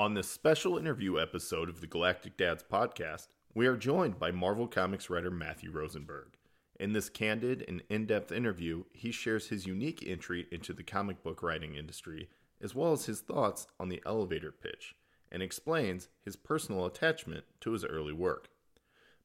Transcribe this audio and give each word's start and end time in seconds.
On 0.00 0.14
this 0.14 0.30
special 0.30 0.78
interview 0.78 1.20
episode 1.20 1.68
of 1.68 1.82
the 1.82 1.86
Galactic 1.86 2.38
Dads 2.38 2.62
podcast, 2.62 3.26
we 3.52 3.66
are 3.66 3.76
joined 3.76 4.18
by 4.18 4.30
Marvel 4.30 4.66
Comics 4.66 5.10
writer 5.10 5.30
Matthew 5.30 5.70
Rosenberg. 5.70 6.38
In 6.76 6.94
this 6.94 7.10
candid 7.10 7.62
and 7.68 7.82
in 7.90 8.06
depth 8.06 8.32
interview, 8.32 8.84
he 8.94 9.12
shares 9.12 9.48
his 9.48 9.66
unique 9.66 10.02
entry 10.06 10.46
into 10.50 10.72
the 10.72 10.82
comic 10.82 11.22
book 11.22 11.42
writing 11.42 11.74
industry, 11.74 12.30
as 12.62 12.74
well 12.74 12.94
as 12.94 13.04
his 13.04 13.20
thoughts 13.20 13.66
on 13.78 13.90
the 13.90 14.00
elevator 14.06 14.50
pitch, 14.50 14.94
and 15.30 15.42
explains 15.42 16.08
his 16.24 16.34
personal 16.34 16.86
attachment 16.86 17.44
to 17.60 17.72
his 17.72 17.84
early 17.84 18.14
work. 18.14 18.48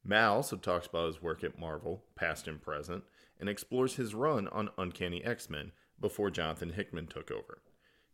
Matt 0.03 0.27
also 0.27 0.57
talks 0.57 0.87
about 0.87 1.07
his 1.07 1.21
work 1.21 1.41
at 1.41 1.57
Marvel, 1.57 2.03
past 2.15 2.49
and 2.49 2.61
present, 2.61 3.05
and 3.39 3.47
explores 3.47 3.95
his 3.95 4.13
run 4.13 4.49
on 4.49 4.71
Uncanny 4.77 5.23
X 5.23 5.49
Men 5.49 5.71
before 6.01 6.29
Jonathan 6.29 6.73
Hickman 6.73 7.07
took 7.07 7.31
over. 7.31 7.59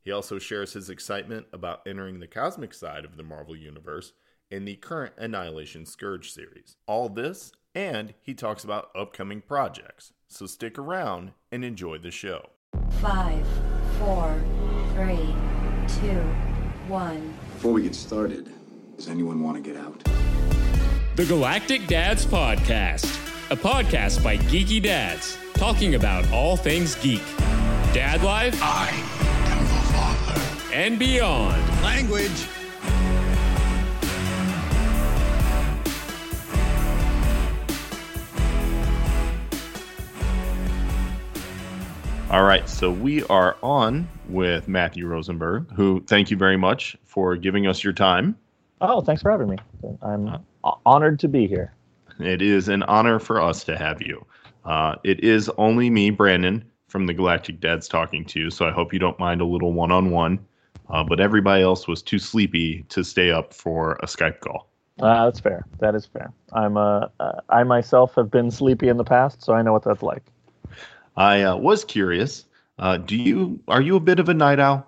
He 0.04 0.12
also 0.12 0.40
shares 0.40 0.74
his 0.74 0.90
excitement 0.90 1.46
about 1.54 1.82
entering 1.86 2.20
the 2.20 2.28
cosmic 2.28 2.74
side 2.74 3.06
of 3.06 3.18
the 3.18 3.24
Marvel 3.24 3.56
Universe 3.56 4.14
in 4.50 4.66
the 4.66 4.76
current 4.76 5.14
Annihilation 5.18 5.86
Scourge 5.86 6.32
series. 6.32 6.76
All 6.88 7.08
this, 7.08 7.52
and 7.76 8.14
he 8.22 8.34
talks 8.34 8.64
about 8.64 8.90
upcoming 8.96 9.42
projects. 9.42 10.14
So 10.28 10.46
stick 10.48 10.80
around 10.80 11.34
and 11.52 11.64
enjoy 11.64 12.00
the 12.00 12.12
show. 12.12 12.50
Five, 13.02 13.46
four, 14.00 14.42
three, 14.96 15.36
two, 16.00 16.22
one. 16.88 17.34
Before 17.54 17.74
we 17.74 17.84
get 17.84 17.96
started, 17.96 18.52
does 18.98 19.08
anyone 19.08 19.42
want 19.44 19.64
to 19.64 19.64
get 19.64 19.80
out? 19.80 20.04
The 21.16 21.26
Galactic 21.26 21.88
Dads 21.88 22.26
Podcast, 22.26 23.06
a 23.52 23.56
podcast 23.56 24.24
by 24.24 24.38
geeky 24.38 24.82
dads 24.82 25.38
talking 25.54 25.94
about 25.94 26.30
all 26.32 26.58
things 26.58 26.96
geek. 26.96 27.24
Dad 27.94 28.24
life 28.24 28.58
I 28.64 28.90
am 28.90 28.96
the 28.96 29.04
father. 29.04 29.11
And 30.74 30.98
beyond. 30.98 31.62
Language. 31.82 32.48
All 42.30 42.44
right, 42.44 42.68
so 42.70 42.90
we 42.90 43.24
are 43.24 43.58
on 43.62 44.08
with 44.30 44.70
Matthew 44.70 45.06
Rosenberg, 45.06 45.70
who 45.74 46.02
thank 46.08 46.32
you 46.32 46.38
very 46.38 46.56
much 46.56 46.96
for 47.04 47.36
giving 47.36 47.68
us 47.68 47.84
your 47.84 47.92
time. 47.92 48.38
Oh, 48.80 49.02
thanks 49.02 49.22
for 49.22 49.30
having 49.30 49.50
me. 49.50 49.58
I'm 50.02 50.40
honored 50.86 51.20
to 51.20 51.28
be 51.28 51.46
here. 51.46 51.74
It 52.20 52.42
is 52.42 52.70
an 52.70 52.84
honor 52.84 53.20
for 53.20 53.42
us 53.42 53.66
to 53.66 53.78
have 53.78 54.02
you. 54.02 54.26
Uh, 54.64 54.96
it 55.04 55.22
is 55.24 55.50
only 55.58 55.90
me, 55.90 56.10
Brandon, 56.10 56.64
from 56.88 57.06
the 57.06 57.14
Galactic 57.14 57.60
Dads 57.60 57.90
talking 57.90 58.24
to 58.26 58.40
you, 58.40 58.50
so 58.50 58.66
I 58.66 58.72
hope 58.72 58.94
you 58.94 59.00
don't 59.00 59.20
mind 59.20 59.42
a 59.42 59.46
little 59.46 59.74
one 59.74 59.92
on 59.92 60.10
one. 60.10 60.40
But 60.92 61.20
everybody 61.20 61.64
else 61.64 61.88
was 61.88 62.02
too 62.02 62.20
sleepy 62.20 62.84
to 62.90 63.04
stay 63.04 63.32
up 63.32 63.54
for 63.54 63.94
a 64.04 64.06
Skype 64.06 64.40
call. 64.40 64.68
Uh, 65.00 65.26
that's 65.26 65.40
fair. 65.40 65.66
That 65.80 65.96
is 65.96 66.06
fair. 66.06 66.32
I'm 66.54 66.78
uh, 66.78 67.08
uh, 67.20 67.42
I 67.50 67.64
myself 67.64 68.16
have 68.16 68.30
been 68.30 68.52
sleepy 68.52 68.88
in 68.88 68.98
the 68.98 69.04
past, 69.04 69.44
so 69.44 69.54
I 69.54 69.62
know 69.62 69.74
what 69.74 69.84
that's 69.84 70.04
like. 70.04 70.24
I 71.16 71.42
uh, 71.44 71.56
was 71.58 71.84
curious. 71.84 72.46
Uh, 72.80 72.98
do 72.98 73.16
you 73.16 73.60
are 73.68 73.82
you 73.82 73.96
a 73.96 74.00
bit 74.00 74.20
of 74.20 74.30
a 74.30 74.34
night 74.34 74.60
owl? 74.60 74.86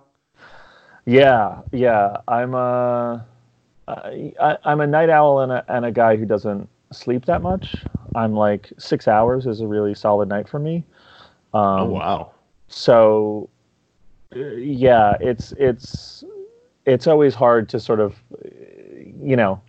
Yeah, 1.06 1.62
yeah. 1.72 2.18
I'm 2.28 2.54
a 2.54 3.26
I, 3.88 4.34
I- 4.40 4.58
I'm 4.66 4.82
a 4.82 4.88
night 4.88 5.10
owl 5.10 5.40
and 5.42 5.52
a 5.52 5.66
and 5.68 5.86
a 5.86 5.92
guy 5.92 6.16
who 6.16 6.26
doesn't 6.26 6.70
sleep 6.92 7.26
that 7.26 7.42
much. 7.42 7.84
I'm 8.16 8.34
like 8.34 8.72
six 8.78 9.08
hours 9.08 9.46
is 9.48 9.62
a 9.62 9.68
really 9.68 9.96
solid 9.96 10.30
night 10.30 10.48
for 10.48 10.60
me. 10.60 10.86
Um, 11.54 11.82
oh 11.82 11.86
wow! 11.86 12.32
so 12.68 13.50
uh, 13.50 13.53
yeah 14.36 15.18
it's 15.20 15.54
it's 15.58 16.24
it's 16.86 17.08
always 17.08 17.34
hard 17.36 17.70
to 17.70 17.80
sort 17.80 18.00
of 18.00 18.16
uh, 18.34 18.50
you 19.22 19.36
know 19.36 19.62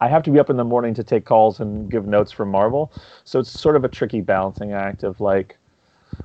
I- 0.00 0.08
have 0.08 0.22
to 0.24 0.30
be 0.30 0.38
up 0.38 0.50
in 0.50 0.56
the 0.56 0.64
morning 0.64 0.94
to 0.94 1.04
take 1.04 1.24
calls 1.24 1.60
and 1.60 1.90
give 1.90 2.06
notes 2.06 2.32
from 2.32 2.50
marvel. 2.50 2.92
So 3.24 3.38
it's 3.38 3.50
sort 3.50 3.76
of 3.76 3.84
a 3.84 3.88
tricky 3.88 4.20
balancing 4.20 4.72
act 4.72 5.04
of 5.04 5.20
like 5.20 5.56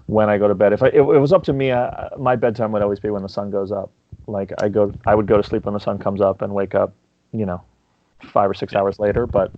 when 0.08 0.30
i 0.30 0.38
go 0.38 0.48
to 0.48 0.56
bed. 0.56 0.74
If 0.74 0.84
I, 0.84 0.88
it, 0.88 0.98
it 0.98 1.02
was 1.02 1.32
up 1.32 1.44
to 1.46 1.54
me 1.54 1.72
uh, 1.72 2.10
my 2.18 2.36
bedtime 2.36 2.72
would 2.74 2.82
always 2.82 3.00
be 3.00 3.10
when 3.10 3.22
the 3.24 3.30
sun 3.30 3.52
goes 3.52 3.72
up. 3.72 3.92
Like 4.28 4.52
i 4.62 4.68
go 4.70 4.94
i 5.06 5.16
would 5.16 5.28
go 5.28 5.38
to 5.38 5.44
sleep 5.44 5.66
when 5.66 5.74
the 5.74 5.80
sun 5.80 6.00
comes 6.00 6.22
up 6.22 6.42
and 6.42 6.54
wake 6.54 6.76
up 6.76 6.94
you 7.32 7.46
know 7.46 7.62
five 8.24 8.50
or 8.50 8.54
six 8.54 8.74
hours 8.74 8.98
later 9.00 9.28
but 9.28 9.52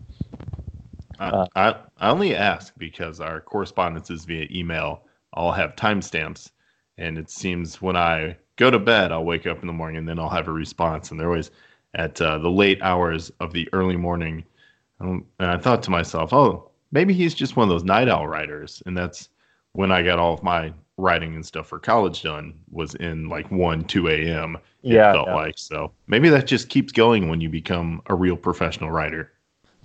I, 1.20 1.47
I 1.56 1.76
I 1.97 2.09
only 2.09 2.36
ask 2.36 2.74
because 2.78 3.20
our 3.20 3.42
correspondences 3.42 4.26
via 4.26 4.47
email. 4.52 5.03
All 5.34 5.52
have 5.52 5.76
timestamps, 5.76 6.52
and 6.97 7.18
it 7.18 7.30
seems 7.30 7.81
when 7.81 7.96
I 7.96 8.38
go 8.56 8.72
to 8.72 8.80
bed, 8.80 9.12
I'll 9.12 9.25
wake 9.25 9.47
up 9.47 9.62
in 9.62 9.68
the 9.68 9.74
morning 9.74 9.97
and 9.97 10.08
then 10.08 10.19
I'll 10.19 10.30
have 10.30 10.47
a 10.47 10.52
response, 10.52 11.12
and 11.12 11.19
they're 11.19 11.28
always 11.30 11.52
at 11.96 12.22
uh, 12.22 12.38
the 12.40 12.50
late 12.52 12.81
hours 12.81 13.31
of 13.40 13.53
the 13.53 13.68
early 13.74 13.96
morning. 13.97 14.44
Um, 15.00 15.25
and 15.40 15.50
I 15.52 15.58
thought 15.58 15.84
to 15.84 15.91
myself, 15.91 16.34
oh, 16.34 16.72
maybe 16.91 17.13
he's 17.13 17.35
just 17.35 17.56
one 17.56 17.63
of 17.66 17.69
those 17.69 17.84
night 17.84 18.09
owl 18.09 18.28
writers, 18.28 18.81
and 18.85 18.97
that's 18.97 19.30
when 19.74 19.91
I 19.91 20.02
got 20.03 20.19
all 20.19 20.34
of 20.34 20.44
my 20.44 20.74
writing 20.97 21.35
and 21.35 21.46
stuff 21.46 21.68
for 21.68 21.80
college 21.80 22.24
done 22.24 22.56
was 22.72 22.96
in 22.96 23.29
like 23.29 23.52
one 23.52 23.84
two 23.85 24.08
a.m. 24.09 24.58
It 24.90 25.06
Yeah, 25.06 25.12
felt 25.12 25.28
yeah. 25.28 25.34
like 25.34 25.58
so 25.58 25.91
maybe 26.08 26.29
that 26.29 26.47
just 26.47 26.69
keeps 26.69 26.91
going 26.91 27.29
when 27.29 27.41
you 27.41 27.50
become 27.50 28.02
a 28.08 28.16
real 28.16 28.38
professional 28.38 28.90
writer. 28.91 29.31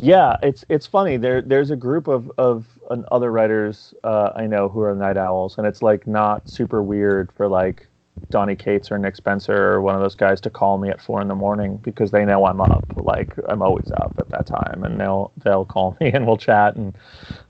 Yeah, 0.03 0.37
it's 0.43 0.65
it's 0.69 0.87
funny. 0.87 1.17
There 1.17 1.43
there's 1.43 1.71
a 1.71 1.77
group 1.77 2.09
of 2.09 2.31
of 2.39 2.67
other 3.13 3.33
writers 3.33 3.95
uh, 4.05 4.33
I 4.37 4.49
know 4.49 4.69
who 4.69 4.83
are 4.83 4.95
night 4.97 5.17
owls, 5.17 5.59
and 5.59 5.67
it's 5.67 5.81
like 5.83 6.07
not 6.09 6.49
super 6.51 6.83
weird 6.83 7.33
for 7.33 7.49
like 7.49 7.89
Donny 8.31 8.57
Cates 8.57 8.91
or 8.93 8.99
Nick 8.99 9.17
Spencer 9.17 9.57
or 9.57 9.81
one 9.83 9.95
of 9.95 10.03
those 10.03 10.17
guys 10.17 10.41
to 10.43 10.51
call 10.51 10.79
me 10.79 10.91
at 10.91 11.01
four 11.01 11.23
in 11.23 11.29
the 11.29 11.37
morning 11.37 11.79
because 11.79 12.11
they 12.11 12.25
know 12.27 12.47
I'm 12.47 12.61
up. 12.61 12.85
Like 12.97 13.35
I'm 13.49 13.63
always 13.63 13.93
up 13.93 14.15
at 14.19 14.29
that 14.31 14.47
time, 14.47 14.85
and 14.85 15.01
they'll 15.01 15.33
they'll 15.45 15.67
call 15.67 15.97
me 16.03 16.13
and 16.13 16.27
we'll 16.27 16.37
chat. 16.37 16.77
And 16.77 16.97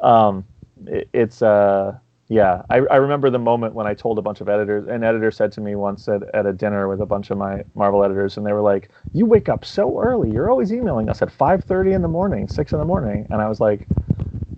um, 0.01 0.45
it, 0.87 1.09
it's 1.15 1.43
uh 1.43 1.99
yeah, 2.32 2.62
I, 2.70 2.76
I 2.91 2.97
remember 2.97 3.31
the 3.31 3.38
moment 3.38 3.75
when 3.75 3.87
I 3.87 3.94
told 3.94 4.19
a 4.19 4.22
bunch 4.22 4.41
of 4.41 4.48
editors. 4.48 4.87
An 4.88 5.04
editor 5.04 5.31
said 5.31 5.53
to 5.53 5.60
me 5.60 5.75
once 5.75 6.09
at, 6.09 6.22
at 6.34 6.47
a 6.47 6.53
dinner 6.53 6.88
with 6.88 7.00
a 7.00 7.06
bunch 7.06 7.31
of 7.31 7.38
my 7.38 7.65
Marvel 7.75 8.04
editors, 8.04 8.37
and 8.37 8.47
they 8.47 8.53
were 8.53 8.62
like, 8.62 8.91
"You 9.12 9.26
wake 9.26 9.48
up 9.48 9.65
so 9.65 10.00
early. 10.00 10.31
You're 10.31 10.50
always 10.50 10.72
emailing 10.72 11.09
us 11.10 11.22
at 11.22 11.31
5:30 11.31 11.93
in 11.93 12.03
the 12.03 12.09
morning, 12.09 12.48
six 12.48 12.72
in 12.72 12.78
the 12.78 12.84
morning." 12.84 13.26
And 13.31 13.43
I 13.43 13.48
was 13.48 13.60
like, 13.60 13.88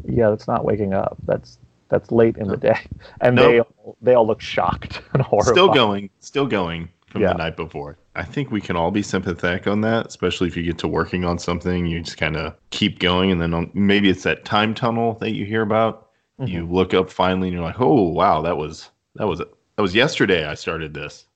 "Yeah, 0.05 0.31
that's 0.31 0.49
not 0.49 0.65
waking 0.65 0.95
up. 0.95 1.19
That's 1.27 1.59
that's 1.91 2.13
late 2.13 2.39
in 2.39 2.49
the 2.49 2.57
day." 2.59 2.79
And 3.21 3.41
they 3.41 3.61
Nope. 3.61 3.61
all, 3.61 3.97
they 4.03 4.15
all 4.15 4.27
look 4.27 4.41
shocked 4.41 5.03
and 5.15 5.23
horrified. 5.23 5.55
Still 5.55 5.69
going, 5.69 6.11
still 6.21 6.47
going 6.47 6.91
from 7.07 7.23
Yeah. 7.23 7.33
the 7.33 7.35
night 7.35 7.57
before. 7.57 7.99
I 8.17 8.23
think 8.25 8.51
we 8.51 8.61
can 8.61 8.77
all 8.77 8.91
be 8.91 9.03
sympathetic 9.03 9.67
on 9.67 9.81
that, 9.83 10.07
especially 10.07 10.47
if 10.49 10.57
you 10.57 10.63
get 10.63 10.79
to 10.79 10.89
working 10.89 11.25
on 11.25 11.39
something, 11.39 11.87
you 11.87 12.01
just 12.01 12.17
kind 12.17 12.37
of 12.37 12.55
keep 12.71 12.99
going, 13.01 13.31
and 13.33 13.41
then 13.41 13.53
on, 13.55 13.71
maybe 13.75 14.09
it's 14.09 14.23
that 14.23 14.45
time 14.45 14.75
tunnel 14.75 15.15
that 15.15 15.33
you 15.33 15.45
hear 15.45 15.63
about. 15.63 16.04
You 16.45 16.67
Mm-hmm. 16.67 16.71
look 16.71 16.95
up 16.95 17.11
finally, 17.11 17.49
and 17.49 17.55
you're 17.57 17.65
like, 17.65 17.81
"Oh, 17.81 18.09
wow, 18.11 18.43
that 18.43 18.57
was 18.57 18.91
that 19.17 19.27
was 19.27 19.39
that 19.41 19.83
was 19.83 19.95
yesterday. 19.95 20.47
I 20.47 20.55
started 20.55 20.95
this." 20.95 21.27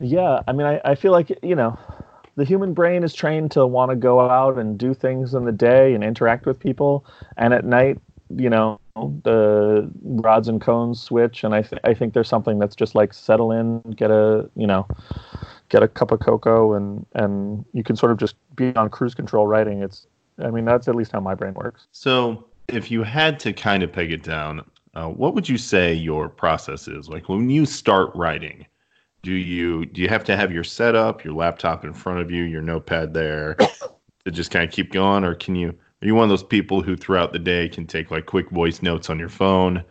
Yeah, 0.00 0.40
I 0.48 0.52
mean, 0.52 0.66
I, 0.66 0.80
I 0.84 0.94
feel 0.94 1.12
like 1.12 1.38
you 1.42 1.54
know, 1.54 1.78
the 2.36 2.44
human 2.44 2.72
brain 2.72 3.04
is 3.04 3.12
trained 3.12 3.50
to 3.52 3.66
want 3.66 3.90
to 3.90 3.96
go 3.96 4.20
out 4.20 4.58
and 4.58 4.78
do 4.78 4.94
things 4.94 5.34
in 5.34 5.44
the 5.44 5.52
day 5.52 5.94
and 5.94 6.02
interact 6.02 6.46
with 6.46 6.58
people, 6.58 7.04
and 7.36 7.52
at 7.52 7.64
night, 7.64 8.00
you 8.34 8.48
know, 8.48 8.80
the 8.96 9.90
rods 10.02 10.48
and 10.48 10.60
cones 10.60 11.02
switch, 11.02 11.44
and 11.44 11.54
I 11.54 11.62
th- 11.62 11.80
I 11.84 11.92
think 11.94 12.14
there's 12.14 12.28
something 12.28 12.58
that's 12.58 12.74
just 12.76 12.94
like 12.94 13.12
settle 13.12 13.52
in, 13.52 13.80
get 13.92 14.10
a 14.10 14.48
you 14.56 14.66
know, 14.66 14.86
get 15.70 15.82
a 15.82 15.88
cup 15.88 16.12
of 16.12 16.20
cocoa, 16.20 16.74
and 16.74 17.06
and 17.14 17.64
you 17.74 17.84
can 17.84 17.96
sort 17.96 18.12
of 18.12 18.18
just 18.18 18.36
be 18.56 18.74
on 18.76 18.90
cruise 18.90 19.14
control 19.14 19.46
writing. 19.46 19.82
It's, 19.82 20.06
I 20.38 20.50
mean, 20.50 20.64
that's 20.64 20.88
at 20.88 20.96
least 20.96 21.12
how 21.12 21.20
my 21.20 21.34
brain 21.34 21.54
works. 21.54 21.88
So, 21.92 22.49
if 22.74 22.90
you 22.90 23.02
had 23.02 23.38
to 23.40 23.52
kind 23.52 23.82
of 23.82 23.92
peg 23.92 24.12
it 24.12 24.22
down, 24.22 24.64
uh, 24.94 25.08
what 25.08 25.34
would 25.34 25.48
you 25.48 25.58
say 25.58 25.94
your 25.94 26.28
process 26.28 26.88
is? 26.88 27.08
Like 27.08 27.28
when 27.28 27.50
you 27.50 27.66
start 27.66 28.10
writing, 28.14 28.66
do 29.22 29.32
you 29.32 29.86
do 29.86 30.00
you 30.00 30.08
have 30.08 30.24
to 30.24 30.36
have 30.36 30.52
your 30.52 30.64
setup, 30.64 31.24
your 31.24 31.34
laptop 31.34 31.84
in 31.84 31.92
front 31.92 32.20
of 32.20 32.30
you, 32.30 32.44
your 32.44 32.62
notepad 32.62 33.14
there, 33.14 33.54
to 34.24 34.30
just 34.30 34.50
kind 34.50 34.64
of 34.64 34.72
keep 34.72 34.92
going, 34.92 35.24
or 35.24 35.34
can 35.34 35.54
you? 35.54 35.68
Are 35.68 36.06
you 36.06 36.14
one 36.14 36.24
of 36.24 36.30
those 36.30 36.42
people 36.42 36.80
who 36.80 36.96
throughout 36.96 37.32
the 37.32 37.38
day 37.38 37.68
can 37.68 37.86
take 37.86 38.10
like 38.10 38.26
quick 38.26 38.50
voice 38.50 38.80
notes 38.82 39.10
on 39.10 39.18
your 39.18 39.28
phone, 39.28 39.84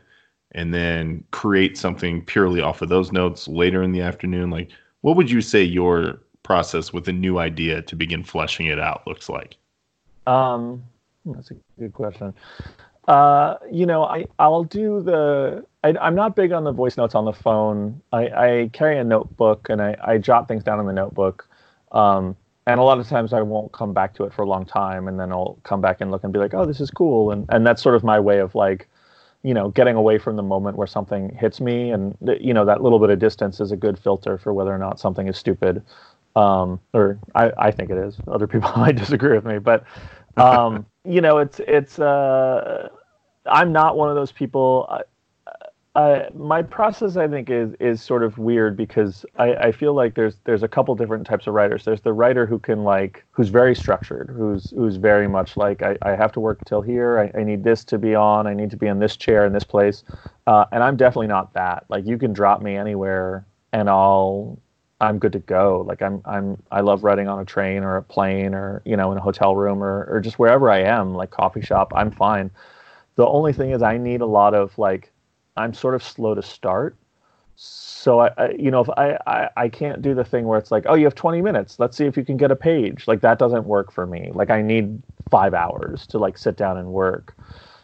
and 0.51 0.73
then 0.73 1.23
create 1.31 1.77
something 1.77 2.25
purely 2.25 2.61
off 2.61 2.81
of 2.81 2.89
those 2.89 3.11
notes 3.11 3.47
later 3.47 3.83
in 3.83 3.91
the 3.91 4.01
afternoon? 4.01 4.49
Like, 4.49 4.71
what 5.01 5.15
would 5.15 5.29
you 5.29 5.41
say 5.41 5.63
your 5.63 6.19
process 6.41 6.91
with 6.91 7.07
a 7.07 7.13
new 7.13 7.37
idea 7.37 7.83
to 7.83 7.95
begin 7.95 8.23
fleshing 8.23 8.65
it 8.65 8.79
out 8.79 9.05
looks 9.05 9.29
like? 9.29 9.55
Um, 10.25 10.83
that's 11.25 11.51
a 11.51 11.55
good 11.79 11.93
question. 11.93 12.33
Uh, 13.07 13.55
you 13.71 13.85
know, 13.85 14.03
I 14.03 14.25
I'll 14.39 14.63
do 14.63 15.01
the. 15.01 15.65
I, 15.83 15.95
I'm 16.01 16.15
not 16.15 16.35
big 16.35 16.51
on 16.51 16.63
the 16.63 16.71
voice 16.71 16.97
notes 16.97 17.15
on 17.15 17.25
the 17.25 17.33
phone. 17.33 18.01
I, 18.13 18.27
I 18.29 18.69
carry 18.73 18.99
a 18.99 19.03
notebook 19.03 19.67
and 19.69 19.81
I, 19.81 19.95
I 20.03 20.17
jot 20.19 20.47
things 20.47 20.63
down 20.63 20.79
in 20.79 20.85
the 20.85 20.93
notebook. 20.93 21.47
Um, 21.91 22.35
and 22.67 22.79
a 22.79 22.83
lot 22.83 22.99
of 22.99 23.07
times 23.07 23.33
I 23.33 23.41
won't 23.41 23.71
come 23.71 23.93
back 23.93 24.13
to 24.15 24.25
it 24.25 24.33
for 24.33 24.43
a 24.43 24.47
long 24.47 24.65
time, 24.65 25.07
and 25.07 25.19
then 25.19 25.31
I'll 25.31 25.59
come 25.63 25.81
back 25.81 26.01
and 26.01 26.11
look 26.11 26.23
and 26.23 26.31
be 26.33 26.39
like, 26.39 26.53
oh, 26.53 26.65
this 26.65 26.79
is 26.81 26.91
cool, 26.91 27.31
and 27.31 27.45
and 27.49 27.65
that's 27.65 27.81
sort 27.81 27.95
of 27.95 28.03
my 28.03 28.19
way 28.19 28.39
of 28.39 28.53
like, 28.55 28.87
you 29.43 29.53
know, 29.55 29.69
getting 29.69 29.95
away 29.95 30.19
from 30.19 30.35
the 30.35 30.43
moment 30.43 30.77
where 30.77 30.87
something 30.87 31.35
hits 31.35 31.61
me, 31.61 31.91
and 31.91 32.15
you 32.41 32.53
know 32.53 32.65
that 32.65 32.83
little 32.83 32.99
bit 32.99 33.09
of 33.09 33.19
distance 33.19 33.59
is 33.59 33.71
a 33.71 33.77
good 33.77 33.97
filter 33.97 34.37
for 34.37 34.53
whether 34.53 34.73
or 34.73 34.77
not 34.79 34.99
something 34.99 35.27
is 35.27 35.37
stupid. 35.37 35.83
um, 36.35 36.79
or 36.93 37.19
I, 37.35 37.51
I 37.57 37.71
think 37.71 37.89
it 37.89 37.97
is. 37.97 38.17
Other 38.27 38.47
people 38.53 38.71
might 38.77 38.95
disagree 38.95 39.33
with 39.35 39.45
me, 39.45 39.59
but 39.59 39.83
um, 40.39 40.85
you 41.05 41.21
know, 41.21 41.37
it's 41.39 41.59
it's. 41.59 41.99
Uh, 41.99 42.89
I'm 43.45 43.71
not 43.71 43.97
one 43.97 44.09
of 44.09 44.15
those 44.15 44.31
people. 44.31 44.87
I, 44.89 45.01
my 46.35 46.61
process, 46.61 47.17
I 47.17 47.27
think, 47.27 47.49
is 47.49 47.73
is 47.79 48.01
sort 48.01 48.23
of 48.23 48.37
weird 48.37 48.77
because 48.77 49.25
I, 49.37 49.53
I 49.55 49.71
feel 49.71 49.93
like 49.93 50.15
there's 50.15 50.37
there's 50.45 50.63
a 50.63 50.67
couple 50.67 50.95
different 50.95 51.25
types 51.25 51.47
of 51.47 51.53
writers. 51.53 51.83
There's 51.83 52.01
the 52.01 52.13
writer 52.13 52.45
who 52.45 52.59
can 52.59 52.83
like 52.83 53.25
who's 53.31 53.49
very 53.49 53.75
structured, 53.75 54.29
who's 54.29 54.69
who's 54.71 54.97
very 54.97 55.27
much 55.27 55.57
like 55.57 55.81
I, 55.81 55.97
I 56.03 56.11
have 56.11 56.31
to 56.33 56.39
work 56.39 56.63
till 56.65 56.81
here. 56.81 57.19
I, 57.19 57.39
I 57.39 57.43
need 57.43 57.63
this 57.63 57.83
to 57.85 57.97
be 57.97 58.13
on. 58.15 58.45
I 58.45 58.53
need 58.53 58.69
to 58.71 58.77
be 58.77 58.87
in 58.87 58.99
this 58.99 59.17
chair 59.17 59.45
in 59.45 59.53
this 59.53 59.63
place, 59.63 60.03
uh, 60.47 60.65
and 60.71 60.83
I'm 60.83 60.95
definitely 60.95 61.27
not 61.27 61.53
that. 61.53 61.85
Like 61.89 62.05
you 62.05 62.17
can 62.17 62.33
drop 62.33 62.61
me 62.61 62.75
anywhere 62.77 63.45
and 63.71 63.89
I'll 63.89 64.59
I'm 65.01 65.17
good 65.19 65.31
to 65.33 65.39
go. 65.39 65.83
Like 65.87 66.01
I'm 66.01 66.21
I'm 66.25 66.61
I 66.71 66.81
love 66.81 67.03
writing 67.03 67.27
on 67.27 67.39
a 67.39 67.45
train 67.45 67.83
or 67.83 67.97
a 67.97 68.03
plane 68.03 68.53
or 68.53 68.81
you 68.85 68.97
know 68.97 69.11
in 69.11 69.17
a 69.17 69.21
hotel 69.21 69.55
room 69.55 69.81
or 69.83 70.05
or 70.05 70.19
just 70.19 70.39
wherever 70.39 70.69
I 70.69 70.79
am, 70.79 71.13
like 71.13 71.31
coffee 71.31 71.61
shop. 71.61 71.93
I'm 71.95 72.11
fine. 72.11 72.51
The 73.15 73.25
only 73.25 73.53
thing 73.53 73.71
is 73.71 73.81
I 73.81 73.97
need 73.97 74.21
a 74.21 74.25
lot 74.25 74.53
of 74.53 74.77
like 74.77 75.11
I'm 75.55 75.73
sort 75.73 75.95
of 75.95 76.03
slow 76.03 76.35
to 76.35 76.41
start. 76.41 76.95
So 77.55 78.19
I, 78.21 78.31
I 78.37 78.49
you 78.51 78.71
know, 78.71 78.81
if 78.81 78.89
I, 78.89 79.17
I 79.25 79.49
I 79.55 79.69
can't 79.69 80.01
do 80.01 80.13
the 80.13 80.23
thing 80.25 80.45
where 80.45 80.59
it's 80.59 80.71
like, 80.71 80.83
oh, 80.87 80.95
you 80.95 81.05
have 81.05 81.15
20 81.15 81.41
minutes. 81.41 81.79
Let's 81.79 81.95
see 81.97 82.05
if 82.05 82.17
you 82.17 82.25
can 82.25 82.37
get 82.37 82.51
a 82.51 82.55
page. 82.55 83.07
Like 83.07 83.21
that 83.21 83.39
doesn't 83.39 83.65
work 83.65 83.91
for 83.91 84.05
me. 84.05 84.31
Like 84.33 84.49
I 84.49 84.61
need 84.61 85.01
five 85.29 85.53
hours 85.53 86.07
to 86.07 86.17
like 86.17 86.37
sit 86.37 86.57
down 86.57 86.77
and 86.77 86.89
work. 86.89 87.35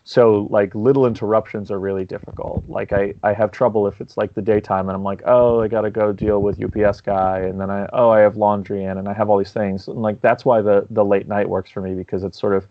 So 0.08 0.48
like 0.52 0.76
little 0.76 1.08
interruptions 1.08 1.72
are 1.72 1.80
really 1.80 2.06
difficult. 2.06 2.64
Like 2.68 2.94
I, 2.94 3.16
I 3.24 3.34
have 3.34 3.52
trouble 3.52 3.88
if 3.88 4.00
it's 4.02 4.18
like 4.18 4.36
the 4.36 4.42
daytime 4.42 4.88
and 4.88 4.96
I'm 4.96 5.04
like, 5.04 5.24
oh, 5.26 5.62
I 5.62 5.68
gotta 5.68 5.90
go 5.90 6.14
deal 6.14 6.44
with 6.44 6.64
UPS 6.64 7.02
guy, 7.02 7.40
and 7.40 7.60
then 7.60 7.72
I 7.72 7.90
oh 7.92 8.12
I 8.12 8.20
have 8.20 8.38
laundry 8.38 8.84
in, 8.84 9.00
and 9.00 9.10
I 9.10 9.14
have 9.14 9.32
all 9.32 9.38
these 9.40 9.52
things. 9.52 9.88
And 9.88 10.04
like 10.04 10.22
that's 10.22 10.46
why 10.46 10.62
the 10.62 10.86
the 10.92 11.04
late 11.04 11.28
night 11.28 11.50
works 11.50 11.72
for 11.72 11.82
me 11.82 11.96
because 11.96 12.24
it's 12.24 12.40
sort 12.40 12.54
of 12.54 12.68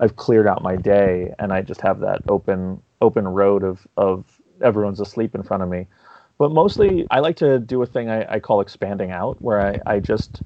I've 0.00 0.16
cleared 0.16 0.46
out 0.46 0.62
my 0.62 0.76
day 0.76 1.34
and 1.38 1.52
I 1.52 1.60
just 1.60 1.82
have 1.82 2.00
that 2.00 2.22
open 2.28 2.82
open 3.02 3.28
road 3.28 3.62
of 3.62 3.86
of 3.98 4.40
everyone's 4.62 5.00
asleep 5.00 5.34
in 5.34 5.42
front 5.42 5.62
of 5.62 5.68
me. 5.68 5.86
But 6.38 6.50
mostly, 6.50 7.06
I 7.10 7.20
like 7.20 7.36
to 7.36 7.58
do 7.58 7.82
a 7.82 7.86
thing 7.86 8.08
I, 8.08 8.36
I 8.36 8.40
call 8.40 8.62
expanding 8.62 9.10
out, 9.10 9.36
where 9.42 9.60
I, 9.60 9.80
I 9.84 10.00
just 10.00 10.40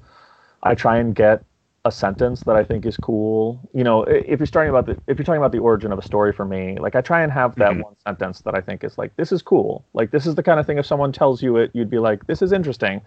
I 0.63 0.75
try 0.75 0.97
and 0.97 1.15
get 1.15 1.45
a 1.85 1.91
sentence 1.91 2.41
that 2.41 2.55
I 2.55 2.63
think 2.63 2.85
is 2.85 2.97
cool. 2.97 3.61
You 3.73 3.83
know, 3.83 4.03
if 4.03 4.39
you're 4.39 4.47
starting 4.47 4.71
about 4.71 4.87
the 4.87 4.99
if 5.07 5.17
you're 5.17 5.25
talking 5.25 5.37
about 5.37 5.51
the 5.51 5.59
origin 5.59 5.91
of 5.91 5.99
a 5.99 6.01
story 6.01 6.33
for 6.33 6.43
me, 6.43 6.77
like 6.79 6.95
I 6.95 7.01
try 7.01 7.21
and 7.21 7.31
have 7.31 7.55
that 7.55 7.71
mm-hmm. 7.71 7.81
one 7.81 7.95
sentence 8.05 8.41
that 8.41 8.55
I 8.55 8.61
think 8.61 8.83
is 8.83 8.97
like 8.97 9.15
this 9.15 9.31
is 9.31 9.43
cool. 9.43 9.85
Like 9.93 10.09
this 10.09 10.25
is 10.25 10.33
the 10.33 10.43
kind 10.43 10.59
of 10.59 10.65
thing 10.65 10.79
if 10.79 10.85
someone 10.85 11.11
tells 11.11 11.43
you 11.43 11.57
it, 11.57 11.69
you'd 11.73 11.91
be 11.91 11.99
like 11.99 12.25
this 12.25 12.41
is 12.41 12.51
interesting, 12.51 13.01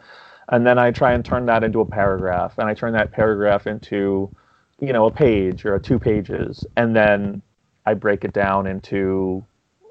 and 0.50 0.64
then 0.64 0.78
I 0.78 0.92
try 0.92 1.12
and 1.12 1.24
turn 1.24 1.46
that 1.46 1.64
into 1.64 1.80
a 1.80 1.84
paragraph, 1.84 2.56
and 2.56 2.68
I 2.68 2.74
turn 2.74 2.92
that 2.92 3.10
paragraph 3.10 3.66
into, 3.66 4.30
you 4.80 4.92
know, 4.92 5.06
a 5.06 5.10
page 5.10 5.64
or 5.64 5.74
a 5.74 5.80
two 5.80 5.98
pages, 5.98 6.64
and 6.76 6.94
then 6.94 7.42
I 7.84 7.94
break 7.94 8.24
it 8.24 8.32
down 8.32 8.68
into 8.68 9.44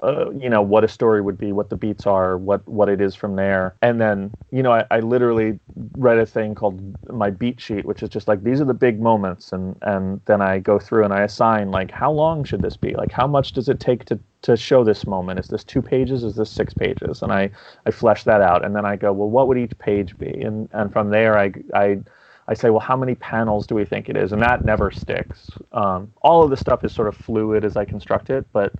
uh, 0.04 0.30
you 0.32 0.50
know 0.50 0.62
what 0.62 0.84
a 0.84 0.88
story 0.88 1.22
would 1.22 1.38
be, 1.38 1.52
what 1.52 1.70
the 1.70 1.76
beats 1.76 2.06
are, 2.06 2.38
what 2.38 2.68
what 2.68 2.90
it 2.90 3.02
is 3.02 3.16
from 3.16 3.36
there, 3.36 3.76
and 3.82 4.00
then 4.00 4.32
you 4.52 4.62
know 4.62 4.72
I, 4.72 4.86
I 4.92 5.00
literally 5.00 5.60
read 5.96 6.18
a 6.18 6.26
thing 6.26 6.56
called 6.56 6.80
my 7.10 7.30
beat 7.30 7.60
sheet, 7.60 7.86
which 7.86 8.04
is 8.04 8.10
just 8.10 8.28
like 8.28 8.44
these 8.44 8.62
are 8.62 8.66
the 8.66 8.74
big 8.74 9.02
moments, 9.02 9.52
and 9.52 9.76
and 9.82 10.22
then 10.26 10.42
I 10.42 10.60
go 10.60 10.80
through 10.80 11.04
and 11.04 11.14
I 11.14 11.22
assign 11.22 11.72
like 11.72 11.92
how 11.92 12.12
long 12.12 12.44
should 12.44 12.62
this 12.62 12.78
be, 12.78 12.94
like 12.94 13.12
how 13.12 13.28
much 13.28 13.54
does 13.54 13.70
it 13.70 13.80
take 13.80 14.06
to 14.06 14.20
to 14.44 14.56
show 14.56 14.84
this 14.84 15.08
moment? 15.08 15.40
Is 15.40 15.48
this 15.50 15.64
two 15.64 15.82
pages? 15.82 16.24
Is 16.24 16.36
this 16.36 16.52
six 16.52 16.74
pages? 16.74 17.22
And 17.22 17.32
I 17.32 17.50
I 17.86 17.92
flesh 17.92 18.24
that 18.26 18.42
out, 18.42 18.64
and 18.64 18.76
then 18.76 18.86
I 18.86 18.96
go 18.96 19.12
well, 19.14 19.30
what 19.30 19.48
would 19.48 19.58
each 19.58 19.78
page 19.80 20.18
be? 20.18 20.30
And 20.42 20.70
and 20.74 20.92
from 20.94 21.10
there 21.10 21.38
I 21.38 21.54
I 21.74 22.00
I 22.48 22.54
say, 22.54 22.70
well, 22.70 22.80
how 22.80 22.96
many 22.96 23.16
panels 23.16 23.68
do 23.68 23.76
we 23.76 23.84
think 23.84 24.08
it 24.10 24.16
is? 24.16 24.32
And 24.32 24.42
that 24.42 24.64
never 24.64 24.90
sticks. 24.90 25.52
Um, 25.74 26.14
all 26.22 26.44
of 26.44 26.50
the 26.50 26.56
stuff 26.58 26.86
is 26.86 26.94
sort 26.94 27.10
of 27.10 27.16
fluid 27.16 27.66
as 27.66 27.76
I 27.76 27.84
construct 27.84 28.30
it, 28.30 28.46
but 28.54 28.74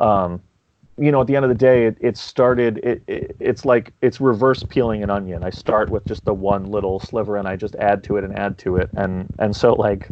um, 0.00 0.42
you 0.98 1.10
know, 1.10 1.20
at 1.22 1.26
the 1.26 1.36
end 1.36 1.44
of 1.44 1.48
the 1.48 1.54
day, 1.54 1.86
it, 1.86 1.96
it 2.00 2.16
started. 2.16 2.78
It, 2.78 3.02
it, 3.06 3.36
it's 3.40 3.64
like 3.64 3.92
it's 4.02 4.20
reverse 4.20 4.62
peeling 4.62 5.02
an 5.02 5.10
onion. 5.10 5.42
I 5.42 5.50
start 5.50 5.90
with 5.90 6.04
just 6.06 6.24
the 6.24 6.34
one 6.34 6.64
little 6.64 7.00
sliver, 7.00 7.36
and 7.36 7.48
I 7.48 7.56
just 7.56 7.74
add 7.76 8.04
to 8.04 8.16
it 8.16 8.24
and 8.24 8.36
add 8.38 8.58
to 8.58 8.76
it, 8.76 8.90
and 8.96 9.28
and 9.38 9.56
so 9.56 9.74
like 9.74 10.10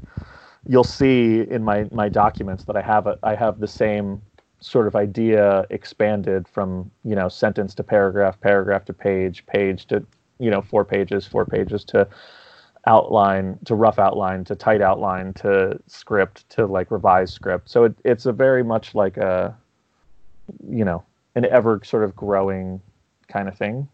you'll 0.67 0.85
see 0.85 1.40
in 1.50 1.62
my 1.62 1.87
my 1.93 2.08
documents 2.08 2.64
that 2.64 2.76
I 2.76 2.82
have 2.82 3.06
a 3.06 3.19
I 3.23 3.35
have 3.35 3.61
the 3.61 3.69
same 3.69 4.23
sort 4.61 4.87
of 4.87 4.96
idea 4.96 5.67
expanded 5.70 6.49
from 6.49 6.91
you 7.05 7.14
know 7.14 7.29
sentence 7.29 7.75
to 7.75 7.82
paragraph, 7.82 8.41
paragraph 8.41 8.84
to 8.87 8.94
page, 8.94 9.44
page 9.46 9.87
to 9.88 10.05
you 10.38 10.50
know 10.50 10.62
four 10.62 10.84
pages, 10.84 11.26
four 11.26 11.44
pages 11.44 11.84
to 11.84 12.08
outline 12.87 13.58
to 13.67 13.75
rough 13.75 13.99
outline 13.99 14.44
to 14.44 14.55
tight 14.55 14.81
outline 14.81 15.34
to 15.34 15.79
script 15.87 16.49
to 16.49 16.64
like 16.67 16.91
revised 16.91 17.34
script. 17.34 17.69
So 17.69 17.84
it, 17.84 17.94
it's 18.05 18.25
a 18.25 18.32
very 18.32 18.62
much 18.62 18.94
like 18.94 19.19
a 19.19 19.55
you 20.68 20.84
know 20.84 21.04
an 21.34 21.44
ever 21.46 21.80
sort 21.84 22.04
of 22.04 22.14
growing 22.16 22.80
kind 23.28 23.48
of 23.48 23.56
thing. 23.56 23.88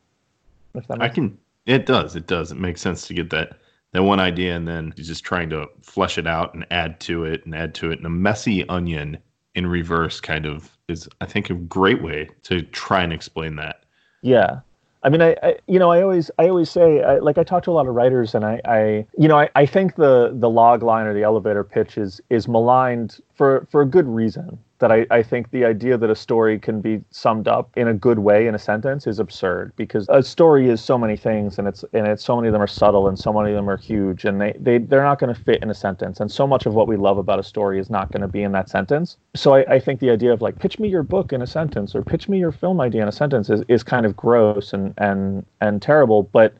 If 0.75 0.87
that 0.89 1.03
I 1.03 1.09
can. 1.09 1.39
It 1.67 1.87
does. 1.87 2.15
It 2.17 2.27
does. 2.27 2.53
It 2.53 2.59
makes 2.59 2.81
sense 2.81 3.07
to 3.07 3.15
get 3.15 3.31
that 3.31 3.59
that 3.93 4.03
one 4.03 4.21
idea 4.21 4.55
and 4.57 4.67
then 4.67 4.93
just 4.97 5.25
trying 5.25 5.49
to 5.51 5.69
flesh 5.83 6.19
it 6.19 6.27
out 6.27 6.53
and 6.53 6.67
add 6.71 6.99
to 7.01 7.25
it 7.25 7.45
and 7.47 7.55
add 7.55 7.75
to 7.77 7.93
it. 7.93 7.99
And 7.99 8.07
a 8.07 8.11
messy 8.11 8.69
onion 8.69 9.19
in 9.55 9.69
reverse 9.69 10.21
kind 10.21 10.47
of 10.47 10.77
is, 10.89 11.09
I 11.21 11.27
think, 11.27 11.49
a 11.49 11.55
great 11.55 12.03
way 12.03 12.29
to 12.43 12.63
try 12.63 13.03
and 13.03 13.13
explain 13.13 13.55
that. 13.57 13.85
Yeah. 14.21 14.61
I 15.05 15.11
mean, 15.11 15.23
I, 15.23 15.37
I, 15.43 15.57
you 15.69 15.79
know, 15.79 15.93
I 15.93 16.03
always, 16.03 16.31
I 16.39 16.49
always 16.49 16.71
say, 16.71 17.03
I, 17.03 17.19
like, 17.19 17.39
I 17.39 17.45
talk 17.45 17.63
to 17.65 17.71
a 17.71 17.73
lot 17.73 17.87
of 17.87 17.95
writers, 17.95 18.35
and 18.35 18.45
I, 18.45 18.61
I, 18.65 19.07
you 19.17 19.29
know, 19.29 19.39
I, 19.39 19.49
I 19.55 19.67
think 19.67 19.97
the 19.97 20.33
the 20.35 20.49
log 20.49 20.83
line 20.83 21.07
or 21.07 21.15
the 21.15 21.23
elevator 21.23 21.63
pitch 21.63 21.99
is 21.99 22.21
is 22.31 22.49
maligned 22.49 23.21
for 23.35 23.69
for 23.71 23.83
a 23.83 23.87
good 23.87 24.09
reason 24.09 24.59
that 24.85 24.93
I, 24.93 25.07
I 25.11 25.23
think 25.23 25.51
the 25.51 25.65
idea 25.65 25.97
that 25.97 26.11
a 26.11 26.15
story 26.15 26.59
can 26.59 26.83
be 26.83 27.01
summed 27.11 27.49
up 27.49 27.71
in 27.75 27.89
a 27.89 27.95
good 27.95 28.19
way 28.19 28.47
in 28.47 28.55
a 28.55 28.59
sentence 28.59 29.07
is 29.07 29.19
absurd 29.19 29.73
because 29.77 30.05
a 30.11 30.23
story 30.23 30.69
is 30.69 30.79
so 30.79 30.99
many 30.99 31.17
things 31.17 31.59
and 31.59 31.67
it's 31.67 31.87
and 31.95 32.07
it's 32.07 32.23
so 32.23 32.37
many 32.37 32.49
of 32.49 32.53
them 32.53 32.61
are 32.61 32.67
subtle 32.67 33.09
and 33.09 33.19
so 33.19 33.33
many 33.33 33.49
of 33.49 33.57
them 33.57 33.71
are 33.71 33.79
huge 33.79 34.27
and 34.27 34.43
they, 34.43 34.53
they 34.61 34.77
they're 34.77 35.03
not 35.03 35.19
going 35.19 35.35
to 35.35 35.41
fit 35.41 35.63
in 35.63 35.71
a 35.71 35.75
sentence. 35.75 36.21
And 36.21 36.31
so 36.31 36.47
much 36.47 36.67
of 36.67 36.75
what 36.75 36.87
we 36.87 36.99
love 36.99 37.17
about 37.17 37.39
a 37.39 37.43
story 37.43 37.81
is 37.81 37.89
not 37.89 38.13
going 38.13 38.21
to 38.21 38.29
be 38.29 38.43
in 38.43 38.53
that 38.53 38.69
sentence. 38.69 39.17
So 39.35 39.55
I, 39.55 39.77
I 39.77 39.81
think 39.81 40.01
the 40.01 40.11
idea 40.11 40.35
of 40.35 40.43
like 40.43 40.59
pitch 40.59 40.79
me 40.79 40.91
your 40.91 41.03
book 41.03 41.33
in 41.33 41.41
a 41.41 41.47
sentence 41.47 41.95
or 41.95 42.03
pitch 42.03 42.29
me 42.29 42.39
your 42.39 42.53
film 42.53 42.79
idea 42.79 43.01
in 43.01 43.09
a 43.09 43.13
sentence 43.13 43.49
is, 43.49 43.63
is 43.69 43.83
kind 43.83 44.05
of 44.05 44.15
gross 44.15 44.75
and 44.75 44.93
and 44.99 45.47
and 45.63 45.81
terrible. 45.81 46.25
But 46.25 46.53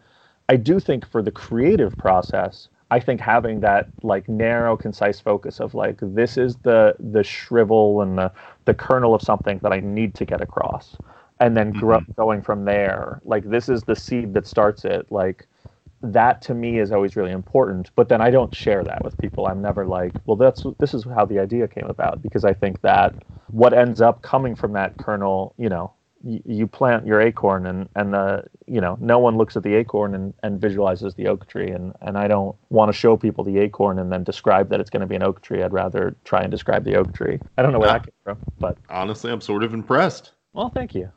I 0.49 0.57
do 0.57 0.81
think 0.81 1.07
for 1.07 1.21
the 1.21 1.31
creative 1.31 1.95
process 1.99 2.69
I 2.95 3.01
think 3.01 3.21
having 3.21 3.59
that 3.61 3.89
like 4.05 4.29
narrow, 4.29 4.77
concise 4.77 5.19
focus 5.19 5.59
of 5.59 5.75
like 5.75 5.99
this 6.01 6.37
is 6.37 6.55
the 6.63 6.95
the 7.01 7.25
shrivel 7.25 8.03
and 8.03 8.17
the 8.17 8.31
the 8.67 8.75
kernel 8.75 9.17
of 9.17 9.21
something 9.21 9.59
that 9.65 9.73
I 9.73 9.81
need 9.81 10.15
to 10.15 10.25
get 10.25 10.41
across, 10.41 10.97
and 11.41 11.57
then 11.57 11.73
mm-hmm. 11.73 12.13
going 12.13 12.41
from 12.41 12.65
there. 12.65 13.21
Like 13.25 13.51
this 13.51 13.69
is 13.69 13.83
the 13.83 13.97
seed 13.97 14.33
that 14.35 14.47
starts 14.47 14.85
it. 14.85 15.11
Like 15.11 15.49
that 16.03 16.41
to 16.43 16.55
me 16.55 16.79
is 16.79 16.93
always 16.93 17.17
really 17.17 17.33
important. 17.33 17.91
But 17.97 18.09
then 18.09 18.21
I 18.21 18.31
don't 18.31 18.55
share 18.55 18.85
that 18.85 19.03
with 19.03 19.19
people. 19.19 19.49
I'm 19.49 19.61
never 19.61 19.85
like, 19.85 20.13
well, 20.27 20.37
that's 20.37 20.65
this 20.79 20.95
is 20.95 21.03
how 21.03 21.25
the 21.25 21.41
idea 21.41 21.67
came 21.67 21.87
about 21.87 22.23
because 22.23 22.45
I 22.45 22.55
think 22.55 22.81
that 22.83 23.13
what 23.49 23.75
ends 23.75 24.01
up 24.01 24.23
coming 24.23 24.55
from 24.55 24.73
that 24.75 24.97
kernel, 24.99 25.53
you 25.59 25.69
know, 25.69 25.93
you 26.25 26.67
plant 26.67 27.07
your 27.07 27.21
acorn 27.21 27.67
and 27.67 27.89
and 27.97 28.15
the 28.15 28.45
you 28.67 28.81
know 28.81 28.97
no 29.01 29.19
one 29.19 29.37
looks 29.37 29.57
at 29.57 29.63
the 29.63 29.75
acorn 29.75 30.15
and, 30.15 30.33
and 30.43 30.61
visualizes 30.61 31.15
the 31.15 31.27
oak 31.27 31.47
tree 31.47 31.71
and 31.71 31.93
and 32.01 32.17
I 32.17 32.29
don't 32.29 32.57
want 32.71 32.89
to 32.89 32.93
show 32.93 33.17
people 33.17 33.45
the 33.45 33.59
acorn 33.59 33.99
and 33.99 34.11
then 34.11 34.25
describe 34.25 34.71
that 34.71 34.81
it's 34.81 34.91
going 34.91 35.03
to 35.03 35.07
be 35.07 35.17
an 35.17 35.23
oak 35.23 35.43
tree. 35.43 35.63
I'd 35.63 35.73
rather 35.73 36.17
try 36.25 36.43
and 36.43 36.51
describe 36.51 36.85
the 36.85 36.97
oak 36.97 37.13
tree. 37.13 37.39
I 37.59 37.63
don't 37.63 37.73
know 37.73 37.79
where 37.79 37.89
that 37.89 38.05
came 38.05 38.15
from, 38.23 38.39
but 38.59 38.79
honestly, 38.89 39.31
I'm 39.31 39.41
sort 39.41 39.63
of 39.63 39.75
impressed. 39.75 40.33
Well, 40.55 40.71
thank 40.71 40.95
you. 40.95 41.11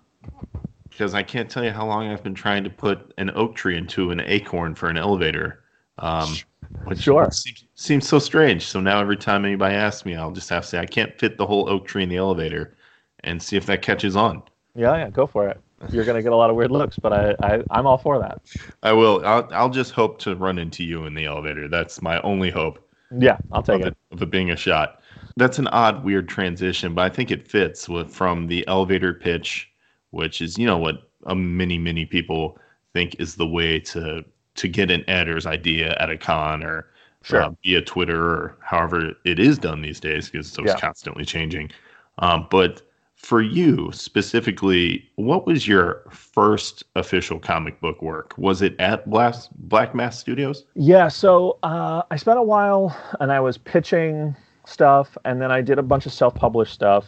Because 0.90 1.14
I 1.14 1.24
can't 1.24 1.50
tell 1.50 1.64
you 1.64 1.72
how 1.72 1.86
long 1.86 2.08
I've 2.08 2.24
been 2.24 2.34
trying 2.34 2.64
to 2.64 2.70
put 2.70 3.14
an 3.18 3.30
oak 3.36 3.56
tree 3.56 3.78
into 3.78 4.12
an 4.12 4.20
acorn 4.22 4.76
for 4.76 4.90
an 4.90 4.98
elevator. 4.98 5.64
Um, 6.00 6.36
which 6.84 7.00
sure. 7.00 7.30
seems, 7.32 7.66
seems 7.76 8.08
so 8.08 8.20
strange. 8.20 8.66
So 8.66 8.80
now 8.80 9.00
every 9.00 9.18
time 9.18 9.46
anybody 9.46 9.76
asks 9.76 10.06
me, 10.06 10.16
I'll 10.16 10.32
just 10.32 10.50
have 10.50 10.64
to 10.64 10.70
say 10.70 10.80
I 10.80 10.86
can't 10.86 11.18
fit 11.20 11.38
the 11.38 11.46
whole 11.46 11.70
oak 11.70 11.88
tree 11.88 12.04
in 12.04 12.10
the 12.10 12.18
elevator, 12.18 12.76
and 13.24 13.42
see 13.42 13.58
if 13.58 13.66
that 13.68 13.82
catches 13.82 14.16
on. 14.16 14.44
Yeah, 14.78 14.96
yeah, 14.96 15.10
go 15.10 15.26
for 15.26 15.50
it. 15.50 15.60
You're 15.90 16.06
gonna 16.06 16.22
get 16.22 16.32
a 16.32 16.36
lot 16.36 16.50
of 16.50 16.56
weird 16.56 16.72
looks, 16.72 16.98
but 16.98 17.12
I, 17.12 17.36
I 17.42 17.64
I'm 17.72 17.88
all 17.88 17.98
for 17.98 18.20
that. 18.20 18.42
I 18.84 18.94
will. 18.94 19.26
I'll 19.26 19.48
I'll 19.52 19.70
just 19.70 19.92
hope 19.92 20.20
to 20.20 20.36
run 20.36 20.60
into 20.60 20.84
you 20.84 21.06
in 21.06 21.16
the 21.16 21.26
elevator. 21.26 21.68
That's 21.68 22.02
my 22.02 22.22
only 22.22 22.52
hope. 22.52 22.88
Yeah, 23.18 23.38
I'll 23.52 23.64
take 23.64 23.82
of 23.82 23.88
it. 23.88 23.88
it. 23.88 23.98
Of 24.12 24.22
it 24.22 24.30
being 24.30 24.52
a 24.52 24.56
shot. 24.56 25.02
That's 25.36 25.60
an 25.60 25.68
odd, 25.68 26.04
weird 26.04 26.30
transition, 26.30 26.94
but 26.94 27.02
I 27.04 27.10
think 27.10 27.32
it 27.32 27.48
fits 27.48 27.90
with 27.90 28.12
from 28.12 28.48
the 28.48 28.68
elevator 28.68 29.14
pitch, 29.14 29.70
which 30.12 30.42
is 30.42 30.58
you 30.58 30.68
know 30.68 30.78
what 30.78 31.10
a 31.26 31.36
many 31.36 31.78
many 31.80 32.06
people 32.06 32.58
think 32.94 33.16
is 33.20 33.36
the 33.36 33.48
way 33.48 33.80
to 33.80 34.24
to 34.56 34.68
get 34.68 34.92
an 34.92 35.04
editor's 35.08 35.46
idea 35.46 35.96
at 36.00 36.10
a 36.10 36.18
con 36.18 36.64
or 36.64 36.88
sure. 37.24 37.44
uh, 37.44 37.52
via 37.64 37.82
Twitter 37.82 38.24
or 38.24 38.58
however 38.62 39.14
it 39.26 39.40
is 39.40 39.58
done 39.58 39.82
these 39.82 40.00
days 40.00 40.30
because 40.30 40.56
it's 40.58 40.68
yeah. 40.68 40.80
constantly 40.80 41.26
changing. 41.26 41.72
Um, 42.20 42.48
but 42.50 42.82
for 43.18 43.42
you 43.42 43.92
specifically, 43.92 45.10
what 45.16 45.46
was 45.46 45.68
your 45.68 46.04
first 46.12 46.84
official 46.96 47.40
comic 47.40 47.82
book 47.82 48.02
work? 48.02 48.34
Was 48.38 48.62
it 48.62 48.80
at 48.80 49.10
Black, 49.10 49.36
Black 49.56 49.94
Mask 49.94 50.22
Studios? 50.22 50.66
Yeah, 50.76 51.08
so 51.08 51.58
uh, 51.64 52.04
I 52.10 52.16
spent 52.16 52.38
a 52.38 52.44
while 52.44 52.96
and 53.20 53.32
I 53.32 53.40
was 53.40 53.58
pitching 53.58 54.36
stuff, 54.66 55.18
and 55.26 55.42
then 55.42 55.52
I 55.52 55.62
did 55.62 55.80
a 55.80 55.84
bunch 55.84 56.06
of 56.06 56.14
self 56.14 56.36
published 56.36 56.74
stuff 56.74 57.06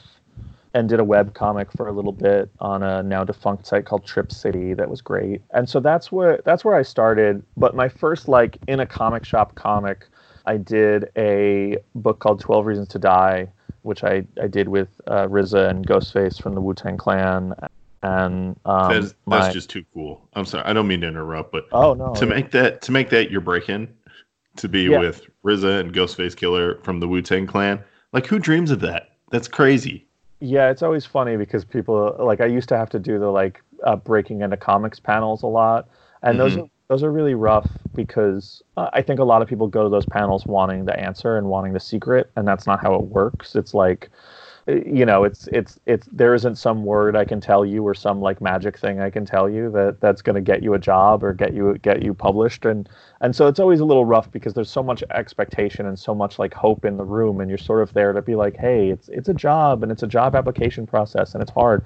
and 0.73 0.89
did 0.89 0.99
a 0.99 1.03
web 1.03 1.33
comic 1.33 1.71
for 1.71 1.87
a 1.87 1.91
little 1.91 2.11
bit 2.11 2.49
on 2.59 2.83
a 2.83 3.01
now 3.03 3.23
defunct 3.23 3.65
site 3.65 3.85
called 3.85 4.05
Trip 4.05 4.31
City 4.31 4.73
that 4.73 4.89
was 4.89 5.01
great. 5.01 5.41
And 5.51 5.69
so 5.69 5.79
that's 5.79 6.11
where 6.11 6.41
that's 6.45 6.65
where 6.65 6.75
I 6.75 6.83
started. 6.83 7.43
But 7.57 7.75
my 7.75 7.87
first 7.87 8.27
like 8.27 8.57
in 8.67 8.79
a 8.79 8.85
comic 8.85 9.25
shop 9.25 9.55
comic, 9.55 10.05
I 10.45 10.57
did 10.57 11.09
a 11.15 11.77
book 11.95 12.19
called 12.19 12.39
Twelve 12.39 12.65
Reasons 12.65 12.87
to 12.89 12.99
Die, 12.99 13.47
which 13.83 14.03
I, 14.03 14.25
I 14.41 14.47
did 14.47 14.67
with 14.67 14.89
uh, 15.07 15.27
RZA 15.27 15.69
and 15.69 15.87
Ghostface 15.87 16.41
from 16.41 16.55
the 16.55 16.61
Wu 16.61 16.73
Tang 16.73 16.97
Clan. 16.97 17.53
And 18.01 18.57
um, 18.65 18.93
that's, 18.93 19.07
that's 19.07 19.15
my, 19.25 19.51
just 19.51 19.69
too 19.69 19.83
cool. 19.93 20.27
I'm 20.33 20.45
sorry, 20.45 20.63
I 20.63 20.73
don't 20.73 20.87
mean 20.87 21.01
to 21.01 21.07
interrupt, 21.07 21.51
but 21.51 21.67
oh 21.73 21.93
no, 21.93 22.13
to 22.15 22.25
make 22.25 22.51
that 22.51 22.81
to 22.83 22.93
make 22.93 23.09
that 23.09 23.29
your 23.29 23.41
break 23.41 23.67
in, 23.67 23.93
to 24.55 24.69
be 24.69 24.83
yeah. 24.83 24.99
with 24.99 25.21
RZA 25.45 25.81
and 25.81 25.93
Ghostface 25.93 26.33
Killah 26.33 26.81
from 26.81 27.01
the 27.01 27.09
Wu 27.09 27.21
Tang 27.21 27.45
Clan, 27.45 27.83
like 28.13 28.25
who 28.25 28.39
dreams 28.39 28.71
of 28.71 28.79
that? 28.81 29.09
That's 29.31 29.49
crazy. 29.49 30.05
Yeah, 30.39 30.69
it's 30.69 30.81
always 30.81 31.05
funny 31.05 31.35
because 31.35 31.65
people 31.65 32.15
like 32.19 32.39
I 32.39 32.45
used 32.45 32.69
to 32.69 32.77
have 32.77 32.89
to 32.91 32.99
do 32.99 33.19
the 33.19 33.27
like 33.27 33.61
uh, 33.83 33.97
breaking 33.97 34.43
into 34.43 34.55
comics 34.55 34.99
panels 34.99 35.43
a 35.43 35.47
lot, 35.47 35.89
and 36.21 36.37
mm-hmm. 36.37 36.55
those 36.55 36.57
are, 36.57 36.69
those 36.89 37.03
are 37.03 37.11
really 37.11 37.35
rough 37.35 37.69
because 37.95 38.63
uh, 38.75 38.89
I 38.93 39.01
think 39.03 39.19
a 39.19 39.23
lot 39.23 39.41
of 39.41 39.47
people 39.47 39.67
go 39.67 39.83
to 39.83 39.89
those 39.89 40.07
panels 40.07 40.45
wanting 40.47 40.85
the 40.85 40.99
answer 40.99 41.37
and 41.37 41.47
wanting 41.47 41.73
the 41.73 41.79
secret, 41.79 42.31
and 42.35 42.47
that's 42.47 42.65
not 42.65 42.81
how 42.81 42.95
it 42.95 43.03
works. 43.03 43.55
It's 43.55 43.73
like 43.75 44.09
you 44.67 45.05
know 45.05 45.23
it's 45.23 45.47
it's 45.51 45.79
it's 45.85 46.07
there 46.11 46.35
isn't 46.35 46.55
some 46.55 46.83
word 46.85 47.15
i 47.15 47.25
can 47.25 47.41
tell 47.41 47.65
you 47.65 47.83
or 47.87 47.95
some 47.95 48.21
like 48.21 48.39
magic 48.39 48.77
thing 48.77 48.99
i 48.99 49.09
can 49.09 49.25
tell 49.25 49.49
you 49.49 49.71
that 49.71 49.99
that's 49.99 50.21
going 50.21 50.35
to 50.35 50.41
get 50.41 50.61
you 50.61 50.75
a 50.75 50.79
job 50.79 51.23
or 51.23 51.33
get 51.33 51.53
you 51.53 51.75
get 51.79 52.03
you 52.03 52.13
published 52.13 52.65
and 52.65 52.87
and 53.21 53.35
so 53.35 53.47
it's 53.47 53.59
always 53.59 53.79
a 53.79 53.85
little 53.85 54.05
rough 54.05 54.31
because 54.31 54.53
there's 54.53 54.69
so 54.69 54.83
much 54.83 55.03
expectation 55.11 55.87
and 55.87 55.97
so 55.97 56.13
much 56.13 56.37
like 56.37 56.53
hope 56.53 56.85
in 56.85 56.97
the 56.97 57.03
room 57.03 57.41
and 57.41 57.49
you're 57.49 57.57
sort 57.57 57.81
of 57.81 57.93
there 57.93 58.13
to 58.13 58.21
be 58.21 58.35
like 58.35 58.55
hey 58.57 58.89
it's 58.89 59.09
it's 59.09 59.29
a 59.29 59.33
job 59.33 59.81
and 59.81 59.91
it's 59.91 60.03
a 60.03 60.07
job 60.07 60.35
application 60.35 60.85
process 60.85 61.33
and 61.33 61.41
it's 61.41 61.51
hard 61.51 61.83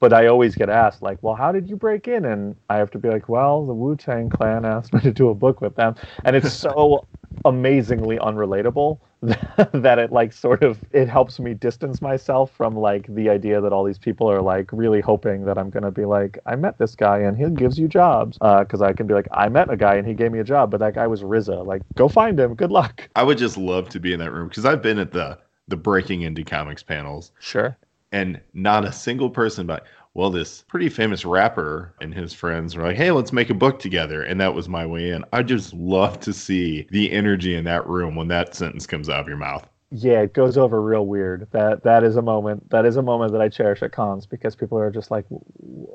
but 0.00 0.12
I 0.12 0.26
always 0.26 0.54
get 0.54 0.68
asked, 0.68 1.02
like, 1.02 1.18
well, 1.22 1.34
how 1.34 1.52
did 1.52 1.68
you 1.68 1.76
break 1.76 2.08
in? 2.08 2.24
And 2.24 2.56
I 2.68 2.76
have 2.76 2.90
to 2.92 2.98
be 2.98 3.08
like, 3.08 3.28
well, 3.28 3.64
the 3.64 3.74
Wu 3.74 3.96
Tang 3.96 4.28
Clan 4.28 4.64
asked 4.64 4.92
me 4.92 5.00
to 5.00 5.12
do 5.12 5.28
a 5.28 5.34
book 5.34 5.60
with 5.60 5.76
them. 5.76 5.94
And 6.24 6.36
it's 6.36 6.52
so 6.52 7.06
amazingly 7.44 8.18
unrelatable 8.18 8.98
that 9.72 9.98
it 9.98 10.12
like 10.12 10.32
sort 10.32 10.62
of 10.62 10.78
it 10.92 11.08
helps 11.08 11.40
me 11.40 11.54
distance 11.54 12.02
myself 12.02 12.50
from 12.54 12.76
like 12.76 13.06
the 13.14 13.30
idea 13.30 13.60
that 13.60 13.72
all 13.72 13.82
these 13.82 13.98
people 13.98 14.30
are 14.30 14.42
like 14.42 14.68
really 14.70 15.00
hoping 15.00 15.46
that 15.46 15.56
I'm 15.56 15.70
gonna 15.70 15.90
be 15.90 16.04
like 16.04 16.38
I 16.44 16.56
met 16.56 16.76
this 16.76 16.94
guy 16.94 17.20
and 17.20 17.36
he 17.36 17.48
gives 17.54 17.78
you 17.78 17.88
jobs. 17.88 18.36
Because 18.38 18.82
uh, 18.82 18.86
I 18.86 18.92
can 18.92 19.06
be 19.06 19.14
like 19.14 19.28
I 19.32 19.48
met 19.48 19.70
a 19.70 19.76
guy 19.76 19.94
and 19.94 20.06
he 20.06 20.12
gave 20.12 20.30
me 20.32 20.40
a 20.40 20.44
job 20.44 20.70
but 20.70 20.80
that 20.80 20.94
guy 20.94 21.06
was 21.06 21.22
RZA 21.22 21.64
like 21.66 21.82
go 21.94 22.08
find 22.08 22.38
him. 22.38 22.54
Good 22.54 22.70
luck. 22.70 23.08
I 23.16 23.22
would 23.22 23.38
just 23.38 23.56
love 23.56 23.88
to 23.90 24.00
be 24.00 24.12
in 24.12 24.20
that 24.20 24.32
room 24.32 24.48
because 24.48 24.66
I've 24.66 24.82
been 24.82 24.98
at 24.98 25.12
the 25.12 25.38
the 25.68 25.76
breaking 25.76 26.20
into 26.20 26.44
comics 26.44 26.82
panels. 26.82 27.32
Sure 27.40 27.78
and 28.14 28.40
not 28.54 28.84
a 28.84 28.92
single 28.92 29.28
person 29.28 29.66
but 29.66 29.84
well, 30.14 30.30
this 30.30 30.62
pretty 30.62 30.88
famous 30.88 31.24
rapper 31.24 31.92
and 32.00 32.14
his 32.14 32.32
friends 32.32 32.76
were 32.76 32.84
like, 32.84 32.96
hey, 32.96 33.10
let's 33.10 33.32
make 33.32 33.50
a 33.50 33.54
book 33.54 33.80
together. 33.80 34.22
And 34.22 34.40
that 34.40 34.54
was 34.54 34.68
my 34.68 34.86
way 34.86 35.10
in. 35.10 35.24
I 35.32 35.42
just 35.42 35.74
love 35.74 36.20
to 36.20 36.32
see 36.32 36.86
the 36.92 37.10
energy 37.10 37.56
in 37.56 37.64
that 37.64 37.86
room 37.88 38.14
when 38.14 38.28
that 38.28 38.54
sentence 38.54 38.86
comes 38.86 39.08
out 39.08 39.20
of 39.20 39.26
your 39.26 39.36
mouth. 39.36 39.68
Yeah, 39.90 40.20
it 40.20 40.32
goes 40.32 40.56
over 40.56 40.80
real 40.80 41.06
weird. 41.06 41.48
That 41.50 41.84
that 41.84 42.02
is 42.02 42.16
a 42.16 42.22
moment. 42.22 42.70
That 42.70 42.84
is 42.84 42.96
a 42.96 43.02
moment 43.02 43.32
that 43.32 43.40
I 43.40 43.48
cherish 43.48 43.82
at 43.82 43.92
cons 43.92 44.26
because 44.26 44.56
people 44.56 44.76
are 44.76 44.90
just 44.90 45.10
like, 45.10 45.24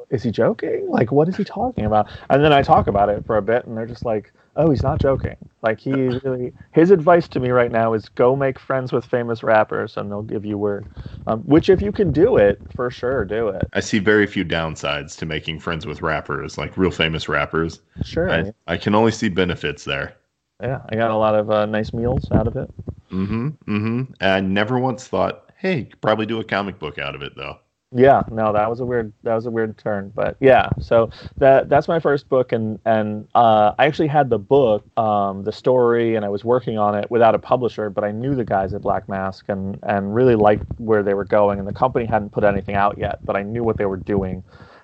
"Is 0.10 0.24
he 0.24 0.32
joking? 0.32 0.88
Like, 0.90 1.12
what 1.12 1.28
is 1.28 1.36
he 1.36 1.44
talking 1.44 1.84
about?" 1.84 2.08
And 2.30 2.42
then 2.42 2.54
I 2.54 2.62
talk 2.62 2.88
about 2.88 3.10
it 3.10 3.26
for 3.26 3.36
a 3.36 3.42
bit, 3.42 3.66
and 3.66 3.76
they're 3.76 3.86
just 3.86 4.06
like, 4.06 4.32
oh, 4.56 4.70
he's 4.70 4.84
not 4.84 5.00
joking. 5.00 5.36
Like 5.62 5.80
he 5.80 5.92
really, 5.92 6.54
his 6.72 6.92
advice 6.92 7.28
to 7.30 7.40
me 7.40 7.50
right 7.50 7.72
now 7.72 7.94
is 7.94 8.08
go 8.10 8.36
make 8.36 8.58
friends 8.58 8.92
with 8.92 9.06
famous 9.06 9.44
rappers, 9.44 9.98
and 9.98 10.10
they'll 10.10 10.22
give 10.22 10.46
you 10.46 10.58
word. 10.58 10.86
Um, 11.28 11.42
which, 11.42 11.70
if 11.70 11.82
you 11.82 11.92
can 11.92 12.12
do 12.12 12.38
it, 12.38 12.62
for 12.74 12.90
sure, 12.90 13.26
do 13.26 13.50
it. 13.50 13.68
I 13.74 13.82
see 13.82 14.00
very 14.00 14.26
few 14.26 14.46
downsides 14.46 15.18
to 15.18 15.26
making 15.26 15.60
friends 15.60 15.86
with 15.86 16.02
rappers, 16.02 16.58
like 16.58 16.78
real 16.78 16.92
famous 16.92 17.28
rappers. 17.28 17.82
Sure. 18.04 18.32
I, 18.32 18.54
I 18.68 18.78
can 18.78 18.96
only 18.96 19.12
see 19.12 19.30
benefits 19.30 19.84
there. 19.84 20.16
Yeah, 20.62 20.82
I 20.90 20.96
got 20.96 21.12
a 21.12 21.16
lot 21.16 21.36
of 21.36 21.52
uh, 21.52 21.66
nice 21.66 21.94
meals 21.94 22.28
out 22.32 22.48
of 22.48 22.56
it. 22.56 22.70
Mm-hmm. 23.12 23.48
Mm-hmm. 23.68 24.14
I 24.22 24.40
never 24.42 24.80
once 24.80 25.08
thought, 25.08 25.52
hey, 25.58 25.86
could 25.86 26.02
probably 26.02 26.26
do 26.26 26.40
a 26.40 26.44
comic 26.44 26.80
book 26.80 26.98
out 27.00 27.16
of 27.16 27.22
it, 27.22 27.34
though. 27.36 27.60
Yeah, 27.92 28.22
no, 28.30 28.54
that 28.54 28.70
was 28.70 28.82
a 28.82 28.86
weird 28.86 29.12
that 29.24 29.34
was 29.34 29.48
a 29.48 29.52
weird 29.52 29.76
turn, 29.80 30.12
but 30.14 30.38
yeah. 30.40 30.74
So 30.80 31.10
that 31.40 31.70
that's 31.70 31.88
my 31.88 32.00
first 32.00 32.30
book, 32.30 32.52
and 32.52 32.78
and 32.86 33.28
uh, 33.34 33.74
I 33.80 33.88
actually 33.88 34.10
had 34.10 34.30
the 34.30 34.38
book, 34.38 34.86
um, 34.96 35.44
the 35.44 35.52
story, 35.52 36.14
and 36.14 36.24
I 36.24 36.30
was 36.30 36.46
working 36.46 36.78
on 36.78 36.94
it 36.94 37.10
without 37.10 37.34
a 37.34 37.40
publisher, 37.40 37.90
but 37.90 38.04
I 38.04 38.12
knew 38.12 38.36
the 38.36 38.46
guys 38.46 38.76
at 38.76 38.82
Black 38.84 39.10
Mask 39.10 39.46
and 39.50 39.80
and 39.82 40.14
really 40.14 40.36
liked 40.36 40.68
where 40.78 41.02
they 41.02 41.16
were 41.16 41.26
going, 41.26 41.58
and 41.58 41.68
the 41.68 41.74
company 41.74 42.06
hadn't 42.06 42.30
put 42.32 42.44
anything 42.44 42.76
out 42.76 43.00
yet, 43.00 43.22
but 43.26 43.36
I 43.36 43.42
knew 43.42 43.64
what 43.64 43.78
they 43.78 43.86
were 43.88 43.98
doing, 43.98 44.44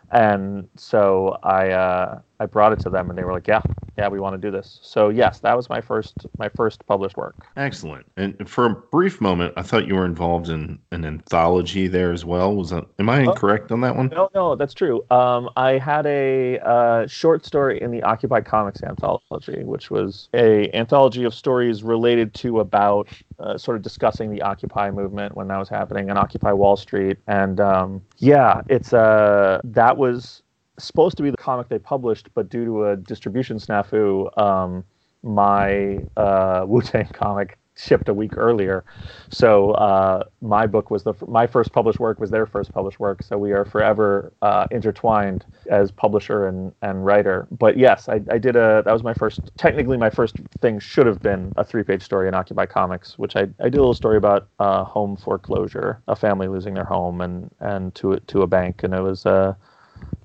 and 0.09 0.67
so 0.75 1.37
I 1.43 1.69
uh, 1.71 2.21
I 2.39 2.45
brought 2.45 2.73
it 2.73 2.79
to 2.81 2.89
them, 2.89 3.09
and 3.09 3.17
they 3.17 3.23
were 3.23 3.33
like, 3.33 3.47
"Yeah, 3.47 3.61
yeah, 3.97 4.07
we 4.07 4.19
want 4.19 4.33
to 4.33 4.37
do 4.37 4.51
this." 4.51 4.79
So 4.81 5.09
yes, 5.09 5.39
that 5.39 5.55
was 5.55 5.69
my 5.69 5.81
first 5.81 6.13
my 6.37 6.49
first 6.49 6.85
published 6.87 7.17
work. 7.17 7.35
Excellent. 7.57 8.05
And 8.17 8.49
for 8.49 8.65
a 8.65 8.69
brief 8.69 9.21
moment, 9.21 9.53
I 9.57 9.61
thought 9.61 9.87
you 9.87 9.95
were 9.95 10.05
involved 10.05 10.49
in 10.49 10.79
an 10.91 11.05
anthology 11.05 11.87
there 11.87 12.11
as 12.11 12.25
well. 12.25 12.55
Was 12.55 12.69
that, 12.71 12.85
am 12.99 13.09
I 13.09 13.25
oh. 13.25 13.31
incorrect 13.31 13.71
oh, 13.71 13.75
on 13.75 13.81
that 13.81 13.95
one? 13.95 14.09
No, 14.09 14.29
no, 14.33 14.55
that's 14.55 14.73
true. 14.73 15.05
Um, 15.11 15.49
I 15.55 15.77
had 15.77 16.05
a 16.05 16.59
uh, 16.59 17.07
short 17.07 17.45
story 17.45 17.81
in 17.81 17.91
the 17.91 18.03
Occupy 18.03 18.41
Comics 18.41 18.83
anthology, 18.83 19.63
which 19.63 19.89
was 19.89 20.29
a 20.33 20.71
anthology 20.73 21.23
of 21.23 21.33
stories 21.33 21.83
related 21.83 22.33
to 22.35 22.59
about 22.59 23.07
uh, 23.39 23.57
sort 23.57 23.77
of 23.77 23.83
discussing 23.83 24.31
the 24.31 24.41
Occupy 24.41 24.91
movement 24.91 25.35
when 25.35 25.47
that 25.47 25.57
was 25.57 25.69
happening 25.69 26.09
and 26.09 26.17
Occupy 26.17 26.51
Wall 26.51 26.75
Street. 26.75 27.17
And 27.27 27.59
um, 27.59 28.01
yeah, 28.17 28.61
it's 28.69 28.93
uh, 28.93 29.61
that 29.63 29.97
was 29.97 30.41
supposed 30.77 31.17
to 31.17 31.23
be 31.23 31.29
the 31.29 31.37
comic 31.37 31.69
they 31.69 31.79
published, 31.79 32.29
but 32.33 32.49
due 32.49 32.65
to 32.65 32.85
a 32.85 32.95
distribution 32.97 33.57
snafu, 33.57 34.35
um, 34.37 34.83
my 35.23 35.99
uh, 36.17 36.65
Wu 36.67 36.81
Tang 36.81 37.07
comic 37.07 37.57
shipped 37.77 38.07
a 38.09 38.13
week 38.13 38.37
earlier. 38.37 38.83
So 39.29 39.71
uh, 39.71 40.23
my 40.41 40.65
book 40.65 40.89
was 40.89 41.03
the 41.03 41.13
my 41.27 41.45
first 41.45 41.73
published 41.73 41.99
work 41.99 42.19
was 42.19 42.31
their 42.31 42.45
first 42.45 42.73
published 42.73 42.99
work. 42.99 43.21
So 43.21 43.37
we 43.37 43.51
are 43.51 43.65
forever 43.65 44.31
uh, 44.41 44.67
intertwined 44.71 45.45
as 45.69 45.91
publisher 45.91 46.47
and, 46.47 46.71
and 46.81 47.05
writer. 47.05 47.47
But 47.51 47.77
yes, 47.77 48.07
I, 48.07 48.21
I 48.31 48.37
did 48.37 48.55
a 48.55 48.81
that 48.85 48.93
was 48.93 49.03
my 49.03 49.13
first 49.13 49.51
technically 49.57 49.97
my 49.97 50.09
first 50.09 50.35
thing 50.61 50.79
should 50.79 51.05
have 51.05 51.21
been 51.21 51.53
a 51.57 51.63
three 51.63 51.83
page 51.83 52.01
story 52.01 52.27
in 52.27 52.33
Occupy 52.33 52.65
Comics, 52.65 53.17
which 53.19 53.35
I, 53.35 53.41
I 53.59 53.65
did 53.65 53.75
a 53.75 53.81
little 53.81 53.93
story 53.93 54.17
about 54.17 54.47
uh, 54.59 54.83
home 54.83 55.17
foreclosure, 55.17 56.01
a 56.07 56.15
family 56.15 56.47
losing 56.47 56.73
their 56.73 56.85
home 56.85 57.21
and 57.21 57.51
and 57.59 57.93
to 57.95 58.17
to 58.19 58.41
a 58.41 58.47
bank, 58.47 58.83
and 58.83 58.93
it 58.93 59.01
was. 59.01 59.25
Uh, 59.25 59.53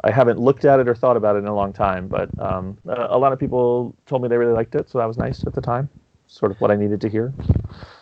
I 0.03 0.11
haven't 0.11 0.39
looked 0.39 0.65
at 0.65 0.81
it 0.81 0.89
or 0.89 0.95
thought 0.95 1.17
about 1.17 1.37
it 1.37 1.41
in 1.41 1.47
a 1.47 1.55
long 1.55 1.73
time, 1.73 2.09
but 2.09 2.31
um, 2.41 2.79
a, 2.87 3.19
lot 3.19 3.33
of 3.33 3.39
people 3.39 3.95
told 4.07 4.23
me 4.23 4.29
they 4.29 4.39
really 4.39 4.55
liked 4.55 4.75
it, 4.75 4.89
so 4.89 4.99
that 4.99 5.07
was 5.07 5.19
nice 5.19 5.45
at 5.47 5.55
the 5.55 5.61
time. 5.61 5.89
Sort 6.27 6.53
of 6.53 6.61
what 6.61 6.71
I 6.71 6.77
needed 6.77 7.01
to 7.03 7.09
hear. 7.09 7.35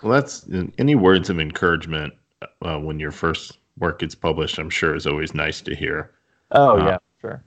Well, 0.03 0.13
that's 0.13 0.47
any 0.79 0.95
words 0.95 1.31
of 1.31 1.41
encouragement 1.41 2.13
uh, 2.63 2.79
when 2.79 3.01
your 3.01 3.11
first 3.11 3.59
work 3.79 4.01
gets 4.01 4.15
published. 4.15 4.59
I'm 4.59 4.71
sure 4.71 4.95
is 4.95 5.07
always 5.07 5.35
nice 5.35 5.61
to 5.63 5.75
hear. 5.75 6.13
Oh 6.53 6.79
uh, 6.79 6.85
yeah, 6.85 6.99
sure. 7.21 7.43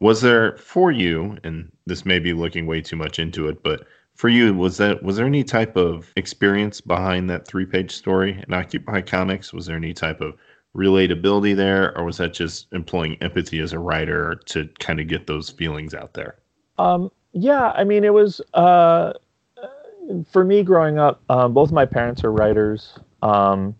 Was 0.00 0.20
there 0.20 0.56
for 0.58 0.90
you, 0.90 1.38
and 1.42 1.70
this 1.86 2.04
may 2.04 2.18
be 2.18 2.32
looking 2.32 2.66
way 2.66 2.82
too 2.82 2.96
much 2.96 3.18
into 3.18 3.48
it, 3.48 3.62
but 3.62 3.86
for 4.14 4.28
you, 4.28 4.52
was 4.54 4.78
that 4.78 5.02
was 5.02 5.16
there 5.16 5.26
any 5.26 5.44
type 5.44 5.76
of 5.76 6.12
experience 6.16 6.80
behind 6.80 7.30
that 7.30 7.46
three 7.46 7.66
page 7.66 7.92
story 7.92 8.42
in 8.46 8.52
Occupy 8.52 9.02
Comics? 9.02 9.52
Was 9.52 9.66
there 9.66 9.76
any 9.76 9.94
type 9.94 10.20
of 10.20 10.34
relatability 10.76 11.56
there, 11.56 11.96
or 11.96 12.04
was 12.04 12.18
that 12.18 12.34
just 12.34 12.72
employing 12.72 13.16
empathy 13.20 13.60
as 13.60 13.72
a 13.72 13.78
writer 13.78 14.40
to 14.46 14.68
kind 14.78 15.00
of 15.00 15.08
get 15.08 15.26
those 15.26 15.48
feelings 15.48 15.94
out 15.94 16.14
there? 16.14 16.36
Um, 16.78 17.10
yeah, 17.32 17.72
I 17.74 17.84
mean, 17.84 18.04
it 18.04 18.12
was 18.12 18.40
uh, 18.54 19.14
for 20.30 20.44
me 20.44 20.62
growing 20.62 20.98
up. 20.98 21.22
Um, 21.30 21.54
both 21.54 21.72
my 21.72 21.86
parents 21.86 22.24
are 22.24 22.32
writers, 22.32 22.98
um, 23.22 23.74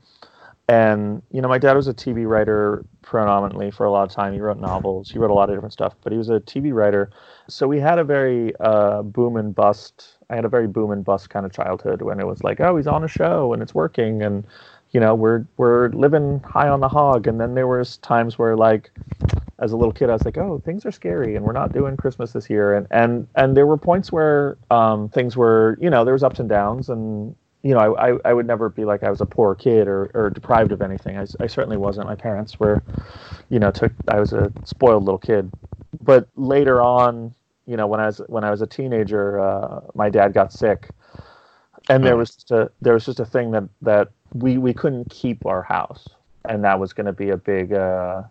and 0.69 1.23
you 1.31 1.41
know, 1.41 1.49
my 1.49 1.59
dad 1.59 1.75
was 1.75 1.87
a 1.87 1.95
TV 1.95 2.27
writer 2.27 2.85
predominantly 3.03 3.71
for 3.71 3.85
a 3.87 3.91
lot 3.91 4.09
of 4.09 4.15
time. 4.15 4.33
He 4.33 4.41
wrote 4.41 4.59
novels, 4.59 5.11
he 5.11 5.19
wrote 5.19 5.31
a 5.31 5.35
lot 5.35 5.49
of 5.49 5.57
different 5.57 5.73
stuff, 5.73 5.95
but 6.03 6.13
he 6.13 6.19
was 6.19 6.29
a 6.29 6.41
TV 6.41 6.73
writer. 6.73 7.11
So 7.49 7.69
we 7.69 7.79
had 7.79 7.99
a 7.99 8.05
very 8.05 8.53
uh, 8.61 9.03
boom 9.03 9.37
and 9.37 9.55
bust. 9.55 10.17
I 10.29 10.35
had 10.35 10.45
a 10.45 10.49
very 10.49 10.67
boom 10.67 10.91
and 10.91 11.05
bust 11.05 11.31
kind 11.31 11.47
of 11.47 11.53
childhood 11.53 12.03
when 12.03 12.19
it 12.19 12.27
was 12.27 12.43
like, 12.43 12.61
oh, 12.61 12.77
he's 12.77 12.89
on 12.89 13.05
a 13.05 13.09
show 13.09 13.53
and 13.53 13.63
it's 13.63 13.75
working, 13.75 14.23
and 14.23 14.45
you 14.93 15.01
know 15.01 15.15
we're 15.15 15.45
we're 15.57 15.89
living 15.91 16.41
high 16.41 16.69
on 16.69 16.81
the 16.81 16.89
hog 16.89 17.27
and 17.27 17.41
then 17.41 17.55
there 17.55 17.67
was 17.67 17.99
times 17.99 18.39
where 18.39 18.57
like 18.57 18.91
as 19.59 19.73
a 19.73 19.77
little 19.77 19.93
kid 19.93 20.11
i 20.11 20.13
was 20.13 20.25
like 20.25 20.39
oh 20.39 20.61
things 20.65 20.87
are 20.87 20.93
scary 20.93 21.37
and 21.37 21.45
we're 21.45 21.53
not 21.53 21.73
doing 21.73 21.97
christmas 21.97 22.33
this 22.33 22.49
year 22.49 22.75
and 22.75 22.87
and 22.91 23.27
and 23.35 23.57
there 23.57 23.67
were 23.67 23.77
points 23.77 24.13
where 24.13 24.57
um, 24.71 25.09
things 25.09 25.37
were 25.37 25.79
you 25.81 25.91
know 25.91 26.05
there 26.05 26.15
was 26.15 26.23
ups 26.23 26.41
and 26.41 26.49
downs 26.49 26.89
and 26.89 27.35
you 27.67 27.75
know, 27.75 27.97
I, 27.97 28.11
I, 28.13 28.19
I 28.27 28.33
would 28.33 28.47
never 28.47 28.69
be 28.69 28.85
like 28.85 29.03
I 29.03 29.11
was 29.11 29.21
a 29.21 29.27
poor 29.27 29.57
kid 29.57 29.89
or, 29.89 30.09
or 30.15 30.31
deprived 30.31 30.71
of 30.71 30.83
anything. 30.83 31.19
I, 31.19 31.27
I 31.41 31.49
certainly 31.49 31.77
wasn't. 31.77 32.07
My 32.07 32.15
parents 32.15 32.61
were, 32.61 32.81
you 33.49 33.59
know, 33.59 33.73
took 33.73 33.93
I 34.07 34.21
was 34.21 34.33
a 34.33 34.53
spoiled 34.63 35.03
little 35.03 35.19
kid. 35.19 35.51
But 36.01 36.29
later 36.37 36.81
on, 36.81 37.35
you 37.67 37.77
know, 37.77 37.89
when 37.89 37.99
I 37.99 38.07
was 38.07 38.19
when 38.29 38.45
I 38.45 38.53
was 38.53 38.63
a 38.63 38.69
teenager, 38.69 39.41
uh, 39.41 39.81
my 39.97 40.09
dad 40.11 40.33
got 40.33 40.53
sick, 40.53 40.93
and 41.89 42.05
there 42.05 42.17
was 42.17 42.37
just 42.37 42.53
a 42.53 42.71
there 42.83 42.95
was 42.95 43.05
just 43.05 43.19
a 43.19 43.27
thing 43.27 43.51
that 43.51 43.65
that 43.83 44.11
we 44.39 44.59
we 44.59 44.73
couldn't 44.73 45.11
keep 45.11 45.45
our 45.47 45.63
house, 45.63 46.09
and 46.49 46.65
that 46.65 46.79
was 46.79 46.93
going 46.93 47.07
to 47.07 47.13
be 47.13 47.31
a 47.31 47.37
big 47.37 47.73
uh, 47.73 48.23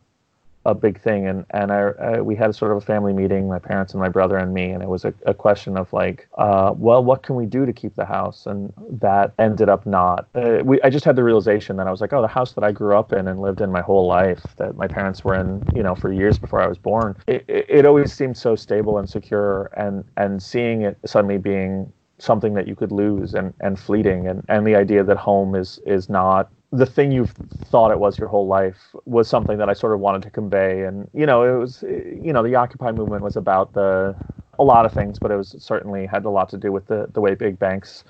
a 0.65 0.73
big 0.73 0.99
thing. 0.99 1.27
And 1.27 1.45
and 1.51 1.71
I, 1.71 1.91
I, 2.01 2.21
we 2.21 2.35
had 2.35 2.55
sort 2.55 2.71
of 2.71 2.77
a 2.77 2.81
family 2.81 3.13
meeting, 3.13 3.47
my 3.47 3.59
parents 3.59 3.93
and 3.93 4.01
my 4.01 4.09
brother 4.09 4.37
and 4.37 4.53
me, 4.53 4.71
and 4.71 4.81
it 4.81 4.89
was 4.89 5.05
a, 5.05 5.13
a 5.25 5.33
question 5.33 5.77
of 5.77 5.91
like, 5.93 6.27
uh, 6.37 6.73
well, 6.75 7.03
what 7.03 7.23
can 7.23 7.35
we 7.35 7.45
do 7.45 7.65
to 7.65 7.73
keep 7.73 7.95
the 7.95 8.05
house? 8.05 8.45
And 8.45 8.73
that 8.89 9.33
ended 9.37 9.69
up 9.69 9.85
not. 9.85 10.27
Uh, 10.35 10.59
we 10.63 10.81
I 10.81 10.89
just 10.89 11.05
had 11.05 11.15
the 11.15 11.23
realization 11.23 11.77
that 11.77 11.87
I 11.87 11.91
was 11.91 12.01
like, 12.01 12.13
oh, 12.13 12.21
the 12.21 12.27
house 12.27 12.53
that 12.53 12.63
I 12.63 12.71
grew 12.71 12.97
up 12.97 13.13
in 13.13 13.27
and 13.27 13.39
lived 13.39 13.61
in 13.61 13.71
my 13.71 13.81
whole 13.81 14.07
life, 14.07 14.43
that 14.57 14.75
my 14.75 14.87
parents 14.87 15.23
were 15.23 15.35
in, 15.35 15.63
you 15.75 15.83
know, 15.83 15.95
for 15.95 16.11
years 16.11 16.37
before 16.37 16.61
I 16.61 16.67
was 16.67 16.77
born. 16.77 17.15
It, 17.27 17.45
it, 17.47 17.65
it 17.69 17.85
always 17.85 18.11
seemed 18.11 18.37
so 18.37 18.55
stable 18.55 18.97
and 18.97 19.09
secure, 19.09 19.69
and 19.77 20.03
and 20.17 20.41
seeing 20.41 20.81
it 20.81 20.97
suddenly 21.05 21.37
being 21.37 21.91
something 22.17 22.53
that 22.53 22.67
you 22.67 22.75
could 22.75 22.91
lose 22.91 23.33
and, 23.33 23.53
and 23.59 23.77
fleeting 23.77 24.27
and, 24.27 24.43
and 24.47 24.65
the 24.65 24.75
idea 24.75 25.03
that 25.03 25.17
home 25.17 25.53
is 25.55 25.79
is 25.85 26.09
not 26.09 26.49
the 26.71 26.85
thing 26.85 27.11
you've 27.11 27.33
thought 27.65 27.91
it 27.91 27.99
was 27.99 28.19
your 28.19 28.27
whole 28.27 28.47
life 28.47 28.95
was 29.05 29.27
something 29.27 29.57
that 29.57 29.69
I 29.69 29.73
sort 29.73 29.93
of 29.93 29.99
wanted 29.99 30.23
to 30.23 30.29
convey. 30.29 30.83
And, 30.83 31.09
you 31.13 31.25
know, 31.25 31.43
it 31.43 31.57
was, 31.57 31.83
you 31.83 32.33
know, 32.33 32.43
the 32.43 32.55
Occupy 32.55 32.91
movement 32.91 33.23
was 33.23 33.35
about 33.35 33.73
the, 33.73 34.15
a 34.59 34.63
lot 34.63 34.85
of 34.85 34.93
things, 34.93 35.19
but 35.19 35.31
it 35.31 35.37
was 35.37 35.55
certainly 35.59 36.05
had 36.05 36.25
a 36.25 36.29
lot 36.29 36.49
to 36.49 36.57
do 36.57 36.71
with 36.71 36.87
the, 36.87 37.07
the 37.13 37.21
way 37.21 37.35
big 37.35 37.57
banks 37.59 38.03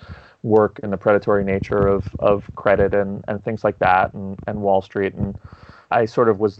work 0.44 0.80
and 0.84 0.92
the 0.92 0.98
predatory 0.98 1.44
nature 1.44 1.88
of, 1.88 2.16
of 2.20 2.54
credit 2.56 2.94
and, 2.94 3.24
and 3.28 3.44
things 3.44 3.64
like 3.64 3.80
that 3.80 4.14
and, 4.14 4.40
and 4.48 4.62
Wall 4.62 4.82
Street. 4.82 5.14
And 5.14 5.38
I 5.92 6.06
sort 6.06 6.30
of 6.30 6.40
was 6.40 6.60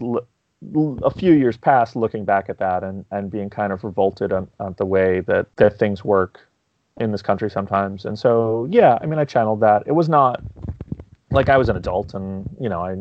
a 1.02 1.10
few 1.10 1.32
years 1.32 1.56
past 1.56 1.96
looking 1.96 2.24
back 2.24 2.48
at 2.48 2.58
that 2.58 2.82
and, 2.82 3.04
and 3.10 3.30
being 3.30 3.50
kind 3.50 3.72
of 3.72 3.84
revolted 3.84 4.32
on, 4.32 4.48
on 4.60 4.74
the 4.78 4.86
way 4.86 5.20
that, 5.20 5.46
that 5.56 5.78
things 5.78 6.04
work 6.04 6.45
in 6.98 7.12
this 7.12 7.22
country 7.22 7.50
sometimes. 7.50 8.04
And 8.04 8.18
so, 8.18 8.66
yeah, 8.70 8.98
I 9.00 9.06
mean, 9.06 9.18
I 9.18 9.24
channeled 9.24 9.60
that. 9.60 9.82
It 9.86 9.92
was 9.92 10.08
not 10.08 10.42
like 11.30 11.48
I 11.48 11.56
was 11.56 11.68
an 11.68 11.76
adult, 11.76 12.14
and 12.14 12.48
you 12.60 12.68
know, 12.68 12.80
I, 12.80 12.96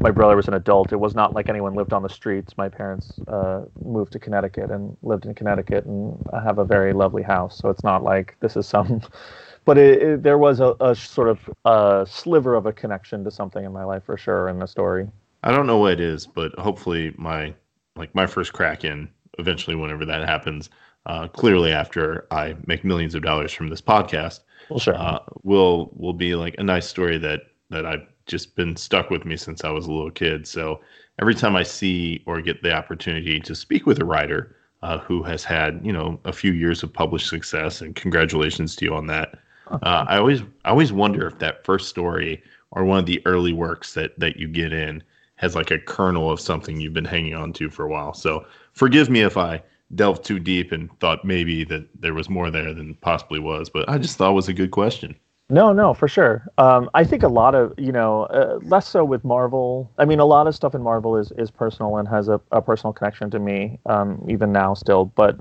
my 0.00 0.10
brother 0.10 0.36
was 0.36 0.48
an 0.48 0.54
adult. 0.54 0.92
It 0.92 0.96
was 0.96 1.14
not 1.14 1.34
like 1.34 1.48
anyone 1.48 1.74
lived 1.74 1.92
on 1.92 2.02
the 2.02 2.08
streets. 2.08 2.56
My 2.56 2.68
parents 2.68 3.18
uh, 3.28 3.64
moved 3.84 4.12
to 4.12 4.18
Connecticut 4.18 4.70
and 4.70 4.96
lived 5.02 5.26
in 5.26 5.34
Connecticut, 5.34 5.84
and 5.84 6.18
I 6.32 6.42
have 6.42 6.58
a 6.58 6.64
very 6.64 6.92
lovely 6.92 7.22
house. 7.22 7.58
So 7.58 7.68
it's 7.68 7.84
not 7.84 8.02
like 8.02 8.36
this 8.40 8.56
is 8.56 8.66
some, 8.66 9.02
but 9.64 9.78
it, 9.78 10.02
it, 10.02 10.22
there 10.22 10.38
was 10.38 10.60
a, 10.60 10.74
a, 10.80 10.94
sort 10.94 11.28
of 11.28 11.38
a 11.64 12.06
sliver 12.08 12.54
of 12.54 12.66
a 12.66 12.72
connection 12.72 13.22
to 13.24 13.30
something 13.30 13.64
in 13.64 13.72
my 13.72 13.84
life 13.84 14.04
for 14.04 14.16
sure 14.16 14.48
in 14.48 14.58
the 14.58 14.66
story. 14.66 15.08
I 15.44 15.52
don't 15.52 15.66
know 15.66 15.78
what 15.78 15.92
it 15.92 16.00
is, 16.00 16.26
but 16.26 16.52
hopefully 16.58 17.14
my 17.16 17.54
like 17.96 18.14
my 18.14 18.26
first 18.26 18.52
crack 18.52 18.84
in 18.84 19.08
eventually, 19.38 19.76
whenever 19.76 20.04
that 20.04 20.28
happens, 20.28 20.68
uh, 21.08 21.26
clearly 21.28 21.72
after 21.72 22.26
I 22.30 22.54
make 22.66 22.84
millions 22.84 23.14
of 23.14 23.22
dollars 23.22 23.52
from 23.52 23.68
this 23.68 23.80
podcast. 23.80 24.40
Well, 24.68 24.78
sure. 24.78 24.94
Uh, 24.94 25.18
will 25.42 25.90
will 25.96 26.12
be 26.12 26.34
like 26.34 26.54
a 26.58 26.62
nice 26.62 26.86
story 26.86 27.18
that 27.18 27.40
that 27.70 27.86
I've 27.86 28.06
just 28.26 28.54
been 28.54 28.76
stuck 28.76 29.10
with 29.10 29.24
me 29.24 29.36
since 29.36 29.64
I 29.64 29.70
was 29.70 29.86
a 29.86 29.92
little 29.92 30.10
kid. 30.10 30.46
So 30.46 30.80
every 31.20 31.34
time 31.34 31.56
I 31.56 31.62
see 31.62 32.22
or 32.26 32.40
get 32.42 32.62
the 32.62 32.72
opportunity 32.72 33.40
to 33.40 33.54
speak 33.54 33.86
with 33.86 34.00
a 34.00 34.04
writer 34.04 34.54
uh, 34.82 34.98
who 34.98 35.22
has 35.22 35.42
had, 35.44 35.80
you 35.82 35.92
know, 35.92 36.20
a 36.24 36.32
few 36.32 36.52
years 36.52 36.82
of 36.82 36.92
published 36.92 37.28
success, 37.28 37.80
and 37.80 37.96
congratulations 37.96 38.76
to 38.76 38.84
you 38.84 38.94
on 38.94 39.06
that. 39.06 39.38
Uh, 39.70 40.04
I 40.08 40.18
always 40.18 40.42
I 40.64 40.70
always 40.70 40.92
wonder 40.92 41.26
if 41.26 41.38
that 41.38 41.64
first 41.64 41.88
story 41.88 42.42
or 42.70 42.84
one 42.84 42.98
of 42.98 43.06
the 43.06 43.22
early 43.26 43.52
works 43.52 43.94
that 43.94 44.18
that 44.18 44.36
you 44.36 44.46
get 44.48 44.72
in 44.72 45.02
has 45.36 45.54
like 45.54 45.70
a 45.70 45.78
kernel 45.78 46.30
of 46.30 46.40
something 46.40 46.80
you've 46.80 46.94
been 46.94 47.04
hanging 47.04 47.34
on 47.34 47.52
to 47.54 47.70
for 47.70 47.84
a 47.84 47.88
while. 47.88 48.12
So 48.12 48.44
forgive 48.72 49.08
me 49.08 49.20
if 49.20 49.36
I 49.36 49.62
delved 49.94 50.24
too 50.24 50.38
deep 50.38 50.72
and 50.72 50.90
thought 51.00 51.24
maybe 51.24 51.64
that 51.64 51.88
there 52.00 52.14
was 52.14 52.28
more 52.28 52.50
there 52.50 52.74
than 52.74 52.94
possibly 52.96 53.38
was, 53.38 53.70
but 53.70 53.88
I 53.88 53.98
just 53.98 54.16
thought 54.16 54.32
was 54.34 54.48
a 54.48 54.52
good 54.52 54.70
question. 54.70 55.16
No, 55.50 55.72
no, 55.72 55.94
for 55.94 56.08
sure. 56.08 56.46
Um, 56.58 56.90
I 56.92 57.04
think 57.04 57.22
a 57.22 57.28
lot 57.28 57.54
of 57.54 57.72
you 57.78 57.90
know, 57.90 58.24
uh, 58.24 58.58
less 58.62 58.86
so 58.86 59.02
with 59.02 59.24
Marvel. 59.24 59.90
I 59.96 60.04
mean, 60.04 60.20
a 60.20 60.26
lot 60.26 60.46
of 60.46 60.54
stuff 60.54 60.74
in 60.74 60.82
Marvel 60.82 61.16
is 61.16 61.32
is 61.38 61.50
personal 61.50 61.96
and 61.96 62.06
has 62.06 62.28
a, 62.28 62.38
a 62.52 62.60
personal 62.60 62.92
connection 62.92 63.30
to 63.30 63.38
me, 63.38 63.78
um, 63.86 64.22
even 64.28 64.52
now 64.52 64.74
still. 64.74 65.06
But 65.06 65.40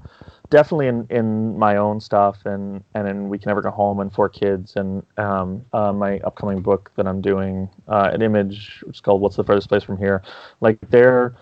definitely 0.49 0.87
in, 0.87 1.05
in 1.09 1.57
my 1.59 1.75
own 1.75 1.99
stuff 1.99 2.45
and 2.45 2.81
and 2.93 3.05
in 3.05 3.27
We 3.27 3.37
Can 3.37 3.49
Never 3.49 3.61
Go 3.61 3.69
Home 3.71 3.99
and 3.99 4.13
Four 4.13 4.29
Kids 4.29 4.77
and 4.77 5.05
um, 5.17 5.65
uh, 5.73 5.91
my 5.91 6.19
upcoming 6.19 6.61
book 6.61 6.89
that 6.95 7.05
I'm 7.05 7.19
doing, 7.19 7.69
uh, 7.89 8.09
an 8.13 8.21
image 8.21 8.83
which 8.85 8.95
is 8.95 9.01
called 9.01 9.19
What's 9.19 9.35
the 9.35 9.43
Furthest 9.43 9.67
Place 9.67 9.83
from 9.83 9.97
Here. 9.97 10.21
Like 10.61 10.77
they're 10.89 11.35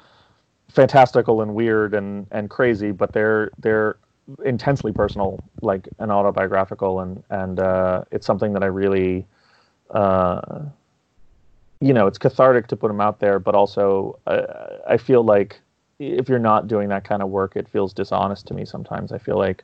fantastical 0.76 1.42
and 1.42 1.56
weird 1.56 1.94
and 1.94 2.28
and 2.32 2.50
crazy, 2.50 2.92
but 2.92 3.14
they're 3.14 3.52
they're 3.60 3.98
intensely 4.44 4.92
personal, 4.92 5.40
like 5.62 5.88
and 6.00 6.12
autobiographical, 6.12 7.00
and 7.00 7.24
and 7.30 7.60
uh, 7.60 8.04
it's 8.12 8.26
something 8.26 8.54
that 8.54 8.64
I 8.64 8.68
really, 8.68 9.26
uh, 9.92 10.62
you 11.80 11.94
know, 11.94 12.08
it's 12.08 12.18
cathartic 12.18 12.68
to 12.68 12.76
put 12.76 12.90
them 12.90 13.02
out 13.02 13.20
there, 13.20 13.40
but 13.40 13.56
also 13.56 14.20
uh, 14.28 14.78
I 14.88 14.98
feel 14.98 15.24
like 15.24 15.62
if 16.00 16.28
you're 16.28 16.40
not 16.40 16.68
doing 16.68 16.90
that 16.90 17.06
kind 17.06 17.22
of 17.24 17.30
work, 17.30 17.56
it 17.56 17.70
feels 17.70 17.94
dishonest 17.94 18.46
to 18.48 18.54
me 18.54 18.66
sometimes. 18.66 19.12
I 19.12 19.18
feel 19.18 19.38
like 19.38 19.64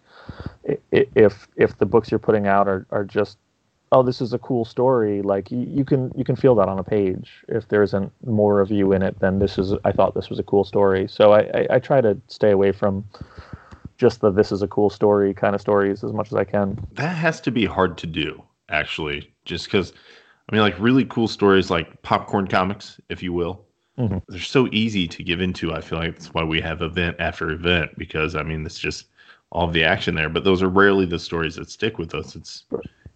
if 0.91 1.47
if 1.55 1.77
the 1.77 1.85
books 1.85 2.09
you're 2.09 2.19
putting 2.19 2.47
out 2.47 2.67
are, 2.67 2.85
are 2.91 3.03
just 3.03 3.37
oh 3.91 4.03
this 4.03 4.21
is 4.21 4.33
a 4.33 4.39
cool 4.39 4.65
story 4.65 5.21
like 5.21 5.51
you, 5.51 5.65
you 5.69 5.85
can 5.85 6.11
you 6.15 6.23
can 6.23 6.35
feel 6.35 6.55
that 6.55 6.67
on 6.67 6.79
a 6.79 6.83
page 6.83 7.43
if 7.47 7.67
there 7.67 7.83
isn't 7.83 8.11
more 8.25 8.61
of 8.61 8.71
you 8.71 8.93
in 8.93 9.01
it 9.01 9.19
then 9.19 9.39
this 9.39 9.57
is 9.57 9.73
i 9.85 9.91
thought 9.91 10.13
this 10.15 10.29
was 10.29 10.39
a 10.39 10.43
cool 10.43 10.63
story 10.63 11.07
so 11.07 11.31
i 11.33 11.41
i, 11.53 11.67
I 11.71 11.79
try 11.79 12.01
to 12.01 12.19
stay 12.27 12.51
away 12.51 12.71
from 12.71 13.03
just 14.01 14.19
the 14.19 14.31
this 14.31 14.51
is 14.51 14.63
a 14.63 14.67
cool 14.67 14.89
story 14.89 15.31
kind 15.31 15.53
of 15.53 15.61
stories 15.61 16.03
as 16.03 16.11
much 16.11 16.27
as 16.29 16.33
I 16.33 16.43
can. 16.43 16.75
That 16.93 17.15
has 17.15 17.39
to 17.41 17.51
be 17.51 17.65
hard 17.65 17.99
to 17.99 18.07
do, 18.07 18.43
actually, 18.67 19.31
just 19.45 19.65
because 19.65 19.93
I 20.49 20.55
mean, 20.55 20.63
like 20.63 20.77
really 20.79 21.05
cool 21.05 21.27
stories 21.27 21.69
like 21.69 22.01
popcorn 22.01 22.47
comics, 22.47 22.99
if 23.09 23.21
you 23.21 23.31
will. 23.31 23.63
Mm-hmm. 23.99 24.17
They're 24.27 24.41
so 24.41 24.67
easy 24.71 25.07
to 25.07 25.23
give 25.23 25.39
into. 25.39 25.71
I 25.71 25.81
feel 25.81 25.99
like 25.99 26.13
that's 26.13 26.33
why 26.33 26.43
we 26.43 26.59
have 26.61 26.81
event 26.81 27.15
after 27.19 27.51
event 27.51 27.91
because 27.95 28.35
I 28.35 28.41
mean, 28.41 28.65
it's 28.65 28.79
just 28.79 29.05
all 29.51 29.67
of 29.67 29.73
the 29.73 29.83
action 29.83 30.15
there. 30.15 30.29
But 30.29 30.45
those 30.45 30.63
are 30.63 30.69
rarely 30.69 31.05
the 31.05 31.19
stories 31.19 31.55
that 31.55 31.69
stick 31.69 31.99
with 31.99 32.15
us. 32.15 32.35
It's 32.35 32.63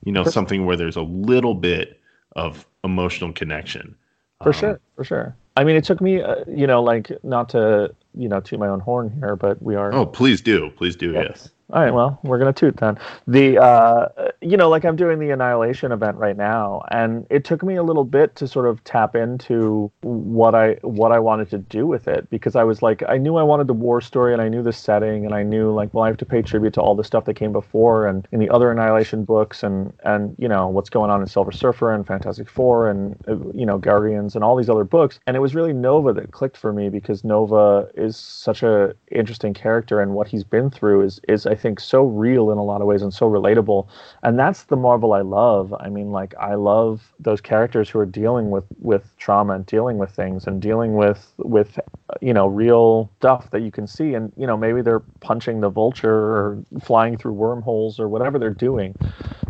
you 0.05 0.11
know 0.11 0.23
something 0.23 0.65
where 0.65 0.77
there's 0.77 0.95
a 0.95 1.01
little 1.01 1.53
bit 1.53 1.99
of 2.35 2.65
emotional 2.83 3.33
connection. 3.33 3.95
For 4.41 4.49
um, 4.49 4.53
sure, 4.53 4.79
for 4.95 5.03
sure. 5.03 5.35
I 5.57 5.63
mean, 5.63 5.75
it 5.75 5.83
took 5.83 6.01
me, 6.01 6.21
uh, 6.21 6.43
you 6.47 6.67
know, 6.67 6.81
like 6.81 7.11
not 7.23 7.49
to 7.49 7.93
you 8.13 8.29
know 8.29 8.39
toot 8.39 8.59
my 8.59 8.67
own 8.67 8.79
horn 8.79 9.11
here, 9.19 9.35
but 9.35 9.61
we 9.61 9.75
are. 9.75 9.93
Oh, 9.93 10.05
please 10.05 10.41
do, 10.41 10.71
please 10.77 10.95
do. 10.95 11.11
Yes. 11.11 11.49
All 11.73 11.81
right, 11.81 11.91
well, 11.91 12.19
we're 12.21 12.37
gonna 12.37 12.53
toot 12.53 12.77
then. 12.77 12.99
The 13.25 13.57
uh, 13.57 14.07
you 14.39 14.55
know, 14.55 14.69
like 14.69 14.85
I'm 14.85 14.95
doing 14.95 15.17
the 15.17 15.31
Annihilation 15.31 15.91
event 15.91 16.15
right 16.17 16.37
now, 16.37 16.83
and 16.91 17.25
it 17.31 17.43
took 17.43 17.63
me 17.63 17.75
a 17.75 17.81
little 17.81 18.03
bit 18.03 18.35
to 18.35 18.47
sort 18.47 18.67
of 18.67 18.83
tap 18.83 19.15
into 19.15 19.91
what 20.01 20.53
I 20.53 20.73
what 20.83 21.11
I 21.11 21.17
wanted 21.17 21.49
to 21.49 21.57
do 21.57 21.87
with 21.87 22.07
it 22.07 22.29
because 22.29 22.55
I 22.55 22.63
was 22.63 22.83
like, 22.83 23.01
I 23.09 23.17
knew 23.17 23.37
I 23.37 23.43
wanted 23.43 23.65
the 23.65 23.73
war 23.73 23.99
story, 23.99 24.31
and 24.31 24.43
I 24.43 24.47
knew 24.47 24.61
the 24.61 24.71
setting, 24.71 25.25
and 25.25 25.33
I 25.33 25.41
knew 25.41 25.71
like, 25.71 25.91
well, 25.91 26.03
I 26.03 26.07
have 26.07 26.17
to 26.17 26.25
pay 26.25 26.43
tribute 26.43 26.75
to 26.75 26.81
all 26.81 26.93
the 26.93 27.03
stuff 27.03 27.25
that 27.25 27.33
came 27.33 27.51
before, 27.51 28.05
and 28.05 28.27
in 28.31 28.39
the 28.39 28.49
other 28.51 28.69
Annihilation 28.69 29.25
books, 29.25 29.63
and 29.63 29.91
and 30.03 30.35
you 30.37 30.47
know 30.47 30.67
what's 30.67 30.91
going 30.91 31.09
on 31.09 31.19
in 31.19 31.25
Silver 31.25 31.51
Surfer 31.51 31.91
and 31.91 32.05
Fantastic 32.05 32.47
Four, 32.47 32.91
and 32.91 33.15
uh, 33.27 33.37
you 33.55 33.65
know 33.65 33.79
Guardians, 33.79 34.35
and 34.35 34.43
all 34.43 34.55
these 34.55 34.69
other 34.69 34.83
books, 34.83 35.19
and 35.25 35.35
it 35.35 35.39
was 35.39 35.55
really 35.55 35.73
Nova 35.73 36.13
that 36.13 36.31
clicked 36.31 36.57
for 36.57 36.71
me 36.71 36.89
because 36.89 37.23
Nova 37.23 37.89
is 37.95 38.15
such 38.17 38.61
a 38.61 38.93
interesting 39.09 39.55
character, 39.55 39.99
and 39.99 40.13
what 40.13 40.27
he's 40.27 40.43
been 40.43 40.69
through 40.69 41.01
is 41.01 41.19
is 41.27 41.47
think, 41.55 41.79
so 41.79 42.03
real 42.03 42.51
in 42.51 42.57
a 42.57 42.63
lot 42.63 42.81
of 42.81 42.87
ways 42.87 43.01
and 43.01 43.13
so 43.13 43.29
relatable. 43.29 43.87
And 44.23 44.37
that's 44.37 44.63
the 44.63 44.75
Marvel 44.75 45.13
I 45.13 45.21
love. 45.21 45.73
I 45.79 45.89
mean, 45.89 46.11
like 46.11 46.33
I 46.39 46.55
love 46.55 47.13
those 47.19 47.41
characters 47.41 47.89
who 47.89 47.99
are 47.99 48.05
dealing 48.05 48.49
with 48.49 48.65
with 48.79 49.15
trauma 49.17 49.53
and 49.53 49.65
dealing 49.65 49.97
with 49.97 50.11
things 50.11 50.47
and 50.47 50.61
dealing 50.61 50.95
with 50.95 51.33
with 51.37 51.79
you 52.21 52.33
know 52.33 52.47
real 52.47 53.09
stuff 53.17 53.49
that 53.51 53.61
you 53.61 53.71
can 53.71 53.87
see. 53.87 54.13
And 54.13 54.31
you 54.37 54.45
know 54.47 54.57
maybe 54.57 54.81
they're 54.81 55.01
punching 55.21 55.61
the 55.61 55.69
vulture 55.69 56.13
or 56.13 56.63
flying 56.81 57.17
through 57.17 57.33
wormholes 57.33 57.99
or 57.99 58.07
whatever 58.07 58.37
they're 58.39 58.51
doing. 58.51 58.95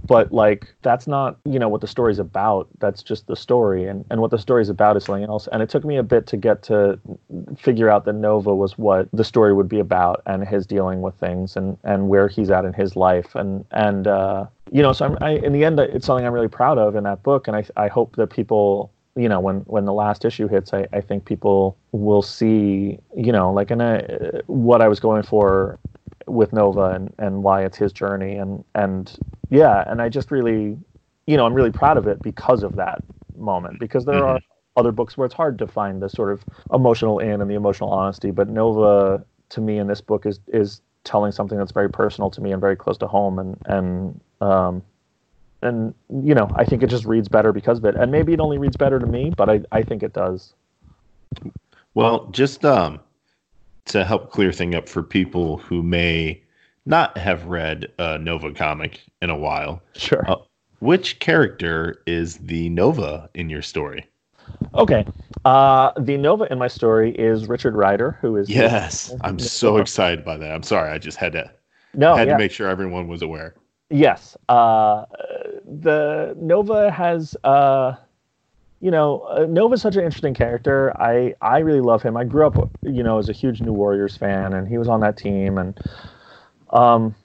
But 0.07 0.31
like 0.31 0.73
that's 0.81 1.07
not 1.07 1.37
you 1.45 1.59
know 1.59 1.67
what 1.67 1.81
the 1.81 1.87
story's 1.87 2.19
about. 2.19 2.67
That's 2.79 3.03
just 3.03 3.27
the 3.27 3.35
story. 3.35 3.87
And 3.87 4.05
and 4.09 4.21
what 4.21 4.31
the 4.31 4.39
story's 4.39 4.69
about 4.69 4.97
is 4.97 5.03
something 5.03 5.25
else. 5.25 5.47
And 5.51 5.61
it 5.61 5.69
took 5.69 5.83
me 5.83 5.97
a 5.97 6.03
bit 6.03 6.27
to 6.27 6.37
get 6.37 6.63
to 6.63 6.99
figure 7.57 7.89
out 7.89 8.05
that 8.05 8.13
nova 8.13 8.53
was 8.53 8.77
what 8.77 9.09
the 9.11 9.23
story 9.23 9.53
would 9.53 9.69
be 9.69 9.79
about 9.79 10.21
and 10.25 10.47
his 10.47 10.65
dealing 10.65 11.01
with 11.01 11.15
things 11.15 11.55
and 11.55 11.77
and 11.83 12.07
where 12.09 12.27
he's 12.27 12.49
at 12.49 12.65
in 12.65 12.73
his 12.73 12.95
life. 12.95 13.35
And 13.35 13.65
and 13.71 14.07
uh 14.07 14.45
you 14.71 14.81
know 14.81 14.93
so 14.93 15.05
I'm, 15.05 15.17
I, 15.21 15.31
in 15.31 15.53
the 15.53 15.63
end 15.63 15.79
it's 15.79 16.05
something 16.05 16.25
i'm 16.25 16.33
really 16.33 16.47
proud 16.47 16.77
of 16.77 16.95
in 16.95 17.03
that 17.03 17.23
book. 17.23 17.47
And 17.47 17.57
i 17.57 17.65
i 17.75 17.87
hope 17.87 18.15
that 18.15 18.27
people 18.27 18.91
you 19.15 19.29
know 19.29 19.39
when 19.39 19.57
when 19.61 19.85
the 19.85 19.93
last 19.93 20.25
issue 20.25 20.47
hits 20.47 20.73
i 20.73 20.85
i 20.93 20.99
think 20.99 21.25
people 21.25 21.77
will 21.91 22.21
see 22.21 22.99
you 23.15 23.31
know 23.31 23.51
like 23.51 23.71
in 23.71 23.81
a 23.81 24.41
what 24.47 24.81
i 24.81 24.87
was 24.87 24.99
going 24.99 25.23
for 25.23 25.79
with 26.27 26.51
Nova 26.53 26.89
and, 26.89 27.13
and 27.19 27.43
why 27.43 27.63
it's 27.63 27.77
his 27.77 27.93
journey 27.93 28.35
and 28.35 28.63
and 28.73 29.17
yeah 29.51 29.83
and 29.87 30.01
I 30.01 30.09
just 30.09 30.31
really 30.31 30.75
you 31.27 31.37
know, 31.37 31.45
I'm 31.45 31.53
really 31.53 31.71
proud 31.71 31.97
of 31.97 32.07
it 32.07 32.21
because 32.21 32.63
of 32.63 32.75
that 32.75 33.03
moment. 33.37 33.79
Because 33.79 34.05
there 34.05 34.25
are 34.25 34.39
other 34.77 34.91
books 34.91 35.17
where 35.17 35.25
it's 35.25 35.33
hard 35.33 35.57
to 35.59 35.67
find 35.67 36.01
the 36.01 36.09
sort 36.09 36.31
of 36.31 36.45
emotional 36.73 37.19
in 37.19 37.41
and 37.41 37.49
the 37.49 37.55
emotional 37.55 37.89
honesty, 37.89 38.31
but 38.31 38.49
Nova 38.49 39.23
to 39.49 39.61
me 39.61 39.77
in 39.77 39.87
this 39.87 40.01
book 40.01 40.25
is 40.25 40.39
is 40.47 40.81
telling 41.03 41.31
something 41.31 41.57
that's 41.57 41.71
very 41.71 41.89
personal 41.89 42.29
to 42.31 42.41
me 42.41 42.51
and 42.51 42.59
very 42.59 42.75
close 42.75 42.97
to 42.97 43.07
home, 43.07 43.39
and 43.39 43.57
and 43.65 44.19
um, 44.41 44.83
and 45.61 45.93
you 46.09 46.35
know, 46.35 46.49
I 46.55 46.65
think 46.65 46.83
it 46.83 46.87
just 46.87 47.05
reads 47.05 47.27
better 47.27 47.51
because 47.51 47.77
of 47.79 47.85
it. 47.85 47.95
And 47.95 48.11
maybe 48.11 48.33
it 48.33 48.39
only 48.39 48.57
reads 48.57 48.77
better 48.77 48.99
to 48.99 49.05
me, 49.05 49.31
but 49.35 49.49
I 49.49 49.61
I 49.71 49.81
think 49.83 50.03
it 50.03 50.13
does. 50.13 50.53
Well, 51.93 52.27
just 52.31 52.65
um, 52.65 52.99
to 53.85 54.03
help 54.03 54.31
clear 54.31 54.51
thing 54.51 54.75
up 54.75 54.89
for 54.89 55.01
people 55.03 55.57
who 55.57 55.81
may 55.81 56.41
not 56.85 57.17
have 57.17 57.45
read 57.45 57.91
a 57.97 58.17
Nova 58.17 58.51
comic 58.53 59.01
in 59.21 59.29
a 59.29 59.37
while, 59.37 59.81
Sure. 59.95 60.23
uh, 60.29 60.35
which 60.79 61.19
character 61.19 62.01
is 62.05 62.37
the 62.37 62.69
Nova 62.69 63.29
in 63.33 63.49
your 63.49 63.61
story? 63.61 64.05
Okay. 64.75 65.05
Uh, 65.45 65.91
the 65.97 66.17
Nova 66.17 66.51
in 66.51 66.59
my 66.59 66.67
story 66.67 67.11
is 67.15 67.47
Richard 67.47 67.75
Rider, 67.75 68.17
who 68.21 68.35
is 68.37 68.49
Yes, 68.49 69.13
I'm 69.21 69.39
so 69.39 69.77
excited 69.77 70.23
by 70.23 70.37
that. 70.37 70.51
I'm 70.51 70.63
sorry, 70.63 70.91
I 70.91 70.97
just 70.97 71.17
had 71.17 71.31
to 71.33 71.49
no, 71.93 72.15
had 72.15 72.27
yeah. 72.27 72.33
to 72.33 72.39
make 72.39 72.51
sure 72.51 72.67
everyone 72.67 73.07
was 73.07 73.21
aware. 73.21 73.55
Yes. 73.89 74.35
Uh, 74.49 75.05
the 75.65 76.35
Nova 76.39 76.89
has, 76.91 77.35
uh, 77.43 77.95
you 78.81 78.91
know, 78.91 79.21
uh, 79.21 79.45
Nova's 79.47 79.81
such 79.81 79.95
an 79.95 80.03
interesting 80.03 80.33
character. 80.33 80.93
I 81.01 81.35
I 81.41 81.59
really 81.59 81.81
love 81.81 82.01
him. 82.01 82.17
I 82.17 82.23
grew 82.23 82.47
up, 82.47 82.69
you 82.83 83.03
know, 83.03 83.19
as 83.19 83.29
a 83.29 83.33
huge 83.33 83.61
New 83.61 83.73
Warriors 83.73 84.17
fan, 84.17 84.53
and 84.53 84.67
he 84.67 84.77
was 84.77 84.87
on 84.87 84.99
that 85.01 85.17
team. 85.17 85.57
And, 85.57 85.77
um, 86.71 87.15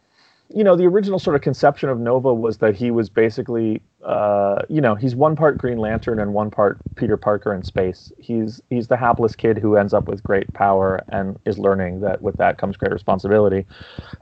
you 0.53 0.65
know, 0.65 0.75
the 0.75 0.85
original 0.85 1.19
sort 1.19 1.37
of 1.37 1.43
conception 1.43 1.89
of 1.89 1.99
Nova 2.01 2.35
was 2.35 2.59
that 2.59 2.75
he 2.75 2.91
was 2.91 3.09
basically, 3.09 3.81
uh, 4.05 4.63
you 4.69 4.81
know, 4.81 4.97
he's 4.97 5.15
one 5.15 5.37
part 5.37 5.59
Green 5.59 5.79
Lantern 5.79 6.19
and 6.19 6.35
one 6.35 6.51
part 6.51 6.79
Peter 6.97 7.17
Parker 7.17 7.55
in 7.55 7.63
space. 7.63 8.13
He's 8.19 8.61
he's 8.69 8.89
the 8.89 8.97
hapless 8.97 9.37
kid 9.37 9.59
who 9.59 9.77
ends 9.77 9.95
up 9.95 10.09
with 10.09 10.23
great 10.23 10.53
power 10.53 11.01
and 11.09 11.39
is 11.45 11.59
learning 11.59 12.01
that 12.01 12.21
with 12.21 12.37
that 12.39 12.59
comes 12.59 12.77
great 12.77 12.93
responsibility. 12.93 13.65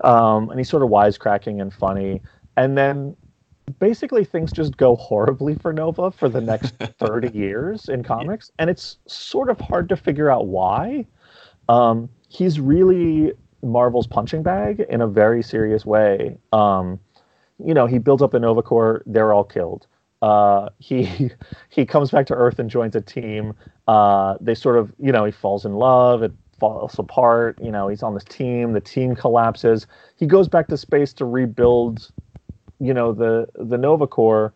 Um, 0.05 0.51
and 0.51 0.61
he's 0.61 0.69
sort 0.69 0.83
of 0.83 0.91
wisecracking 0.91 1.63
and 1.63 1.73
funny. 1.73 2.21
And 2.57 2.77
then 2.77 3.17
basically 3.79 4.25
things 4.25 4.53
just 4.53 4.77
go 4.77 4.97
horribly 4.97 5.55
for 5.55 5.73
Nova 5.73 6.11
for 6.11 6.29
the 6.29 6.41
next 6.41 6.75
30 6.99 7.37
years 7.37 7.89
in 7.89 8.03
comics. 8.03 8.51
And 8.59 8.69
it's 8.69 8.99
sort 9.07 9.49
of 9.49 9.59
hard 9.61 9.89
to 9.89 9.97
figure 9.97 10.31
out 10.31 10.47
why. 10.47 11.07
Um, 11.71 12.11
he's 12.29 12.61
really 12.61 13.33
Marvel's 13.63 14.07
punching 14.07 14.43
bag 14.43 14.85
in 14.89 15.01
a 15.01 15.07
very 15.07 15.43
serious 15.43 15.85
way. 15.85 16.37
Um, 16.53 17.01
you 17.65 17.75
know, 17.75 17.87
he 17.87 17.99
builds 17.99 18.23
up 18.23 18.35
a 18.35 18.39
Nova 18.39 18.63
Corps, 18.63 19.03
they're 19.07 19.33
all 19.33 19.45
killed. 19.45 19.87
Uh, 20.23 20.69
he 20.79 21.31
he 21.69 21.87
comes 21.87 22.11
back 22.11 22.27
to 22.27 22.35
Earth 22.35 22.59
and 22.59 22.71
joins 22.71 22.97
a 22.97 23.01
team. 23.01 23.55
Uh, 23.87 24.37
they 24.41 24.55
sort 24.55 24.79
of, 24.79 24.93
you 24.99 25.13
know, 25.13 25.25
he 25.25 25.33
falls 25.33 25.65
in 25.65 25.75
love. 25.75 26.23
It 26.23 26.33
falls 26.59 26.99
apart. 26.99 27.59
You 27.63 27.71
know, 27.71 27.89
he's 27.89 28.03
on 28.03 28.15
this 28.15 28.25
team. 28.25 28.73
The 28.73 28.81
team 28.81 29.15
collapses. 29.15 29.87
He 30.17 30.27
goes 30.27 30.49
back 30.49 30.69
to 30.69 30.77
space 30.77 31.13
to 31.15 31.25
rebuild, 31.25 32.11
you 32.81 32.93
know, 32.93 33.13
the 33.13 33.49
the 33.55 33.79
Nova 33.79 34.07
Corps 34.07 34.53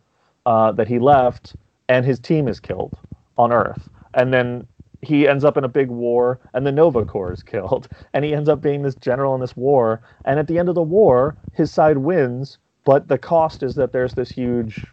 uh, 0.47 0.73
that 0.73 0.89
he 0.89 0.99
left, 0.99 1.55
and 1.89 2.05
his 2.05 2.19
team 2.19 2.49
is 2.49 2.61
killed 2.61 2.97
on 3.39 3.53
Earth. 3.53 3.89
And 4.15 4.33
then 4.33 4.67
he 5.03 5.27
ends 5.29 5.45
up 5.45 5.57
in 5.57 5.65
a 5.65 5.69
big 5.69 5.89
war, 5.89 6.39
and 6.55 6.65
the 6.65 6.73
Nova 6.73 7.05
Corps 7.05 7.33
is 7.33 7.43
killed, 7.43 7.89
and 8.15 8.25
he 8.25 8.35
ends 8.35 8.49
up 8.49 8.63
being 8.63 8.83
this 8.83 8.95
general 8.95 9.35
in 9.35 9.41
this 9.41 9.57
war. 9.57 10.01
And 10.25 10.39
at 10.39 10.47
the 10.47 10.59
end 10.59 10.69
of 10.69 10.77
the 10.77 10.83
war, 10.83 11.37
his 11.53 11.73
side 11.73 11.99
wins, 11.99 12.59
but 12.85 13.09
the 13.09 13.19
cost 13.19 13.63
is 13.63 13.75
that 13.75 13.93
there's 13.93 14.15
this 14.15 14.31
huge 14.31 14.87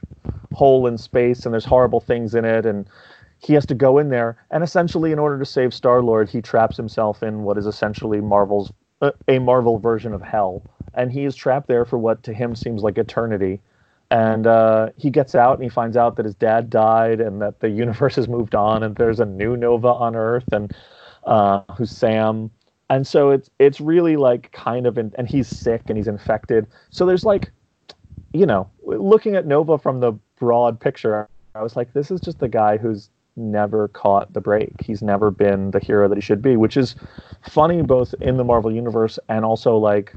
hole 0.51 0.87
in 0.87 0.97
space, 0.97 1.45
and 1.45 1.53
there's 1.53 1.65
horrible 1.65 2.01
things 2.01 2.35
in 2.35 2.43
it, 2.43 2.65
and 2.65 2.87
he 3.37 3.53
has 3.53 3.65
to 3.67 3.75
go 3.75 3.99
in 3.99 4.09
there. 4.09 4.37
And 4.51 4.63
essentially, 4.63 5.11
in 5.11 5.19
order 5.19 5.39
to 5.39 5.45
save 5.45 5.73
Star 5.73 6.01
Lord, 6.01 6.29
he 6.29 6.41
traps 6.41 6.75
himself 6.75 7.23
in 7.23 7.43
what 7.43 7.57
is 7.57 7.67
essentially 7.67 8.19
Marvel's 8.19 8.71
uh, 9.01 9.11
a 9.27 9.39
Marvel 9.39 9.79
version 9.79 10.13
of 10.13 10.21
hell, 10.21 10.63
and 10.93 11.11
he 11.11 11.23
is 11.23 11.35
trapped 11.35 11.67
there 11.67 11.85
for 11.85 11.97
what 11.97 12.23
to 12.23 12.33
him 12.33 12.55
seems 12.55 12.83
like 12.83 12.97
eternity 12.97 13.61
and 14.11 14.47
uh, 14.47 14.89
he 14.97 15.09
gets 15.09 15.35
out 15.35 15.53
and 15.53 15.63
he 15.63 15.69
finds 15.69 15.95
out 15.95 16.15
that 16.15 16.25
his 16.25 16.35
dad 16.35 16.69
died 16.69 17.21
and 17.21 17.41
that 17.41 17.59
the 17.59 17.69
universe 17.69 18.15
has 18.15 18.27
moved 18.27 18.55
on 18.55 18.83
and 18.83 18.95
there's 18.95 19.19
a 19.19 19.25
new 19.25 19.55
Nova 19.55 19.89
on 19.89 20.15
Earth 20.15 20.51
and 20.51 20.73
uh, 21.25 21.61
who's 21.77 21.91
Sam. 21.91 22.49
And 22.89 23.05
so 23.05 23.29
it's 23.29 23.51
it's 23.59 23.79
really 23.79 24.17
like 24.17 24.51
kind 24.51 24.87
of 24.87 24.97
in, 24.97 25.13
and 25.15 25.29
he's 25.29 25.47
sick 25.47 25.83
and 25.87 25.97
he's 25.97 26.07
infected. 26.07 26.65
So 26.89 27.05
there's 27.05 27.23
like, 27.23 27.51
you 28.33 28.47
know, 28.47 28.67
looking 28.83 29.35
at 29.35 29.45
Nova 29.45 29.77
from 29.77 29.99
the 29.99 30.13
broad 30.39 30.79
picture, 30.79 31.29
I 31.53 31.61
was 31.61 31.75
like, 31.75 31.93
this 31.93 32.09
is 32.09 32.19
just 32.19 32.39
the 32.39 32.47
guy 32.47 32.77
who's 32.77 33.11
never 33.35 33.89
caught 33.89 34.33
the 34.33 34.41
break. 34.41 34.81
He's 34.81 35.03
never 35.03 35.29
been 35.29 35.71
the 35.71 35.79
hero 35.79 36.07
that 36.07 36.15
he 36.15 36.21
should 36.21 36.41
be, 36.41 36.57
which 36.57 36.77
is 36.77 36.95
funny 37.47 37.83
both 37.83 38.15
in 38.21 38.37
the 38.37 38.43
Marvel 38.43 38.71
universe 38.71 39.19
and 39.29 39.45
also 39.45 39.77
like 39.77 40.13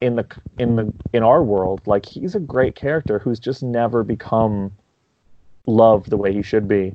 in 0.00 0.16
the 0.16 0.26
in 0.58 0.76
the 0.76 0.92
in 1.12 1.22
our 1.22 1.42
world 1.42 1.80
like 1.86 2.06
he's 2.06 2.34
a 2.34 2.40
great 2.40 2.74
character 2.74 3.18
who's 3.18 3.40
just 3.40 3.62
never 3.62 4.04
become 4.04 4.72
loved 5.66 6.10
the 6.10 6.16
way 6.16 6.32
he 6.32 6.42
should 6.42 6.68
be. 6.68 6.94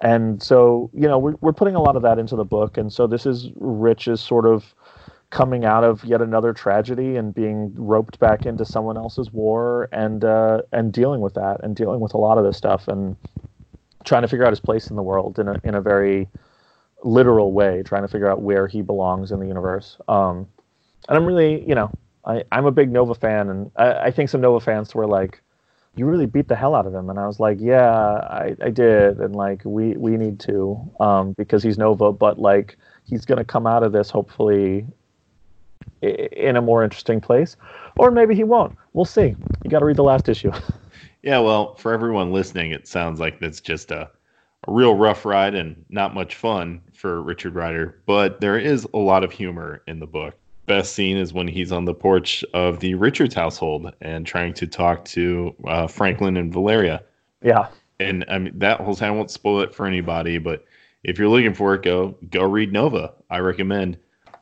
And 0.00 0.42
so 0.42 0.90
you 0.92 1.08
know 1.08 1.18
we're, 1.18 1.36
we're 1.40 1.52
putting 1.52 1.74
a 1.74 1.82
lot 1.82 1.96
of 1.96 2.02
that 2.02 2.18
into 2.18 2.36
the 2.36 2.44
book. 2.44 2.76
And 2.76 2.92
so 2.92 3.06
this 3.06 3.26
is 3.26 3.50
rich's 3.56 4.20
sort 4.20 4.46
of 4.46 4.74
coming 5.30 5.64
out 5.64 5.82
of 5.82 6.04
yet 6.04 6.20
another 6.20 6.52
tragedy 6.52 7.16
and 7.16 7.34
being 7.34 7.72
roped 7.74 8.18
back 8.18 8.44
into 8.44 8.66
someone 8.66 8.98
else's 8.98 9.32
war 9.32 9.88
and 9.92 10.24
uh, 10.24 10.62
and 10.72 10.92
dealing 10.92 11.20
with 11.20 11.34
that 11.34 11.62
and 11.62 11.74
dealing 11.74 12.00
with 12.00 12.12
a 12.14 12.18
lot 12.18 12.36
of 12.36 12.44
this 12.44 12.56
stuff 12.56 12.86
and 12.88 13.16
trying 14.04 14.22
to 14.22 14.28
figure 14.28 14.44
out 14.44 14.50
his 14.50 14.60
place 14.60 14.90
in 14.90 14.96
the 14.96 15.02
world 15.02 15.38
in 15.38 15.48
a 15.48 15.58
in 15.64 15.74
a 15.74 15.80
very 15.80 16.28
literal 17.04 17.52
way 17.52 17.82
trying 17.82 18.02
to 18.02 18.08
figure 18.08 18.30
out 18.30 18.42
where 18.42 18.68
he 18.68 18.82
belongs 18.82 19.32
in 19.32 19.40
the 19.40 19.46
universe. 19.46 19.96
Um, 20.08 20.46
and 21.08 21.16
i'm 21.16 21.24
really 21.24 21.66
you 21.68 21.74
know 21.74 21.90
I, 22.24 22.44
I'm 22.52 22.66
a 22.66 22.70
big 22.72 22.90
Nova 22.90 23.14
fan, 23.14 23.48
and 23.50 23.70
I, 23.76 23.92
I 23.94 24.10
think 24.10 24.30
some 24.30 24.40
Nova 24.40 24.60
fans 24.60 24.94
were 24.94 25.06
like, 25.06 25.42
"You 25.96 26.06
really 26.06 26.26
beat 26.26 26.48
the 26.48 26.56
hell 26.56 26.74
out 26.74 26.86
of 26.86 26.94
him," 26.94 27.10
and 27.10 27.18
I 27.18 27.26
was 27.26 27.40
like, 27.40 27.58
"Yeah, 27.60 27.90
I, 27.90 28.56
I 28.62 28.70
did," 28.70 29.18
and 29.18 29.34
like 29.34 29.62
we 29.64 29.96
we 29.96 30.16
need 30.16 30.40
to 30.40 30.90
um, 31.00 31.32
because 31.32 31.62
he's 31.62 31.78
Nova, 31.78 32.12
but 32.12 32.38
like 32.38 32.76
he's 33.04 33.24
gonna 33.24 33.44
come 33.44 33.66
out 33.66 33.82
of 33.82 33.92
this 33.92 34.10
hopefully 34.10 34.86
in 36.02 36.56
a 36.56 36.62
more 36.62 36.82
interesting 36.84 37.20
place, 37.20 37.56
or 37.96 38.10
maybe 38.10 38.34
he 38.34 38.44
won't. 38.44 38.74
We'll 38.92 39.04
see. 39.04 39.36
You 39.62 39.70
got 39.70 39.80
to 39.80 39.84
read 39.84 39.96
the 39.96 40.04
last 40.04 40.28
issue. 40.28 40.52
Yeah, 41.22 41.38
well, 41.38 41.76
for 41.76 41.92
everyone 41.92 42.32
listening, 42.32 42.72
it 42.72 42.88
sounds 42.88 43.20
like 43.20 43.38
that's 43.38 43.60
just 43.60 43.92
a, 43.92 44.10
a 44.66 44.72
real 44.72 44.96
rough 44.96 45.24
ride 45.24 45.54
and 45.54 45.84
not 45.88 46.14
much 46.14 46.34
fun 46.34 46.80
for 46.94 47.22
Richard 47.22 47.54
Rider, 47.54 48.02
but 48.06 48.40
there 48.40 48.58
is 48.58 48.88
a 48.92 48.98
lot 48.98 49.22
of 49.22 49.30
humor 49.30 49.82
in 49.86 50.00
the 50.00 50.06
book. 50.08 50.36
Best 50.66 50.94
scene 50.94 51.16
is 51.16 51.32
when 51.32 51.48
he's 51.48 51.72
on 51.72 51.84
the 51.84 51.94
porch 51.94 52.44
of 52.54 52.80
the 52.80 52.94
Richards 52.94 53.34
household 53.34 53.92
and 54.00 54.26
trying 54.26 54.54
to 54.54 54.66
talk 54.66 55.04
to 55.06 55.54
uh, 55.66 55.86
Franklin 55.86 56.36
and 56.36 56.52
Valeria. 56.52 57.02
yeah, 57.42 57.68
And 57.98 58.24
I 58.28 58.38
mean 58.38 58.58
that 58.58 58.80
whole 58.80 58.94
time 58.94 59.12
I 59.12 59.16
won't 59.16 59.30
spoil 59.30 59.60
it 59.60 59.74
for 59.74 59.86
anybody, 59.86 60.38
but 60.38 60.64
if 61.02 61.18
you're 61.18 61.28
looking 61.28 61.54
for 61.54 61.74
it, 61.74 61.82
go 61.82 62.16
go 62.30 62.44
read 62.44 62.72
Nova. 62.72 63.12
I 63.30 63.38
recommend. 63.38 63.98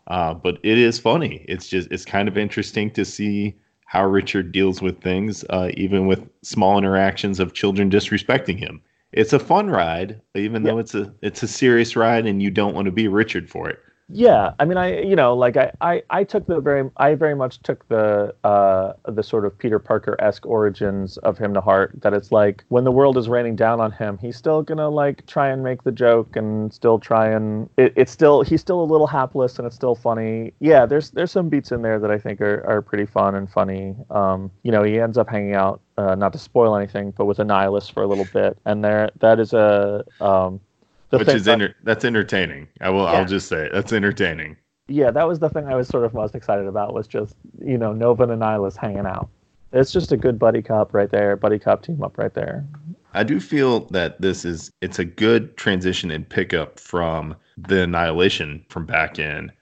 Uh, 0.06 0.34
but 0.34 0.58
it 0.62 0.76
is 0.76 0.98
funny. 0.98 1.44
It's 1.48 1.68
just 1.68 1.90
it's 1.90 2.04
kind 2.04 2.28
of 2.28 2.36
interesting 2.36 2.90
to 2.92 3.04
see 3.04 3.54
how 3.86 4.04
Richard 4.06 4.52
deals 4.52 4.80
with 4.82 5.00
things, 5.00 5.44
uh, 5.50 5.70
even 5.74 6.06
with 6.06 6.28
small 6.42 6.78
interactions 6.78 7.40
of 7.40 7.54
children 7.54 7.90
disrespecting 7.90 8.58
him. 8.58 8.80
It's 9.12 9.32
a 9.32 9.38
fun 9.38 9.68
ride, 9.68 10.20
even 10.34 10.62
though 10.62 10.78
it's 10.78 10.94
a 10.94 11.12
it's 11.22 11.42
a 11.42 11.48
serious 11.48 11.96
ride, 11.96 12.26
and 12.26 12.42
you 12.42 12.50
don't 12.50 12.74
want 12.74 12.86
to 12.86 12.92
be 12.92 13.08
Richard 13.08 13.48
for 13.50 13.68
it. 13.68 13.80
Yeah, 14.12 14.54
I 14.58 14.64
mean, 14.64 14.76
I 14.76 15.02
you 15.02 15.14
know, 15.14 15.34
like 15.34 15.56
I 15.56 15.70
I, 15.80 16.02
I 16.10 16.24
took 16.24 16.46
the 16.46 16.60
very 16.60 16.90
I 16.96 17.14
very 17.14 17.34
much 17.36 17.62
took 17.62 17.86
the 17.88 18.34
uh 18.42 18.94
the 19.06 19.22
sort 19.22 19.44
of 19.44 19.56
Peter 19.56 19.78
Parker 19.78 20.16
esque 20.18 20.44
origins 20.46 21.16
of 21.18 21.38
him 21.38 21.54
to 21.54 21.60
heart. 21.60 21.92
That 22.02 22.12
it's 22.12 22.32
like 22.32 22.64
when 22.68 22.82
the 22.82 22.90
world 22.90 23.16
is 23.16 23.28
raining 23.28 23.54
down 23.54 23.80
on 23.80 23.92
him, 23.92 24.18
he's 24.18 24.36
still 24.36 24.62
gonna 24.62 24.88
like 24.88 25.24
try 25.26 25.50
and 25.50 25.62
make 25.62 25.84
the 25.84 25.92
joke 25.92 26.34
and 26.34 26.72
still 26.74 26.98
try 26.98 27.28
and 27.28 27.70
it, 27.76 27.92
it's 27.94 28.10
still 28.10 28.42
he's 28.42 28.60
still 28.60 28.80
a 28.82 28.84
little 28.90 29.06
hapless 29.06 29.58
and 29.58 29.66
it's 29.66 29.76
still 29.76 29.94
funny. 29.94 30.52
Yeah, 30.58 30.86
there's 30.86 31.10
there's 31.12 31.30
some 31.30 31.48
beats 31.48 31.70
in 31.70 31.82
there 31.82 32.00
that 32.00 32.10
I 32.10 32.18
think 32.18 32.40
are 32.40 32.66
are 32.66 32.82
pretty 32.82 33.06
fun 33.06 33.36
and 33.36 33.48
funny. 33.48 33.94
Um, 34.10 34.50
you 34.64 34.72
know, 34.72 34.82
he 34.82 34.98
ends 34.98 35.18
up 35.18 35.28
hanging 35.28 35.54
out. 35.54 35.80
Uh, 35.96 36.14
not 36.14 36.32
to 36.32 36.38
spoil 36.38 36.74
anything, 36.74 37.12
but 37.16 37.26
with 37.26 37.38
a 37.40 37.44
nihilist 37.44 37.92
for 37.92 38.02
a 38.02 38.06
little 38.06 38.24
bit, 38.24 38.56
and 38.64 38.82
there 38.82 39.10
that 39.20 39.38
is 39.38 39.52
a 39.52 40.02
um, 40.20 40.58
the 41.10 41.18
Which 41.18 41.28
is 41.28 41.46
enter- 41.48 41.74
that's 41.84 42.04
entertaining. 42.04 42.68
I 42.80 42.88
will 42.90 43.02
Yeah. 43.04 43.10
I'll 43.12 43.24
just 43.24 43.48
say 43.48 43.66
it. 43.66 43.72
that's 43.72 43.92
entertaining. 43.92 44.56
yeah, 44.88 45.10
that 45.10 45.28
was 45.28 45.38
the 45.38 45.48
thing 45.48 45.66
I 45.68 45.74
was 45.76 45.86
sort 45.88 46.04
of 46.04 46.14
most 46.14 46.34
excited 46.34 46.66
about 46.66 46.94
was 46.94 47.06
just 47.06 47.36
you 47.64 47.76
know 47.78 47.92
Nova 47.92 48.24
and 48.24 48.40
Nihilus 48.42 48.76
hanging 48.76 49.06
out. 49.06 49.28
It's 49.72 49.92
just 49.92 50.10
a 50.10 50.16
good 50.16 50.38
buddy 50.38 50.62
cop 50.62 50.92
right 50.94 51.10
there, 51.10 51.36
buddy 51.36 51.58
cop 51.58 51.82
team 51.82 52.02
up 52.02 52.18
right 52.18 52.34
there. 52.34 52.64
I 53.14 53.22
do 53.24 53.38
feel 53.40 53.80
that 53.90 54.20
this 54.20 54.44
is 54.44 54.70
it's 54.80 54.98
a 54.98 55.04
good 55.04 55.56
transition 55.56 56.10
and 56.10 56.28
pickup 56.28 56.78
from 56.80 57.36
the 57.58 57.82
Annihilation 57.82 58.64
from 58.68 58.86
back 58.86 59.18
in 59.18 59.52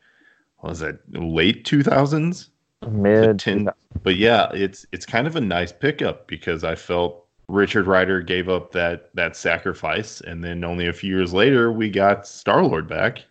what 0.58 0.70
was 0.70 0.82
it 0.82 0.98
late 1.12 1.64
two 1.64 1.82
thousands? 1.82 2.50
Mid, 2.90 3.38
ten- 3.38 3.68
but 4.02 4.16
yeah, 4.16 4.50
it's 4.52 4.87
it's 4.92 5.04
kind 5.06 5.26
of 5.26 5.34
a 5.37 5.40
nice 5.40 5.72
pickup 5.72 6.26
because 6.26 6.62
I 6.64 6.74
felt 6.74 7.24
Richard 7.48 7.87
Rider 7.87 8.20
gave 8.20 8.48
up 8.48 8.72
that 8.72 9.11
that 9.14 9.37
sacrifice, 9.37 10.20
and 10.20 10.44
then 10.44 10.64
only 10.64 10.87
a 10.87 10.92
few 10.92 11.14
years 11.14 11.32
later 11.32 11.72
we 11.72 11.90
got 11.90 12.26
Star 12.26 12.62
Lord 12.62 12.87
back. 12.87 13.24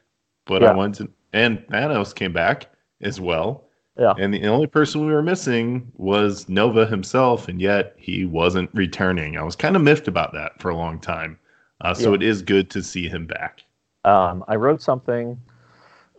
But 0.46 0.62
Yeah. 0.62 0.72
I 0.72 0.74
wanted 0.74 1.08
to, 1.08 1.14
and 1.34 1.60
Thanos 1.68 2.16
came 2.16 2.34
back 2.34 2.68
as 3.02 3.22
well. 3.22 3.64
Yeah. 4.00 4.14
And 4.18 4.34
the 4.34 4.48
only 4.48 4.68
person 4.68 5.06
we 5.06 5.14
were 5.14 5.24
missing 5.24 5.92
was 5.96 6.48
Nova 6.50 6.86
himself, 6.86 7.48
and 7.48 7.62
yet 7.62 7.94
he 7.98 8.26
wasn't 8.26 8.70
returning. 8.74 9.38
I 9.38 9.44
was 9.44 9.56
kind 9.56 9.76
of 9.76 9.82
miffed 9.82 10.08
about 10.08 10.34
that 10.34 10.60
for 10.60 10.70
a 10.70 10.76
long 10.76 11.00
time. 11.00 11.38
Uh, 11.82 11.94
so 11.94 12.10
Yeah. 12.10 12.16
it 12.16 12.24
is 12.24 12.42
good 12.42 12.70
to 12.72 12.82
see 12.82 13.08
him 13.08 13.26
back. 13.26 13.64
Um, 14.04 14.44
I 14.48 14.56
wrote 14.56 14.82
something, 14.82 15.40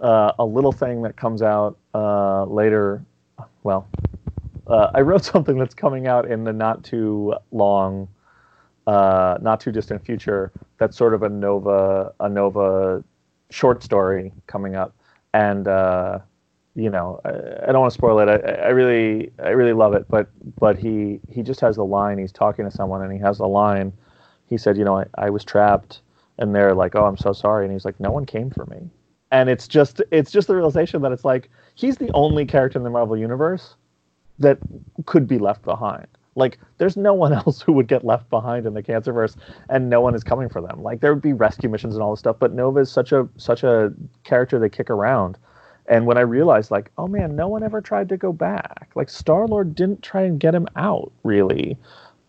uh, 0.00 0.32
a 0.38 0.44
little 0.44 0.72
thing 0.72 1.02
that 1.02 1.16
comes 1.16 1.42
out 1.42 1.76
uh, 1.94 2.44
later. 2.44 3.02
Well, 3.62 3.88
uh, 4.68 4.90
I 4.94 5.00
wrote 5.00 5.24
something 5.35 5.59
that's 5.59 5.74
coming 5.74 6.07
out 6.07 6.31
in 6.31 6.44
the 6.44 6.52
not 6.52 6.85
too 6.85 7.35
long, 7.50 8.09
uh, 8.87 9.38
not 9.40 9.61
too 9.61 9.72
distant 9.72 10.04
future. 10.04 10.52
That's 10.78 10.96
sort 10.96 11.14
of 11.14 11.22
a 11.22 11.28
Nova, 11.28 12.12
a 12.20 12.28
Nova 12.28 13.02
short 13.50 13.83
story 13.83 14.33
coming 14.46 14.76
up, 14.76 14.94
and 15.35 15.66
uh, 15.68 16.20
you 16.74 16.90
know, 16.90 17.20
I, 17.24 17.28
I 17.68 17.72
don't 17.72 17.81
want 17.81 17.92
to 17.92 17.98
spoil 17.98 18.18
it. 18.20 18.28
I, 18.28 18.66
I 18.66 18.68
really, 18.68 19.33
I 19.42 19.50
really 19.50 19.72
love 19.72 19.94
it, 19.94 20.07
but 20.09 20.28
but 20.59 20.78
he 20.78 21.20
he 21.28 21.42
just 21.42 21.61
has 21.61 21.76
a 21.76 21.85
line. 21.85 22.18
He's 22.18 22.33
talking 22.33 22.64
to 22.64 22.70
someone, 22.70 23.02
and 23.02 23.12
he 23.12 23.18
has 23.18 23.40
a 23.40 23.46
line. 23.46 23.92
He 24.46 24.57
said, 24.57 24.78
you 24.78 24.85
know, 24.85 24.98
I, 24.98 25.04
I 25.16 25.31
was 25.31 25.44
trapped 25.44 26.00
and 26.38 26.54
they're 26.54 26.74
like, 26.74 26.94
"Oh, 26.94 27.04
I'm 27.04 27.16
so 27.16 27.33
sorry," 27.33 27.64
and 27.64 27.72
he's 27.72 27.85
like, 27.85 27.98
"No 28.00 28.11
one 28.11 28.24
came 28.24 28.50
for 28.50 28.64
me," 28.66 28.88
and 29.31 29.48
it's 29.48 29.68
just 29.68 30.00
it's 30.11 30.31
just 30.31 30.48
the 30.48 30.54
realization 30.54 31.02
that 31.02 31.12
it's 31.12 31.24
like 31.24 31.50
he's 31.74 31.96
the 31.96 32.11
only 32.14 32.46
character 32.46 32.78
in 32.78 32.85
the 32.85 32.90
Marvel 32.90 33.16
universe 33.16 33.74
that 34.38 34.59
could 35.07 35.27
be 35.27 35.38
left 35.38 35.62
behind. 35.62 36.07
Like, 36.35 36.59
there's 36.79 36.96
no 36.96 37.14
one 37.14 37.33
else 37.44 37.61
who 37.61 37.72
would 37.72 37.88
get 37.88 38.05
left 38.05 38.29
behind 38.31 38.66
in 38.66 38.74
the 38.74 38.83
Cancerverse, 38.83 39.37
and 39.68 39.90
no 39.90 40.01
one 40.01 40.14
is 40.14 40.24
coming 40.24 40.48
for 40.48 40.61
them. 40.61 40.83
Like, 40.83 41.01
there 41.01 41.12
would 41.12 41.22
be 41.22 41.33
rescue 41.33 41.68
missions 41.68 41.94
and 41.94 42.03
all 42.03 42.12
this 42.12 42.20
stuff, 42.20 42.37
but 42.38 42.53
Nova 42.53 42.81
is 42.81 42.90
such 42.90 43.12
a 43.12 43.29
such 43.37 43.62
a 43.64 43.92
character 44.24 44.59
they 44.59 44.68
kick 44.68 44.90
around. 44.90 45.38
And 45.87 46.07
when 46.07 46.18
I 46.18 46.20
realized, 46.22 46.70
like, 46.70 46.90
oh 46.98 47.09
man, 47.09 47.35
no 47.35 47.48
one 47.48 47.62
ever 47.62 47.81
tried 47.81 48.09
to 48.11 48.16
go 48.16 48.33
back. 48.33 48.90
Like, 48.94 49.09
Star 49.11 49.46
Lord 49.46 49.74
didn't 49.74 50.03
try 50.03 50.22
and 50.22 50.38
get 50.38 50.55
him 50.55 50.68
out, 50.77 51.12
really. 51.24 51.79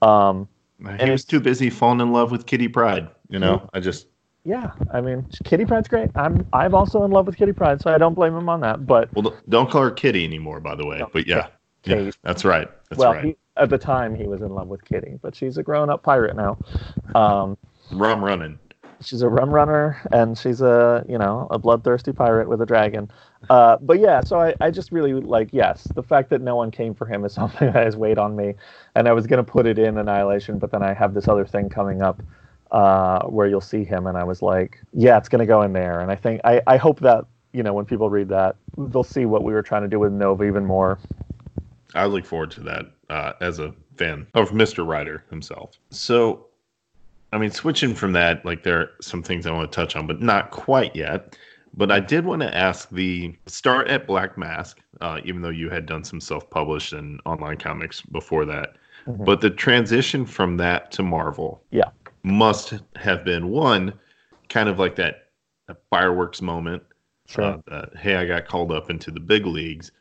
Um, 0.01 0.47
He 0.99 0.99
And 0.99 1.11
was 1.11 1.25
too 1.25 1.39
busy 1.39 1.69
falling 1.69 2.01
in 2.01 2.11
love 2.11 2.31
with 2.31 2.45
Kitty 2.45 2.67
Pryde. 2.67 3.09
You 3.29 3.39
know, 3.39 3.69
I 3.73 3.79
just 3.79 4.07
yeah, 4.45 4.71
I 4.91 5.01
mean, 5.01 5.27
Kitty 5.43 5.65
Pryde's 5.65 5.87
great. 5.87 6.09
I'm 6.15 6.47
I'm 6.53 6.73
also 6.73 7.03
in 7.03 7.11
love 7.11 7.27
with 7.27 7.37
Kitty 7.37 7.53
Pryde, 7.53 7.81
so 7.81 7.93
I 7.93 7.97
don't 7.97 8.13
blame 8.13 8.35
him 8.35 8.49
on 8.49 8.61
that. 8.61 8.85
But 8.87 9.11
well, 9.15 9.35
don't 9.49 9.69
call 9.69 9.83
her 9.83 9.91
Kitty 9.91 10.23
anymore, 10.23 10.59
by 10.59 10.75
the 10.75 10.85
way. 10.85 10.99
No, 10.99 11.09
but 11.11 11.27
yeah, 11.27 11.47
yeah, 11.85 11.95
yeah, 11.97 12.11
that's 12.23 12.45
right. 12.45 12.69
That's 12.89 12.99
well, 12.99 13.13
right. 13.13 13.25
he, 13.25 13.35
at 13.57 13.69
the 13.69 13.77
time 13.77 14.15
he 14.15 14.27
was 14.27 14.41
in 14.41 14.49
love 14.49 14.67
with 14.67 14.83
Kitty, 14.85 15.19
but 15.21 15.35
she's 15.35 15.57
a 15.57 15.63
grown-up 15.63 16.03
pirate 16.03 16.35
now. 16.35 16.57
Um, 17.15 17.57
Rum 17.91 18.23
running. 18.23 18.59
she's 19.01 19.21
a 19.21 19.29
rum 19.29 19.49
runner, 19.49 20.01
and 20.11 20.37
she's 20.37 20.61
a 20.61 21.05
you 21.07 21.17
know 21.17 21.47
a 21.51 21.57
bloodthirsty 21.57 22.11
pirate 22.13 22.47
with 22.47 22.61
a 22.61 22.65
dragon. 22.65 23.09
Uh, 23.49 23.77
but 23.81 23.99
yeah, 23.99 24.21
so 24.21 24.39
I, 24.39 24.53
I 24.61 24.71
just 24.71 24.91
really 24.91 25.13
like 25.13 25.49
yes, 25.51 25.83
the 25.95 26.03
fact 26.03 26.29
that 26.29 26.41
no 26.41 26.55
one 26.55 26.71
came 26.71 26.93
for 26.93 27.05
him 27.05 27.25
is 27.25 27.33
something 27.39 27.71
that 27.71 27.83
has 27.83 27.95
weighed 27.95 28.17
on 28.17 28.35
me, 28.35 28.53
and 28.95 29.07
I 29.07 29.13
was 29.13 29.27
gonna 29.27 29.43
put 29.43 29.65
it 29.65 29.79
in 29.79 29.97
Annihilation, 29.97 30.59
but 30.59 30.71
then 30.71 30.83
I 30.83 30.93
have 30.93 31.13
this 31.13 31.27
other 31.27 31.45
thing 31.45 31.69
coming 31.69 32.01
up 32.01 32.21
uh, 32.71 33.23
where 33.23 33.47
you'll 33.47 33.61
see 33.61 33.83
him, 33.83 34.07
and 34.07 34.17
I 34.17 34.23
was 34.23 34.41
like, 34.41 34.79
yeah, 34.93 35.17
it's 35.17 35.29
gonna 35.29 35.45
go 35.45 35.61
in 35.63 35.73
there, 35.73 36.01
and 36.01 36.11
I 36.11 36.15
think 36.15 36.41
I, 36.43 36.61
I 36.67 36.77
hope 36.77 36.99
that 36.99 37.25
you 37.53 37.63
know 37.63 37.73
when 37.73 37.85
people 37.85 38.09
read 38.09 38.29
that 38.29 38.55
they'll 38.77 39.03
see 39.03 39.25
what 39.25 39.43
we 39.43 39.53
were 39.53 39.63
trying 39.63 39.81
to 39.81 39.87
do 39.87 39.99
with 39.99 40.11
Nova 40.11 40.43
even 40.43 40.65
more. 40.65 40.99
I 41.95 42.05
look 42.05 42.25
forward 42.25 42.51
to 42.51 42.61
that 42.61 42.85
uh, 43.09 43.33
as 43.41 43.59
a 43.59 43.73
fan 43.97 44.27
of 44.33 44.51
Mr. 44.51 44.85
Rider 44.85 45.23
himself. 45.29 45.77
So, 45.89 46.47
I 47.33 47.37
mean, 47.37 47.51
switching 47.51 47.95
from 47.95 48.11
that, 48.13 48.45
like 48.45 48.63
there 48.63 48.79
are 48.79 48.89
some 49.01 49.23
things 49.23 49.45
I 49.45 49.51
want 49.51 49.71
to 49.71 49.75
touch 49.75 49.95
on, 49.95 50.07
but 50.07 50.21
not 50.21 50.51
quite 50.51 50.95
yet. 50.95 51.37
But 51.75 51.91
I 51.91 51.99
did 51.99 52.25
want 52.25 52.41
to 52.41 52.55
ask 52.55 52.89
the 52.89 53.35
start 53.45 53.87
at 53.89 54.07
Black 54.07 54.37
Mask, 54.37 54.79
uh, 55.01 55.19
even 55.23 55.41
though 55.41 55.49
you 55.49 55.69
had 55.69 55.85
done 55.85 56.03
some 56.03 56.19
self 56.19 56.49
published 56.49 56.93
and 56.93 57.19
online 57.25 57.57
comics 57.57 58.01
before 58.01 58.45
that. 58.45 58.73
Mhm. 59.07 59.23
But 59.25 59.41
the 59.41 59.51
transition 59.51 60.25
from 60.25 60.57
that 60.57 60.91
to 60.93 61.03
Marvel 61.03 61.63
Yeah. 61.71 61.89
must 62.23 62.73
have 62.95 63.23
been 63.23 63.49
one 63.49 63.93
kind 64.49 64.67
of 64.67 64.79
like 64.79 64.95
that, 64.95 65.29
that 65.67 65.77
fireworks 65.91 66.41
moment 66.41 66.81
Sure. 67.27 67.61
uh, 67.69 67.71
uh, 67.71 67.85
hey, 67.97 68.15
I 68.15 68.25
got 68.25 68.47
called 68.47 68.71
up 68.71 68.89
into 68.89 69.11
the 69.11 69.19
big 69.19 69.45
leagues. 69.45 69.91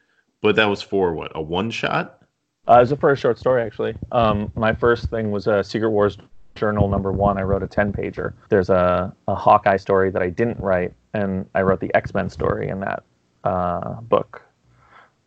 But 0.41 0.57
that 0.57 0.67
was 0.67 0.83
for 0.83 1.13
what? 1.15 1.33
A 1.35 1.43
one 1.43 1.71
shot? 1.71 2.23
Uh, 2.69 2.75
it 2.75 2.81
was 2.81 2.91
the 2.91 2.97
first 2.97 3.23
short 3.23 3.39
story, 3.39 3.63
actually. 3.63 3.97
Um, 4.13 4.53
my 4.55 4.73
first 4.75 5.09
thing 5.11 5.31
was 5.31 5.47
a 5.47 5.65
Secret 5.65 5.91
Wars 5.91 6.19
Journal 6.55 6.89
number 6.89 7.13
one. 7.13 7.39
I 7.39 7.43
wrote 7.43 7.63
a 7.63 7.67
10 7.67 7.93
pager. 7.93 8.35
There's 8.49 8.69
a, 8.69 9.15
a 9.27 9.35
Hawkeye 9.35 9.77
story 9.77 10.11
that 10.11 10.23
I 10.23 10.29
didn't 10.29 10.59
write, 10.61 10.93
and 11.15 11.49
I 11.55 11.63
wrote 11.63 11.81
the 11.81 11.93
X 11.95 12.15
Men 12.15 12.29
story 12.29 12.69
in 12.69 12.81
that 12.81 13.03
uh, 13.45 14.01
book. 14.03 14.43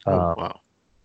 Oh, 0.05 0.11
Uh, 0.11 0.35
wow. 0.37 0.60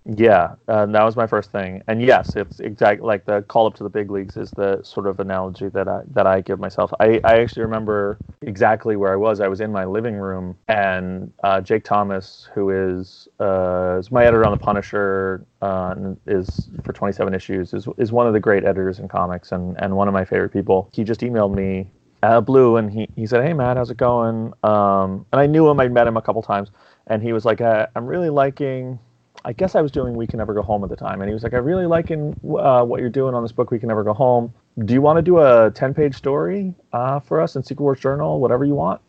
Yeah, 0.08 0.54
that 0.68 1.02
was 1.04 1.16
my 1.16 1.26
first 1.26 1.50
thing. 1.50 1.82
And 1.88 2.00
yes, 2.00 2.36
it's 2.36 2.60
exactly 2.60 3.04
like 3.04 3.24
the 3.24 3.42
call 3.42 3.66
up 3.66 3.74
to 3.76 3.82
the 3.82 3.90
big 3.90 4.08
leagues 4.10 4.36
is 4.36 4.52
the 4.52 4.80
sort 4.84 5.06
of 5.08 5.18
analogy 5.18 5.68
that 5.70 5.88
I 5.88 6.02
that 6.12 6.28
I 6.28 6.42
give 6.42 6.60
myself. 6.60 6.92
I, 7.00 7.20
I 7.24 7.40
actually 7.40 7.62
remember 7.62 8.20
exactly 8.42 8.94
where 8.94 9.12
I 9.12 9.16
was. 9.16 9.40
I 9.40 9.48
was 9.48 9.60
in 9.60 9.72
my 9.72 9.84
living 9.84 10.14
room, 10.14 10.56
and 10.68 11.32
uh, 11.42 11.60
Jake 11.60 11.82
Thomas, 11.82 12.48
who 12.54 12.70
is 12.70 13.26
uh, 13.40 13.96
is 13.98 14.12
my 14.12 14.22
editor 14.24 14.44
on 14.44 14.52
the 14.52 14.58
Punisher, 14.58 15.44
uh, 15.60 15.94
is 16.26 16.68
for 16.84 16.92
27 16.92 17.34
issues, 17.34 17.74
is 17.74 17.88
is 17.98 18.12
one 18.12 18.28
of 18.28 18.32
the 18.32 18.40
great 18.40 18.64
editors 18.64 19.00
in 19.00 19.08
comics, 19.08 19.50
and 19.50 19.76
and 19.82 19.96
one 19.96 20.06
of 20.06 20.14
my 20.14 20.24
favorite 20.24 20.50
people. 20.52 20.88
He 20.92 21.02
just 21.02 21.20
emailed 21.20 21.52
me. 21.54 21.90
Uh, 22.22 22.40
Blue 22.40 22.76
and 22.76 22.92
he, 22.92 23.08
he 23.16 23.26
said, 23.26 23.44
"Hey 23.44 23.52
Matt, 23.54 23.76
how's 23.76 23.90
it 23.90 23.96
going?" 23.96 24.52
Um, 24.62 25.26
and 25.32 25.40
I 25.40 25.46
knew 25.46 25.68
him. 25.68 25.80
I'd 25.80 25.92
met 25.92 26.06
him 26.06 26.16
a 26.16 26.22
couple 26.22 26.42
times, 26.42 26.70
and 27.08 27.22
he 27.22 27.32
was 27.32 27.44
like, 27.44 27.60
"I'm 27.60 28.06
really 28.06 28.30
liking 28.30 29.00
I 29.46 29.52
guess 29.52 29.76
I 29.76 29.80
was 29.80 29.92
doing 29.92 30.14
We 30.14 30.26
Can 30.26 30.38
Never 30.38 30.52
Go 30.52 30.62
Home 30.62 30.82
at 30.82 30.90
the 30.90 30.96
time, 30.96 31.22
and 31.22 31.30
he 31.30 31.32
was 31.32 31.44
like, 31.44 31.54
"I 31.54 31.58
really 31.58 31.86
liking 31.86 32.38
uh, 32.58 32.84
what 32.84 33.00
you're 33.00 33.08
doing 33.08 33.32
on 33.32 33.44
this 33.44 33.52
book, 33.52 33.70
We 33.70 33.78
Can 33.78 33.86
Never 33.88 34.02
Go 34.02 34.12
Home. 34.12 34.52
Do 34.84 34.92
you 34.92 35.00
want 35.00 35.18
to 35.18 35.22
do 35.22 35.38
a 35.38 35.70
10 35.70 35.94
page 35.94 36.16
story 36.16 36.74
uh, 36.92 37.20
for 37.20 37.40
us 37.40 37.54
in 37.54 37.62
Secret 37.62 37.82
Wars 37.82 38.00
Journal? 38.00 38.40
Whatever 38.40 38.64
you 38.64 38.74
want." 38.74 39.00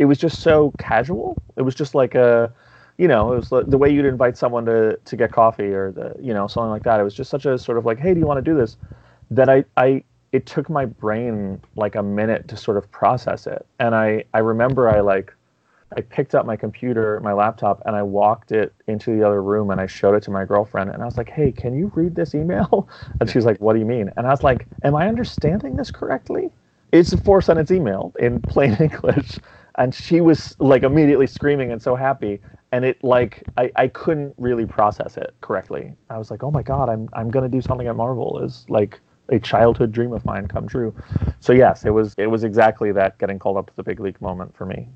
It 0.00 0.06
was 0.06 0.18
just 0.18 0.40
so 0.40 0.72
casual. 0.78 1.40
It 1.56 1.62
was 1.62 1.76
just 1.76 1.94
like 1.94 2.16
a, 2.16 2.52
you 2.98 3.06
know, 3.06 3.32
it 3.32 3.36
was 3.36 3.52
like 3.52 3.66
the 3.66 3.78
way 3.78 3.88
you'd 3.88 4.04
invite 4.04 4.36
someone 4.36 4.66
to 4.66 4.96
to 4.96 5.16
get 5.16 5.30
coffee 5.30 5.72
or 5.72 5.92
the, 5.92 6.16
you 6.20 6.34
know, 6.34 6.48
something 6.48 6.70
like 6.70 6.82
that. 6.82 6.98
It 6.98 7.04
was 7.04 7.14
just 7.14 7.30
such 7.30 7.46
a 7.46 7.56
sort 7.56 7.78
of 7.78 7.86
like, 7.86 7.98
"Hey, 8.00 8.14
do 8.14 8.18
you 8.18 8.26
want 8.26 8.44
to 8.44 8.50
do 8.50 8.56
this?" 8.56 8.76
That 9.30 9.48
I 9.48 9.64
I 9.76 10.02
it 10.32 10.44
took 10.44 10.68
my 10.68 10.86
brain 10.86 11.60
like 11.76 11.94
a 11.94 12.02
minute 12.02 12.48
to 12.48 12.56
sort 12.56 12.78
of 12.78 12.90
process 12.90 13.46
it, 13.46 13.64
and 13.78 13.94
I 13.94 14.24
I 14.34 14.40
remember 14.40 14.88
I 14.88 15.00
like 15.00 15.32
I 15.96 16.02
picked 16.02 16.34
up 16.34 16.44
my 16.44 16.56
computer, 16.56 17.18
my 17.20 17.32
laptop, 17.32 17.82
and 17.86 17.96
I 17.96 18.02
walked 18.02 18.52
it 18.52 18.74
into 18.86 19.16
the 19.16 19.26
other 19.26 19.42
room 19.42 19.70
and 19.70 19.80
I 19.80 19.86
showed 19.86 20.14
it 20.14 20.22
to 20.24 20.30
my 20.30 20.44
girlfriend. 20.44 20.90
And 20.90 21.02
I 21.02 21.06
was 21.06 21.16
like, 21.16 21.30
hey, 21.30 21.50
can 21.50 21.74
you 21.74 21.90
read 21.94 22.14
this 22.14 22.34
email? 22.34 22.88
And 23.20 23.28
she 23.28 23.38
was 23.38 23.44
like, 23.44 23.58
what 23.60 23.72
do 23.72 23.78
you 23.78 23.86
mean? 23.86 24.10
And 24.16 24.26
I 24.26 24.30
was 24.30 24.42
like, 24.42 24.66
am 24.84 24.94
I 24.94 25.08
understanding 25.08 25.76
this 25.76 25.90
correctly? 25.90 26.50
It's 26.92 27.12
a 27.12 27.16
four 27.16 27.40
sentence 27.42 27.70
email 27.70 28.12
in 28.18 28.40
plain 28.54 28.74
English. 28.74 29.38
And 29.76 29.94
she 29.94 30.20
was 30.20 30.54
like 30.60 30.82
immediately 30.82 31.26
screaming 31.26 31.72
and 31.72 31.80
so 31.80 31.96
happy. 31.96 32.40
And 32.70 32.84
it 32.84 33.02
like, 33.02 33.42
I, 33.56 33.70
I 33.76 33.88
couldn't 33.88 34.34
really 34.36 34.66
process 34.66 35.16
it 35.16 35.34
correctly. 35.40 35.94
I 36.10 36.18
was 36.18 36.30
like, 36.30 36.42
oh 36.42 36.50
my 36.50 36.62
God, 36.62 36.88
I'm, 36.88 37.08
I'm 37.14 37.30
going 37.30 37.50
to 37.50 37.56
do 37.56 37.62
something 37.62 37.86
at 37.86 37.96
Marvel 37.96 38.40
is 38.44 38.66
like 38.68 39.00
a 39.30 39.38
childhood 39.38 39.92
dream 39.92 40.12
of 40.12 40.24
mine 40.24 40.48
come 40.48 40.68
true. 40.68 40.94
So 41.40 41.52
yes, 41.52 41.84
it 41.84 41.90
was, 41.90 42.14
it 42.18 42.26
was 42.26 42.44
exactly 42.44 42.92
that 42.92 43.18
getting 43.18 43.38
called 43.38 43.56
up 43.56 43.70
to 43.70 43.76
the 43.76 43.82
big 43.82 44.00
league 44.00 44.20
moment 44.20 44.54
for 44.56 44.66
me. 44.66 44.88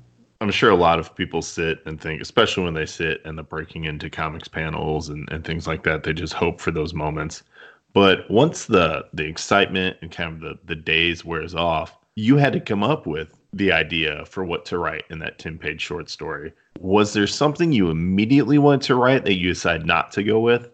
I'm 0.43 0.51
sure 0.51 0.71
a 0.71 0.75
lot 0.75 0.99
of 0.99 1.15
people 1.15 1.41
sit 1.41 1.79
and 1.85 1.99
think, 1.99 2.21
especially 2.21 2.65
when 2.65 2.73
they 2.73 2.85
sit 2.85 3.21
and 3.23 3.37
the 3.37 3.43
breaking 3.43 3.85
into 3.85 4.09
comics 4.09 4.49
panels 4.49 5.07
and, 5.07 5.25
and 5.31 5.45
things 5.45 5.67
like 5.67 5.83
that, 5.83 6.03
they 6.03 6.11
just 6.11 6.33
hope 6.33 6.59
for 6.59 6.69
those 6.69 6.93
moments. 6.93 7.43
But 7.93 8.29
once 8.29 8.65
the 8.65 9.05
the 9.13 9.23
excitement 9.23 9.95
and 10.01 10.11
kind 10.11 10.33
of 10.33 10.41
the, 10.41 10.59
the 10.65 10.75
days 10.75 11.23
wears 11.23 11.55
off, 11.55 11.97
you 12.15 12.35
had 12.35 12.51
to 12.53 12.59
come 12.59 12.83
up 12.83 13.07
with 13.07 13.33
the 13.53 13.71
idea 13.71 14.25
for 14.25 14.43
what 14.43 14.65
to 14.65 14.79
write 14.79 15.05
in 15.09 15.19
that 15.19 15.39
10 15.39 15.57
page 15.59 15.79
short 15.79 16.09
story. 16.09 16.51
Was 16.79 17.13
there 17.13 17.27
something 17.27 17.71
you 17.71 17.89
immediately 17.89 18.57
wanted 18.57 18.81
to 18.87 18.95
write 18.95 19.23
that 19.23 19.35
you 19.37 19.47
decided 19.47 19.87
not 19.87 20.11
to 20.11 20.23
go 20.23 20.41
with? 20.41 20.69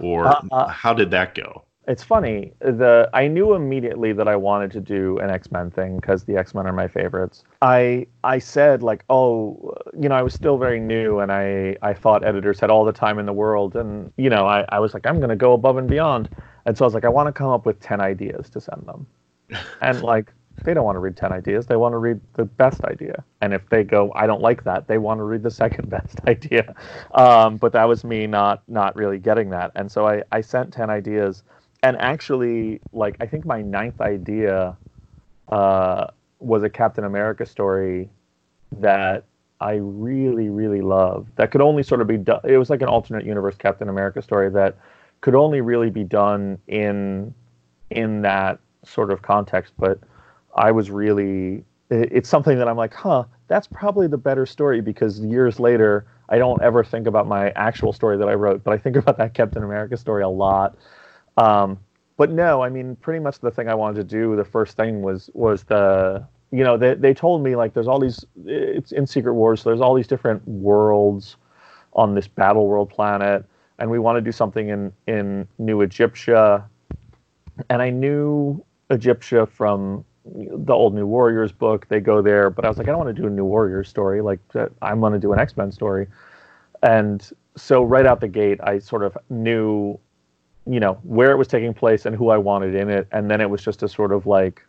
Or 0.00 0.26
Uh, 0.26 0.42
uh, 0.50 0.66
how 0.66 0.94
did 0.94 1.12
that 1.12 1.36
go? 1.36 1.62
It's 1.88 2.02
funny. 2.04 2.52
The 2.60 3.10
I 3.12 3.26
knew 3.26 3.54
immediately 3.54 4.12
that 4.12 4.28
I 4.28 4.36
wanted 4.36 4.70
to 4.72 4.80
do 4.80 5.18
an 5.18 5.30
X 5.30 5.50
Men 5.50 5.68
thing 5.70 5.96
because 5.96 6.22
the 6.24 6.36
X 6.36 6.54
Men 6.54 6.66
are 6.66 6.72
my 6.72 6.86
favorites. 6.86 7.42
I 7.60 8.06
I 8.22 8.38
said 8.38 8.84
like, 8.84 9.04
oh, 9.10 9.74
you 9.98 10.08
know, 10.08 10.14
I 10.14 10.22
was 10.22 10.32
still 10.32 10.58
very 10.58 10.78
new, 10.78 11.18
and 11.18 11.32
I 11.32 11.76
I 11.82 11.92
thought 11.92 12.24
editors 12.24 12.60
had 12.60 12.70
all 12.70 12.84
the 12.84 12.92
time 12.92 13.18
in 13.18 13.26
the 13.26 13.32
world, 13.32 13.74
and 13.74 14.12
you 14.16 14.30
know, 14.30 14.46
I 14.46 14.64
I 14.68 14.78
was 14.78 14.94
like, 14.94 15.06
I'm 15.06 15.18
gonna 15.18 15.34
go 15.34 15.54
above 15.54 15.76
and 15.76 15.88
beyond, 15.88 16.28
and 16.66 16.78
so 16.78 16.84
I 16.84 16.86
was 16.86 16.94
like, 16.94 17.04
I 17.04 17.08
want 17.08 17.26
to 17.26 17.32
come 17.32 17.48
up 17.48 17.66
with 17.66 17.80
ten 17.80 18.00
ideas 18.00 18.48
to 18.50 18.60
send 18.60 18.86
them, 18.86 19.06
and 19.80 20.02
like. 20.02 20.32
They 20.64 20.74
don't 20.74 20.84
want 20.84 20.96
to 20.96 21.00
read 21.00 21.16
10 21.16 21.32
ideas. 21.32 21.66
They 21.66 21.76
want 21.76 21.94
to 21.94 21.96
read 21.96 22.20
the 22.34 22.44
best 22.44 22.84
idea. 22.84 23.24
And 23.40 23.54
if 23.54 23.68
they 23.70 23.82
go, 23.82 24.12
I 24.14 24.26
don't 24.26 24.42
like 24.42 24.62
that, 24.64 24.86
they 24.86 24.98
want 24.98 25.18
to 25.18 25.24
read 25.24 25.42
the 25.42 25.50
second 25.50 25.88
best 25.96 26.20
idea. 26.28 26.74
Um, 27.14 27.56
but 27.56 27.72
that 27.72 27.88
was 27.88 28.04
me 28.04 28.26
not 28.26 28.62
not 28.68 28.94
really 28.94 29.18
getting 29.18 29.48
that. 29.50 29.72
And 29.74 29.90
so 29.90 30.06
I, 30.06 30.22
I 30.30 30.42
sent 30.42 30.70
10 30.72 30.90
ideas 30.90 31.42
and 31.82 31.96
actually, 31.98 32.80
like 32.92 33.16
I 33.20 33.26
think 33.26 33.44
my 33.44 33.62
ninth 33.62 34.00
idea 34.00 34.76
uh, 35.48 36.06
was 36.38 36.62
a 36.62 36.70
Captain 36.70 37.04
America 37.04 37.44
story 37.46 38.08
that 38.80 39.24
I 39.60 39.74
really, 39.74 40.48
really 40.48 40.80
loved. 40.80 41.30
That 41.36 41.50
could 41.50 41.60
only 41.60 41.82
sort 41.82 42.00
of 42.00 42.06
be 42.06 42.16
done. 42.16 42.40
It 42.44 42.58
was 42.58 42.70
like 42.70 42.82
an 42.82 42.88
alternate 42.88 43.24
universe 43.24 43.56
Captain 43.56 43.88
America 43.88 44.22
story 44.22 44.50
that 44.50 44.76
could 45.20 45.34
only 45.34 45.60
really 45.60 45.90
be 45.90 46.04
done 46.04 46.58
in 46.66 47.34
in 47.90 48.22
that 48.22 48.58
sort 48.84 49.10
of 49.10 49.22
context. 49.22 49.72
But 49.78 50.00
I 50.56 50.70
was 50.72 50.90
really, 50.90 51.64
it's 51.90 52.28
something 52.28 52.58
that 52.58 52.68
I'm 52.68 52.76
like, 52.76 52.94
huh, 52.94 53.24
that's 53.48 53.66
probably 53.66 54.06
the 54.06 54.18
better 54.18 54.46
story 54.46 54.80
because 54.80 55.20
years 55.20 55.60
later, 55.60 56.06
I 56.28 56.38
don't 56.38 56.62
ever 56.62 56.82
think 56.82 57.06
about 57.06 57.26
my 57.26 57.50
actual 57.50 57.92
story 57.92 58.16
that 58.16 58.28
I 58.28 58.34
wrote, 58.34 58.64
but 58.64 58.72
I 58.72 58.78
think 58.78 58.96
about 59.02 59.18
that 59.18 59.34
Captain 59.34 59.62
America 59.62 59.96
story 59.96 60.22
a 60.22 60.28
lot. 60.28 60.76
Um, 61.36 61.78
but 62.16 62.30
no, 62.30 62.62
I 62.62 62.68
mean, 62.68 62.96
pretty 62.96 63.20
much 63.20 63.40
the 63.40 63.50
thing 63.50 63.68
I 63.68 63.74
wanted 63.74 63.96
to 63.96 64.04
do, 64.04 64.36
the 64.36 64.44
first 64.44 64.76
thing 64.76 65.02
was 65.02 65.30
was 65.34 65.64
the 65.64 66.24
you 66.50 66.62
know 66.62 66.76
they 66.76 66.94
they 66.94 67.14
told 67.14 67.42
me 67.42 67.56
like 67.56 67.74
there's 67.74 67.88
all 67.88 67.98
these 67.98 68.24
it's 68.44 68.92
in 68.92 69.06
Secret 69.06 69.34
Wars, 69.34 69.62
so 69.62 69.70
there's 69.70 69.80
all 69.80 69.94
these 69.94 70.06
different 70.06 70.46
worlds 70.46 71.36
on 71.94 72.14
this 72.14 72.28
battle 72.28 72.66
world 72.66 72.90
planet, 72.90 73.44
and 73.78 73.90
we 73.90 73.98
want 73.98 74.16
to 74.16 74.20
do 74.20 74.32
something 74.32 74.68
in 74.68 74.92
in 75.06 75.48
New 75.58 75.80
Egyptia, 75.80 76.64
and 77.70 77.82
I 77.82 77.90
knew 77.90 78.62
Egyptia 78.90 79.46
from 79.46 80.04
the 80.24 80.72
old 80.72 80.94
New 80.94 81.06
Warriors 81.06 81.50
book. 81.50 81.88
They 81.88 81.98
go 81.98 82.22
there, 82.22 82.50
but 82.50 82.64
I 82.64 82.68
was 82.68 82.78
like, 82.78 82.86
I 82.86 82.90
don't 82.90 83.04
want 83.04 83.16
to 83.16 83.20
do 83.20 83.26
a 83.26 83.30
New 83.30 83.44
Warriors 83.44 83.88
story. 83.88 84.20
Like 84.20 84.38
I'm 84.82 85.00
going 85.00 85.14
to 85.14 85.18
do 85.18 85.32
an 85.32 85.40
X 85.40 85.56
Men 85.56 85.72
story, 85.72 86.06
and 86.82 87.28
so 87.56 87.82
right 87.82 88.06
out 88.06 88.20
the 88.20 88.28
gate, 88.28 88.60
I 88.62 88.78
sort 88.78 89.02
of 89.02 89.16
knew 89.30 89.98
you 90.66 90.80
know 90.80 90.94
where 91.02 91.30
it 91.30 91.36
was 91.36 91.48
taking 91.48 91.74
place 91.74 92.06
and 92.06 92.14
who 92.14 92.30
I 92.30 92.38
wanted 92.38 92.74
in 92.74 92.88
it, 92.88 93.08
and 93.12 93.30
then 93.30 93.40
it 93.40 93.50
was 93.50 93.62
just 93.62 93.82
a 93.82 93.88
sort 93.88 94.12
of 94.12 94.26
like 94.26 94.64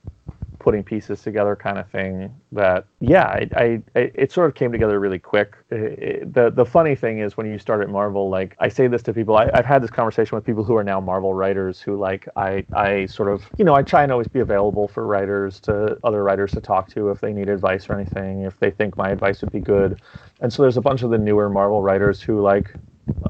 putting 0.63 0.81
pieces 0.81 1.21
together 1.21 1.55
kind 1.57 1.77
of 1.77 1.87
thing. 1.89 2.33
That 2.53 2.85
yeah, 3.01 3.25
I, 3.25 3.49
I, 3.55 3.81
I 3.95 3.99
it 4.15 4.31
sort 4.31 4.49
of 4.49 4.55
came 4.55 4.71
together 4.71 4.99
really 4.99 5.19
quick. 5.19 5.57
It, 5.69 5.75
it, 5.75 6.33
the 6.33 6.49
the 6.49 6.65
funny 6.65 6.95
thing 6.95 7.19
is 7.19 7.35
when 7.37 7.45
you 7.45 7.59
start 7.59 7.81
at 7.81 7.89
Marvel, 7.89 8.29
like 8.29 8.55
I 8.59 8.69
say 8.69 8.87
this 8.87 9.03
to 9.03 9.13
people, 9.13 9.35
I, 9.35 9.51
have 9.53 9.65
had 9.65 9.83
this 9.83 9.91
conversation 9.91 10.35
with 10.35 10.45
people 10.45 10.63
who 10.63 10.75
are 10.75 10.83
now 10.83 10.99
Marvel 11.01 11.33
writers 11.33 11.81
who 11.81 11.97
like 11.97 12.27
I 12.35 12.65
I 12.73 13.05
sort 13.05 13.29
of 13.29 13.43
you 13.57 13.65
know 13.65 13.75
I 13.75 13.83
try 13.83 14.03
and 14.03 14.11
always 14.11 14.29
be 14.29 14.39
available 14.39 14.87
for 14.87 15.05
writers 15.05 15.59
to 15.61 15.97
other 16.03 16.23
writers 16.23 16.53
to 16.53 16.61
talk 16.61 16.89
to 16.91 17.09
if 17.09 17.19
they 17.19 17.33
need 17.33 17.49
advice 17.49 17.89
or 17.89 17.93
anything, 17.93 18.41
if 18.41 18.57
they 18.59 18.71
think 18.71 18.97
my 18.97 19.09
advice 19.09 19.41
would 19.41 19.51
be 19.51 19.59
good. 19.59 20.01
And 20.39 20.51
so 20.51 20.63
there's 20.63 20.77
a 20.77 20.81
bunch 20.81 21.03
of 21.03 21.09
the 21.09 21.17
newer 21.17 21.49
Marvel 21.49 21.81
writers 21.83 22.21
who 22.21 22.41
like 22.41 22.73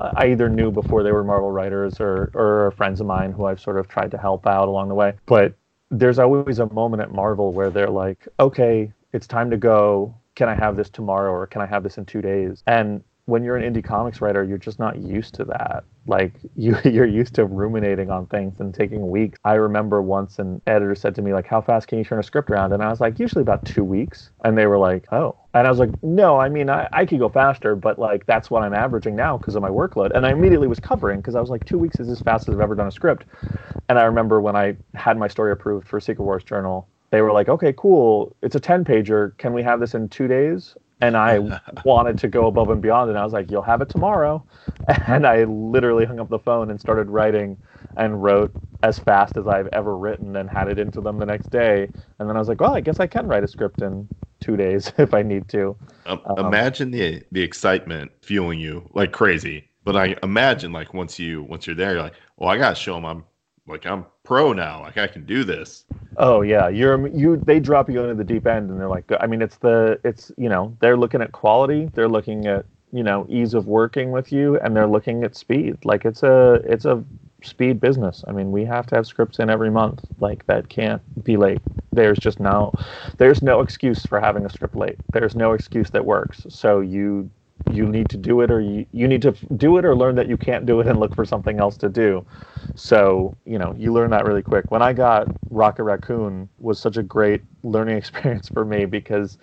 I 0.01 0.27
either 0.27 0.49
knew 0.49 0.71
before 0.71 1.03
they 1.03 1.11
were 1.11 1.23
Marvel 1.23 1.51
writers 1.51 1.99
or 1.99 2.31
or 2.33 2.71
friends 2.71 2.99
of 2.99 3.07
mine 3.07 3.31
who 3.31 3.45
I've 3.45 3.59
sort 3.59 3.77
of 3.77 3.87
tried 3.87 4.11
to 4.11 4.17
help 4.17 4.47
out 4.47 4.67
along 4.67 4.89
the 4.89 4.95
way. 4.95 5.13
But 5.25 5.55
there's 5.91 6.19
always 6.19 6.59
a 6.59 6.71
moment 6.73 7.01
at 7.01 7.11
Marvel 7.11 7.53
where 7.53 7.69
they're 7.69 7.89
like, 7.89 8.27
okay, 8.39 8.91
it's 9.13 9.27
time 9.27 9.51
to 9.51 9.57
go. 9.57 10.15
Can 10.35 10.49
I 10.49 10.55
have 10.55 10.75
this 10.75 10.89
tomorrow 10.89 11.31
or 11.31 11.45
can 11.45 11.61
I 11.61 11.67
have 11.67 11.83
this 11.83 11.97
in 11.97 12.05
two 12.05 12.21
days? 12.21 12.63
And 12.65 13.03
when 13.25 13.43
you're 13.43 13.55
an 13.55 13.73
indie 13.73 13.83
comics 13.83 14.19
writer, 14.19 14.43
you're 14.43 14.57
just 14.57 14.79
not 14.79 14.97
used 14.97 15.35
to 15.35 15.45
that. 15.45 15.83
Like 16.07 16.33
you, 16.55 16.75
you're 16.83 17.05
used 17.05 17.35
to 17.35 17.45
ruminating 17.45 18.09
on 18.09 18.25
things 18.27 18.59
and 18.59 18.73
taking 18.73 19.09
weeks. 19.09 19.39
I 19.43 19.53
remember 19.53 20.01
once 20.01 20.39
an 20.39 20.61
editor 20.67 20.95
said 20.95 21.15
to 21.15 21.21
me, 21.21 21.33
like, 21.33 21.47
"How 21.47 21.61
fast 21.61 21.87
can 21.87 21.99
you 21.99 22.03
turn 22.03 22.19
a 22.19 22.23
script 22.23 22.49
around?" 22.49 22.73
And 22.73 22.83
I 22.83 22.89
was 22.89 22.99
like, 22.99 23.19
"Usually 23.19 23.43
about 23.43 23.63
two 23.65 23.83
weeks." 23.83 24.31
And 24.43 24.57
they 24.57 24.65
were 24.65 24.79
like, 24.79 25.11
"Oh." 25.13 25.37
And 25.53 25.67
I 25.67 25.69
was 25.69 25.79
like, 25.79 25.91
"No, 26.03 26.37
I 26.39 26.49
mean, 26.49 26.69
I, 26.69 26.89
I 26.93 27.05
could 27.05 27.19
go 27.19 27.29
faster, 27.29 27.75
but 27.75 27.99
like 27.99 28.25
that's 28.25 28.49
what 28.51 28.63
I'm 28.63 28.73
averaging 28.73 29.15
now 29.15 29.37
because 29.37 29.55
of 29.55 29.61
my 29.61 29.69
workload." 29.69 30.11
And 30.15 30.25
I 30.25 30.31
immediately 30.31 30.67
was 30.67 30.79
covering 30.79 31.19
because 31.19 31.35
I 31.35 31.41
was 31.41 31.49
like, 31.49 31.65
two 31.65 31.77
weeks 31.79 31.99
is 31.99 32.09
as 32.09 32.21
fast 32.21 32.49
as 32.49 32.55
I've 32.55 32.61
ever 32.61 32.75
done 32.75 32.87
a 32.87 32.91
script." 32.91 33.25
And 33.89 33.99
I 33.99 34.03
remember 34.05 34.41
when 34.41 34.55
I 34.55 34.77
had 34.95 35.17
my 35.17 35.27
story 35.27 35.51
approved 35.51 35.87
for 35.87 35.99
Secret 35.99 36.23
Wars 36.25 36.43
Journal, 36.43 36.87
they 37.11 37.21
were 37.21 37.31
like, 37.33 37.49
"Okay, 37.49 37.73
cool. 37.77 38.35
It's 38.41 38.55
a 38.55 38.59
ten 38.59 38.85
pager. 38.85 39.37
Can 39.37 39.53
we 39.53 39.63
have 39.63 39.79
this 39.79 39.95
in 39.95 40.09
two 40.09 40.27
days?" 40.27 40.75
And 41.03 41.17
I 41.17 41.39
wanted 41.85 42.17
to 42.19 42.27
go 42.27 42.47
above 42.47 42.69
and 42.69 42.81
beyond. 42.81 43.09
And 43.09 43.19
I 43.19 43.23
was 43.23 43.33
like, 43.33 43.51
"You'll 43.51 43.61
have 43.61 43.81
it 43.81 43.89
tomorrow." 43.89 44.43
And 45.07 45.25
I 45.25 45.43
literally 45.45 46.05
hung 46.05 46.19
up 46.19 46.29
the 46.29 46.39
phone 46.39 46.69
and 46.69 46.79
started 46.79 47.09
writing, 47.09 47.57
and 47.95 48.21
wrote 48.23 48.53
as 48.81 48.99
fast 48.99 49.37
as 49.37 49.47
I've 49.47 49.67
ever 49.67 49.97
written, 49.97 50.35
and 50.35 50.49
had 50.49 50.67
it 50.67 50.79
into 50.79 51.01
them 51.01 51.17
the 51.19 51.25
next 51.25 51.51
day. 51.51 51.89
And 52.19 52.29
then 52.29 52.35
I 52.35 52.39
was 52.39 52.47
like, 52.47 52.61
"Well, 52.61 52.75
I 52.75 52.81
guess 52.81 52.99
I 52.99 53.07
can 53.07 53.27
write 53.27 53.43
a 53.43 53.47
script 53.47 53.81
in 53.81 54.09
two 54.39 54.57
days 54.57 54.91
if 54.97 55.13
I 55.13 55.21
need 55.23 55.47
to." 55.49 55.75
Um, 56.05 56.21
um, 56.25 56.39
imagine 56.39 56.91
the 56.91 57.23
the 57.31 57.41
excitement 57.41 58.11
fueling 58.21 58.59
you 58.59 58.89
like 58.93 59.11
crazy. 59.11 59.69
But 59.85 59.97
I 59.97 60.15
imagine 60.23 60.71
like 60.71 60.93
once 60.93 61.19
you 61.19 61.43
once 61.43 61.67
you're 61.67 61.75
there, 61.75 61.93
you're 61.93 62.03
like, 62.03 62.15
"Well, 62.37 62.49
I 62.49 62.57
gotta 62.57 62.75
show 62.75 62.95
them 62.95 63.05
I'm 63.05 63.23
like 63.67 63.85
I'm 63.85 64.05
pro 64.23 64.53
now. 64.53 64.81
Like 64.81 64.97
I 64.97 65.07
can 65.07 65.25
do 65.25 65.43
this. 65.43 65.85
Oh 66.17 66.41
yeah, 66.41 66.69
you're 66.69 67.07
you. 67.07 67.37
They 67.37 67.59
drop 67.59 67.89
you 67.89 68.01
into 68.01 68.15
the 68.15 68.23
deep 68.23 68.47
end, 68.47 68.69
and 68.69 68.79
they're 68.79 68.87
like, 68.87 69.05
I 69.19 69.27
mean, 69.27 69.41
it's 69.41 69.57
the 69.57 69.99
it's 70.03 70.31
you 70.37 70.49
know 70.49 70.75
they're 70.79 70.97
looking 70.97 71.21
at 71.21 71.31
quality, 71.31 71.89
they're 71.93 72.09
looking 72.09 72.47
at 72.47 72.65
you 72.91 73.03
know 73.03 73.25
ease 73.29 73.53
of 73.53 73.67
working 73.67 74.11
with 74.11 74.31
you, 74.31 74.59
and 74.59 74.75
they're 74.75 74.87
looking 74.87 75.23
at 75.23 75.35
speed. 75.35 75.77
Like 75.83 76.05
it's 76.05 76.23
a 76.23 76.61
it's 76.65 76.85
a 76.85 77.03
speed 77.43 77.79
business. 77.79 78.23
I 78.27 78.31
mean, 78.31 78.51
we 78.51 78.63
have 78.65 78.87
to 78.87 78.95
have 78.95 79.05
scripts 79.05 79.39
in 79.39 79.49
every 79.49 79.69
month. 79.69 80.05
Like 80.19 80.45
that 80.47 80.69
can't 80.69 81.01
be 81.23 81.37
late. 81.37 81.61
There's 81.91 82.19
just 82.19 82.39
no 82.39 82.73
there's 83.17 83.41
no 83.41 83.61
excuse 83.61 84.05
for 84.05 84.19
having 84.19 84.45
a 84.45 84.49
script 84.49 84.75
late. 84.75 84.97
There's 85.11 85.35
no 85.35 85.53
excuse 85.53 85.89
that 85.91 86.05
works. 86.05 86.45
So 86.49 86.79
you 86.79 87.29
you 87.71 87.87
need 87.87 88.09
to 88.09 88.17
do 88.17 88.41
it 88.41 88.51
or 88.51 88.59
you, 88.61 88.85
you 88.91 89.07
need 89.07 89.21
to 89.21 89.31
do 89.57 89.77
it 89.77 89.85
or 89.85 89.95
learn 89.95 90.15
that 90.15 90.27
you 90.27 90.37
can't 90.37 90.65
do 90.65 90.79
it 90.79 90.87
and 90.87 90.99
look 90.99 91.15
for 91.15 91.25
something 91.25 91.59
else 91.59 91.77
to 91.77 91.89
do. 91.89 92.25
So 92.75 93.35
you 93.45 93.57
know 93.57 93.75
you 93.77 93.93
learn 93.93 94.09
that 94.11 94.25
really 94.25 94.41
quick. 94.41 94.71
When 94.71 94.81
i 94.81 94.93
got 94.93 95.27
rocket 95.49 95.83
raccoon 95.83 96.49
was 96.59 96.79
such 96.79 96.97
a 96.97 97.03
great 97.03 97.41
learning 97.63 97.97
experience 98.03 98.49
for 98.49 98.65
me 98.65 98.85
because 98.85 99.37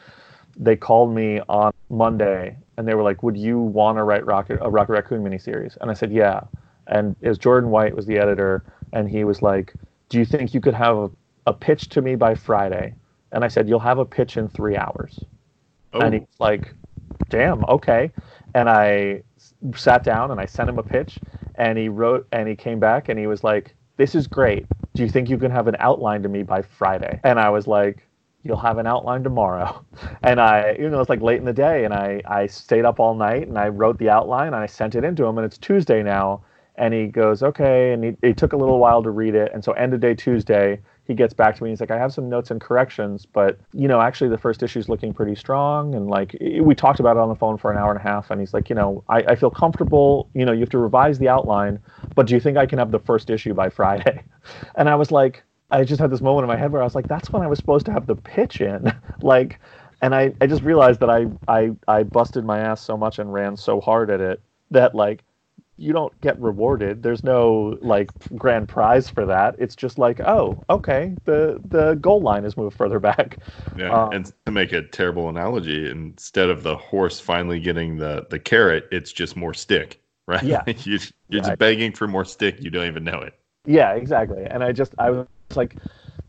they 0.56 0.76
called 0.76 1.14
me 1.14 1.40
on 1.48 1.72
monday 1.88 2.56
and 2.76 2.86
they 2.86 2.94
were 2.94 3.02
like 3.02 3.22
would 3.22 3.36
you 3.36 3.58
want 3.58 3.96
to 3.96 4.02
write 4.02 4.26
rocket 4.26 4.58
a 4.60 4.70
rocket 4.70 4.92
raccoon 4.92 5.22
miniseries? 5.22 5.76
And 5.80 5.90
i 5.90 5.94
said 5.94 6.12
yeah. 6.12 6.40
And 6.86 7.14
as 7.22 7.38
jordan 7.38 7.70
white 7.70 7.94
was 7.94 8.06
the 8.06 8.18
editor 8.18 8.64
and 8.92 9.08
he 9.08 9.24
was 9.24 9.42
like 9.42 9.74
do 10.08 10.18
you 10.18 10.24
think 10.24 10.52
you 10.52 10.60
could 10.60 10.74
have 10.74 10.96
a, 10.96 11.10
a 11.46 11.52
pitch 11.52 11.88
to 11.90 12.02
me 12.02 12.16
by 12.16 12.34
friday? 12.34 12.94
And 13.32 13.44
i 13.44 13.48
said 13.48 13.68
you'll 13.68 13.78
have 13.80 13.98
a 13.98 14.04
pitch 14.04 14.36
in 14.36 14.48
three 14.48 14.76
hours. 14.76 15.20
Oh. 15.92 16.00
and 16.00 16.14
he's 16.14 16.22
like 16.38 16.74
damn, 17.28 17.64
okay. 17.64 18.10
And 18.54 18.68
I 18.68 19.22
sat 19.74 20.04
down 20.04 20.30
and 20.30 20.40
I 20.40 20.46
sent 20.46 20.68
him 20.68 20.78
a 20.78 20.82
pitch, 20.82 21.22
and 21.56 21.78
he 21.78 21.88
wrote 21.88 22.26
and 22.32 22.48
he 22.48 22.56
came 22.56 22.80
back 22.80 23.08
and 23.08 23.18
he 23.18 23.26
was 23.26 23.44
like, 23.44 23.74
"This 23.96 24.14
is 24.14 24.26
great. 24.26 24.68
Do 24.94 25.02
you 25.02 25.08
think 25.08 25.28
you 25.28 25.38
can 25.38 25.50
have 25.50 25.68
an 25.68 25.76
outline 25.78 26.22
to 26.22 26.28
me 26.28 26.42
by 26.42 26.62
Friday?" 26.62 27.20
And 27.24 27.38
I 27.38 27.50
was 27.50 27.66
like, 27.66 28.06
"You'll 28.42 28.56
have 28.58 28.78
an 28.78 28.86
outline 28.86 29.22
tomorrow." 29.22 29.84
And 30.22 30.40
I, 30.40 30.76
you 30.78 30.90
know, 30.90 31.00
it's 31.00 31.08
like 31.08 31.22
late 31.22 31.38
in 31.38 31.44
the 31.46 31.52
day, 31.52 31.84
and 31.84 31.94
I 31.94 32.22
I 32.26 32.46
stayed 32.46 32.84
up 32.84 33.00
all 33.00 33.14
night 33.14 33.48
and 33.48 33.58
I 33.58 33.68
wrote 33.68 33.98
the 33.98 34.10
outline 34.10 34.48
and 34.48 34.56
I 34.56 34.66
sent 34.66 34.94
it 34.94 35.04
into 35.04 35.24
him, 35.24 35.38
and 35.38 35.44
it's 35.44 35.58
Tuesday 35.58 36.02
now. 36.02 36.42
And 36.76 36.94
he 36.94 37.06
goes, 37.08 37.42
okay. 37.42 37.92
And 37.92 38.04
he, 38.04 38.16
it 38.22 38.36
took 38.38 38.52
a 38.54 38.56
little 38.56 38.78
while 38.78 39.02
to 39.02 39.10
read 39.10 39.34
it. 39.34 39.50
And 39.52 39.62
so, 39.62 39.72
end 39.72 39.92
of 39.92 40.00
day 40.00 40.14
Tuesday, 40.14 40.80
he 41.06 41.14
gets 41.14 41.34
back 41.34 41.56
to 41.56 41.62
me. 41.62 41.70
And 41.70 41.72
he's 41.72 41.80
like, 41.80 41.90
I 41.90 41.98
have 41.98 42.12
some 42.12 42.28
notes 42.28 42.50
and 42.50 42.60
corrections, 42.60 43.26
but 43.26 43.58
you 43.72 43.88
know, 43.88 44.00
actually, 44.00 44.30
the 44.30 44.38
first 44.38 44.62
issue 44.62 44.78
is 44.78 44.88
looking 44.88 45.12
pretty 45.12 45.34
strong. 45.34 45.94
And 45.94 46.08
like, 46.08 46.36
we 46.60 46.74
talked 46.74 47.00
about 47.00 47.16
it 47.16 47.20
on 47.20 47.28
the 47.28 47.34
phone 47.34 47.58
for 47.58 47.70
an 47.72 47.78
hour 47.78 47.90
and 47.90 47.98
a 47.98 48.02
half. 48.02 48.30
And 48.30 48.40
he's 48.40 48.54
like, 48.54 48.68
you 48.68 48.76
know, 48.76 49.04
I, 49.08 49.18
I 49.18 49.34
feel 49.34 49.50
comfortable. 49.50 50.28
You 50.34 50.44
know, 50.44 50.52
you 50.52 50.60
have 50.60 50.70
to 50.70 50.78
revise 50.78 51.18
the 51.18 51.28
outline, 51.28 51.80
but 52.14 52.26
do 52.26 52.34
you 52.34 52.40
think 52.40 52.56
I 52.56 52.66
can 52.66 52.78
have 52.78 52.90
the 52.90 53.00
first 53.00 53.30
issue 53.30 53.54
by 53.54 53.68
Friday? 53.68 54.22
And 54.74 54.88
I 54.88 54.94
was 54.94 55.12
like, 55.12 55.44
I 55.70 55.84
just 55.84 56.00
had 56.00 56.10
this 56.10 56.22
moment 56.22 56.44
in 56.44 56.48
my 56.48 56.56
head 56.56 56.72
where 56.72 56.80
I 56.80 56.84
was 56.84 56.94
like, 56.94 57.06
that's 57.06 57.30
when 57.30 57.42
I 57.42 57.46
was 57.46 57.58
supposed 57.58 57.84
to 57.86 57.92
have 57.92 58.06
the 58.06 58.16
pitch 58.16 58.60
in, 58.60 58.92
like. 59.20 59.60
And 60.02 60.14
I, 60.14 60.32
I 60.40 60.46
just 60.46 60.62
realized 60.62 61.00
that 61.00 61.10
I, 61.10 61.26
I 61.46 61.72
I 61.86 62.04
busted 62.04 62.42
my 62.42 62.58
ass 62.58 62.80
so 62.80 62.96
much 62.96 63.18
and 63.18 63.30
ran 63.32 63.54
so 63.56 63.82
hard 63.82 64.10
at 64.10 64.20
it 64.20 64.40
that 64.70 64.94
like 64.94 65.22
you 65.80 65.94
don't 65.94 66.18
get 66.20 66.38
rewarded. 66.38 67.02
There's 67.02 67.24
no 67.24 67.78
like 67.80 68.10
grand 68.36 68.68
prize 68.68 69.08
for 69.08 69.24
that. 69.26 69.56
It's 69.58 69.74
just 69.74 69.98
like, 69.98 70.20
oh, 70.20 70.62
okay, 70.68 71.16
the 71.24 71.60
the 71.64 71.94
goal 71.94 72.20
line 72.20 72.44
is 72.44 72.56
moved 72.56 72.76
further 72.76 73.00
back. 73.10 73.38
Yeah, 73.76 73.90
um, 73.90 74.12
and 74.12 74.32
to 74.44 74.52
make 74.52 74.72
a 74.72 74.82
terrible 74.82 75.28
analogy, 75.28 75.90
instead 75.90 76.50
of 76.50 76.62
the 76.62 76.76
horse 76.76 77.18
finally 77.18 77.58
getting 77.60 77.96
the 77.96 78.26
the 78.28 78.38
carrot, 78.38 78.88
it's 78.92 79.10
just 79.10 79.36
more 79.36 79.54
stick, 79.54 80.02
right? 80.28 80.42
Yeah, 80.42 80.62
you, 80.66 80.74
you're 80.74 81.00
yeah. 81.28 81.40
just 81.40 81.58
begging 81.58 81.92
for 81.92 82.06
more 82.06 82.26
stick. 82.26 82.60
You 82.60 82.70
don't 82.70 82.86
even 82.86 83.04
know 83.04 83.20
it. 83.20 83.34
Yeah, 83.66 83.94
exactly. 83.94 84.44
And 84.44 84.62
I 84.62 84.72
just 84.72 84.94
I 84.98 85.10
was 85.10 85.26
like, 85.54 85.76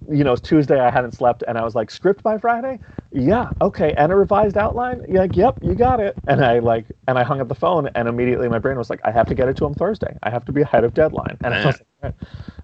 you 0.10 0.24
know, 0.24 0.34
it's 0.34 0.42
Tuesday. 0.42 0.80
I 0.80 0.90
hadn't 0.90 1.14
slept, 1.14 1.44
and 1.48 1.58
I 1.58 1.64
was 1.64 1.76
like, 1.76 1.92
script 1.92 2.24
by 2.24 2.38
Friday. 2.38 2.80
Yeah, 3.12 3.52
okay. 3.62 3.94
And 3.96 4.12
a 4.12 4.16
revised 4.16 4.58
outline. 4.58 5.04
You're 5.08 5.20
like, 5.20 5.36
yep, 5.36 5.58
you 5.62 5.76
got 5.76 6.00
it. 6.00 6.18
And 6.28 6.44
I 6.44 6.60
like, 6.60 6.86
and 7.08 7.20
I 7.20 7.24
hung 7.24 7.42
up 7.42 7.50
the 7.50 7.56
phone, 7.56 7.90
and 7.96 8.08
immediately 8.08 8.48
my 8.48 8.60
brain 8.60 8.78
was 8.78 8.90
like, 8.90 9.02
I 9.04 9.12
have 9.12 9.28
to 9.28 9.36
get 9.36 9.50
it 9.50 9.58
to 9.58 9.66
him 9.66 9.74
Thursday. 9.74 10.18
I 10.24 10.30
have 10.30 10.46
to 10.46 10.52
be 10.52 10.62
ahead 10.62 10.84
of 10.84 10.94
deadline. 10.94 11.38
And 11.44 11.54
I 11.54 11.58
was 11.58 11.66
like, 11.66 11.86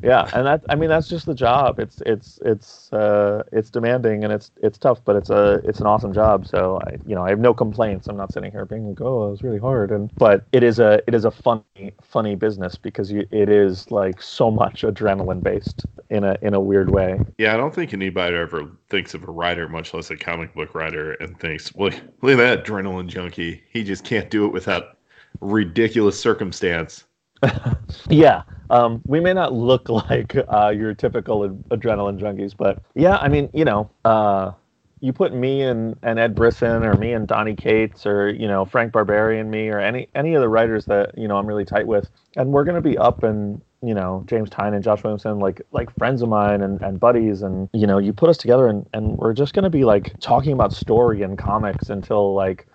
yeah, 0.02 0.30
and 0.34 0.46
that 0.46 0.64
I 0.70 0.76
mean 0.76 0.90
that's 0.90 1.08
just 1.08 1.26
the 1.26 1.34
job. 1.34 1.80
It's 1.80 2.02
it's 2.06 2.40
it's 2.44 2.92
uh, 2.94 3.44
it's 3.52 3.70
demanding 3.70 4.24
and 4.24 4.34
it's 4.34 4.52
it's 4.62 4.78
tough, 4.78 5.00
but 5.04 5.16
it's 5.16 5.30
a 5.30 5.62
it's 5.64 5.80
an 5.80 5.88
awesome 5.88 6.14
job. 6.14 6.48
So 6.48 6.80
I 6.86 6.98
you 7.06 7.16
know 7.16 7.24
I 7.24 7.30
have 7.30 7.40
no 7.40 7.54
complaints. 7.54 8.08
I'm 8.08 8.18
not 8.18 8.32
sitting 8.32 8.52
here 8.52 8.66
being 8.66 8.88
like 8.90 9.02
oh 9.02 9.28
it 9.28 9.32
was 9.32 9.44
really 9.44 9.60
hard 9.60 9.92
and 9.92 10.12
but 10.16 10.46
it 10.52 10.64
is 10.64 10.80
a 10.80 11.02
it 11.08 11.14
is 11.14 11.26
a 11.26 11.32
funny 11.32 11.94
funny 12.02 12.36
business 12.36 12.76
because 12.76 13.12
you 13.12 13.28
it 13.32 13.50
is 13.50 13.90
like 13.92 14.22
so 14.22 14.50
much 14.52 14.82
adrenaline 14.82 15.42
based 15.42 15.86
in 16.10 16.24
a 16.24 16.38
in 16.42 16.54
a 16.54 16.60
weird 16.60 16.92
way. 16.92 17.20
Yeah, 17.38 17.54
I 17.54 17.58
don't 17.58 17.74
think 17.74 17.94
anybody 17.94 18.36
ever 18.36 18.70
thinks 18.90 19.14
of 19.14 19.24
a 19.24 19.32
writer, 19.32 19.68
much 19.68 19.94
less 19.94 20.10
a 20.10 20.18
comic 20.18 20.54
book 20.54 20.74
writer, 20.76 21.14
and 21.14 21.40
thinks, 21.40 21.74
"Well, 21.76 21.92
look 22.22 22.34
at 22.34 22.38
that 22.38 22.66
adrenaline 22.66 23.08
junkie. 23.08 23.64
He 23.70 23.84
just 23.84 24.04
can't 24.04 24.30
do 24.30 24.46
it 24.46 24.54
without 24.54 24.98
ridiculous 25.42 26.20
circumstance." 26.20 27.06
yeah, 28.10 28.44
um, 28.70 29.02
we 29.06 29.20
may 29.20 29.34
not 29.34 29.54
look 29.54 29.90
like 30.10 30.36
uh, 30.48 30.70
your 30.70 30.94
typical 30.94 31.46
ad- 31.46 31.64
adrenaline 31.70 32.20
junkies, 32.20 32.56
but 32.56 32.82
yeah, 32.96 33.18
I 33.18 33.28
mean, 33.28 33.50
you 33.54 33.66
know, 33.66 33.90
uh, 34.06 34.52
you 35.00 35.14
put 35.14 35.34
me 35.34 35.62
and, 35.62 35.96
and 36.02 36.18
Ed 36.18 36.36
Brisson 36.36 36.84
or 36.84 36.96
me 36.96 37.14
and 37.14 37.28
Donny 37.28 37.56
Cates 37.56 38.06
or 38.06 38.30
you 38.30 38.48
know 38.48 38.66
Frank 38.66 38.94
Barbiere 38.94 39.40
and 39.40 39.52
me 39.52 39.70
or 39.70 39.80
any 39.80 40.08
any 40.16 40.34
of 40.34 40.42
the 40.42 40.50
writers 40.50 40.86
that 40.86 41.18
you 41.18 41.28
know 41.28 41.38
I'm 41.38 41.46
really 41.46 41.66
tight 41.66 41.88
with, 41.88 42.10
and 42.36 42.52
we're 42.52 42.64
gonna 42.64 42.82
be 42.82 42.98
up 42.98 43.24
and 43.24 43.62
you 43.84 43.94
know 43.94 44.24
James 44.26 44.50
Tynion 44.50 44.74
and 44.74 44.84
Josh 44.84 45.04
Williamson 45.04 45.40
like 45.40 45.62
like 45.72 45.96
friends 45.98 46.24
of 46.24 46.30
mine 46.30 46.62
and, 46.62 46.82
and 46.82 47.00
buddies 47.00 47.44
and 47.44 47.70
you 47.74 47.86
know 47.86 48.00
you 48.00 48.12
put 48.12 48.28
us 48.30 48.38
together 48.38 48.68
and, 48.68 48.88
and 48.94 49.18
we're 49.18 49.34
just 49.34 49.54
gonna 49.54 49.70
be 49.70 49.86
like 49.86 50.18
talking 50.20 50.52
about 50.52 50.74
story 50.74 51.22
and 51.22 51.38
comics 51.38 51.90
until 51.90 52.34
like 52.34 52.66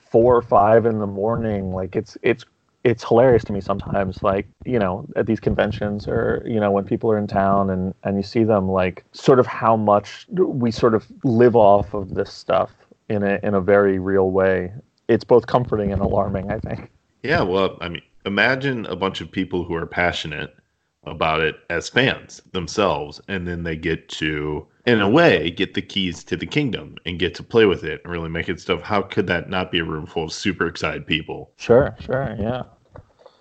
four 0.00 0.36
or 0.36 0.42
five 0.42 0.86
in 0.86 0.98
the 0.98 1.06
morning. 1.06 1.72
Like 1.72 1.96
it's 1.96 2.16
it's 2.22 2.44
it's 2.84 3.04
hilarious 3.04 3.44
to 3.44 3.52
me 3.52 3.60
sometimes 3.60 4.22
like 4.22 4.46
you 4.64 4.78
know 4.78 5.06
at 5.14 5.26
these 5.26 5.38
conventions 5.40 6.08
or 6.08 6.42
you 6.44 6.58
know 6.58 6.70
when 6.70 6.84
people 6.84 7.10
are 7.10 7.18
in 7.18 7.26
town 7.26 7.70
and 7.70 7.94
and 8.02 8.16
you 8.16 8.22
see 8.22 8.44
them 8.44 8.68
like 8.68 9.04
sort 9.12 9.38
of 9.38 9.46
how 9.46 9.76
much 9.76 10.26
we 10.30 10.70
sort 10.70 10.94
of 10.94 11.06
live 11.24 11.54
off 11.54 11.94
of 11.94 12.14
this 12.14 12.32
stuff 12.32 12.70
in 13.08 13.22
a 13.22 13.38
in 13.42 13.54
a 13.54 13.60
very 13.60 13.98
real 13.98 14.30
way. 14.30 14.72
It's 15.08 15.24
both 15.24 15.46
comforting 15.46 15.92
and 15.92 16.00
alarming 16.00 16.50
i 16.50 16.58
think. 16.58 16.90
Yeah, 17.22 17.42
well, 17.42 17.78
I 17.80 17.88
mean, 17.88 18.02
imagine 18.24 18.86
a 18.86 18.96
bunch 18.96 19.20
of 19.20 19.30
people 19.30 19.64
who 19.64 19.74
are 19.74 19.86
passionate 19.86 20.56
about 21.04 21.40
it 21.40 21.56
as 21.70 21.88
fans 21.88 22.40
themselves, 22.52 23.20
and 23.28 23.46
then 23.46 23.62
they 23.64 23.76
get 23.76 24.08
to, 24.08 24.66
in 24.86 25.00
a 25.00 25.08
way, 25.08 25.50
get 25.50 25.74
the 25.74 25.82
keys 25.82 26.24
to 26.24 26.36
the 26.36 26.46
kingdom 26.46 26.96
and 27.06 27.18
get 27.18 27.34
to 27.36 27.42
play 27.42 27.66
with 27.66 27.84
it 27.84 28.00
and 28.04 28.12
really 28.12 28.28
make 28.28 28.48
it 28.48 28.60
stuff. 28.60 28.82
How 28.82 29.02
could 29.02 29.26
that 29.28 29.48
not 29.50 29.70
be 29.72 29.78
a 29.80 29.84
room 29.84 30.06
full 30.06 30.24
of 30.24 30.32
super 30.32 30.66
excited 30.66 31.06
people? 31.06 31.52
sure 31.56 31.96
sure 32.00 32.36
yeah 32.38 32.62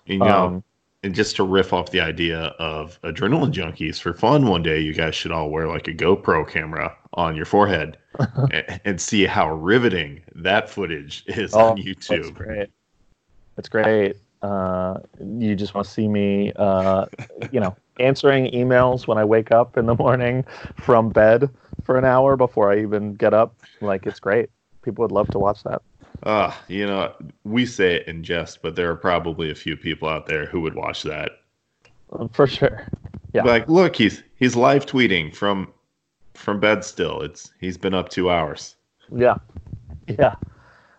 you 0.06 0.20
know, 0.20 0.46
Um, 0.46 0.64
and 1.04 1.16
just 1.16 1.36
to 1.38 1.44
riff 1.44 1.74
off 1.74 1.92
the 1.92 2.00
idea 2.02 2.40
of 2.60 3.00
adrenaline 3.02 3.52
junkies 3.52 4.00
for 4.00 4.14
fun, 4.14 4.48
one 4.48 4.64
day 4.64 4.80
you 4.80 4.94
guys 4.94 5.16
should 5.16 5.32
all 5.32 5.50
wear 5.50 5.68
like 5.68 5.88
a 5.88 5.94
GoPro 5.94 6.48
camera 6.48 6.96
on 7.14 7.36
your 7.36 7.46
forehead 7.46 7.98
and, 8.52 8.82
and 8.86 9.02
see 9.02 9.26
how 9.26 9.52
riveting 9.54 10.24
that 10.36 10.70
footage 10.70 11.24
is 11.28 11.56
on 11.56 11.76
YouTube. 11.78 12.08
That's 12.08 12.30
Oh, 12.30 12.32
great. 12.32 12.70
That's 13.56 13.70
great. 13.70 14.18
Uh, 14.42 15.00
you 15.20 15.56
just 15.56 15.74
want 15.74 15.86
to 15.86 15.92
see 15.94 16.08
me, 16.08 16.52
uh, 16.56 17.06
you 17.52 17.60
know, 17.60 17.76
answering 18.00 18.52
emails 18.52 19.08
when 19.08 19.18
I 19.18 19.26
wake 19.26 19.52
up 19.52 19.78
in 19.78 19.86
the 19.86 19.96
morning 19.96 20.44
from 20.78 21.10
bed 21.10 21.50
for 21.84 21.98
an 21.98 22.06
hour 22.06 22.36
before 22.36 22.72
I 22.72 22.82
even 22.82 23.14
get 23.14 23.34
up. 23.34 23.56
Like, 23.82 24.06
it's 24.08 24.20
great. 24.20 24.50
People 24.82 25.04
would 25.04 25.12
love 25.12 25.28
to 25.30 25.40
watch 25.40 25.64
that. 25.64 25.82
Uh, 26.24 26.54
you 26.68 26.86
know, 26.86 27.14
we 27.44 27.66
say 27.66 27.96
it 27.96 28.08
in 28.08 28.24
jest, 28.24 28.62
but 28.62 28.76
there 28.76 28.90
are 28.92 28.96
probably 28.96 29.52
a 29.52 29.56
few 29.56 29.76
people 29.76 30.08
out 30.08 30.28
there 30.28 30.46
who 30.46 30.62
would 30.62 30.76
watch 30.76 31.04
that. 31.04 31.32
Uh, 32.12 32.28
For 32.32 32.48
sure. 32.48 32.88
Yeah. 33.34 33.44
Like, 33.44 33.68
look, 33.70 33.96
he's 33.96 34.24
he's 34.36 34.56
live 34.56 34.86
tweeting 34.86 35.34
from 35.34 35.72
from 36.34 36.60
bed 36.60 36.84
still. 36.84 37.22
It's 37.22 37.52
he's 37.60 37.78
been 37.78 37.94
up 37.94 38.10
two 38.10 38.30
hours. 38.30 38.76
Yeah. 39.16 39.36
Yeah. 40.08 40.36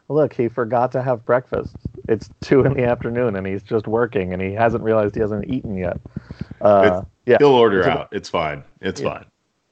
Look, 0.09 0.33
he 0.35 0.49
forgot 0.49 0.93
to 0.93 1.03
have 1.03 1.25
breakfast. 1.25 1.77
It's 2.09 2.29
two 2.41 2.65
in 2.65 2.75
the 2.75 2.85
afternoon 2.85 3.37
and 3.37 3.47
he's 3.47 3.63
just 3.63 3.87
working 3.87 4.33
and 4.33 4.43
he 4.43 4.53
hasn't 4.53 4.83
realized 4.83 5.15
he 5.15 5.21
hasn't 5.21 5.49
eaten 5.49 5.77
yet. 5.77 5.99
Uh, 6.61 7.03
yeah. 7.27 7.37
He'll 7.39 7.49
order 7.49 7.79
It's 7.81 7.87
a- 7.87 7.91
out. 7.91 8.09
It's 8.13 8.29
fine. 8.29 8.65
It's 8.81 9.01
Yeah. 9.01 9.09
fine. 9.11 9.25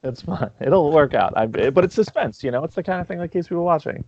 It's 0.03 0.23
fine. 0.23 0.51
It'll 0.61 0.93
work 0.93 1.13
out. 1.15 1.35
I, 1.37 1.47
but 1.47 1.85
it's 1.85 1.95
suspense, 1.95 2.43
you 2.43 2.51
know. 2.51 2.65
It's 2.65 2.75
the 2.75 2.83
kind 2.83 3.01
of 3.01 3.07
thing 3.07 3.19
that 3.19 3.29
keeps 3.29 3.49
people 3.49 3.65
watching. 3.65 4.03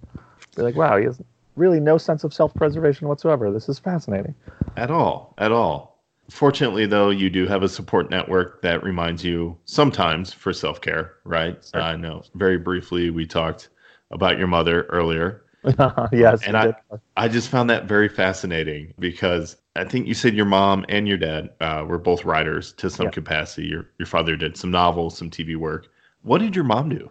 They're 0.55 0.65
like, 0.65 0.77
wow, 0.77 0.97
he 0.97 1.05
has 1.05 1.21
really 1.57 1.81
no 1.81 1.99
sense 1.99 2.25
of 2.25 2.33
self-preservation 2.33 3.09
whatsoever. 3.09 3.51
This 3.51 3.69
is 3.69 3.79
fascinating. 3.79 4.35
At 4.77 4.91
all. 4.91 5.35
At 5.37 5.53
all. 5.53 6.01
Fortunately, 6.31 6.87
though, 6.87 7.11
you 7.11 7.29
do 7.29 7.47
have 7.47 7.63
a 7.63 7.69
support 7.69 8.09
network 8.09 8.63
that 8.63 8.83
reminds 8.83 9.23
you 9.23 9.59
sometimes 9.67 10.33
for 10.33 10.55
self 10.55 10.81
care, 10.81 11.13
right? 11.25 11.63
Sure. 11.75 11.83
I 11.83 11.97
know. 11.97 12.23
Very 12.37 12.57
briefly, 12.57 13.11
we 13.11 13.27
talked 13.27 13.69
about 14.11 14.39
your 14.39 14.47
mother 14.47 14.85
earlier. 14.85 15.43
yes, 16.13 16.43
And 16.47 16.57
I- 16.57 16.75
I 17.17 17.29
just 17.29 17.49
found 17.49 17.71
that 17.71 17.85
very 17.85 18.09
fascinating 18.09 18.95
because 18.99 19.57
I 19.77 19.85
think 19.85 20.07
you 20.07 20.15
said 20.15 20.35
your 20.35 20.45
mom 20.47 20.85
and 20.89 21.07
your 21.07 21.19
dad 21.19 21.51
uh, 21.61 21.85
were 21.87 21.99
both 21.99 22.25
writers 22.25 22.73
to 22.75 22.91
some 22.91 23.07
Yeah. 23.07 23.11
capacity. 23.13 23.69
Your 23.69 23.87
your 23.99 24.07
father 24.07 24.37
did 24.37 24.57
some 24.57 24.71
novels, 24.71 25.17
some 25.17 25.31
TV 25.31 25.57
work. 25.57 25.89
What 26.23 26.39
did 26.39 26.55
your 26.57 26.65
mom 26.65 26.89
do? 26.89 27.11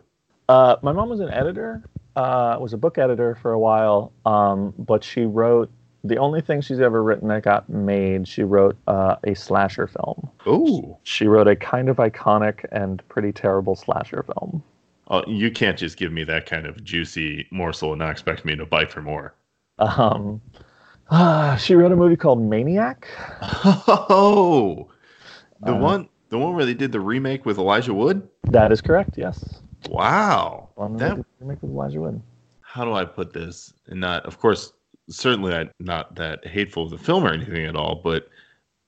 Uh, 0.49 0.75
my 0.81 0.91
mom 0.91 1.09
was 1.09 1.19
an 1.21 1.29
editor. 1.29 1.83
Uh, 2.15 2.57
was 2.59 2.73
a 2.73 2.77
book 2.77 2.97
editor 2.97 3.35
for 3.35 3.53
a 3.53 3.59
while. 3.59 4.11
Um, 4.25 4.73
but 4.77 5.03
she 5.03 5.21
wrote 5.21 5.71
the 6.03 6.17
only 6.17 6.41
thing 6.41 6.59
she's 6.61 6.81
ever 6.81 7.01
written 7.03 7.29
that 7.29 7.43
got 7.43 7.69
made. 7.69 8.27
She 8.27 8.43
wrote 8.43 8.75
uh, 8.87 9.15
a 9.23 9.33
slasher 9.35 9.87
film. 9.87 10.29
Oh, 10.45 10.97
She 11.03 11.27
wrote 11.27 11.47
a 11.47 11.55
kind 11.55 11.87
of 11.89 11.97
iconic 11.97 12.65
and 12.71 13.01
pretty 13.07 13.31
terrible 13.31 13.75
slasher 13.75 14.23
film. 14.23 14.61
Oh, 15.12 15.24
you 15.28 15.51
can't 15.51 15.78
just 15.78 15.97
give 15.97 16.12
me 16.12 16.24
that 16.24 16.45
kind 16.47 16.66
of 16.66 16.84
juicy 16.84 17.45
morsel 17.51 17.91
and 17.91 17.99
not 17.99 18.09
expect 18.09 18.43
me 18.45 18.55
to 18.55 18.66
bite 18.66 18.91
for 18.91 19.01
more. 19.03 19.36
Um, 19.78 20.41
uh, 21.09 21.55
she 21.57 21.76
wrote 21.76 21.91
a 21.91 21.95
movie 21.95 22.16
called 22.16 22.41
Maniac. 22.41 23.07
Oh, 23.43 24.89
the 25.64 25.74
Uh, 25.74 25.78
one, 25.78 26.09
the 26.30 26.38
one 26.38 26.55
where 26.55 26.66
they 26.66 26.74
did 26.74 26.91
the 26.91 26.99
remake 26.99 27.45
with 27.45 27.57
Elijah 27.57 27.93
Wood. 27.93 28.28
That 28.45 28.72
is 28.72 28.82
correct. 28.82 29.18
Yes. 29.18 29.62
Wow, 29.89 30.70
that 30.97 31.24
remake 31.39 31.62
with 31.62 31.72
Elijah 31.72 32.01
Wood. 32.01 32.22
how 32.62 32.86
do 32.86 32.93
I 32.93 33.03
put 33.05 33.34
this? 33.34 33.74
And 33.88 33.99
not, 33.99 34.26
of 34.26 34.39
course, 34.39 34.74
certainly 35.09 35.70
not 35.80 36.16
that 36.16 36.45
hateful 36.47 36.84
of 36.84 36.89
the 36.91 36.97
film 36.97 37.26
or 37.26 37.34
anything 37.34 37.66
at 37.66 37.76
all, 37.76 37.95
but 38.03 38.30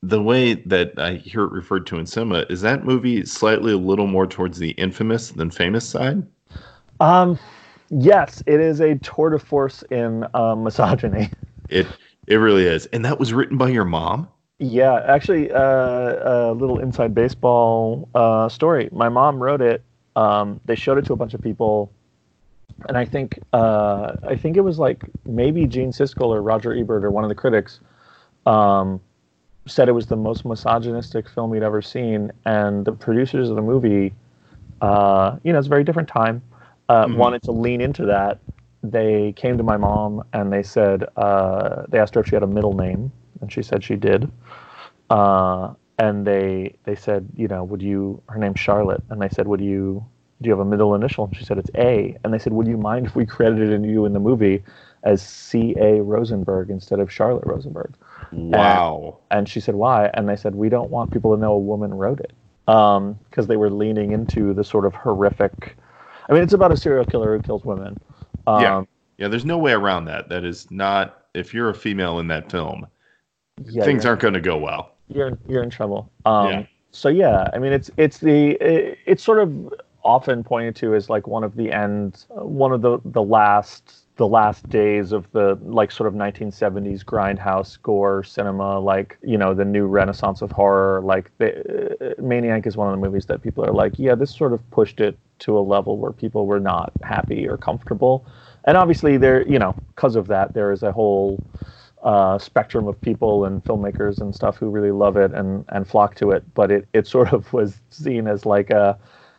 the 0.04 0.22
way 0.22 0.56
that 0.56 1.00
I 1.00 1.14
hear 1.14 1.46
it 1.46 1.52
referred 1.54 1.88
to 1.88 1.98
in 1.98 2.06
cinema 2.06 2.46
is 2.50 2.60
that 2.62 2.84
movie 2.84 3.26
slightly 3.26 3.72
a 3.72 3.78
little 3.78 4.06
more 4.06 4.28
towards 4.28 4.60
the 4.60 4.72
infamous 4.72 5.30
than 5.30 5.50
famous 5.50 5.88
side. 5.88 6.28
Um, 7.00 7.40
yes, 7.90 8.44
it 8.46 8.60
is 8.60 8.82
a 8.82 8.96
tour 8.96 9.30
de 9.30 9.40
force 9.40 9.82
in 9.90 10.26
uh, 10.34 10.56
misogyny. 10.56 11.32
It 11.70 11.88
it 12.28 12.36
really 12.36 12.66
is, 12.66 12.88
and 12.88 13.06
that 13.06 13.18
was 13.18 13.34
written 13.34 13.58
by 13.58 13.70
your 13.70 13.86
mom. 13.86 14.28
Yeah, 14.60 15.02
actually, 15.08 15.50
uh, 15.50 16.52
a 16.52 16.54
little 16.54 16.78
inside 16.78 17.16
baseball 17.16 18.10
uh, 18.14 18.50
story. 18.50 18.90
My 18.92 19.08
mom 19.08 19.42
wrote 19.42 19.62
it. 19.62 19.82
Um, 20.18 20.60
they 20.66 20.76
showed 20.76 20.98
it 20.98 21.06
to 21.06 21.14
a 21.14 21.16
bunch 21.16 21.34
of 21.34 21.42
people, 21.42 21.92
and 22.90 22.98
I 22.98 23.06
think 23.06 23.40
uh, 23.54 24.18
I 24.28 24.36
think 24.36 24.58
it 24.58 24.62
was 24.62 24.78
like 24.78 25.06
maybe 25.26 25.66
Gene 25.66 25.92
Siskel 25.92 26.28
or 26.28 26.42
Roger 26.44 26.74
Ebert 26.76 27.06
or 27.06 27.12
one 27.12 27.24
of 27.24 27.30
the 27.30 27.36
critics 27.36 27.80
um, 28.46 29.00
said 29.66 29.88
it 29.88 29.94
was 29.94 30.08
the 30.08 30.16
most 30.16 30.46
misogynistic 30.46 31.30
film 31.30 31.54
he'd 31.54 31.64
ever 31.64 31.82
seen, 31.82 32.32
and 32.46 32.86
the 32.86 32.92
producers 32.92 33.50
of 33.50 33.56
the 33.56 33.62
movie, 33.62 34.14
uh, 34.82 35.38
you 35.44 35.54
know, 35.54 35.60
it's 35.60 35.68
a 35.68 35.70
very 35.70 35.84
different 35.84 36.10
time, 36.10 36.42
uh, 36.90 37.08
wanted 37.10 37.42
to 37.44 37.52
lean 37.52 37.82
into 37.82 38.06
that. 38.06 38.40
They 38.84 39.34
came 39.38 39.58
to 39.58 39.64
my 39.64 39.78
mom 39.78 40.24
and 40.34 40.52
they 40.52 40.64
said 40.64 41.06
uh, 41.16 41.84
they 41.88 42.00
asked 42.00 42.16
her 42.16 42.22
if 42.22 42.28
she 42.28 42.36
had 42.36 42.44
a 42.44 42.48
middle 42.48 42.74
name, 42.74 43.12
and 43.40 43.52
she 43.52 43.62
said 43.62 43.84
she 43.84 43.96
did. 43.96 44.30
Uh, 45.10 45.74
and 46.00 46.28
they 46.28 46.76
they 46.84 46.96
said, 46.96 47.30
you 47.36 47.48
know, 47.48 47.64
would 47.64 47.82
you? 47.82 48.22
Her 48.28 48.40
name's 48.40 48.60
Charlotte, 48.60 49.02
and 49.10 49.22
they 49.22 49.30
said, 49.30 49.48
would 49.48 49.62
you? 49.62 50.06
Do 50.42 50.50
you 50.50 50.52
have 50.52 50.60
a 50.60 50.70
middle 50.70 50.94
initial? 50.94 51.24
And 51.26 51.38
she 51.38 51.46
said 51.46 51.58
it's 51.58 51.70
A. 51.76 52.18
And 52.24 52.34
they 52.34 52.40
said, 52.40 52.52
would 52.52 52.68
you 52.68 52.76
mind 52.76 53.06
if 53.06 53.16
we 53.16 53.26
credited 53.26 53.86
you 53.86 54.06
in 54.06 54.12
the 54.12 54.20
movie 54.20 54.62
as 55.04 55.22
C. 55.22 55.74
A. 55.78 56.02
Rosenberg 56.02 56.70
instead 56.70 57.00
of 57.00 57.10
Charlotte 57.10 57.46
Rosenberg? 57.46 57.94
Wow. 58.36 59.20
And 59.32 59.48
she 59.48 59.60
said, 59.60 59.76
why? 59.76 60.10
And 60.14 60.28
they 60.28 60.36
said, 60.36 60.56
we 60.56 60.70
don't 60.70 60.90
want 60.90 61.12
people 61.12 61.36
to 61.36 61.42
know 61.42 61.54
a 61.54 61.60
woman 61.60 61.94
wrote 61.94 62.20
it. 62.20 62.34
Because 62.66 63.48
they 63.48 63.58
were 63.58 63.70
leaning 63.70 64.12
into 64.12 64.54
the 64.54 64.64
sort 64.64 64.86
of 64.86 64.94
horrific. 64.96 65.76
I 66.30 66.34
mean, 66.34 66.44
it's 66.44 66.54
about 66.54 66.72
a 66.72 66.78
serial 66.78 67.06
killer 67.06 67.36
who 67.36 67.44
kills 67.44 67.66
women. 67.66 68.00
Um, 68.48 68.62
yeah, 68.62 68.84
yeah. 69.18 69.28
There's 69.28 69.46
no 69.46 69.58
way 69.58 69.74
around 69.74 70.06
that. 70.06 70.30
That 70.30 70.46
is 70.46 70.72
not. 70.72 71.26
If 71.34 71.54
you're 71.54 71.70
a 71.70 71.76
female 71.76 72.20
in 72.20 72.28
that 72.28 72.50
film, 72.50 72.88
yeah, 73.66 73.84
things 73.84 74.06
aren't 74.06 74.22
going 74.22 74.34
to 74.36 74.42
go 74.42 74.58
well. 74.58 74.96
you're 75.10 75.38
you're 75.48 75.64
in 75.64 75.70
trouble. 75.70 76.10
Um, 76.26 76.50
Yeah. 76.50 76.66
So 76.92 77.10
yeah, 77.10 77.50
I 77.54 77.58
mean, 77.58 77.74
it's 77.74 77.90
it's 77.98 78.20
the 78.20 78.52
it, 78.62 79.00
it's 79.06 79.24
sort 79.24 79.40
of 79.40 79.74
often 80.04 80.44
pointed 80.44 80.76
to 80.78 80.96
as 80.96 81.10
like 81.10 81.28
one 81.28 81.44
of 81.44 81.56
the 81.56 81.72
end, 81.72 82.26
one 82.30 82.72
of 82.72 82.82
the 82.82 83.00
the 83.04 83.24
last 83.24 84.03
the 84.16 84.28
last 84.28 84.70
days 84.70 85.12
of 85.12 85.30
the 85.32 85.58
like 85.64 85.92
sort 85.92 86.08
of 86.08 86.14
1970s 86.14 87.04
grindhouse 87.04 87.82
gore 87.82 88.24
cinema 88.24 88.80
like 88.80 89.18
you 89.24 89.38
know 89.38 89.56
the 89.56 89.66
new 89.66 89.88
renaissance 89.88 90.44
of 90.44 90.52
horror 90.52 91.02
like 91.02 91.32
the, 91.40 91.96
uh, 92.00 92.22
maniac 92.22 92.68
is 92.68 92.78
one 92.78 92.88
of 92.88 93.00
the 93.00 93.04
movies 93.04 93.26
that 93.26 93.42
people 93.42 93.66
are 93.66 93.74
like 93.74 93.98
yeah 93.98 94.14
this 94.14 94.36
sort 94.36 94.54
of 94.54 94.70
pushed 94.70 95.00
it 95.00 95.18
to 95.44 95.58
a 95.58 95.60
level 95.60 95.98
where 95.98 96.12
people 96.12 96.46
were 96.46 96.60
not 96.60 96.94
happy 97.04 97.48
or 97.48 97.58
comfortable. 97.58 98.26
And 98.66 98.78
obviously 98.78 99.18
there 99.18 99.48
you 99.48 99.60
know 99.60 99.76
because 99.96 100.16
of 100.16 100.28
that 100.28 100.54
there 100.54 100.72
is 100.72 100.84
a 100.84 100.92
whole 100.92 101.44
uh, 102.04 102.38
spectrum 102.38 102.88
of 102.88 103.00
people 103.02 103.46
and 103.46 103.64
filmmakers 103.64 104.20
and 104.20 104.36
stuff 104.36 104.58
who 104.58 104.70
really 104.70 104.92
love 104.92 105.18
it 105.18 105.34
and 105.34 105.66
and 105.70 105.88
flock 105.88 106.16
to 106.16 106.32
it. 106.32 106.44
But 106.54 106.72
it 106.72 106.88
it 106.94 107.08
sort 107.08 107.34
of 107.34 107.52
was 107.60 107.82
seen 107.90 108.28
as 108.28 108.46
like 108.46 108.70
a 108.70 108.98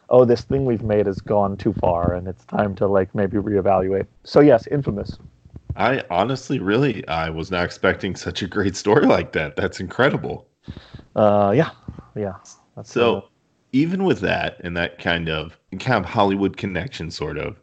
oh, 0.09 0.25
this 0.25 0.43
thing 0.45 0.65
we've 0.65 0.83
made 0.83 1.07
has 1.07 1.21
gone 1.21 1.57
too 1.57 1.73
far 1.73 2.15
and 2.15 2.29
it's 2.29 2.45
time 2.47 2.75
to 2.77 2.87
like 2.87 3.15
maybe 3.15 3.37
reevaluate. 3.39 4.07
So 4.25 4.41
yes, 4.41 4.67
infamous. 4.69 5.19
I 5.77 6.03
honestly, 6.11 6.59
really, 6.59 7.07
I 7.07 7.31
was 7.31 7.51
not 7.53 7.65
expecting 7.65 8.17
such 8.17 8.43
a 8.43 8.49
great 8.49 8.75
story 8.75 9.07
like 9.07 9.31
that. 9.35 9.55
That's 9.55 9.79
incredible. 9.79 10.49
Uh, 11.15 11.53
yeah, 11.55 11.71
yeah. 12.17 12.35
That's 12.77 12.91
so, 12.93 13.31
even 13.73 14.05
with 14.05 14.21
that 14.21 14.61
and 14.63 14.77
that 14.77 14.99
kind 14.99 15.29
of 15.29 15.59
kind 15.81 16.05
of 16.05 16.11
Hollywood 16.11 16.57
connection, 16.57 17.11
sort 17.11 17.39
of, 17.39 17.61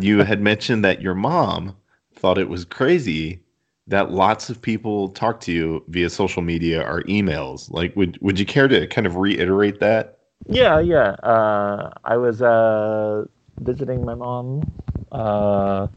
you 0.00 0.22
had 0.22 0.40
mentioned 0.40 0.84
that 0.84 1.02
your 1.02 1.14
mom 1.14 1.76
thought 2.14 2.38
it 2.38 2.48
was 2.48 2.64
crazy 2.64 3.42
that 3.86 4.10
lots 4.10 4.50
of 4.50 4.60
people 4.60 5.08
talk 5.08 5.40
to 5.40 5.52
you 5.52 5.84
via 5.88 6.10
social 6.10 6.42
media 6.42 6.82
or 6.82 7.02
emails. 7.04 7.70
Like, 7.70 7.94
would 7.96 8.18
would 8.20 8.38
you 8.38 8.46
care 8.46 8.68
to 8.68 8.86
kind 8.86 9.06
of 9.06 9.16
reiterate 9.16 9.80
that? 9.80 10.17
Yeah, 10.46 10.80
yeah. 10.80 11.10
Uh, 11.22 11.90
I 12.04 12.16
was 12.16 12.40
uh, 12.42 13.24
visiting 13.60 14.04
my 14.04 14.14
mom. 14.14 14.62
Uh, 15.10 15.88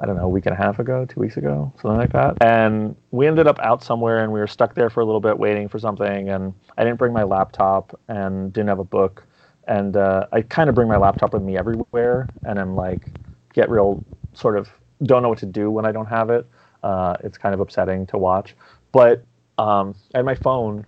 I 0.00 0.06
don't 0.06 0.16
know, 0.16 0.24
a 0.24 0.28
week 0.28 0.46
and 0.46 0.54
a 0.54 0.56
half 0.56 0.78
ago, 0.78 1.04
two 1.04 1.18
weeks 1.18 1.36
ago, 1.36 1.72
something 1.82 1.98
like 1.98 2.12
that. 2.12 2.36
And 2.40 2.94
we 3.10 3.26
ended 3.26 3.46
up 3.48 3.58
out 3.60 3.82
somewhere, 3.82 4.22
and 4.22 4.32
we 4.32 4.38
were 4.38 4.46
stuck 4.46 4.74
there 4.74 4.90
for 4.90 5.00
a 5.00 5.04
little 5.04 5.20
bit 5.20 5.38
waiting 5.38 5.68
for 5.68 5.78
something. 5.78 6.28
And 6.28 6.54
I 6.76 6.84
didn't 6.84 6.98
bring 6.98 7.12
my 7.12 7.24
laptop, 7.24 7.98
and 8.08 8.52
didn't 8.52 8.68
have 8.68 8.78
a 8.78 8.84
book. 8.84 9.24
And 9.66 9.96
uh, 9.96 10.26
I 10.32 10.42
kind 10.42 10.68
of 10.68 10.74
bring 10.74 10.88
my 10.88 10.96
laptop 10.96 11.32
with 11.32 11.42
me 11.42 11.58
everywhere, 11.58 12.28
and 12.44 12.58
I'm 12.58 12.76
like, 12.76 13.10
get 13.54 13.68
real 13.70 14.04
sort 14.34 14.56
of 14.56 14.68
don't 15.02 15.22
know 15.22 15.28
what 15.28 15.38
to 15.38 15.46
do 15.46 15.70
when 15.70 15.84
I 15.84 15.92
don't 15.92 16.06
have 16.06 16.30
it. 16.30 16.46
Uh, 16.82 17.16
it's 17.24 17.38
kind 17.38 17.54
of 17.54 17.60
upsetting 17.60 18.06
to 18.06 18.18
watch. 18.18 18.54
But 18.92 19.24
um, 19.58 19.94
I 20.14 20.18
had 20.18 20.24
my 20.24 20.34
phone 20.36 20.86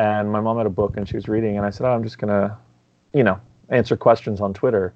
and 0.00 0.32
my 0.32 0.40
mom 0.40 0.56
had 0.56 0.64
a 0.64 0.70
book 0.70 0.96
and 0.96 1.06
she 1.06 1.14
was 1.14 1.28
reading 1.28 1.58
and 1.58 1.66
i 1.66 1.70
said 1.70 1.86
oh, 1.86 1.90
i'm 1.90 2.02
just 2.02 2.18
going 2.18 2.32
to 2.32 2.56
you 3.12 3.22
know 3.22 3.38
answer 3.68 3.96
questions 3.96 4.40
on 4.40 4.52
twitter. 4.54 4.92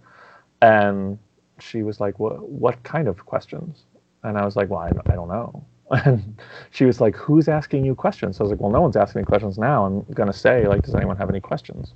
And 0.63 1.19
she 1.61 1.83
was 1.83 2.01
like 2.01 2.19
what 2.19 2.49
what 2.49 2.83
kind 2.83 3.07
of 3.07 3.27
questions? 3.27 3.85
And 4.23 4.39
i 4.39 4.45
was 4.45 4.57
like 4.57 4.71
well 4.71 4.81
i, 4.81 4.91
I 5.13 5.15
don't 5.15 5.29
know. 5.29 5.65
And 6.07 6.41
she 6.71 6.87
was 6.87 7.01
like 7.01 7.15
who's 7.15 7.49
asking 7.49 7.85
you 7.85 7.95
questions? 7.95 8.37
So 8.37 8.43
i 8.43 8.45
was 8.45 8.51
like 8.53 8.61
well 8.61 8.73
no 8.73 8.81
one's 8.81 8.97
asking 8.97 9.21
me 9.21 9.27
questions 9.27 9.59
now. 9.59 9.85
I'm 9.85 10.01
going 10.15 10.33
to 10.33 10.39
say 10.47 10.67
like 10.67 10.83
does 10.83 10.95
anyone 10.95 11.19
have 11.19 11.29
any 11.29 11.41
questions? 11.41 11.93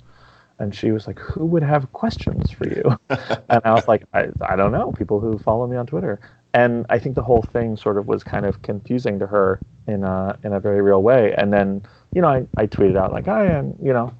And 0.59 0.75
she 0.75 0.91
was 0.91 1.07
like 1.07 1.19
who 1.19 1.45
would 1.45 1.63
have 1.63 1.91
questions 1.93 2.51
for 2.51 2.67
you? 2.67 2.85
And 3.49 3.61
i 3.65 3.73
was 3.73 3.87
like 3.87 4.03
I, 4.13 4.27
I 4.41 4.55
don't 4.55 4.71
know 4.71 4.91
people 4.91 5.19
who 5.19 5.39
follow 5.39 5.65
me 5.67 5.77
on 5.77 5.87
twitter. 5.87 6.19
And 6.53 6.85
i 6.89 6.99
think 6.99 7.15
the 7.15 7.27
whole 7.29 7.41
thing 7.41 7.75
sort 7.75 7.97
of 7.97 8.07
was 8.07 8.23
kind 8.23 8.45
of 8.45 8.61
confusing 8.61 9.17
to 9.19 9.27
her 9.27 9.59
in 9.87 10.03
a 10.03 10.37
in 10.43 10.53
a 10.53 10.59
very 10.59 10.81
real 10.81 11.01
way. 11.01 11.33
And 11.35 11.51
then 11.51 11.81
you 12.13 12.21
know, 12.21 12.27
I, 12.27 12.45
I 12.57 12.67
tweeted 12.67 12.97
out 12.97 13.11
like, 13.11 13.27
I 13.27 13.47
am, 13.47 13.75
you 13.81 13.93
know, 13.93 14.13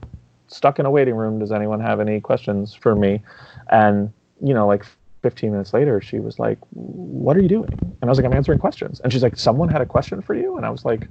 stuck 0.47 0.79
in 0.79 0.85
a 0.85 0.91
waiting 0.91 1.15
room. 1.15 1.39
Does 1.39 1.51
anyone 1.51 1.79
have 1.79 1.99
any 1.99 2.19
questions 2.19 2.73
for 2.73 2.95
me? 2.95 3.21
And, 3.69 4.11
you 4.41 4.53
know, 4.53 4.67
like 4.67 4.85
15 5.21 5.51
minutes 5.51 5.73
later, 5.73 6.01
she 6.01 6.19
was 6.19 6.39
like, 6.39 6.57
what 6.71 7.35
are 7.35 7.41
you 7.41 7.49
doing? 7.49 7.71
And 7.71 8.03
I 8.03 8.07
was 8.07 8.17
like, 8.17 8.25
I'm 8.25 8.33
answering 8.33 8.59
questions. 8.59 8.99
And 9.01 9.11
she's 9.11 9.23
like, 9.23 9.37
someone 9.37 9.69
had 9.69 9.81
a 9.81 9.85
question 9.85 10.21
for 10.21 10.35
you? 10.35 10.57
And 10.57 10.65
I 10.65 10.69
was 10.69 10.85
like, 10.85 11.07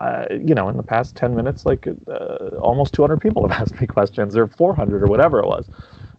uh, 0.00 0.24
you 0.30 0.54
know, 0.54 0.68
in 0.68 0.76
the 0.76 0.82
past 0.82 1.14
10 1.16 1.36
minutes, 1.36 1.66
like 1.66 1.86
uh, 1.86 2.56
almost 2.60 2.94
200 2.94 3.20
people 3.20 3.46
have 3.46 3.60
asked 3.62 3.80
me 3.80 3.86
questions 3.86 4.36
or 4.36 4.46
400 4.46 5.02
or 5.02 5.06
whatever 5.06 5.40
it 5.40 5.46
was. 5.46 5.68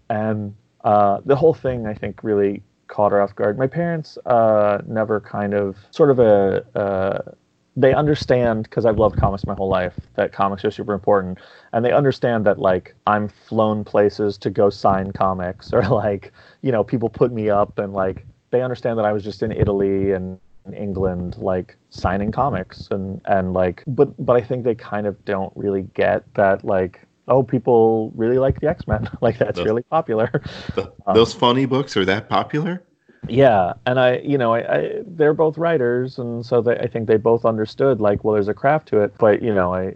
And 0.09 0.55
uh, 0.83 1.21
the 1.25 1.35
whole 1.35 1.53
thing, 1.53 1.87
I 1.87 1.93
think, 1.93 2.23
really 2.23 2.61
caught 2.87 3.11
her 3.11 3.21
off 3.21 3.35
guard. 3.35 3.57
My 3.57 3.67
parents 3.67 4.17
uh, 4.25 4.81
never 4.85 5.19
kind 5.19 5.53
of 5.53 5.77
sort 5.91 6.11
of 6.11 6.19
a, 6.19 6.65
uh, 6.77 7.31
they 7.75 7.93
understand 7.93 8.63
because 8.63 8.85
I've 8.85 8.97
loved 8.97 9.17
comics 9.17 9.45
my 9.45 9.53
whole 9.53 9.69
life 9.69 9.97
that 10.15 10.33
comics 10.33 10.65
are 10.65 10.71
super 10.71 10.93
important, 10.93 11.39
and 11.71 11.85
they 11.85 11.91
understand 11.91 12.45
that 12.45 12.59
like 12.59 12.95
I'm 13.07 13.29
flown 13.29 13.83
places 13.83 14.37
to 14.39 14.49
go 14.49 14.69
sign 14.69 15.11
comics 15.11 15.73
or 15.73 15.83
like 15.83 16.31
you 16.61 16.71
know 16.71 16.83
people 16.83 17.09
put 17.09 17.31
me 17.31 17.49
up 17.49 17.79
and 17.79 17.93
like 17.93 18.25
they 18.51 18.61
understand 18.61 18.99
that 18.99 19.05
I 19.05 19.13
was 19.13 19.23
just 19.23 19.41
in 19.41 19.51
Italy 19.51 20.11
and 20.11 20.39
England 20.75 21.37
like 21.37 21.75
signing 21.89 22.31
comics 22.31 22.87
and 22.91 23.21
and 23.25 23.53
like 23.53 23.83
but 23.87 24.13
but 24.23 24.35
I 24.35 24.41
think 24.41 24.63
they 24.63 24.75
kind 24.75 25.07
of 25.07 25.23
don't 25.25 25.51
really 25.55 25.83
get 25.93 26.23
that 26.35 26.63
like 26.63 27.07
oh 27.27 27.41
people 27.41 28.11
really 28.15 28.37
like 28.37 28.59
the 28.59 28.67
X-Men 28.67 29.09
like 29.21 29.37
that's 29.37 29.57
those, 29.57 29.65
really 29.65 29.83
popular. 29.83 30.29
The, 30.75 30.91
um, 31.07 31.15
those 31.15 31.33
funny 31.33 31.65
books 31.65 31.97
are 31.97 32.05
that 32.05 32.29
popular? 32.29 32.83
Yeah 33.27 33.73
and 33.85 33.99
i 33.99 34.17
you 34.19 34.37
know 34.37 34.53
I, 34.53 34.75
I, 34.75 34.91
they're 35.05 35.33
both 35.33 35.57
writers 35.57 36.17
and 36.17 36.43
so 36.45 36.61
they, 36.61 36.75
i 36.77 36.87
think 36.87 37.07
they 37.07 37.17
both 37.17 37.45
understood 37.45 38.01
like 38.01 38.23
well 38.23 38.33
there's 38.33 38.47
a 38.47 38.53
craft 38.53 38.87
to 38.89 39.01
it. 39.01 39.15
But 39.17 39.41
you 39.41 39.53
know 39.53 39.73
i 39.73 39.93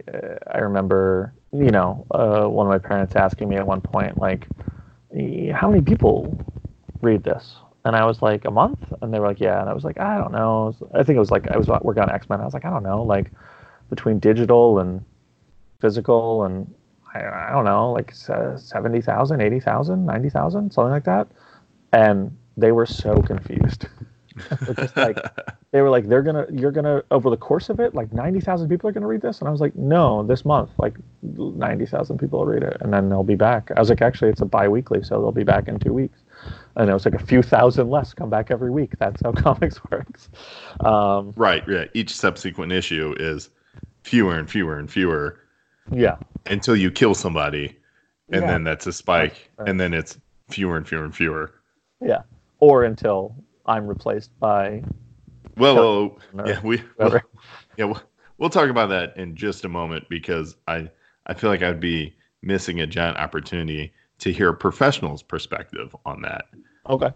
i 0.52 0.58
remember 0.58 1.32
you 1.52 1.70
know 1.70 2.06
uh, 2.12 2.46
one 2.46 2.66
of 2.66 2.70
my 2.70 2.78
parents 2.78 3.16
asking 3.16 3.48
me 3.48 3.56
at 3.56 3.66
one 3.66 3.80
point 3.80 4.18
like 4.18 4.46
how 5.52 5.70
many 5.70 5.82
people 5.82 6.38
read 7.02 7.24
this? 7.24 7.56
And 7.84 7.96
i 7.96 8.04
was 8.04 8.22
like 8.22 8.44
a 8.44 8.50
month? 8.50 8.78
And 9.02 9.12
they 9.12 9.18
were 9.18 9.26
like 9.28 9.40
yeah. 9.40 9.60
And 9.60 9.68
i 9.68 9.72
was 9.74 9.84
like 9.84 9.98
i 9.98 10.16
don't 10.18 10.32
know. 10.32 10.74
I 10.94 11.02
think 11.02 11.16
it 11.16 11.20
was 11.20 11.30
like 11.30 11.48
i 11.48 11.56
was 11.56 11.68
working 11.68 12.02
on 12.02 12.10
x-men. 12.10 12.40
I 12.40 12.44
was 12.44 12.54
like 12.54 12.64
i 12.64 12.70
don't 12.70 12.82
know. 12.84 13.02
Like 13.02 13.32
between 13.90 14.18
digital 14.18 14.78
and 14.78 15.04
physical 15.80 16.44
and 16.44 16.72
i, 17.14 17.20
I 17.20 17.50
don't 17.50 17.64
know 17.64 17.92
like 17.92 18.12
70000 18.14 19.40
80000 19.40 20.06
90000 20.06 20.72
something 20.72 20.90
like 20.90 21.04
that. 21.04 21.28
And 21.92 22.36
they 22.56 22.72
were 22.72 22.86
so 22.86 23.22
confused. 23.22 23.86
just 24.76 24.96
like 24.96 25.18
they 25.72 25.80
were 25.80 25.90
like 25.90 26.08
they're 26.08 26.22
gonna 26.22 26.46
you're 26.52 26.70
gonna 26.70 27.02
over 27.10 27.30
the 27.30 27.36
course 27.36 27.68
of 27.68 27.80
it 27.80 27.94
like 27.94 28.12
90,000 28.12 28.68
people 28.68 28.88
are 28.88 28.92
gonna 28.92 29.06
read 29.06 29.22
this? 29.22 29.38
And 29.38 29.48
I 29.48 29.50
was 29.50 29.60
like 29.60 29.74
no 29.76 30.22
this 30.22 30.44
month 30.44 30.70
like 30.78 30.96
90,000 31.22 32.18
people 32.18 32.40
will 32.40 32.46
read 32.46 32.62
it 32.62 32.76
and 32.80 32.92
then 32.92 33.08
they'll 33.08 33.24
be 33.24 33.34
back. 33.34 33.70
I 33.76 33.80
was 33.80 33.88
like 33.88 34.02
actually 34.02 34.30
it's 34.30 34.40
a 34.40 34.46
bi-weekly 34.46 35.02
so 35.02 35.20
they'll 35.20 35.32
be 35.32 35.44
back 35.44 35.68
in 35.68 35.78
two 35.78 35.92
weeks. 35.92 36.18
And 36.76 36.90
it 36.90 36.92
was 36.92 37.04
like 37.04 37.14
a 37.14 37.24
few 37.24 37.42
thousand 37.42 37.88
less 37.88 38.12
come 38.12 38.28
back 38.28 38.50
every 38.50 38.70
week. 38.70 38.92
That's 38.98 39.20
how 39.22 39.32
comics 39.36 39.82
works. 39.90 40.28
Um, 40.80 41.32
right 41.36 41.64
yeah. 41.68 41.84
Each 41.94 42.14
subsequent 42.14 42.72
issue 42.72 43.14
is 43.18 43.50
fewer 44.02 44.38
and 44.38 44.48
fewer 44.48 44.78
and 44.78 44.90
fewer 44.90 45.40
yeah. 45.90 46.16
until 46.46 46.76
you 46.76 46.90
kill 46.90 47.14
somebody 47.14 47.76
and 48.30 48.42
yeah. 48.42 48.48
then 48.48 48.64
that's 48.64 48.86
a 48.86 48.92
spike 48.92 49.50
right. 49.56 49.68
and 49.68 49.80
then 49.80 49.94
it's 49.94 50.18
fewer 50.48 50.76
and 50.76 50.86
fewer 50.86 51.04
and 51.04 51.14
fewer. 51.14 51.54
Yeah 52.00 52.22
or 52.60 52.84
until 52.84 53.34
I'm 53.66 53.86
replaced 53.86 54.38
by. 54.38 54.82
Well, 55.56 56.18
yeah, 56.46 56.60
we 56.62 56.82
well, 56.98 57.20
yeah 57.76 57.86
we'll, 57.86 58.02
we'll 58.38 58.50
talk 58.50 58.68
about 58.68 58.88
that 58.88 59.16
in 59.16 59.34
just 59.34 59.64
a 59.64 59.68
moment 59.68 60.08
because 60.08 60.56
I 60.68 60.88
I 61.26 61.34
feel 61.34 61.50
like 61.50 61.62
I'd 61.62 61.80
be 61.80 62.14
missing 62.42 62.80
a 62.80 62.86
giant 62.86 63.16
opportunity 63.16 63.92
to 64.18 64.32
hear 64.32 64.50
a 64.50 64.54
professional's 64.54 65.22
perspective 65.22 65.94
on 66.04 66.22
that. 66.22 66.46
Okay. 66.88 67.10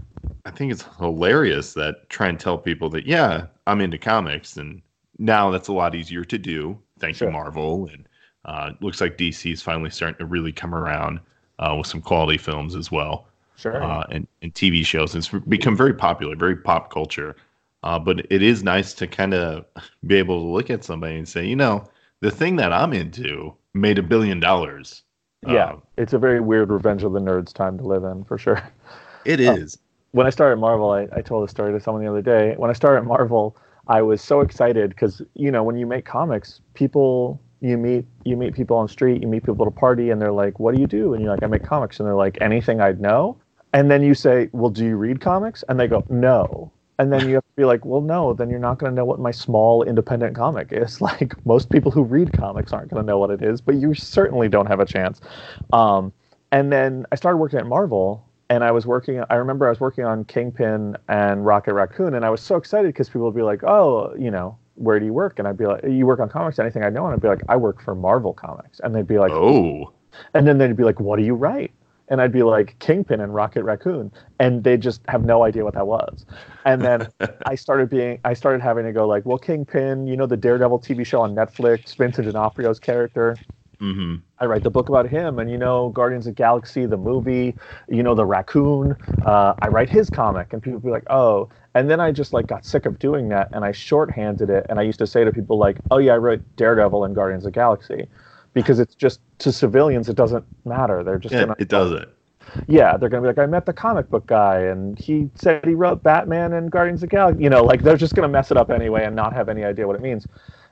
I 0.45 0.51
think 0.51 0.73
it's 0.73 0.85
hilarious 0.99 1.75
that 1.75 2.09
try 2.09 2.29
and 2.29 2.41
tell 2.41 2.59
people 2.59 2.89
that 2.91 3.07
yeah 3.07 3.47
I'm 3.67 3.81
into 3.81 3.99
comics 3.99 4.57
and 4.57 4.83
now 5.19 5.51
that's 5.51 5.69
a 5.69 5.73
lot 5.73 5.95
easier 5.95 6.25
to 6.25 6.39
do. 6.39 6.79
Thank 6.99 7.17
sure. 7.17 7.29
you 7.29 7.33
Marvel 7.33 7.89
and 7.93 8.07
uh, 8.47 8.73
looks 8.81 9.01
like 9.01 9.19
DC 9.19 9.53
is 9.53 9.63
finally 9.63 9.91
starting 9.91 10.19
to 10.19 10.25
really 10.25 10.51
come 10.51 10.75
around 10.75 11.21
uh, 11.59 11.75
with 11.77 11.87
some 11.87 12.01
quality 12.01 12.39
films 12.39 12.75
as 12.75 12.91
well 12.91 13.27
sure. 13.61 13.83
uh, 13.83 14.05
and, 14.11 14.27
and 14.43 14.55
TV 14.55 14.85
shows. 14.85 15.15
It's 15.15 15.29
become 15.29 15.77
very 15.77 15.95
popular, 15.95 16.37
very 16.37 16.57
pop 16.57 16.93
culture. 16.93 17.37
Uh, 17.83 17.99
but 17.99 18.27
it 18.31 18.43
is 18.43 18.63
nice 18.63 18.93
to 18.95 19.07
kind 19.07 19.33
of 19.33 19.65
be 20.07 20.17
able 20.17 20.41
to 20.41 20.47
look 20.47 20.69
at 20.71 20.85
somebody 20.85 21.17
and 21.17 21.29
say, 21.29 21.47
you 21.47 21.57
know, 21.57 21.89
the 22.21 22.31
thing 22.31 22.57
that 22.57 22.73
I'm 22.73 22.93
into 22.93 23.55
made 23.73 23.99
a 23.99 24.03
billion 24.03 24.41
dollars. 24.41 25.03
Yeah, 25.47 25.65
uh, 25.65 25.77
it's 25.97 26.13
a 26.13 26.19
very 26.19 26.41
weird 26.41 26.71
Revenge 26.71 27.03
of 27.03 27.13
the 27.13 27.21
Nerds 27.21 27.55
time 27.55 27.79
to 27.79 27.85
live 27.85 28.05
in, 28.05 28.25
for 28.25 28.37
sure. 28.37 28.63
It 29.25 29.41
is. 29.41 29.75
uh, 29.75 29.79
when 30.13 30.27
I 30.27 30.31
started 30.31 30.57
Marvel, 30.57 30.91
I, 30.91 31.09
I 31.15 31.23
told 31.23 31.49
a 31.49 31.51
story 31.51 31.73
to 31.73 31.81
someone 31.81 32.03
the 32.03 32.11
other 32.11 32.23
day. 32.23 32.55
When 32.57 32.71
I 32.71 32.73
started 32.73 33.07
Marvel, 33.07 33.57
I 33.87 34.03
was 34.03 34.21
so 34.21 34.41
excited 34.41 34.91
because 34.91 35.23
you 35.35 35.51
know 35.51 35.63
when 35.63 35.77
you 35.77 35.87
make 35.87 36.05
comics, 36.05 36.61
people 36.75 37.41
you 37.61 37.77
meet 37.77 38.05
you 38.25 38.37
meet 38.37 38.55
people 38.55 38.77
on 38.77 38.87
the 38.87 38.93
street, 38.93 39.23
you 39.23 39.29
meet 39.29 39.45
people 39.45 39.65
at 39.65 39.69
a 39.69 39.75
party, 39.75 40.11
and 40.11 40.21
they're 40.21 40.33
like, 40.33 40.59
"What 40.59 40.75
do 40.75 40.81
you 40.81 40.87
do?" 40.87 41.15
And 41.15 41.23
you're 41.23 41.33
like, 41.33 41.43
"I 41.43 41.47
make 41.47 41.65
comics," 41.65 42.01
and 42.01 42.07
they're 42.07 42.15
like, 42.15 42.39
"Anything 42.41 42.81
I'd 42.81 43.01
know." 43.01 43.37
And 43.73 43.91
then 43.91 44.03
you 44.03 44.15
say, 44.15 44.49
"Well, 44.53 44.71
do 44.71 44.85
you 44.85 44.97
read 44.97 45.21
comics?" 45.21 45.65
And 45.69 45.79
they 45.79 45.87
go, 45.87 46.05
"No." 46.09 46.73
And 46.99 47.11
then 47.13 47.27
you 47.29 47.35
have 47.37 47.45
to 47.45 47.57
be 47.57 47.65
like, 47.65 47.85
"Well, 47.85 48.01
no." 48.01 48.35
Then 48.35 48.51
you're 48.51 48.59
not 48.59 48.79
going 48.79 48.93
to 48.93 48.97
know 48.97 49.05
what 49.05 49.19
my 49.21 49.31
small 49.31 49.83
independent 49.83 50.37
comic 50.37 50.69
is. 50.73 51.01
Like 51.11 51.35
most 51.47 51.71
people 51.71 51.91
who 51.91 52.03
read 52.03 52.33
comics 52.33 52.73
aren't 52.73 52.91
going 52.91 53.03
to 53.03 53.07
know 53.07 53.19
what 53.19 53.31
it 53.31 53.43
is, 53.43 53.61
but 53.61 53.77
you 53.77 53.95
certainly 53.95 54.49
don't 54.49 54.67
have 54.67 54.81
a 54.81 54.87
chance. 54.87 55.21
Um, 55.73 56.13
and 56.53 56.73
then 56.73 57.07
I 57.13 57.15
started 57.15 57.39
working 57.39 57.59
at 57.59 57.67
Marvel, 57.67 58.27
and 58.51 58.65
I 58.65 58.73
was 58.73 58.87
working. 58.87 59.23
I 59.31 59.35
remember 59.37 59.67
I 59.67 59.71
was 59.71 59.81
working 59.81 60.05
on 60.05 60.25
Kingpin 60.25 60.97
and 61.09 61.47
Rocket 61.47 61.75
Raccoon, 61.75 62.15
and 62.15 62.25
I 62.25 62.31
was 62.31 62.41
so 62.41 62.57
excited 62.57 62.89
because 62.89 63.09
people 63.09 63.23
would 63.23 63.37
be 63.37 63.43
like, 63.43 63.63
"Oh, 63.65 64.15
you 64.19 64.31
know, 64.31 64.59
where 64.75 64.99
do 64.99 65.07
you 65.07 65.13
work?" 65.13 65.39
And 65.39 65.47
I'd 65.49 65.57
be 65.57 65.67
like, 65.67 65.85
"You 65.85 66.07
work 66.07 66.21
on 66.21 66.29
comics? 66.29 66.59
Anything 66.59 66.85
I 66.85 66.91
know?" 66.91 67.07
And 67.07 67.15
I'd 67.15 67.23
be 67.23 67.29
like, 67.29 67.43
"I 67.49 67.57
work 67.57 67.81
for 67.83 67.95
Marvel 67.95 68.35
Comics," 68.35 68.81
and 68.81 68.95
they'd 68.95 69.07
be 69.07 69.19
like, 69.19 69.33
Oh, 69.33 69.93
and 70.35 70.47
then 70.47 70.59
they'd 70.59 70.77
be 70.77 70.85
like, 70.85 71.01
"What 71.01 71.17
do 71.19 71.25
you 71.25 71.35
write?" 71.35 71.73
And 72.11 72.21
I'd 72.21 72.33
be 72.33 72.43
like, 72.43 72.77
"Kingpin 72.81 73.21
and 73.21 73.35
Rocket 73.35 73.63
Raccoon," 73.65 74.13
and 74.39 74.65
they 74.65 74.77
just 74.77 75.01
have 75.09 75.25
no 75.25 75.45
idea 75.45 75.65
what 75.65 75.75
that 75.75 75.87
was. 75.87 76.27
And 76.65 76.85
then 76.85 77.09
I 77.47 77.55
started 77.55 77.89
being, 77.89 78.19
I 78.25 78.35
started 78.35 78.61
having 78.61 78.85
to 78.85 78.93
go 78.93 79.07
like, 79.09 79.25
"Well, 79.25 79.39
Kingpin, 79.39 80.07
you 80.07 80.17
know, 80.17 80.27
the 80.27 80.37
Daredevil 80.37 80.81
TV 80.81 81.05
show 81.05 81.21
on 81.23 81.35
Netflix, 81.35 81.97
Vincent 81.97 82.27
D'Onofrio's 82.27 82.81
character." 82.81 83.41
hmm 83.81 84.23
I 84.39 84.47
write 84.47 84.63
the 84.63 84.71
book 84.71 84.89
about 84.89 85.07
him, 85.09 85.39
and 85.39 85.51
you 85.51 85.59
know, 85.59 85.91
Guardians 85.91 86.27
of 86.27 86.33
the 86.35 86.37
Galaxy, 86.37 86.87
the 86.87 86.97
movie, 86.97 87.57
you 87.89 88.03
know, 88.03 88.15
the 88.15 88.25
raccoon. 88.25 88.97
Uh, 89.21 89.55
I 89.61 89.69
write 89.69 89.91
his 89.91 90.09
comic, 90.09 90.53
and 90.55 90.63
people 90.63 90.81
be 90.81 90.91
like, 90.91 91.05
"Oh." 91.11 91.51
And 91.75 91.91
then 91.91 92.01
I 92.01 92.11
just 92.11 92.33
like 92.33 92.47
got 92.49 92.65
sick 92.65 92.87
of 92.87 92.99
doing 92.99 93.29
that, 93.29 93.49
and 93.53 93.65
I 93.65 93.73
shorthanded 93.73 94.49
it. 94.51 94.67
And 94.71 94.81
I 94.81 94.83
used 94.83 94.99
to 95.01 95.07
say 95.07 95.25
to 95.25 95.33
people 95.33 95.59
like, 95.59 95.81
"Oh 95.91 95.99
yeah, 95.99 96.15
I 96.15 96.19
wrote 96.19 96.43
Daredevil 96.57 97.05
and 97.05 97.15
Guardians 97.15 97.45
of 97.45 97.53
the 97.53 97.57
Galaxy," 97.59 98.09
because 98.55 98.81
it's 98.81 98.95
just 98.95 99.21
to 99.39 99.53
civilians, 99.53 100.09
it 100.09 100.17
doesn't 100.17 100.45
matter. 100.65 101.03
They're 101.05 101.19
just 101.19 101.33
yeah, 101.33 101.43
gonna, 101.43 101.57
it 101.59 101.69
doesn't. 101.69 102.09
yeah, 102.67 102.97
they're 102.97 103.09
gonna 103.09 103.23
be 103.23 103.29
like, 103.29 103.39
"I 103.39 103.47
met 103.47 103.67
the 103.67 103.73
comic 103.73 104.11
book 104.11 104.27
guy, 104.27 104.61
and 104.61 104.99
he 104.99 105.31
said 105.35 105.65
he 105.65 105.75
wrote 105.75 106.03
Batman 106.03 106.53
and 106.55 106.71
Guardians 106.71 107.03
of 107.03 107.09
the 107.09 107.17
Galaxy." 107.17 107.43
You 107.43 107.51
know, 107.51 107.63
like 107.63 107.83
they're 107.83 107.97
just 107.97 108.15
gonna 108.15 108.29
mess 108.29 108.51
it 108.51 108.57
up 108.57 108.71
anyway 108.71 109.05
and 109.05 109.15
not 109.15 109.33
have 109.33 109.49
any 109.49 109.65
idea 109.65 109.87
what 109.87 109.97
it 109.97 110.03
means. 110.03 110.27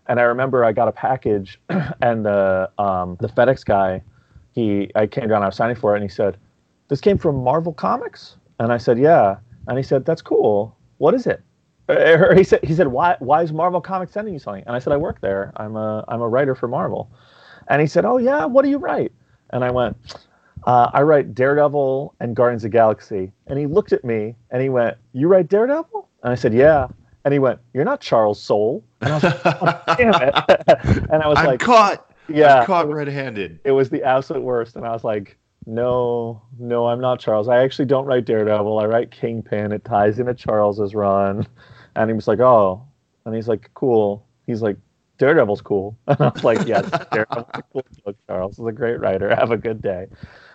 And 0.06 0.18
I 0.18 0.22
remember 0.24 0.64
I 0.64 0.72
got 0.72 0.88
a 0.88 0.92
package, 0.92 1.60
and 2.00 2.24
the 2.24 2.70
um, 2.78 3.16
the 3.20 3.28
FedEx 3.28 3.64
guy, 3.64 4.02
he 4.52 4.90
I 4.94 5.06
came 5.06 5.28
down, 5.28 5.42
I 5.42 5.46
was 5.46 5.56
signing 5.56 5.76
for 5.76 5.94
it, 5.94 6.00
and 6.00 6.04
he 6.10 6.14
said, 6.14 6.36
"This 6.88 7.00
came 7.00 7.18
from 7.18 7.36
Marvel 7.44 7.72
Comics," 7.72 8.36
and 8.58 8.72
I 8.72 8.78
said, 8.78 8.98
"Yeah," 8.98 9.36
and 9.68 9.76
he 9.76 9.82
said, 9.84 10.04
"That's 10.04 10.22
cool. 10.22 10.76
What 10.98 11.14
is 11.14 11.26
it?" 11.26 11.42
Or 11.88 12.34
he 12.34 12.44
said, 12.44 12.64
"He 12.64 12.74
said, 12.74 12.88
why 12.88 13.16
why 13.18 13.42
is 13.42 13.52
Marvel 13.52 13.80
Comics 13.80 14.12
sending 14.12 14.34
you 14.34 14.40
something?" 14.40 14.64
And 14.66 14.76
I 14.76 14.78
said, 14.78 14.92
"I 14.92 14.96
work 14.96 15.20
there. 15.20 15.52
I'm 15.56 15.76
a 15.76 16.04
I'm 16.08 16.20
a 16.20 16.28
writer 16.28 16.54
for 16.54 16.68
Marvel," 16.68 17.10
and 17.68 17.80
he 17.80 17.86
said, 17.86 18.04
"Oh 18.04 18.18
yeah, 18.18 18.44
what 18.44 18.62
do 18.62 18.70
you 18.70 18.78
write?" 18.78 19.12
And 19.50 19.64
I 19.64 19.70
went, 19.70 19.96
uh, 20.64 20.90
I 20.92 21.02
write 21.02 21.34
Daredevil 21.34 22.14
and 22.20 22.34
Guardians 22.34 22.64
of 22.64 22.70
the 22.70 22.76
Galaxy. 22.76 23.32
And 23.46 23.58
he 23.58 23.66
looked 23.66 23.92
at 23.92 24.04
me 24.04 24.34
and 24.50 24.62
he 24.62 24.68
went, 24.68 24.96
You 25.12 25.28
write 25.28 25.48
Daredevil? 25.48 26.08
And 26.22 26.32
I 26.32 26.34
said, 26.34 26.52
Yeah. 26.54 26.88
And 27.24 27.32
he 27.32 27.38
went, 27.38 27.60
You're 27.72 27.84
not 27.84 28.00
Charles 28.00 28.40
Soule. 28.40 28.84
And 29.00 29.12
I 29.12 29.14
was 29.14 29.22
like, 29.24 29.40
oh, 29.44 29.82
Damn 29.96 30.14
it. 30.14 31.06
and 31.10 31.22
I 31.22 31.28
was 31.28 31.38
I'm 31.38 31.46
like, 31.46 31.60
caught. 31.60 32.12
Yeah. 32.28 32.60
I'm 32.60 32.66
caught 32.66 32.88
red-handed. 32.90 33.60
It 33.64 33.72
was 33.72 33.88
the 33.90 34.02
absolute 34.02 34.42
worst. 34.42 34.76
And 34.76 34.84
I 34.84 34.92
was 34.92 35.04
like, 35.04 35.38
No, 35.66 36.42
no, 36.58 36.86
I'm 36.86 37.00
not 37.00 37.20
Charles. 37.20 37.48
I 37.48 37.62
actually 37.62 37.86
don't 37.86 38.06
write 38.06 38.24
Daredevil. 38.24 38.78
I 38.78 38.86
write 38.86 39.10
Kingpin. 39.10 39.72
It 39.72 39.84
ties 39.84 40.18
into 40.18 40.34
Charles's 40.34 40.94
run. 40.94 41.46
And 41.96 42.10
he 42.10 42.14
was 42.14 42.28
like, 42.28 42.40
Oh. 42.40 42.84
And 43.24 43.34
he's 43.34 43.48
like, 43.48 43.70
Cool. 43.74 44.26
He's 44.46 44.62
like, 44.62 44.76
Daredevil's 45.18 45.60
cool. 45.60 45.98
And 46.06 46.20
I 46.20 46.28
was 46.28 46.44
like, 46.44 46.66
Yes, 46.66 46.88
Daredevil's 47.12 47.46
a 47.54 47.62
cool 47.72 47.84
book. 48.04 48.16
Charles 48.28 48.58
is 48.58 48.66
a 48.66 48.72
great 48.72 49.00
writer. 49.00 49.34
Have 49.34 49.50
a 49.50 49.56
good 49.56 49.82
day. 49.82 50.06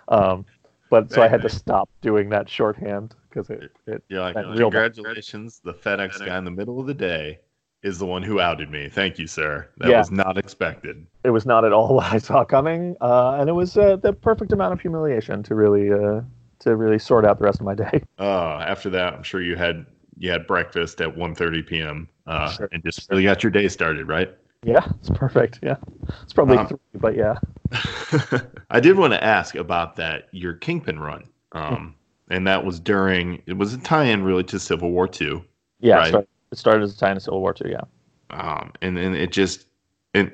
Um, 0.07 0.45
but 0.89 1.11
so 1.11 1.21
I 1.21 1.27
had 1.27 1.41
to 1.41 1.49
stop 1.49 1.89
doing 2.01 2.29
that 2.29 2.49
shorthand 2.49 3.15
because 3.29 3.49
it, 3.49 3.71
it 3.87 4.03
You're 4.09 4.21
like, 4.21 4.35
real- 4.35 4.69
congratulations, 4.69 5.59
the 5.63 5.73
FedEx 5.73 6.23
guy 6.25 6.37
in 6.37 6.45
the 6.45 6.51
middle 6.51 6.79
of 6.79 6.87
the 6.87 6.93
day 6.93 7.39
is 7.81 7.97
the 7.99 8.05
one 8.05 8.23
who 8.23 8.39
outed 8.39 8.69
me. 8.69 8.87
Thank 8.89 9.17
you, 9.19 9.27
sir. 9.27 9.67
That 9.77 9.89
Yeah. 9.89 9.97
was 9.99 10.11
not 10.11 10.37
expected. 10.37 11.05
it 11.23 11.31
was 11.31 11.45
not 11.45 11.65
at 11.65 11.73
all 11.73 11.95
what 11.95 12.11
I 12.13 12.17
saw 12.17 12.45
coming, 12.45 12.95
uh, 13.01 13.37
and 13.39 13.49
it 13.49 13.53
was 13.53 13.75
uh, 13.77 13.95
the 13.97 14.13
perfect 14.13 14.53
amount 14.53 14.71
of 14.73 14.79
humiliation 14.81 15.43
to 15.43 15.55
really 15.55 15.91
uh, 15.91 16.21
to 16.59 16.75
really 16.77 16.99
sort 16.99 17.25
out 17.25 17.39
the 17.39 17.43
rest 17.45 17.59
of 17.59 17.65
my 17.65 17.75
day. 17.75 18.03
Uh, 18.19 18.59
after 18.65 18.89
that, 18.91 19.13
I'm 19.15 19.23
sure 19.23 19.41
you 19.41 19.55
had 19.57 19.85
you 20.17 20.29
had 20.31 20.45
breakfast 20.47 21.01
at 21.01 21.13
1.30 21.13 21.65
p.m. 21.67 22.07
Uh, 22.27 22.51
Sure. 22.51 22.69
and 22.71 22.81
just 22.83 23.09
really 23.09 23.23
got 23.23 23.41
your 23.43 23.51
day 23.51 23.67
started, 23.67 24.07
right? 24.07 24.33
Yeah, 24.63 24.87
it's 24.99 25.09
perfect. 25.09 25.59
Yeah, 25.61 25.75
it's 26.23 26.33
probably 26.33 26.57
Um, 26.57 26.67
three, 26.67 26.77
but 26.95 27.15
yeah. 27.15 27.35
I 28.69 28.79
did 28.79 28.97
want 28.97 29.13
to 29.13 29.23
ask 29.23 29.55
about 29.55 29.95
that 29.97 30.27
your 30.31 30.53
Kingpin 30.53 30.99
run, 30.99 31.25
um, 31.51 31.95
and 32.29 32.47
that 32.47 32.63
was 32.65 32.79
during 32.79 33.41
it 33.45 33.53
was 33.53 33.73
a 33.73 33.77
tie-in 33.79 34.23
really 34.23 34.43
to 34.45 34.59
Civil 34.59 34.91
War 34.91 35.07
Two. 35.07 35.43
Yeah, 35.79 35.95
right. 35.95 36.05
it, 36.07 36.09
started, 36.09 36.27
it 36.51 36.57
started 36.57 36.83
as 36.83 36.93
a 36.93 36.97
tie 36.97 37.09
in 37.09 37.15
to 37.15 37.21
Civil 37.21 37.41
War 37.41 37.53
Two. 37.53 37.69
Yeah. 37.69 37.81
um, 38.29 38.71
and 38.81 38.95
then 38.97 39.15
it 39.15 39.31
just 39.31 39.65
and 40.13 40.31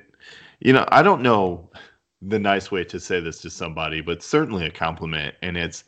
you 0.59 0.73
know 0.73 0.85
I 0.89 1.01
don't 1.01 1.21
know 1.21 1.69
the 2.21 2.39
nice 2.39 2.69
way 2.71 2.83
to 2.83 2.99
say 2.99 3.19
this 3.21 3.41
to 3.41 3.49
somebody, 3.49 4.01
but 4.01 4.21
certainly 4.21 4.65
a 4.65 4.71
compliment, 4.71 5.35
and 5.41 5.57
it's 5.57 5.85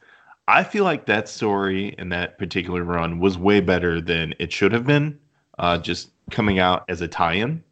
I 0.47 0.63
feel 0.63 0.83
like 0.83 1.05
that 1.05 1.29
story 1.29 1.95
and 1.97 2.11
that 2.11 2.37
particular 2.37 2.83
run 2.83 3.19
was 3.19 3.37
way 3.37 3.59
better 3.61 4.01
than 4.01 4.33
it 4.39 4.51
should 4.51 4.71
have 4.73 4.85
been, 4.85 5.19
uh, 5.59 5.77
just 5.77 6.09
coming 6.31 6.59
out 6.59 6.85
as 6.89 7.01
a 7.01 7.07
tie-in. 7.07 7.63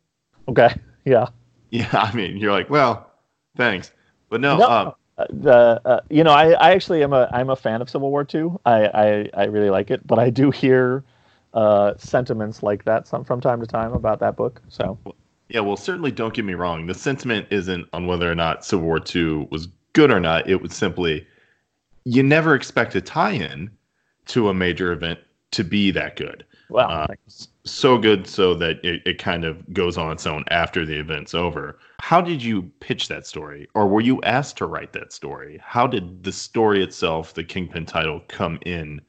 Okay. 0.49 0.73
Yeah. 1.05 1.27
Yeah, 1.71 1.87
I 1.93 2.13
mean 2.13 2.37
you're 2.37 2.51
like 2.51 2.69
well, 2.69 3.09
thanks, 3.55 3.91
but 4.29 4.41
no, 4.41 4.57
No, 4.57 4.69
um, 4.69 4.93
Uh, 5.17 5.25
the 5.29 5.81
uh, 5.85 5.99
you 6.09 6.23
know 6.23 6.31
I, 6.31 6.51
I 6.51 6.71
actually 6.71 7.03
am 7.03 7.13
a 7.13 7.29
I'm 7.31 7.49
a 7.49 7.55
fan 7.55 7.81
of 7.81 7.89
Civil 7.89 8.09
War 8.11 8.27
II. 8.33 8.51
I, 8.65 8.85
I 8.87 9.29
I 9.33 9.43
really 9.45 9.69
like 9.69 9.89
it, 9.91 10.05
but 10.05 10.19
I 10.19 10.29
do 10.29 10.51
hear 10.51 11.03
uh, 11.53 11.93
sentiments 11.97 12.61
like 12.63 12.83
that 12.85 13.07
some 13.07 13.23
from 13.23 13.41
time 13.41 13.59
to 13.61 13.67
time 13.67 13.93
about 13.93 14.19
that 14.19 14.35
book. 14.35 14.61
So 14.67 14.97
Yeah, 15.49 15.61
well, 15.61 15.77
certainly 15.77 16.11
don't 16.11 16.33
get 16.33 16.45
me 16.45 16.53
wrong. 16.53 16.85
The 16.85 16.93
sentiment 16.93 17.47
isn't 17.49 17.87
on 17.93 18.05
whether 18.07 18.31
or 18.31 18.35
not 18.35 18.63
Civil 18.65 18.85
War 18.85 19.01
II 19.15 19.47
was 19.51 19.67
good 19.93 20.11
or 20.11 20.19
not. 20.19 20.47
It 20.49 20.61
was 20.61 20.75
simply 20.75 21.25
you 22.05 22.23
never 22.23 22.55
expect 22.55 22.95
a 22.95 23.01
tie-in 23.01 23.71
to 24.27 24.49
a 24.49 24.53
major 24.53 24.91
event 24.91 25.19
to 25.51 25.63
be 25.63 25.91
that 25.91 26.15
good. 26.15 26.45
Well, 26.69 26.89
Uh. 26.89 27.07
So 27.65 27.97
good 27.99 28.25
so 28.27 28.55
that 28.55 28.83
it, 28.83 29.01
it 29.05 29.17
kind 29.19 29.45
of 29.45 29.71
goes 29.73 29.97
on 29.97 30.11
its 30.11 30.25
own 30.25 30.43
after 30.49 30.85
the 30.85 30.97
event's 30.99 31.33
over. 31.35 31.77
How 31.99 32.21
did 32.21 32.41
you 32.43 32.63
pitch 32.79 33.07
that 33.09 33.27
story? 33.27 33.67
Or 33.75 33.87
were 33.87 34.01
you 34.01 34.21
asked 34.23 34.57
to 34.57 34.65
write 34.65 34.93
that 34.93 35.13
story? 35.13 35.59
How 35.63 35.85
did 35.87 36.23
the 36.23 36.31
story 36.31 36.81
itself, 36.83 37.33
the 37.33 37.43
Kingpin 37.43 37.85
title, 37.85 38.21
come 38.27 38.59
in 38.65 39.01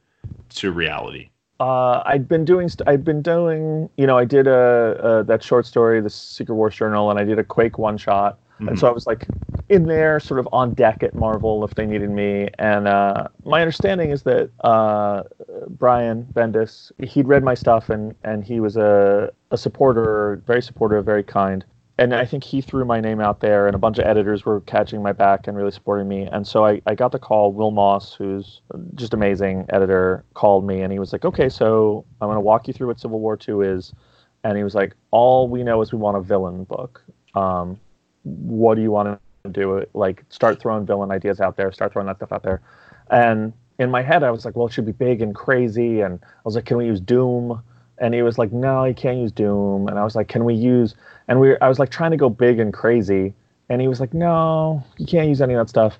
to 0.49 0.71
reality? 0.71 1.29
uh, 1.59 2.01
I'd 2.05 2.27
been 2.27 2.43
doing 2.45 2.69
st- 2.69 2.87
I'd 2.87 3.03
been 3.05 3.21
doing 3.21 3.89
you 3.97 4.07
know 4.07 4.17
I 4.17 4.25
did 4.25 4.47
a, 4.47 5.19
a 5.19 5.23
that 5.25 5.43
short 5.43 5.65
story 5.65 6.01
the 6.01 6.09
Secret 6.09 6.55
Wars 6.55 6.75
Journal 6.75 7.09
and 7.11 7.19
I 7.19 7.23
did 7.23 7.37
a 7.39 7.43
Quake 7.43 7.77
one 7.77 7.97
shot 7.97 8.39
and 8.67 8.77
so 8.77 8.87
I 8.87 8.91
was 8.91 9.07
like 9.07 9.27
in 9.69 9.85
there 9.87 10.19
sort 10.19 10.39
of 10.39 10.47
on 10.51 10.73
deck 10.73 11.03
at 11.03 11.15
Marvel 11.15 11.63
if 11.63 11.75
they 11.75 11.85
needed 11.85 12.09
me 12.09 12.49
and 12.59 12.87
uh, 12.87 13.27
my 13.45 13.61
understanding 13.61 14.11
is 14.11 14.23
that 14.23 14.49
uh, 14.63 15.23
Brian 15.69 16.25
Bendis 16.33 16.91
he'd 16.99 17.27
read 17.27 17.43
my 17.43 17.53
stuff 17.53 17.89
and 17.89 18.15
and 18.23 18.43
he 18.43 18.59
was 18.59 18.77
a 18.77 19.31
a 19.51 19.57
supporter 19.57 20.41
very 20.45 20.61
supportive 20.61 21.05
very 21.05 21.23
kind 21.23 21.65
and 22.01 22.15
I 22.15 22.25
think 22.25 22.43
he 22.43 22.61
threw 22.61 22.83
my 22.83 22.99
name 22.99 23.19
out 23.19 23.41
there, 23.41 23.67
and 23.67 23.75
a 23.75 23.77
bunch 23.77 23.99
of 23.99 24.05
editors 24.05 24.43
were 24.43 24.61
catching 24.61 25.03
my 25.03 25.11
back 25.11 25.45
and 25.45 25.55
really 25.55 25.69
supporting 25.69 26.07
me. 26.07 26.23
And 26.23 26.47
so 26.47 26.65
I, 26.65 26.81
I 26.87 26.95
got 26.95 27.11
the 27.11 27.19
call. 27.19 27.53
Will 27.53 27.69
Moss, 27.69 28.15
who's 28.15 28.61
just 28.95 29.13
amazing 29.13 29.67
editor, 29.69 30.25
called 30.33 30.65
me, 30.65 30.81
and 30.81 30.91
he 30.91 30.97
was 30.97 31.13
like, 31.13 31.25
"Okay, 31.25 31.47
so 31.47 32.03
I'm 32.19 32.27
going 32.27 32.37
to 32.37 32.41
walk 32.41 32.67
you 32.67 32.73
through 32.73 32.87
what 32.87 32.99
Civil 32.99 33.19
War 33.19 33.37
II 33.47 33.67
is." 33.67 33.93
And 34.43 34.57
he 34.57 34.63
was 34.63 34.73
like, 34.73 34.95
"All 35.11 35.47
we 35.47 35.61
know 35.61 35.79
is 35.81 35.91
we 35.91 35.99
want 35.99 36.17
a 36.17 36.21
villain 36.21 36.63
book. 36.63 37.03
Um, 37.35 37.79
what 38.23 38.75
do 38.75 38.81
you 38.81 38.89
want 38.89 39.19
to 39.43 39.49
do? 39.49 39.85
Like, 39.93 40.25
start 40.29 40.59
throwing 40.59 40.87
villain 40.87 41.11
ideas 41.11 41.39
out 41.39 41.55
there. 41.55 41.71
Start 41.71 41.93
throwing 41.93 42.07
that 42.07 42.17
stuff 42.17 42.31
out 42.31 42.41
there." 42.41 42.61
And 43.11 43.53
in 43.81 43.89
my 43.89 44.03
head, 44.03 44.23
I 44.23 44.29
was 44.29 44.45
like, 44.45 44.55
"Well, 44.55 44.67
it 44.67 44.73
should 44.73 44.85
be 44.85 44.91
big 44.91 45.21
and 45.21 45.33
crazy." 45.33 46.01
And 46.01 46.19
I 46.23 46.41
was 46.45 46.55
like, 46.55 46.65
"Can 46.65 46.77
we 46.77 46.85
use 46.85 46.99
Doom?" 46.99 47.61
And 47.97 48.13
he 48.13 48.21
was 48.21 48.37
like, 48.37 48.51
"No, 48.51 48.85
you 48.85 48.93
can't 48.93 49.17
use 49.17 49.31
Doom." 49.31 49.87
And 49.87 49.97
I 49.97 50.03
was 50.03 50.15
like, 50.15 50.27
"Can 50.27 50.45
we 50.45 50.53
use?" 50.53 50.93
And 51.27 51.39
we, 51.41 51.57
I 51.59 51.67
was 51.67 51.79
like 51.79 51.89
trying 51.89 52.11
to 52.11 52.17
go 52.17 52.29
big 52.29 52.59
and 52.59 52.71
crazy, 52.71 53.33
and 53.69 53.81
he 53.81 53.87
was 53.87 53.99
like, 53.99 54.13
"No, 54.13 54.83
you 54.97 55.07
can't 55.07 55.27
use 55.27 55.41
any 55.41 55.55
of 55.55 55.59
that 55.59 55.69
stuff." 55.69 55.97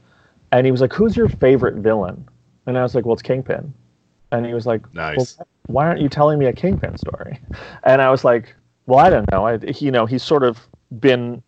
And 0.52 0.66
he 0.66 0.72
was 0.72 0.80
like, 0.80 0.94
"Who's 0.94 1.18
your 1.18 1.28
favorite 1.28 1.76
villain?" 1.76 2.24
And 2.68 2.78
I 2.78 2.84
was 2.84 2.94
like, 2.94 3.06
"Well, 3.06 3.14
it's 3.14 3.24
Kingpin." 3.24 3.74
And 4.32 4.46
he 4.46 4.54
was 4.54 4.68
like, 4.68 4.82
Nice. 4.94 5.38
"Well, 5.38 5.48
why 5.66 5.88
aren't 5.88 6.02
you 6.02 6.08
telling 6.08 6.38
me 6.38 6.46
a 6.46 6.54
Kingpin 6.54 6.98
story?" 7.00 7.40
And 7.84 8.00
I 8.00 8.12
was 8.12 8.24
like, 8.24 8.56
"Well, 8.86 9.00
I 9.00 9.10
don't 9.10 9.30
know. 9.32 9.48
I, 9.48 9.56
you 9.80 9.90
know, 9.90 10.06
he's 10.06 10.24
sort 10.24 10.44
of 10.44 10.60
been 11.00 11.42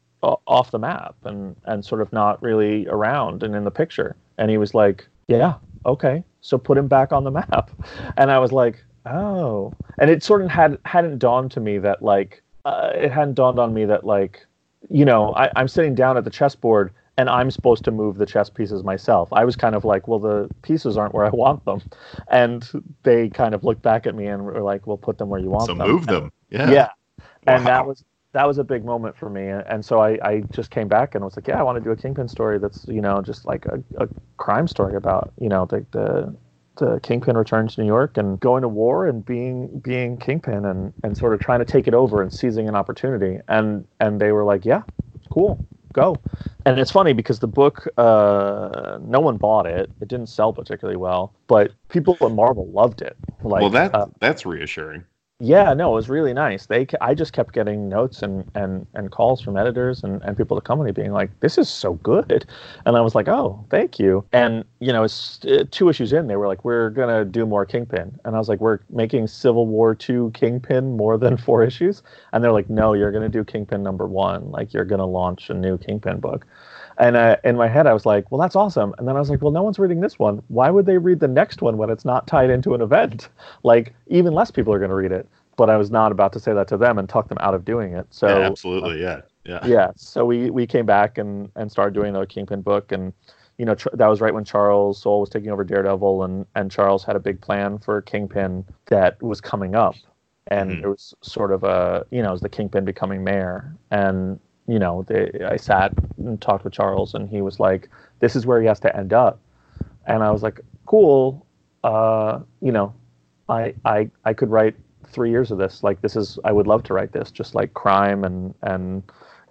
off 0.47 0.71
the 0.71 0.79
map 0.79 1.15
and 1.25 1.55
and 1.65 1.86
sort 1.86 2.01
of 2.01 2.11
not 2.11 2.41
really 2.41 2.88
around 2.88 3.43
and 3.43 3.55
in 3.55 3.65
the 3.65 3.71
picture." 3.71 4.15
And 4.39 4.49
he 4.49 4.57
was 4.57 4.73
like, 4.73 5.07
"Yeah, 5.27 5.55
okay, 5.86 6.23
so 6.41 6.57
put 6.57 6.77
him 6.77 6.88
back 6.88 7.11
on 7.11 7.23
the 7.23 7.31
map." 7.31 7.71
And 8.17 8.31
I 8.31 8.39
was 8.39 8.51
like, 8.51 8.84
"Oh," 9.05 9.73
and 9.99 10.09
it 10.09 10.23
sort 10.23 10.41
of 10.41 10.49
had 10.49 10.77
hadn't 10.86 11.19
dawned 11.19 11.51
to 11.51 11.59
me 11.59 11.77
that 11.79 12.01
like 12.01 12.41
uh, 12.65 12.91
it 12.95 13.11
hadn't 13.11 13.36
dawned 13.36 13.59
on 13.59 13.73
me 13.73 13.86
that 13.86 14.05
like 14.05 14.45
you 14.89 15.05
know 15.05 15.34
I, 15.36 15.49
i'm 15.55 15.67
sitting 15.67 15.95
down 15.95 16.17
at 16.17 16.23
the 16.25 16.29
chessboard 16.29 16.91
and 17.17 17.29
i'm 17.29 17.49
supposed 17.51 17.84
to 17.86 17.91
move 17.91 18.17
the 18.17 18.25
chess 18.25 18.49
pieces 18.49 18.84
myself 18.84 19.29
i 19.31 19.45
was 19.45 19.55
kind 19.55 19.75
of 19.75 19.86
like 19.86 20.07
well 20.07 20.19
the 20.19 20.49
pieces 20.61 20.97
aren't 20.97 21.13
where 21.13 21.25
i 21.25 21.29
want 21.29 21.63
them 21.65 21.81
and 22.29 22.69
they 23.03 23.29
kind 23.29 23.55
of 23.55 23.63
looked 23.63 23.81
back 23.81 24.05
at 24.05 24.15
me 24.15 24.27
and 24.27 24.43
were 24.43 24.61
like 24.61 24.86
well 24.86 24.97
put 24.97 25.17
them 25.17 25.29
where 25.29 25.39
you 25.39 25.49
want 25.49 25.67
So 25.67 25.73
them 25.73 25.88
So 25.88 25.93
move 25.93 26.05
them. 26.05 26.31
Yeah. 26.49 26.69
yeah 26.69 26.89
and 27.47 27.65
that 27.65 27.86
was 27.86 28.03
that 28.34 28.47
was 28.47 28.57
a 28.57 28.63
big 28.63 28.84
moment 28.84 29.15
for 29.17 29.29
me 29.29 29.47
and 29.47 29.86
so 29.86 29.99
I, 29.99 30.17
I 30.23 30.39
just 30.51 30.69
came 30.71 30.88
back 30.88 31.15
and 31.15 31.23
was 31.23 31.36
like 31.36 31.47
yeah 31.47 31.59
i 31.59 31.63
want 31.63 31.77
to 31.77 31.84
do 31.84 31.91
a 31.91 31.95
kingpin 31.95 32.27
story 32.27 32.59
that's 32.59 32.88
you 32.88 33.01
know 33.01 33.21
just 33.21 33.45
like 33.45 33.65
a, 33.65 33.84
a 33.97 34.07
crime 34.38 34.67
story 34.67 34.95
about 34.95 35.34
you 35.39 35.49
know 35.49 35.65
the, 35.65 35.86
the 35.91 36.36
to 36.77 36.99
Kingpin 37.03 37.38
returns 37.38 37.75
to 37.75 37.81
New 37.81 37.88
York 37.88 38.17
and 38.17 38.39
going 38.39 38.61
to 38.61 38.67
war 38.67 39.07
and 39.07 39.23
being 39.23 39.79
being 39.79 40.17
Kingpin 40.17 40.65
and 40.65 40.93
and 41.03 41.17
sort 41.17 41.34
of 41.34 41.39
trying 41.39 41.59
to 41.59 41.65
take 41.65 41.88
it 41.88 41.93
over 41.93 42.21
and 42.21 42.34
seizing 42.34 42.67
an 42.67 42.75
opportunity. 42.75 43.39
And 43.47 43.86
and 43.99 44.19
they 44.19 44.31
were 44.31 44.43
like, 44.43 44.65
yeah, 44.65 44.81
cool, 45.29 45.63
go. 45.93 46.17
And 46.65 46.79
it's 46.79 46.91
funny 46.91 47.11
because 47.13 47.39
the 47.39 47.47
book, 47.47 47.88
uh, 47.97 48.97
no 49.01 49.19
one 49.19 49.38
bought 49.38 49.65
it. 49.65 49.91
It 50.01 50.07
didn't 50.07 50.27
sell 50.27 50.53
particularly 50.53 50.95
well, 50.95 51.34
but 51.47 51.73
people 51.89 52.17
at 52.21 52.31
Marvel 52.31 52.71
loved 52.71 53.01
it. 53.01 53.17
Like, 53.43 53.61
well, 53.61 53.69
that 53.71 53.93
uh, 53.93 54.07
that's 54.19 54.45
reassuring. 54.45 55.03
Yeah, 55.39 55.73
no, 55.73 55.91
it 55.91 55.95
was 55.95 56.07
really 56.09 56.34
nice. 56.34 56.67
They, 56.67 56.88
I 57.01 57.13
just 57.13 57.34
kept 57.34 57.53
getting 57.53 57.89
notes 57.89 58.21
and, 58.21 58.49
and, 58.55 58.88
and 58.93 59.11
calls 59.11 59.41
from 59.41 59.57
editors 59.57 60.01
and, 60.03 60.21
and 60.21 60.38
people 60.38 60.55
at 60.55 60.63
the 60.63 60.67
company 60.67 60.91
being 60.93 61.11
like, 61.11 61.38
"This 61.41 61.57
is 61.57 61.67
so 61.67 61.95
good," 61.95 62.45
and 62.86 62.95
I 62.95 63.01
was 63.01 63.13
like, 63.13 63.27
"Oh, 63.27 63.65
thank 63.69 63.99
you." 63.99 64.23
And 64.31 64.63
you 64.79 64.93
know, 64.93 65.03
it's 65.03 65.41
two 65.71 65.89
issues 65.89 66.13
in, 66.13 66.27
they 66.27 66.38
were 66.38 66.47
like, 66.47 66.63
"We're 66.63 66.91
gonna 66.91 67.25
do 67.25 67.45
more 67.45 67.65
Kingpin," 67.65 68.17
and 68.23 68.36
I 68.36 68.39
was 68.39 68.47
like, 68.47 68.61
"We're 68.61 68.79
making 68.89 69.27
Civil 69.27 69.67
War 69.67 69.93
two 69.95 70.31
Kingpin 70.34 70.95
more 70.95 71.17
than 71.17 71.36
four 71.36 71.61
issues," 71.63 72.03
and 72.31 72.41
they're 72.41 72.53
like, 72.53 72.69
"No, 72.69 72.93
you're 72.93 73.11
gonna 73.11 73.27
do 73.27 73.43
Kingpin 73.43 73.84
number 73.84 74.07
one. 74.07 74.49
Like, 74.49 74.71
you're 74.73 74.86
gonna 74.86 75.05
launch 75.05 75.49
a 75.49 75.53
new 75.53 75.77
Kingpin 75.77 76.19
book." 76.21 76.45
And 76.97 77.15
uh, 77.15 77.37
in 77.43 77.55
my 77.55 77.67
head, 77.67 77.87
I 77.87 77.93
was 77.93 78.05
like, 78.05 78.31
well, 78.31 78.39
that's 78.39 78.55
awesome. 78.55 78.93
And 78.97 79.07
then 79.07 79.15
I 79.15 79.19
was 79.19 79.29
like, 79.29 79.41
well, 79.41 79.51
no 79.51 79.63
one's 79.63 79.79
reading 79.79 80.01
this 80.01 80.19
one. 80.19 80.41
Why 80.47 80.69
would 80.69 80.85
they 80.85 80.97
read 80.97 81.19
the 81.19 81.27
next 81.27 81.61
one 81.61 81.77
when 81.77 81.89
it's 81.89 82.05
not 82.05 82.27
tied 82.27 82.49
into 82.49 82.73
an 82.75 82.81
event? 82.81 83.29
Like, 83.63 83.93
even 84.07 84.33
less 84.33 84.51
people 84.51 84.73
are 84.73 84.79
going 84.79 84.89
to 84.89 84.95
read 84.95 85.11
it. 85.11 85.27
But 85.55 85.69
I 85.69 85.77
was 85.77 85.89
not 85.91 86.11
about 86.11 86.33
to 86.33 86.39
say 86.39 86.53
that 86.53 86.67
to 86.69 86.77
them 86.77 86.97
and 86.97 87.07
talk 87.07 87.29
them 87.29 87.37
out 87.39 87.53
of 87.53 87.63
doing 87.63 87.93
it. 87.93 88.07
So, 88.11 88.27
yeah, 88.27 88.45
absolutely, 88.47 89.01
yeah, 89.01 89.21
yeah. 89.45 89.59
yeah. 89.65 89.91
So 89.95 90.25
we, 90.25 90.49
we 90.49 90.65
came 90.67 90.85
back 90.85 91.17
and, 91.17 91.49
and 91.55 91.71
started 91.71 91.93
doing 91.93 92.13
the 92.13 92.25
Kingpin 92.25 92.61
book. 92.61 92.91
And, 92.91 93.13
you 93.57 93.65
know, 93.65 93.75
that 93.93 94.07
was 94.07 94.19
right 94.19 94.33
when 94.33 94.43
Charles 94.43 94.99
Soule 95.01 95.21
was 95.21 95.29
taking 95.29 95.51
over 95.51 95.63
Daredevil. 95.63 96.23
And, 96.23 96.45
and 96.55 96.71
Charles 96.71 97.03
had 97.03 97.15
a 97.15 97.19
big 97.19 97.39
plan 97.39 97.77
for 97.79 98.01
Kingpin 98.01 98.65
that 98.87 99.21
was 99.21 99.39
coming 99.39 99.75
up. 99.75 99.95
And 100.47 100.71
Mhm. 100.71 100.83
it 100.83 100.87
was 100.87 101.13
sort 101.21 101.51
of 101.51 101.63
a, 101.63 102.05
you 102.11 102.21
know, 102.21 102.29
it 102.29 102.33
was 102.33 102.41
the 102.41 102.49
Kingpin 102.49 102.83
becoming 102.83 103.23
mayor. 103.23 103.73
And 103.91 104.39
you 104.68 104.80
know, 104.80 105.03
they, 105.07 105.30
I 105.45 105.57
sat 105.57 105.93
and 106.18 106.39
talked 106.41 106.64
with 106.64 106.74
Charles, 106.74 107.14
and 107.14 107.30
he 107.30 107.41
was 107.41 107.59
like, 107.59 107.89
"This 108.20 108.36
is 108.36 108.45
where 108.45 108.61
he 108.61 108.68
has 108.68 108.80
to 108.82 108.95
end 108.95 109.14
up," 109.14 109.39
and 110.05 110.24
I 110.24 110.32
was 110.32 110.43
like, 110.43 110.61
"Cool, 110.86 111.45
uh, 111.84 112.39
you 112.61 112.72
know, 112.72 112.93
I, 113.49 113.74
I, 113.86 114.09
I 114.26 114.34
could 114.34 114.49
write 114.49 114.76
three 115.07 115.30
years 115.30 115.51
of 115.51 115.57
this. 115.57 115.84
Like, 115.84 116.01
this 116.01 116.16
is, 116.16 116.39
I 116.43 116.51
would 116.51 116.68
love 116.68 116.84
to 116.84 116.93
write 116.93 117.11
this. 117.11 117.32
Just 117.32 117.55
like 117.55 117.74
crime 117.74 118.24
and 118.24 118.53
and 118.64 119.03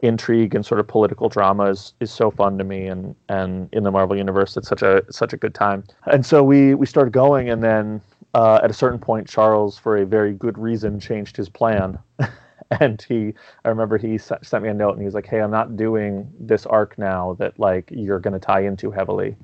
intrigue 0.02 0.54
and 0.56 0.66
sort 0.66 0.80
of 0.80 0.88
political 0.88 1.28
drama 1.28 1.66
is, 1.66 1.94
is 2.00 2.10
so 2.10 2.30
fun 2.30 2.58
to 2.58 2.64
me, 2.64 2.86
and 2.86 3.14
and 3.28 3.68
in 3.72 3.82
the 3.84 3.90
Marvel 3.90 4.16
universe, 4.16 4.56
it's 4.56 4.68
such 4.68 4.82
a 4.82 5.02
such 5.10 5.32
a 5.32 5.36
good 5.36 5.54
time. 5.54 5.84
And 6.06 6.24
so 6.24 6.42
we 6.42 6.74
we 6.74 6.86
started 6.86 7.12
going, 7.12 7.50
and 7.50 7.62
then 7.62 8.00
uh, 8.34 8.60
at 8.62 8.70
a 8.70 8.74
certain 8.74 8.98
point, 8.98 9.28
Charles, 9.28 9.78
for 9.78 9.96
a 9.96 10.06
very 10.06 10.32
good 10.32 10.58
reason, 10.58 10.98
changed 10.98 11.36
his 11.36 11.48
plan. 11.48 11.98
and 12.80 13.02
he 13.08 13.34
i 13.64 13.68
remember 13.68 13.98
he 13.98 14.18
sent 14.18 14.62
me 14.62 14.68
a 14.68 14.74
note 14.74 14.92
and 14.92 15.00
he 15.00 15.04
was 15.04 15.14
like 15.14 15.26
hey 15.26 15.40
i'm 15.40 15.50
not 15.50 15.76
doing 15.76 16.30
this 16.38 16.66
arc 16.66 16.96
now 16.98 17.34
that 17.38 17.58
like 17.58 17.88
you're 17.90 18.20
going 18.20 18.32
to 18.32 18.40
tie 18.40 18.60
into 18.60 18.90
heavily. 18.90 19.36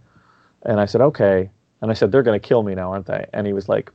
And 0.63 0.81
i 0.81 0.87
said 0.87 1.01
okay. 1.01 1.51
And 1.83 1.91
i 1.91 1.95
said 1.95 2.11
they're 2.11 2.23
going 2.23 2.39
to 2.41 2.49
kill 2.49 2.63
me 2.63 2.75
now 2.75 2.93
aren't 2.93 3.07
they? 3.07 3.27
And 3.33 3.47
he 3.47 3.53
was 3.53 3.69
like 3.69 3.91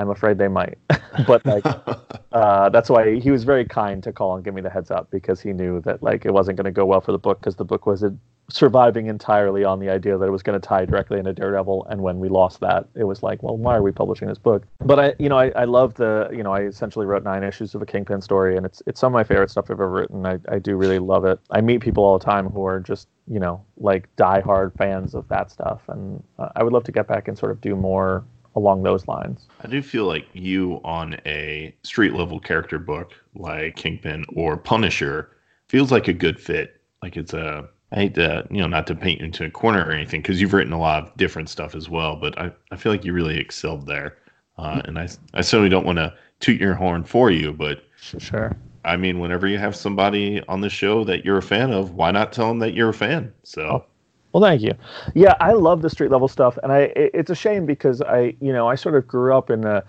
i'm 0.00 0.10
afraid 0.10 0.38
they 0.38 0.48
might 0.48 0.78
but 1.26 1.44
like 1.44 1.64
uh, 2.32 2.68
that's 2.68 2.88
why 2.88 3.18
he 3.18 3.30
was 3.30 3.44
very 3.44 3.64
kind 3.64 4.02
to 4.02 4.12
call 4.12 4.34
and 4.36 4.44
give 4.44 4.54
me 4.54 4.60
the 4.60 4.70
heads 4.70 4.90
up 4.90 5.10
because 5.10 5.40
he 5.40 5.52
knew 5.52 5.80
that 5.80 6.02
like 6.02 6.24
it 6.24 6.32
wasn't 6.32 6.56
going 6.56 6.64
to 6.64 6.70
go 6.70 6.86
well 6.86 7.00
for 7.00 7.12
the 7.12 7.18
book 7.18 7.40
because 7.40 7.56
the 7.56 7.64
book 7.64 7.86
was 7.86 8.02
uh, 8.04 8.10
surviving 8.52 9.06
entirely 9.06 9.64
on 9.64 9.78
the 9.78 9.88
idea 9.88 10.18
that 10.18 10.24
it 10.24 10.30
was 10.30 10.42
going 10.42 10.60
to 10.60 10.66
tie 10.66 10.84
directly 10.84 11.18
into 11.18 11.32
Daredevil. 11.32 11.86
And 11.88 12.02
when 12.02 12.18
we 12.18 12.28
lost 12.28 12.60
that, 12.60 12.88
it 12.94 13.04
was 13.04 13.22
like, 13.22 13.42
well, 13.42 13.56
why 13.56 13.76
are 13.76 13.82
we 13.82 13.92
publishing 13.92 14.28
this 14.28 14.38
book? 14.38 14.64
But 14.80 14.98
I, 14.98 15.14
you 15.18 15.28
know, 15.28 15.38
I, 15.38 15.50
I 15.50 15.64
love 15.64 15.94
the, 15.94 16.28
you 16.32 16.42
know, 16.42 16.52
I 16.52 16.62
essentially 16.62 17.06
wrote 17.06 17.24
nine 17.24 17.42
issues 17.42 17.74
of 17.74 17.82
a 17.82 17.86
Kingpin 17.86 18.20
story, 18.20 18.56
and 18.56 18.66
it's 18.66 18.82
it's 18.86 19.00
some 19.00 19.12
of 19.12 19.14
my 19.14 19.24
favorite 19.24 19.50
stuff 19.50 19.66
I've 19.66 19.72
ever 19.72 19.88
written. 19.88 20.26
I, 20.26 20.38
I 20.48 20.58
do 20.58 20.76
really 20.76 20.98
love 20.98 21.24
it. 21.24 21.38
I 21.50 21.60
meet 21.60 21.80
people 21.80 22.04
all 22.04 22.18
the 22.18 22.24
time 22.24 22.48
who 22.48 22.64
are 22.64 22.80
just, 22.80 23.08
you 23.28 23.38
know, 23.38 23.64
like 23.76 24.08
diehard 24.16 24.76
fans 24.76 25.14
of 25.14 25.28
that 25.28 25.50
stuff, 25.50 25.82
and 25.88 26.22
uh, 26.38 26.48
I 26.56 26.62
would 26.62 26.72
love 26.72 26.84
to 26.84 26.92
get 26.92 27.06
back 27.06 27.28
and 27.28 27.38
sort 27.38 27.52
of 27.52 27.60
do 27.60 27.76
more 27.76 28.24
along 28.56 28.82
those 28.82 29.06
lines. 29.06 29.46
I 29.62 29.68
do 29.68 29.82
feel 29.82 30.06
like 30.06 30.26
you 30.32 30.80
on 30.84 31.16
a 31.26 31.74
street 31.82 32.14
level 32.14 32.40
character 32.40 32.78
book 32.78 33.12
like 33.34 33.76
Kingpin 33.76 34.24
or 34.34 34.56
Punisher 34.56 35.30
feels 35.68 35.92
like 35.92 36.08
a 36.08 36.12
good 36.12 36.40
fit. 36.40 36.80
Like 37.02 37.16
it's 37.16 37.32
a 37.32 37.68
I 37.92 37.96
hate 37.96 38.14
to 38.14 38.46
you 38.50 38.60
know 38.60 38.66
not 38.68 38.86
to 38.88 38.94
paint 38.94 39.20
you 39.20 39.26
into 39.26 39.44
a 39.44 39.50
corner 39.50 39.84
or 39.84 39.92
anything 39.92 40.22
because 40.22 40.40
you've 40.40 40.52
written 40.52 40.72
a 40.72 40.78
lot 40.80 41.04
of 41.04 41.16
different 41.16 41.48
stuff 41.48 41.74
as 41.74 41.88
well, 41.88 42.16
but 42.16 42.38
I, 42.38 42.52
I 42.70 42.76
feel 42.76 42.92
like 42.92 43.04
you 43.04 43.12
really 43.12 43.38
excelled 43.38 43.86
there. 43.86 44.16
Uh, 44.58 44.82
and 44.84 44.98
I 44.98 45.08
I 45.34 45.40
certainly 45.40 45.70
don't 45.70 45.86
want 45.86 45.98
to 45.98 46.14
toot 46.40 46.60
your 46.60 46.74
horn 46.74 47.04
for 47.04 47.30
you, 47.30 47.52
but 47.52 47.82
Sure. 48.18 48.56
I 48.84 48.96
mean, 48.96 49.18
whenever 49.18 49.46
you 49.46 49.58
have 49.58 49.76
somebody 49.76 50.42
on 50.48 50.62
the 50.62 50.70
show 50.70 51.04
that 51.04 51.24
you're 51.24 51.36
a 51.38 51.42
fan 51.42 51.70
of, 51.70 51.92
why 51.92 52.10
not 52.10 52.32
tell 52.32 52.48
them 52.48 52.60
that 52.60 52.72
you're 52.72 52.88
a 52.88 52.94
fan? 52.94 53.32
So 53.42 53.84
Well, 54.32 54.42
thank 54.42 54.62
you. 54.62 54.72
Yeah, 55.14 55.34
I 55.40 55.52
love 55.52 55.82
the 55.82 55.90
street 55.90 56.10
level 56.10 56.28
stuff, 56.28 56.56
and 56.62 56.72
I 56.72 56.80
it, 56.96 57.10
it's 57.14 57.30
a 57.30 57.34
shame 57.34 57.66
because 57.66 58.00
I 58.00 58.34
you 58.40 58.52
know 58.52 58.68
I 58.68 58.74
sort 58.76 58.94
of 58.94 59.06
grew 59.08 59.36
up 59.36 59.50
in 59.50 59.62
the 59.62 59.84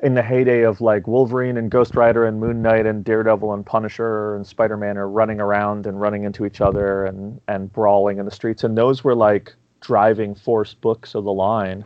in 0.00 0.14
the 0.14 0.22
heyday 0.22 0.62
of 0.62 0.80
like 0.82 1.06
Wolverine 1.06 1.56
and 1.56 1.70
Ghost 1.70 1.94
Rider 1.96 2.26
and 2.26 2.38
Moon 2.38 2.60
Knight 2.60 2.84
and 2.84 3.02
Daredevil 3.02 3.54
and 3.54 3.64
Punisher 3.64 4.36
and 4.36 4.46
Spider 4.46 4.76
Man 4.76 4.98
are 4.98 5.08
running 5.08 5.40
around 5.40 5.86
and 5.86 5.98
running 5.98 6.24
into 6.24 6.44
each 6.44 6.60
other 6.60 7.06
and 7.06 7.40
and 7.48 7.72
brawling 7.72 8.18
in 8.18 8.26
the 8.26 8.30
streets, 8.30 8.64
and 8.64 8.76
those 8.76 9.02
were 9.02 9.14
like 9.14 9.54
driving 9.80 10.34
force 10.34 10.74
books 10.74 11.14
of 11.14 11.24
the 11.24 11.32
line 11.32 11.84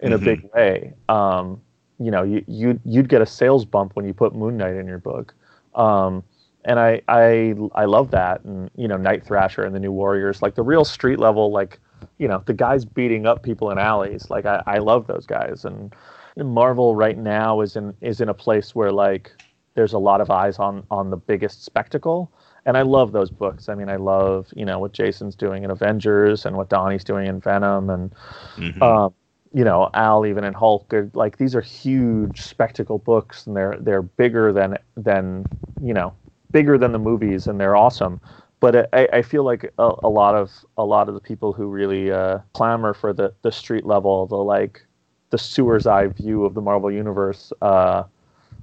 in 0.00 0.12
a 0.14 0.18
big 0.18 0.48
way. 0.54 0.94
Um, 1.10 1.60
you 1.98 2.10
know, 2.10 2.22
you 2.22 2.42
you 2.48 2.80
you'd 2.86 3.10
get 3.10 3.20
a 3.20 3.26
sales 3.26 3.66
bump 3.66 3.96
when 3.96 4.06
you 4.06 4.14
put 4.14 4.34
Moon 4.34 4.56
Knight 4.56 4.76
in 4.76 4.86
your 4.86 4.98
book. 4.98 5.34
Um, 5.74 6.24
and 6.64 6.78
I, 6.78 7.00
I 7.08 7.54
I 7.74 7.84
love 7.86 8.10
that, 8.10 8.44
and 8.44 8.70
you 8.76 8.86
know, 8.86 8.96
Night 8.96 9.24
Thrasher 9.24 9.62
and 9.62 9.74
the 9.74 9.80
New 9.80 9.92
Warriors, 9.92 10.42
like 10.42 10.54
the 10.54 10.62
real 10.62 10.84
street 10.84 11.18
level, 11.18 11.50
like 11.50 11.78
you 12.18 12.28
know, 12.28 12.42
the 12.46 12.54
guys 12.54 12.84
beating 12.84 13.26
up 13.26 13.42
people 13.42 13.70
in 13.70 13.78
alleys. 13.78 14.28
Like 14.30 14.46
I, 14.46 14.62
I 14.66 14.78
love 14.78 15.06
those 15.06 15.26
guys, 15.26 15.64
and 15.64 15.94
Marvel 16.36 16.94
right 16.94 17.16
now 17.16 17.60
is 17.60 17.76
in 17.76 17.94
is 18.00 18.20
in 18.20 18.28
a 18.28 18.34
place 18.34 18.74
where 18.74 18.92
like 18.92 19.32
there's 19.74 19.92
a 19.92 19.98
lot 19.98 20.20
of 20.20 20.30
eyes 20.30 20.58
on 20.58 20.84
on 20.90 21.10
the 21.10 21.16
biggest 21.16 21.64
spectacle, 21.64 22.30
and 22.66 22.76
I 22.76 22.82
love 22.82 23.12
those 23.12 23.30
books. 23.30 23.68
I 23.68 23.74
mean, 23.74 23.88
I 23.88 23.96
love 23.96 24.52
you 24.54 24.64
know 24.64 24.78
what 24.78 24.92
Jason's 24.92 25.34
doing 25.34 25.64
in 25.64 25.70
Avengers 25.70 26.44
and 26.44 26.56
what 26.56 26.68
Donny's 26.68 27.04
doing 27.04 27.26
in 27.26 27.40
Venom, 27.40 27.88
and 27.88 28.14
mhm. 28.56 28.82
um, 28.82 29.14
you 29.52 29.64
know, 29.64 29.90
Al 29.94 30.24
Ewing 30.26 30.44
in 30.44 30.52
Hulk. 30.52 30.92
Are, 30.92 31.10
like 31.14 31.38
these 31.38 31.54
are 31.54 31.60
huge 31.60 32.42
spectacle 32.42 32.98
books, 32.98 33.46
and 33.46 33.56
they're 33.56 33.76
they're 33.80 34.02
bigger 34.02 34.52
than 34.52 34.76
than 34.96 35.46
you 35.80 35.94
know 35.94 36.12
bigger 36.52 36.78
than 36.78 36.92
the 36.92 36.98
movies, 36.98 37.46
and 37.46 37.60
they're 37.60 37.76
awesome. 37.76 38.20
But 38.60 38.92
I, 38.94 39.08
I 39.12 39.22
feel 39.22 39.44
like 39.44 39.72
a, 39.78 39.92
a 40.02 40.08
lot 40.08 40.34
of 40.34 40.50
a 40.76 40.84
lot 40.84 41.08
of 41.08 41.14
the 41.14 41.20
people 41.20 41.52
who 41.52 41.66
really 41.66 42.10
uh, 42.10 42.38
clamor 42.52 42.94
for 42.94 43.12
the 43.12 43.32
the 43.42 43.52
street 43.52 43.86
level, 43.86 44.26
the 44.26 44.36
like 44.36 44.84
the 45.30 45.38
sewer's 45.38 45.86
eye 45.86 46.08
view 46.08 46.44
of 46.44 46.54
the 46.54 46.60
Marvel 46.60 46.90
universe. 46.90 47.52
Uh, 47.62 48.04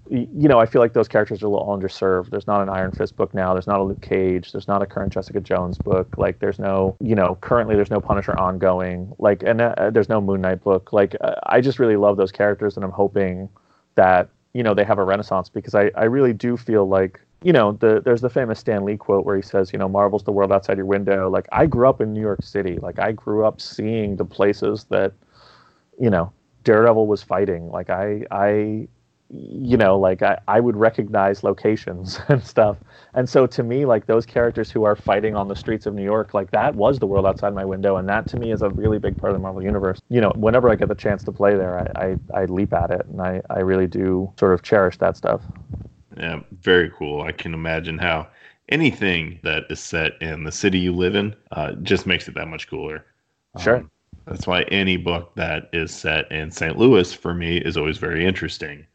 you 0.09 0.47
know, 0.47 0.59
I 0.59 0.65
feel 0.65 0.81
like 0.81 0.93
those 0.93 1.07
characters 1.07 1.43
are 1.43 1.47
a 1.47 1.49
little 1.49 1.67
underserved. 1.67 2.29
There's 2.29 2.47
not 2.47 2.61
an 2.61 2.69
Iron 2.69 2.91
Fist 2.91 3.17
book 3.17 3.33
now. 3.33 3.53
There's 3.53 3.67
not 3.67 3.79
a 3.79 3.83
Luke 3.83 4.01
Cage. 4.01 4.51
There's 4.51 4.67
not 4.67 4.81
a 4.81 4.85
current 4.85 5.11
Jessica 5.11 5.41
Jones 5.41 5.77
book. 5.77 6.17
Like, 6.17 6.39
there's 6.39 6.59
no, 6.59 6.95
you 7.01 7.13
know, 7.13 7.37
currently 7.41 7.75
there's 7.75 7.91
no 7.91 7.99
Punisher 7.99 8.37
ongoing. 8.39 9.13
Like, 9.19 9.43
and 9.43 9.59
uh, 9.59 9.89
there's 9.91 10.07
no 10.07 10.21
Moon 10.21 10.41
Knight 10.41 10.63
book. 10.63 10.93
Like, 10.93 11.15
uh, 11.19 11.35
I 11.43 11.59
just 11.59 11.77
really 11.77 11.97
love 11.97 12.15
those 12.15 12.31
characters, 12.31 12.77
and 12.77 12.85
I'm 12.85 12.91
hoping 12.91 13.49
that 13.95 14.29
you 14.53 14.63
know 14.63 14.73
they 14.73 14.83
have 14.83 14.97
a 14.97 15.03
renaissance 15.03 15.49
because 15.49 15.75
I 15.75 15.91
I 15.95 16.05
really 16.05 16.33
do 16.33 16.55
feel 16.55 16.87
like 16.87 17.19
you 17.47 17.53
know 17.53 17.71
the 17.71 18.01
there's 18.03 18.19
the 18.19 18.29
famous 18.29 18.59
Stan 18.59 18.83
Lee 18.83 18.97
quote 18.97 19.25
where 19.25 19.37
he 19.37 19.41
says 19.41 19.71
you 19.71 19.79
know 19.79 19.87
Marvel's 19.87 20.25
the 20.25 20.33
world 20.33 20.51
outside 20.51 20.75
your 20.75 20.85
window. 20.85 21.29
Like, 21.29 21.47
I 21.53 21.65
grew 21.65 21.87
up 21.87 22.01
in 22.01 22.11
New 22.11 22.19
York 22.19 22.43
City. 22.43 22.77
Like, 22.81 22.99
I 22.99 23.13
grew 23.13 23.45
up 23.45 23.61
seeing 23.61 24.17
the 24.17 24.25
places 24.25 24.85
that 24.89 25.13
you 25.97 26.09
know 26.09 26.33
Daredevil 26.65 27.07
was 27.07 27.23
fighting. 27.23 27.69
Like 27.69 27.89
I 27.89 28.25
I 28.31 28.89
you 29.29 29.77
know 29.77 29.97
like 29.97 30.21
I, 30.21 30.39
I 30.49 30.59
would 30.59 30.75
recognize 30.75 31.41
locations 31.41 32.19
and 32.27 32.43
stuff. 32.43 32.75
And 33.13 33.29
so 33.29 33.47
to 33.47 33.63
me 33.63 33.85
like 33.85 34.07
those 34.07 34.25
characters 34.25 34.69
who 34.69 34.83
are 34.83 34.97
fighting 34.97 35.33
on 35.37 35.47
the 35.47 35.55
streets 35.55 35.85
of 35.85 35.93
New 35.93 36.03
York 36.03 36.33
like 36.33 36.51
that 36.51 36.75
was 36.75 36.99
the 36.99 37.07
world 37.07 37.25
outside 37.25 37.53
my 37.53 37.63
window 37.63 37.95
and 37.95 38.09
that 38.09 38.27
to 38.27 38.37
me 38.37 38.51
is 38.51 38.61
a 38.61 38.69
really 38.71 38.99
big 38.99 39.17
part 39.17 39.31
of 39.31 39.37
the 39.37 39.41
Marvel 39.41 39.63
universe. 39.63 40.01
You 40.09 40.19
know, 40.19 40.33
whenever 40.35 40.69
I 40.69 40.75
get 40.75 40.89
the 40.89 40.95
chance 40.95 41.23
to 41.23 41.31
play 41.31 41.55
there 41.55 41.79
I, 41.79 42.07
I, 42.07 42.41
I 42.41 42.45
leap 42.45 42.73
at 42.73 42.91
it 42.91 43.05
and 43.05 43.21
I, 43.21 43.41
I 43.49 43.59
really 43.59 43.87
do 43.87 44.33
sort 44.37 44.53
of 44.53 44.63
cherish 44.63 44.97
that 44.97 45.15
stuff. 45.15 45.41
Yeah, 46.17 46.41
very 46.61 46.89
cool. 46.91 47.21
I 47.21 47.31
can 47.31 47.53
imagine 47.53 47.97
how 47.97 48.27
anything 48.69 49.39
that 49.43 49.63
is 49.69 49.79
set 49.79 50.21
in 50.21 50.43
the 50.43 50.51
city 50.51 50.79
you 50.79 50.93
live 50.93 51.15
in 51.15 51.35
uh, 51.51 51.73
just 51.83 52.05
makes 52.05 52.27
it 52.27 52.33
that 52.35 52.47
much 52.47 52.67
cooler. 52.67 53.05
Sure. 53.59 53.77
Um, 53.77 53.91
that's 54.25 54.45
why 54.47 54.63
any 54.63 54.97
book 54.97 55.33
that 55.35 55.69
is 55.73 55.93
set 55.95 56.29
in 56.31 56.51
St. 56.51 56.77
Louis 56.77 57.13
for 57.13 57.33
me 57.33 57.57
is 57.57 57.77
always 57.77 57.97
very 57.97 58.25
interesting. 58.25 58.85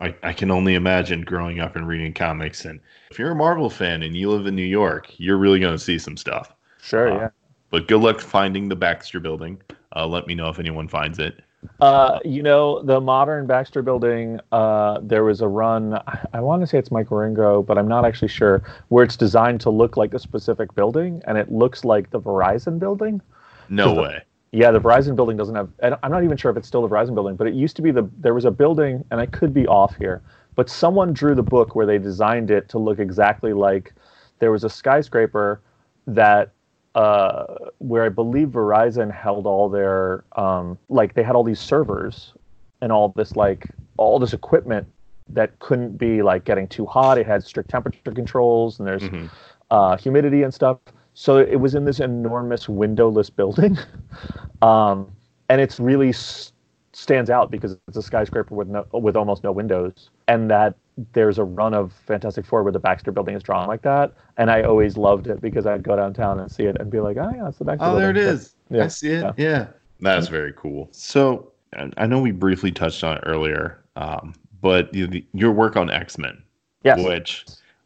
I, 0.00 0.14
I 0.22 0.32
can 0.32 0.50
only 0.50 0.74
imagine 0.74 1.22
growing 1.22 1.60
up 1.60 1.76
and 1.76 1.86
reading 1.86 2.14
comics. 2.14 2.64
And 2.64 2.80
if 3.10 3.18
you're 3.18 3.32
a 3.32 3.34
Marvel 3.34 3.68
fan 3.68 4.02
and 4.02 4.16
you 4.16 4.30
live 4.30 4.46
in 4.46 4.54
New 4.54 4.62
York, 4.62 5.12
you're 5.18 5.36
really 5.36 5.60
going 5.60 5.76
to 5.76 5.78
see 5.82 5.98
some 5.98 6.16
stuff. 6.16 6.54
Sure, 6.80 7.12
Uh, 7.12 7.18
yeah. 7.18 7.28
But 7.70 7.88
good 7.88 8.00
luck 8.00 8.20
finding 8.20 8.68
the 8.68 8.76
Baxter 8.76 9.20
building. 9.20 9.60
Uh, 9.94 10.06
let 10.06 10.26
me 10.26 10.34
know 10.34 10.48
if 10.48 10.58
anyone 10.58 10.88
finds 10.88 11.18
it. 11.18 11.42
Uh, 11.80 12.18
you 12.24 12.42
know, 12.42 12.82
the 12.82 13.00
modern 13.00 13.46
Baxter 13.46 13.82
building, 13.82 14.40
uh, 14.50 14.98
there 15.02 15.24
was 15.24 15.40
a 15.40 15.48
run, 15.48 15.94
I, 15.94 16.26
I 16.34 16.40
want 16.40 16.60
to 16.62 16.66
say 16.66 16.78
it's 16.78 16.90
Mike 16.90 17.08
Wieringo, 17.08 17.64
but 17.64 17.78
I'm 17.78 17.86
not 17.86 18.04
actually 18.04 18.28
sure, 18.28 18.62
where 18.88 19.04
it's 19.04 19.16
designed 19.16 19.60
to 19.62 19.70
look 19.70 19.96
like 19.96 20.12
a 20.12 20.18
specific 20.18 20.74
building, 20.74 21.22
and 21.26 21.38
it 21.38 21.52
looks 21.52 21.84
like 21.84 22.10
the 22.10 22.20
Verizon 22.20 22.78
building. 22.78 23.20
No 23.68 23.94
the- 23.94 24.00
way. 24.02 24.22
Yeah, 24.50 24.70
the 24.70 24.80
Verizon 24.80 25.14
building 25.14 25.36
doesn't 25.36 25.54
have. 25.54 25.68
and 25.80 25.94
I'm 26.02 26.10
not 26.10 26.24
even 26.24 26.38
sure 26.38 26.50
if 26.50 26.56
it's 26.56 26.66
still 26.66 26.80
the 26.80 26.88
Verizon 26.88 27.14
building, 27.14 27.36
but 27.36 27.46
it 27.46 27.52
used 27.52 27.76
to 27.76 27.82
be 27.82 27.90
the. 27.90 28.08
There 28.18 28.32
was 28.32 28.46
a 28.46 28.50
building, 28.50 29.04
and 29.10 29.20
I 29.20 29.26
could 29.26 29.52
be 29.52 29.66
off 29.66 29.94
here, 29.96 30.22
but 30.54 30.70
someone 30.70 31.12
drew 31.12 31.34
the 31.34 31.42
book 31.42 31.74
where 31.76 31.84
they 31.84 31.98
designed 31.98 32.50
it 32.50 32.66
to 32.70 32.78
look 32.78 32.98
exactly 32.98 33.52
like. 33.52 33.92
There 34.38 34.50
was 34.50 34.64
a 34.64 34.70
skyscraper 34.70 35.60
that, 36.06 36.52
uh, 36.98 37.44
where 37.78 38.04
I 38.04 38.08
believe 38.10 38.48
Verizon 38.48 39.10
held 39.12 39.46
all 39.46 39.68
their, 39.68 40.24
um, 40.36 40.78
like 40.88 41.14
they 41.14 41.22
had 41.22 41.34
all 41.36 41.44
these 41.44 41.60
servers, 41.60 42.34
and 42.82 42.92
all 42.92 43.12
this 43.16 43.36
like 43.36 43.68
all 43.98 44.18
this 44.18 44.32
equipment 44.32 44.86
that 45.30 45.58
couldn't 45.60 45.96
be 45.98 46.22
like 46.22 46.44
getting 46.44 46.66
too 46.68 46.86
hot. 46.86 47.18
It 47.18 47.26
had 47.26 47.44
strict 47.44 47.70
temperature 47.70 48.12
controls, 48.12 48.78
and 48.80 48.88
there's 48.88 49.04
Mhm. 49.04 49.30
uh, 49.70 49.96
humidity 49.96 50.42
and 50.44 50.52
stuff. 50.54 50.78
So 51.14 51.38
it 51.38 51.56
was 51.60 51.74
in 51.74 51.84
this 51.84 52.00
enormous 52.00 52.68
windowless 52.68 53.30
building, 53.30 53.76
um, 54.62 55.10
and 55.48 55.60
it's 55.60 55.78
really 55.80 56.10
s- 56.10 56.52
stands 56.92 57.30
out 57.30 57.50
because 57.50 57.76
it's 57.88 57.96
a 57.96 58.02
skyscraper 58.02 58.54
with 58.54 58.68
no, 58.68 58.86
with 58.92 59.16
almost 59.16 59.44
no 59.44 59.52
windows, 59.52 60.10
and 60.28 60.48
that 60.50 60.76
there's 61.12 61.38
a 61.38 61.44
run 61.44 61.74
of 61.74 61.92
Fantastic 62.06 62.44
Four 62.46 62.62
where 62.62 62.72
the 62.72 62.78
Baxter 62.78 63.10
Building 63.10 63.34
is 63.34 63.42
drawn 63.42 63.66
like 63.68 63.82
that, 63.82 64.12
and 64.36 64.50
I 64.50 64.62
always 64.62 64.96
loved 64.96 65.26
it 65.26 65.40
because 65.40 65.66
I'd 65.66 65.82
go 65.82 65.96
downtown 65.96 66.38
and 66.40 66.50
see 66.50 66.64
it 66.64 66.76
and 66.80 66.90
be 66.90 67.00
like, 67.00 67.16
oh 67.16 67.30
yeah, 67.34 67.44
that's 67.44 67.58
the 67.58 67.64
Baxter 67.64 67.84
Oh, 67.84 67.88
Building. 67.98 68.00
there 68.02 68.10
it 68.10 68.16
is. 68.16 68.54
Yeah. 68.70 68.84
I 68.84 68.88
see 68.88 69.08
it. 69.10 69.22
Yeah. 69.22 69.32
Yeah. 69.36 69.66
That's 70.00 70.28
very 70.28 70.52
cool. 70.56 70.88
So 70.92 71.52
I 71.96 72.06
know 72.06 72.20
we 72.20 72.30
briefly 72.30 72.70
touched 72.70 73.02
on 73.02 73.16
it 73.16 73.24
earlier, 73.26 73.82
um, 73.96 74.34
but 74.60 74.92
you, 74.94 75.22
your 75.34 75.50
work 75.52 75.76
on 75.76 75.90
X 75.90 76.18
Men, 76.18 76.40
Yes. 76.84 77.02
which 77.04 77.44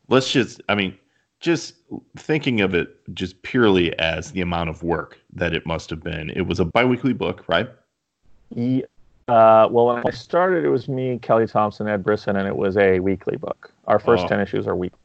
let's 0.08 0.30
just, 0.30 0.60
I 0.68 0.74
mean, 0.74 0.96
just 1.40 1.74
thinking 2.16 2.60
of 2.60 2.74
it 2.74 2.96
just 3.14 3.40
purely 3.42 3.98
as 3.98 4.30
the 4.32 4.40
amount 4.42 4.70
of 4.70 4.82
work 4.82 5.18
that 5.34 5.54
it 5.54 5.66
must 5.66 5.90
have 5.90 6.02
been. 6.02 6.30
It 6.30 6.42
was 6.46 6.60
a 6.60 6.64
biweekly 6.66 7.12
book, 7.14 7.44
right? 7.48 7.68
Ye- 8.54 8.84
uh, 9.28 9.68
well, 9.70 9.86
when 9.86 10.02
I 10.06 10.10
started, 10.10 10.64
it 10.64 10.68
was 10.68 10.88
me, 10.88 11.18
Kelly 11.20 11.46
Thompson, 11.46 11.88
Ed 11.88 12.02
Brisson, 12.04 12.36
and 12.36 12.46
it 12.46 12.56
was 12.56 12.76
a 12.76 13.00
weekly 13.00 13.36
book. 13.36 13.72
Our 13.86 13.98
first 13.98 14.24
Oh. 14.24 14.28
10 14.28 14.40
issues 14.40 14.66
are 14.66 14.76
weekly. 14.76 14.98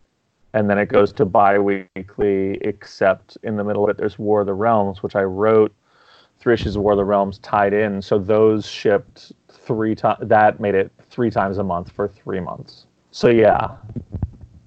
And 0.54 0.70
then 0.70 0.78
it 0.80 0.88
goes 0.88 1.12
to 1.14 1.26
bi 1.26 1.60
weekly, 1.60 2.58
except 2.62 3.38
in 3.44 3.58
the 3.58 3.64
middle 3.64 3.84
of 3.84 3.90
it, 3.90 3.98
there's 3.98 4.18
War 4.18 4.42
of 4.42 4.48
the 4.48 4.54
Realms, 4.54 5.04
which 5.04 5.16
I 5.16 5.24
wrote 5.24 5.74
three 6.40 6.54
issues 6.54 6.76
of 6.76 6.82
War 6.84 6.94
of 6.94 6.98
the 6.98 7.06
Realms 7.06 7.38
tied 7.40 7.74
in. 7.74 8.02
So 8.02 8.18
those 8.18 8.66
shipped 8.66 9.32
three 9.50 9.94
times. 9.94 10.20
That 10.22 10.60
made 10.60 10.74
it 10.74 10.92
three 11.10 11.30
times 11.30 11.58
a 11.58 11.64
month 11.64 11.92
for 11.92 12.08
three 12.08 12.40
months. 12.40 12.86
So 13.12 13.28
yeah, 13.28 13.72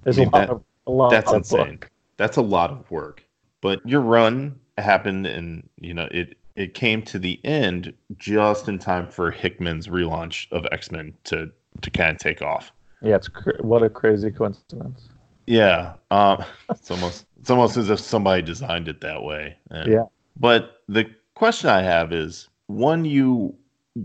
there's 0.03 0.19
I 0.19 0.21
a 0.21 0.25
mean, 0.25 0.31
lot 0.31 0.39
that- 0.39 0.49
of 0.49 0.63
a 0.87 0.91
lot 0.91 1.09
That's 1.11 1.31
insane. 1.31 1.71
book. 1.77 1.89
That's 2.17 2.37
a 2.37 2.41
lot 2.41 2.71
of 2.71 2.89
work. 2.91 3.23
But 3.61 3.85
your 3.85 4.01
run 4.01 4.59
happened 4.77 5.25
and 5.27 5.67
you 5.79 5.93
know, 5.93 6.07
it 6.11 6.37
it 6.55 6.73
came 6.73 7.01
to 7.03 7.19
the 7.19 7.39
end 7.43 7.93
just 8.17 8.67
in 8.67 8.77
time 8.79 9.07
for 9.07 9.31
Hickman's 9.31 9.87
relaunch 9.87 10.51
of 10.51 10.65
X-Men 10.71 11.13
to 11.25 11.51
to 11.81 11.89
kind 11.89 12.11
of 12.11 12.17
take 12.17 12.41
off. 12.41 12.71
Yeah, 13.01 13.15
it's 13.15 13.27
cr- 13.29 13.61
what 13.61 13.81
a 13.83 13.89
crazy 13.89 14.29
coincidence. 14.31 15.09
Yeah. 15.47 15.93
Um 16.11 16.43
it's 16.69 16.91
almost 16.91 17.25
it's 17.39 17.49
almost 17.49 17.77
as 17.77 17.89
if 17.89 17.99
somebody 17.99 18.41
designed 18.41 18.87
it 18.87 19.01
that 19.01 19.23
way. 19.23 19.57
And- 19.69 19.91
Yeah. 19.91 20.05
But 20.39 20.81
the 20.87 21.09
question 21.35 21.69
I 21.69 21.81
have 21.81 22.11
is 22.13 22.47
when 22.67 23.05
you 23.05 23.55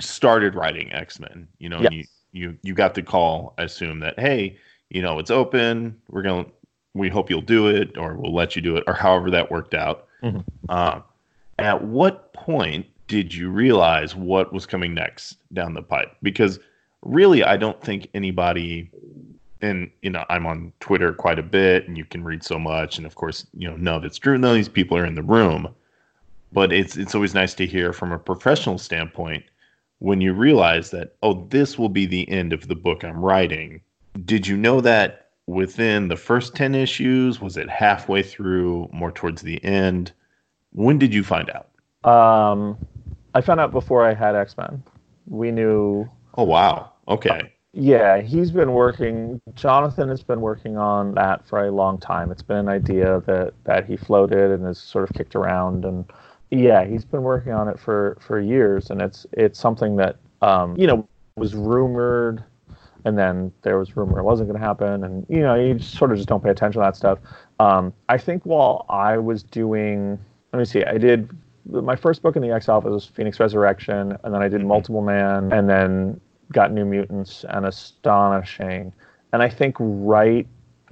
started 0.00 0.54
writing 0.54 0.92
X-Men, 0.92 1.46
you 1.58 1.68
know, 1.68 1.80
Yes. 1.80 1.92
you, 1.92 2.04
you 2.32 2.58
you 2.62 2.74
got 2.74 2.94
the 2.94 3.02
call, 3.02 3.54
I 3.58 3.62
assume 3.64 4.00
that, 4.00 4.18
hey, 4.18 4.56
you 4.90 5.02
know, 5.02 5.18
it's 5.18 5.30
open, 5.30 5.96
we're 6.08 6.22
gonna 6.22 6.46
we 6.94 7.08
hope 7.10 7.28
you'll 7.28 7.42
do 7.42 7.66
it, 7.68 7.96
or 7.98 8.14
we'll 8.16 8.34
let 8.34 8.56
you 8.56 8.62
do 8.62 8.76
it, 8.76 8.84
or 8.86 8.94
however 8.94 9.30
that 9.30 9.50
worked 9.50 9.74
out. 9.74 10.06
Mhm. 10.22 10.42
Uh, 10.68 11.00
at 11.58 11.84
what 11.84 12.32
point 12.32 12.86
did 13.08 13.34
you 13.34 13.50
realize 13.50 14.14
what 14.14 14.52
was 14.52 14.66
coming 14.66 14.94
next 14.94 15.36
down 15.52 15.74
the 15.74 15.82
pipe? 15.82 16.16
Because 16.22 16.58
really 17.02 17.44
I 17.44 17.56
don't 17.56 17.80
think 17.80 18.08
anybody 18.14 18.90
and 19.62 19.90
you 20.02 20.10
know 20.10 20.24
I'm 20.28 20.46
on 20.46 20.72
Twitter 20.80 21.12
quite 21.12 21.38
a 21.38 21.42
bit, 21.42 21.88
and 21.88 21.96
you 21.96 22.04
can 22.04 22.24
read 22.24 22.42
so 22.42 22.58
much, 22.58 22.98
and 22.98 23.06
of 23.06 23.14
course 23.14 23.46
you 23.54 23.68
know 23.68 23.76
know 23.76 24.00
that's 24.00 24.18
true. 24.18 24.38
None 24.38 24.50
of 24.50 24.56
these 24.56 24.68
people 24.68 24.96
are 24.96 25.06
in 25.06 25.14
the 25.14 25.22
room, 25.22 25.74
but 26.52 26.72
it's 26.72 26.96
it's 26.96 27.14
always 27.14 27.34
nice 27.34 27.54
to 27.54 27.66
hear 27.66 27.92
from 27.92 28.12
a 28.12 28.18
professional 28.18 28.78
standpoint 28.78 29.44
when 29.98 30.20
you 30.20 30.34
realize 30.34 30.90
that 30.90 31.16
oh 31.22 31.46
this 31.48 31.78
will 31.78 31.88
be 31.88 32.06
the 32.06 32.28
end 32.28 32.52
of 32.52 32.68
the 32.68 32.74
book 32.74 33.02
I'm 33.02 33.18
writing. 33.18 33.80
Did 34.24 34.46
you 34.46 34.56
know 34.56 34.80
that 34.82 35.30
within 35.46 36.08
the 36.08 36.16
first 36.16 36.54
ten 36.54 36.74
issues? 36.74 37.40
Was 37.40 37.56
it 37.56 37.70
halfway 37.70 38.22
through, 38.22 38.88
more 38.92 39.12
towards 39.12 39.42
the 39.42 39.62
end? 39.64 40.12
When 40.76 40.98
did 40.98 41.12
you 41.12 41.24
find 41.24 41.50
out? 41.50 41.68
Um, 42.08 42.76
I 43.34 43.40
found 43.40 43.60
out 43.60 43.72
before 43.72 44.06
I 44.06 44.14
had 44.14 44.36
X 44.36 44.56
Men. 44.56 44.82
We 45.26 45.50
knew 45.50 46.08
Oh 46.36 46.44
wow, 46.44 46.92
okay, 47.08 47.52
Yeah, 47.72 48.20
he's 48.20 48.50
been 48.50 48.72
working. 48.72 49.40
Jonathan 49.54 50.08
has 50.10 50.22
been 50.22 50.40
working 50.40 50.76
on 50.76 51.14
that 51.14 51.46
for 51.46 51.64
a 51.66 51.70
long 51.70 51.98
time. 51.98 52.30
It's 52.30 52.42
been 52.42 52.58
an 52.58 52.68
idea 52.68 53.22
that 53.26 53.54
that 53.64 53.86
he 53.86 53.96
floated 53.96 54.50
and 54.50 54.64
has 54.66 54.78
sort 54.78 55.08
of 55.08 55.16
kicked 55.16 55.34
around, 55.34 55.84
and 55.86 56.04
yeah, 56.50 56.84
he's 56.84 57.04
been 57.04 57.22
working 57.22 57.52
on 57.52 57.68
it 57.68 57.80
for 57.80 58.18
for 58.20 58.38
years. 58.38 58.90
And 58.90 59.00
it's 59.00 59.26
it's 59.32 59.58
something 59.58 59.96
that 59.96 60.16
um, 60.42 60.76
you 60.76 60.86
know 60.86 61.08
was 61.36 61.54
rumored, 61.54 62.44
and 63.06 63.16
then 63.16 63.50
there 63.62 63.78
was 63.78 63.96
rumor 63.96 64.18
it 64.18 64.24
wasn't 64.24 64.48
going 64.48 64.60
to 64.60 64.66
happen, 64.66 65.04
and 65.04 65.24
you 65.30 65.40
know 65.40 65.54
you 65.54 65.74
just 65.74 65.94
sort 65.94 66.12
of 66.12 66.18
just 66.18 66.28
don't 66.28 66.44
pay 66.44 66.50
attention 66.50 66.82
to 66.82 66.86
that 66.86 66.96
stuff. 66.96 67.18
Um, 67.60 67.94
I 68.10 68.18
think 68.18 68.44
while 68.44 68.84
I 68.90 69.16
was 69.16 69.42
doing, 69.42 70.18
let 70.52 70.58
me 70.58 70.64
see, 70.64 70.84
I 70.84 70.98
did 70.98 71.30
my 71.68 71.96
first 71.96 72.22
book 72.22 72.36
in 72.36 72.42
the 72.42 72.50
X 72.50 72.68
Office 72.68 72.90
was 72.90 73.06
Phoenix 73.06 73.40
Resurrection, 73.40 74.16
and 74.22 74.34
then 74.34 74.42
I 74.42 74.48
did 74.48 74.60
mm-hmm. 74.60 74.68
Multiple 74.68 75.02
Man, 75.02 75.52
and 75.52 75.68
then 75.68 76.20
got 76.52 76.72
New 76.72 76.84
Mutants 76.84 77.44
and 77.48 77.66
Astonishing. 77.66 78.92
And 79.32 79.42
I 79.42 79.48
think 79.48 79.76
right 79.78 80.46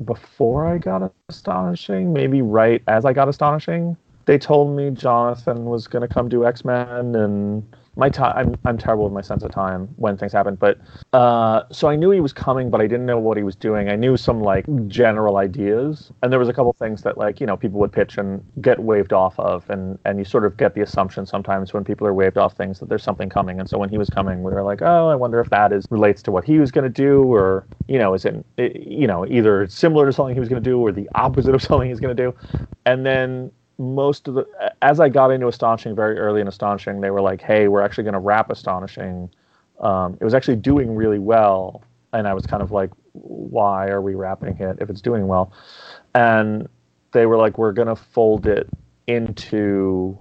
before 0.04 0.66
I 0.66 0.78
got 0.78 1.12
Astonishing, 1.28 2.12
maybe 2.12 2.42
right 2.42 2.82
as 2.88 3.04
I 3.04 3.12
got 3.12 3.28
Astonishing, 3.28 3.96
they 4.24 4.38
told 4.38 4.76
me 4.76 4.90
Jonathan 4.90 5.66
was 5.66 5.86
going 5.86 6.06
to 6.06 6.12
come 6.12 6.28
do 6.28 6.44
X 6.44 6.64
Men, 6.64 7.14
and 7.14 7.76
my 7.96 8.08
time. 8.08 8.34
I'm 8.36 8.56
I'm 8.64 8.78
terrible 8.78 9.04
with 9.04 9.12
my 9.12 9.20
sense 9.20 9.42
of 9.42 9.50
time 9.50 9.88
when 9.96 10.16
things 10.16 10.32
happen, 10.32 10.56
but 10.56 10.78
uh, 11.12 11.62
so 11.70 11.88
I 11.88 11.96
knew 11.96 12.10
he 12.10 12.20
was 12.20 12.32
coming, 12.32 12.70
but 12.70 12.80
I 12.80 12.86
didn't 12.86 13.06
know 13.06 13.18
what 13.18 13.36
he 13.36 13.42
was 13.42 13.54
doing. 13.54 13.88
I 13.88 13.96
knew 13.96 14.16
some 14.16 14.40
like 14.40 14.66
general 14.88 15.36
ideas, 15.36 16.10
and 16.22 16.32
there 16.32 16.38
was 16.38 16.48
a 16.48 16.52
couple 16.52 16.72
things 16.72 17.02
that 17.02 17.16
like 17.18 17.40
you 17.40 17.46
know 17.46 17.56
people 17.56 17.78
would 17.80 17.92
pitch 17.92 18.18
and 18.18 18.44
get 18.60 18.80
waved 18.80 19.12
off 19.12 19.38
of, 19.38 19.68
and 19.70 19.98
and 20.04 20.18
you 20.18 20.24
sort 20.24 20.44
of 20.44 20.56
get 20.56 20.74
the 20.74 20.80
assumption 20.80 21.26
sometimes 21.26 21.72
when 21.72 21.84
people 21.84 22.06
are 22.06 22.14
waved 22.14 22.38
off 22.38 22.56
things 22.56 22.80
that 22.80 22.88
there's 22.88 23.02
something 23.02 23.28
coming. 23.28 23.60
And 23.60 23.68
so 23.68 23.78
when 23.78 23.88
he 23.88 23.98
was 23.98 24.10
coming, 24.10 24.42
we 24.42 24.52
were 24.52 24.62
like, 24.62 24.82
oh, 24.82 25.08
I 25.08 25.14
wonder 25.14 25.40
if 25.40 25.50
that 25.50 25.72
is 25.72 25.86
relates 25.90 26.22
to 26.22 26.32
what 26.32 26.44
he 26.44 26.58
was 26.58 26.70
going 26.72 26.84
to 26.84 26.88
do, 26.90 27.22
or 27.22 27.66
you 27.86 27.98
know, 27.98 28.14
is 28.14 28.24
it 28.24 28.44
you 28.58 29.06
know 29.06 29.26
either 29.26 29.66
similar 29.68 30.06
to 30.06 30.12
something 30.12 30.34
he 30.34 30.40
was 30.40 30.48
going 30.48 30.62
to 30.62 30.70
do, 30.70 30.78
or 30.78 30.90
the 30.90 31.08
opposite 31.14 31.54
of 31.54 31.62
something 31.62 31.88
he's 31.88 32.00
going 32.00 32.16
to 32.16 32.22
do, 32.22 32.34
and 32.86 33.06
then 33.06 33.50
most 33.78 34.28
of 34.28 34.34
the 34.34 34.46
as 34.82 35.00
I 35.00 35.08
got 35.08 35.30
into 35.30 35.48
astonishing 35.48 35.94
very 35.94 36.18
early 36.18 36.40
in 36.40 36.48
astonishing, 36.48 37.00
they 37.00 37.10
were 37.10 37.20
like, 37.20 37.40
"Hey, 37.40 37.68
we're 37.68 37.82
actually 37.82 38.04
going 38.04 38.14
to 38.14 38.20
wrap 38.20 38.50
astonishing." 38.50 39.30
Um, 39.80 40.16
it 40.20 40.24
was 40.24 40.34
actually 40.34 40.56
doing 40.56 40.94
really 40.94 41.18
well, 41.18 41.82
and 42.12 42.28
I 42.28 42.34
was 42.34 42.46
kind 42.46 42.62
of 42.62 42.70
like, 42.70 42.90
"Why 43.12 43.88
are 43.88 44.00
we 44.00 44.14
wrapping 44.14 44.58
it 44.58 44.78
if 44.80 44.90
it's 44.90 45.00
doing 45.00 45.26
well?" 45.26 45.52
And 46.14 46.68
they 47.12 47.26
were 47.26 47.36
like, 47.36 47.58
"We're 47.58 47.72
going 47.72 47.88
to 47.88 47.96
fold 47.96 48.46
it 48.46 48.68
into." 49.06 50.18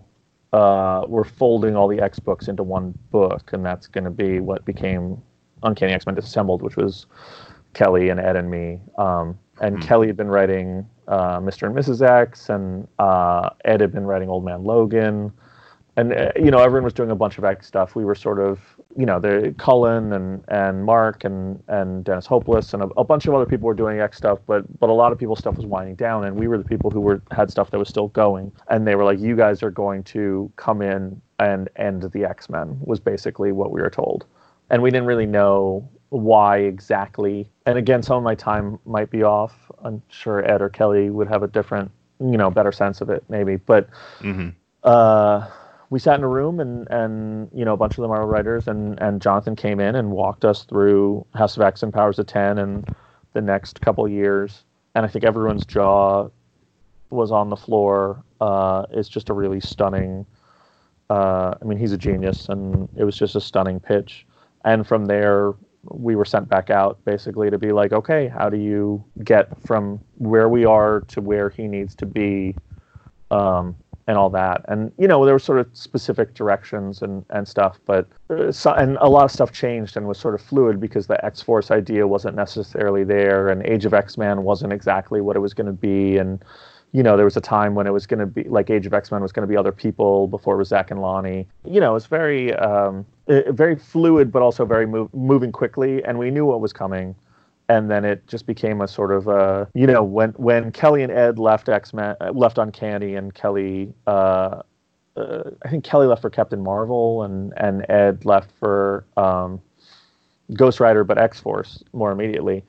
Uh, 0.52 1.04
we're 1.08 1.24
folding 1.24 1.76
all 1.76 1.88
the 1.88 2.00
X 2.00 2.20
books 2.20 2.48
into 2.48 2.62
one 2.62 2.94
book, 3.10 3.54
and 3.54 3.66
that's 3.66 3.88
going 3.88 4.04
to 4.04 4.12
be 4.12 4.40
what 4.40 4.64
became 4.66 5.20
Uncanny 5.64 5.94
X 5.94 6.06
Men 6.06 6.14
Disassembled, 6.14 6.62
which 6.62 6.76
was 6.76 7.08
Kelly 7.74 8.10
and 8.10 8.20
Ed 8.20 8.36
and 8.36 8.52
me. 8.52 8.80
Um, 8.98 9.38
and 9.62 9.82
Kelly 9.82 10.08
had 10.08 10.18
been 10.18 10.28
writing 10.28 10.88
uh, 11.08 11.40
Mr. 11.40 11.68
and 11.68 11.76
Mrs. 11.76 12.02
X, 12.02 12.50
and 12.50 12.88
uh, 13.00 13.50
Ed 13.66 13.82
had 13.82 13.92
been 13.92 14.06
writing 14.06 14.30
Old 14.30 14.46
Man 14.46 14.64
Logan. 14.64 15.32
And 15.96 16.14
uh, 16.14 16.32
you 16.36 16.50
know, 16.50 16.58
everyone 16.58 16.86
was 16.86 16.94
doing 16.94 17.12
a 17.12 17.16
bunch 17.16 17.38
of 17.38 17.44
X 17.44 17.68
stuff. 17.68 17.96
We 17.96 18.04
were 18.04 18.16
sort 18.16 18.40
of, 18.40 18.60
you 18.98 19.06
know, 19.06 19.20
the 19.20 19.54
Cullen 19.60 20.14
and 20.14 20.44
and 20.48 20.84
Mark 20.84 21.24
and 21.24 21.62
and 21.68 22.04
Dennis 22.04 22.26
Hopeless 22.26 22.74
and 22.74 22.82
a, 22.84 22.88
a 22.98 23.04
bunch 23.04 23.28
of 23.28 23.36
other 23.36 23.46
people 23.46 23.68
were 23.68 23.76
doing 23.76 24.00
X 24.00 24.18
stuff, 24.18 24.40
but 24.48 24.64
but 24.80 24.90
a 24.90 24.94
lot 24.94 25.12
of 25.12 25.20
people's 25.20 25.40
stuff 25.40 25.56
was 25.56 25.68
winding 25.68 25.96
down, 25.96 26.26
and 26.26 26.36
we 26.36 26.48
were 26.48 26.58
the 26.58 26.64
people 26.64 26.90
who 26.90 27.00
were 27.00 27.22
had 27.30 27.52
stuff 27.52 27.70
that 27.70 27.78
was 27.78 27.90
still 27.90 28.08
going. 28.08 28.52
And 28.70 28.88
they 28.88 28.96
were 28.96 29.04
like, 29.04 29.20
"You 29.20 29.36
guys 29.36 29.62
are 29.62 29.72
going 29.72 30.04
to 30.06 30.52
come 30.56 30.82
in 30.82 31.22
and 31.38 31.70
end 31.76 32.02
the 32.12 32.26
X 32.26 32.50
Men," 32.50 32.76
was 32.82 33.00
basically 33.00 33.52
what 33.52 33.72
we 33.72 33.80
were 33.80 33.92
told 33.92 34.26
and 34.70 34.82
we 34.82 34.90
didn't 34.90 35.06
really 35.06 35.26
know 35.26 35.88
why 36.14 36.60
exactly. 36.60 37.50
And 37.66 37.78
again, 37.78 38.04
some 38.04 38.18
of 38.18 38.24
my 38.24 38.36
time 38.36 38.80
might 38.86 39.10
be 39.10 39.24
off. 39.24 39.72
I'm 39.84 40.02
sure 40.10 40.48
Ed 40.50 40.62
or 40.62 40.70
Kelly 40.70 41.10
would 41.10 41.28
have 41.28 41.42
a 41.42 41.48
different, 41.48 41.92
you 42.20 42.38
know, 42.38 42.52
better 42.52 42.72
sense 42.72 43.02
of 43.02 43.10
it, 43.10 43.24
maybe. 43.30 43.56
But 43.56 43.90
hmm 44.20 44.50
uh, 44.84 45.48
we 45.90 46.00
sat 46.00 46.18
in 46.18 46.24
a 46.24 46.28
room 46.28 46.60
and 46.60 46.88
and 46.90 47.50
you 47.54 47.64
know 47.64 47.74
a 47.74 47.78
bunch 47.78 47.98
of 47.98 48.02
them 48.02 48.12
are 48.12 48.26
writers 48.26 48.68
and 48.68 49.02
and 49.02 49.22
Jonathan 49.22 49.56
came 49.56 49.80
in 49.80 49.96
and 49.96 50.12
walked 50.12 50.44
us 50.44 50.66
through 50.66 51.26
House 51.34 51.56
of 51.56 51.64
X 51.64 51.82
and 51.84 51.94
Powers 51.94 52.20
of 52.20 52.28
Ten 52.28 52.58
and 52.58 52.94
the 53.34 53.42
next 53.42 53.82
couple 53.82 54.08
years. 54.08 54.64
And 54.96 55.06
I 55.06 55.10
think 55.10 55.24
everyone's 55.24 55.66
jaw 55.66 56.30
was 57.10 57.32
on 57.32 57.50
the 57.50 57.56
floor. 57.56 58.24
Uh, 58.42 58.86
it's 58.92 59.10
just 59.10 59.30
a 59.30 59.34
really 59.34 59.60
stunning. 59.60 60.26
Uh, 61.10 61.56
I 61.62 61.66
mean, 61.66 61.78
he's 61.80 61.92
a 61.92 61.98
genius, 61.98 62.50
and 62.50 62.90
it 62.98 63.04
was 63.04 63.18
just 63.18 63.36
a 63.36 63.42
stunning 63.42 63.80
pitch. 63.80 64.26
And 64.66 64.86
from 64.86 65.06
there, 65.06 65.54
we 65.90 66.16
were 66.16 66.26
sent 66.26 66.48
back 66.48 66.70
out 66.70 67.04
basically 67.06 67.50
to 67.50 67.58
be 67.58 67.72
like, 67.72 67.92
okay, 67.92 68.28
how 68.28 68.50
do 68.50 68.58
you 68.58 69.04
get 69.24 69.50
from 69.66 70.00
where 70.18 70.50
we 70.50 70.66
are 70.66 71.02
to 71.02 71.22
where 71.22 71.50
he 71.50 71.68
needs 71.68 71.96
to 71.96 72.06
be, 72.06 72.56
um, 73.32 73.76
and 74.08 74.18
all 74.18 74.30
that. 74.30 74.66
And 74.68 74.92
you 74.98 75.08
know, 75.08 75.24
there 75.26 75.34
were 75.34 75.40
sort 75.40 75.60
of 75.60 75.68
specific 75.74 76.34
directions 76.34 77.02
and 77.02 77.26
and 77.30 77.48
stuff, 77.48 77.80
but 77.86 78.08
uh, 78.30 78.52
so, 78.52 78.74
and 78.74 78.98
a 79.00 79.08
lot 79.08 79.26
of 79.26 79.32
stuff 79.32 79.52
changed 79.52 79.96
and 79.98 80.08
was 80.08 80.18
sort 80.18 80.36
of 80.36 80.42
fluid 80.42 80.80
because 80.80 81.08
the 81.08 81.24
X 81.26 81.42
Force 81.42 81.72
idea 81.72 82.06
wasn't 82.08 82.36
necessarily 82.36 83.04
there, 83.04 83.50
and 83.50 83.66
Age 83.66 83.86
of 83.86 83.94
X 83.94 84.18
Men 84.18 84.44
wasn't 84.44 84.74
exactly 84.74 85.22
what 85.22 85.36
it 85.36 85.40
was 85.40 85.54
going 85.54 85.68
to 85.68 85.74
be, 85.74 86.18
and 86.18 86.44
you 86.92 87.02
know, 87.02 87.16
there 87.16 87.26
was 87.26 87.38
a 87.38 87.42
time 87.42 87.76
when 87.76 87.88
it 87.88 87.92
was 87.92 88.06
going 88.06 88.20
to 88.20 88.26
be 88.26 88.44
like 88.44 88.70
Age 88.70 88.86
of 88.86 88.94
X 88.94 89.12
Men 89.12 89.22
was 89.22 89.32
going 89.32 89.48
to 89.48 89.52
be 89.52 89.58
other 89.58 89.72
people 89.72 90.28
before 90.28 90.56
it 90.56 90.58
was 90.58 90.68
Zach 90.70 90.92
and 90.92 91.02
Lonnie. 91.02 91.48
You 91.66 91.80
know, 91.80 91.96
it's 91.96 92.06
very, 92.06 92.54
um, 92.56 93.06
very 93.28 93.76
fluid, 93.76 94.32
but 94.32 94.42
also 94.42 94.66
very 94.66 94.86
move, 94.86 95.14
moving 95.14 95.52
quickly, 95.52 96.04
and 96.04 96.18
we 96.18 96.32
knew 96.32 96.46
what 96.46 96.62
was 96.62 96.74
coming. 96.74 97.16
And 97.70 97.90
then 97.90 98.04
it 98.04 98.28
just 98.28 98.46
became 98.46 98.82
a 98.82 98.88
sort 98.88 99.12
of, 99.12 99.30
uh, 99.30 99.66
you 99.74 99.88
know, 99.88 100.04
when 100.04 100.32
when 100.32 100.72
Kelly 100.72 101.02
and 101.02 101.12
Ed 101.12 101.40
left 101.40 101.70
X 101.70 101.94
Men, 101.94 102.16
left 102.34 102.58
Uncanny, 102.58 103.16
and 103.16 103.34
Kelly, 103.34 103.94
uh, 104.06 104.62
uh, 105.16 105.44
I 105.64 105.70
think 105.70 105.84
Kelly 105.84 106.08
left 106.08 106.22
for 106.22 106.30
Captain 106.30 106.62
Marvel, 106.62 107.24
and 107.24 107.54
and 107.58 107.86
Ed 107.90 108.26
left 108.26 108.52
for 108.60 109.06
um, 109.16 109.62
Ghost 110.54 110.82
Rider, 110.82 111.06
but 111.06 111.18
X 111.18 111.40
Force 111.40 111.84
more 111.94 112.12
immediately. 112.12 112.64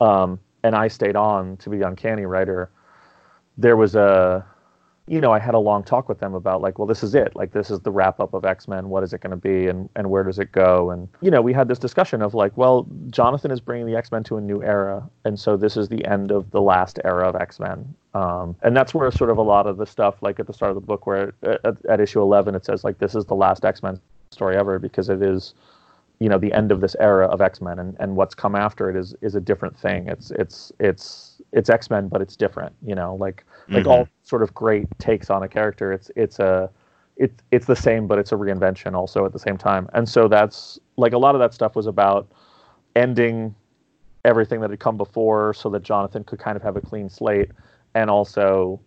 Um, 0.00 0.40
and 0.64 0.74
I 0.74 0.88
stayed 0.88 1.16
on 1.16 1.58
to 1.58 1.70
be 1.70 1.82
Uncanny 1.82 2.24
writer 2.24 2.70
there 3.58 3.76
was 3.76 3.96
a 3.96 4.46
you 5.08 5.20
know, 5.20 5.32
I 5.32 5.38
had 5.38 5.54
a 5.54 5.58
long 5.58 5.82
talk 5.82 6.08
with 6.08 6.20
them 6.20 6.34
about 6.34 6.60
like, 6.60 6.78
well, 6.78 6.86
this 6.86 7.02
is 7.02 7.14
it. 7.14 7.34
Like, 7.34 7.52
this 7.52 7.70
is 7.70 7.80
the 7.80 7.90
wrap 7.90 8.20
up 8.20 8.34
of 8.34 8.44
X 8.44 8.68
Men. 8.68 8.88
What 8.88 9.02
is 9.02 9.12
it 9.12 9.20
going 9.20 9.30
to 9.30 9.36
be, 9.36 9.66
and 9.66 9.88
and 9.96 10.10
where 10.10 10.22
does 10.22 10.38
it 10.38 10.52
go? 10.52 10.90
And 10.90 11.08
you 11.20 11.30
know, 11.30 11.40
we 11.40 11.52
had 11.52 11.68
this 11.68 11.78
discussion 11.78 12.22
of 12.22 12.34
like, 12.34 12.56
well, 12.56 12.86
Jonathan 13.10 13.50
is 13.50 13.60
bringing 13.60 13.86
the 13.86 13.96
X 13.96 14.12
Men 14.12 14.22
to 14.24 14.36
a 14.36 14.40
new 14.40 14.62
era, 14.62 15.08
and 15.24 15.38
so 15.38 15.56
this 15.56 15.76
is 15.76 15.88
the 15.88 16.04
end 16.06 16.30
of 16.30 16.50
the 16.50 16.60
last 16.60 16.98
era 17.04 17.28
of 17.28 17.36
X 17.36 17.58
Men. 17.58 17.94
Um, 18.14 18.56
and 18.62 18.76
that's 18.76 18.94
where 18.94 19.10
sort 19.10 19.30
of 19.30 19.38
a 19.38 19.42
lot 19.42 19.66
of 19.66 19.76
the 19.76 19.86
stuff, 19.86 20.22
like 20.22 20.40
at 20.40 20.46
the 20.46 20.52
start 20.52 20.70
of 20.70 20.74
the 20.74 20.86
book, 20.86 21.06
where 21.06 21.32
at, 21.42 21.84
at 21.88 22.00
issue 22.00 22.20
eleven 22.20 22.54
it 22.54 22.64
says 22.64 22.84
like, 22.84 22.98
this 22.98 23.14
is 23.14 23.24
the 23.26 23.34
last 23.34 23.64
X 23.64 23.82
Men 23.82 24.00
story 24.30 24.56
ever 24.56 24.78
because 24.78 25.08
it 25.08 25.22
is, 25.22 25.54
you 26.20 26.28
know, 26.28 26.38
the 26.38 26.52
end 26.52 26.72
of 26.72 26.80
this 26.80 26.96
era 26.98 27.26
of 27.26 27.40
X 27.40 27.60
Men, 27.60 27.78
and 27.78 27.96
and 28.00 28.16
what's 28.16 28.34
come 28.34 28.54
after 28.54 28.90
it 28.90 28.96
is 28.96 29.14
is 29.20 29.34
a 29.34 29.40
different 29.40 29.78
thing. 29.78 30.08
It's 30.08 30.30
it's 30.32 30.72
it's 30.80 31.40
it's 31.52 31.70
X 31.70 31.90
Men, 31.90 32.08
but 32.08 32.20
it's 32.20 32.36
different. 32.36 32.74
You 32.84 32.94
know, 32.94 33.14
like 33.14 33.44
like 33.68 33.82
mm-hmm. 33.82 33.90
all 33.90 34.08
sort 34.24 34.42
of 34.42 34.52
great 34.52 34.86
takes 34.98 35.30
on 35.30 35.42
a 35.42 35.48
character. 35.48 35.92
It's 35.92 36.10
it's 36.16 36.38
a 36.40 36.70
it's 37.16 37.42
it's 37.52 37.66
the 37.66 37.76
same, 37.76 38.06
but 38.06 38.18
it's 38.18 38.32
a 38.32 38.34
reinvention 38.34 38.94
also 38.94 39.24
at 39.24 39.32
the 39.32 39.38
same 39.38 39.56
time. 39.56 39.88
And 39.92 40.08
so 40.08 40.28
that's 40.28 40.78
like 40.96 41.12
a 41.12 41.18
lot 41.18 41.34
of 41.34 41.40
that 41.40 41.54
stuff 41.54 41.76
was 41.76 41.86
about 41.86 42.28
ending 42.96 43.54
everything 44.24 44.60
that 44.60 44.70
had 44.70 44.80
come 44.80 44.96
before, 44.96 45.54
so 45.54 45.70
that 45.70 45.82
Jonathan 45.82 46.24
could 46.24 46.40
kind 46.40 46.56
of 46.56 46.62
have 46.62 46.76
a 46.76 46.80
clean 46.80 47.08
slate, 47.08 47.50
and 47.94 48.10
also, 48.10 48.80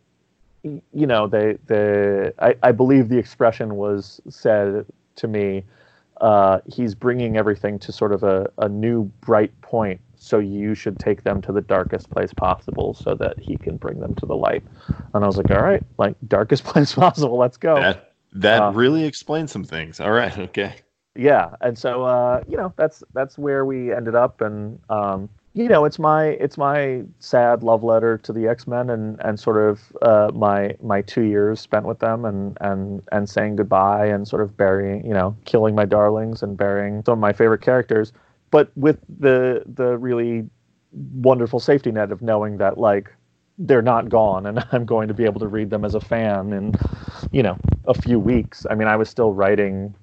you 0.63 0.81
know, 1.07 1.27
they 1.27 1.57
the 1.67 2.33
I, 2.39 2.55
I 2.61 2.71
believe 2.73 3.07
the 3.07 3.17
expression 3.17 3.75
was 3.75 4.19
said 4.27 4.85
to 5.15 5.27
me. 5.29 5.63
Uh, 6.21 6.59
he's 6.67 6.93
bringing 6.93 7.35
everything 7.35 7.79
to 7.79 7.91
sort 7.91 8.13
of 8.13 8.23
a, 8.23 8.49
a 8.59 8.69
new 8.69 9.05
bright 9.21 9.59
point 9.61 9.99
so 10.15 10.37
you 10.37 10.75
should 10.75 10.99
take 10.99 11.23
them 11.23 11.41
to 11.41 11.51
the 11.51 11.61
darkest 11.61 12.11
place 12.11 12.31
possible 12.31 12.93
so 12.93 13.15
that 13.15 13.39
he 13.39 13.57
can 13.57 13.75
bring 13.75 13.99
them 13.99 14.13
to 14.15 14.27
the 14.27 14.35
light. 14.35 14.63
And 15.13 15.23
i 15.23 15.27
was 15.27 15.37
like 15.37 15.49
all 15.49 15.61
right 15.61 15.83
like 15.97 16.15
darkest 16.27 16.63
place 16.71 16.93
possible 16.93 17.37
let's 17.37 17.57
go. 17.57 17.75
That 17.75 18.13
that 18.33 18.61
uh, 18.61 18.71
really 18.71 19.03
explains 19.03 19.51
some 19.51 19.63
things. 19.63 19.99
All 19.99 20.11
right 20.11 20.37
okay. 20.49 20.75
Yeah 21.15 21.55
and 21.59 21.77
so 21.77 22.03
uh, 22.03 22.43
you 22.47 22.55
know 22.55 22.71
that's 22.77 23.03
that's 23.13 23.37
where 23.37 23.65
we 23.65 23.91
ended 23.91 24.13
up 24.15 24.41
and 24.41 24.79
um, 24.89 25.27
you 25.53 25.67
know 25.67 25.83
it's 25.85 25.99
my 25.99 26.25
it's 26.25 26.57
my 26.57 27.03
sad 27.19 27.63
love 27.63 27.83
letter 27.83 28.17
to 28.17 28.31
the 28.31 28.47
x-men 28.47 28.89
and 28.89 29.19
and 29.21 29.39
sort 29.39 29.57
of 29.57 29.81
uh, 30.01 30.31
my 30.33 30.75
my 30.81 31.01
two 31.01 31.23
years 31.23 31.59
spent 31.59 31.85
with 31.85 31.99
them 31.99 32.25
and 32.25 32.57
and 32.61 33.01
and 33.11 33.29
saying 33.29 33.55
goodbye 33.55 34.05
and 34.05 34.27
sort 34.27 34.41
of 34.41 34.55
burying 34.55 35.05
you 35.05 35.13
know 35.13 35.35
killing 35.45 35.75
my 35.75 35.85
darlings 35.85 36.41
and 36.41 36.57
burying 36.57 37.03
some 37.05 37.13
of 37.13 37.19
my 37.19 37.33
favorite 37.33 37.61
characters 37.61 38.13
but 38.49 38.71
with 38.75 38.99
the 39.19 39.63
the 39.65 39.97
really 39.97 40.45
wonderful 41.15 41.59
safety 41.59 41.91
net 41.91 42.11
of 42.11 42.21
knowing 42.21 42.57
that 42.57 42.77
like 42.77 43.11
they're 43.57 43.81
not 43.81 44.09
gone 44.09 44.45
and 44.45 44.65
I'm 44.71 44.85
going 44.85 45.07
to 45.07 45.13
be 45.13 45.25
able 45.25 45.39
to 45.41 45.47
read 45.47 45.69
them 45.69 45.85
as 45.85 45.95
a 45.95 46.01
fan 46.01 46.53
in 46.53 46.73
you 47.31 47.43
know 47.43 47.57
a 47.85 47.93
few 47.93 48.19
weeks. 48.19 48.65
I 48.69 48.75
mean, 48.75 48.87
I 48.87 48.95
was 48.95 49.09
still 49.09 49.33
writing 49.33 49.93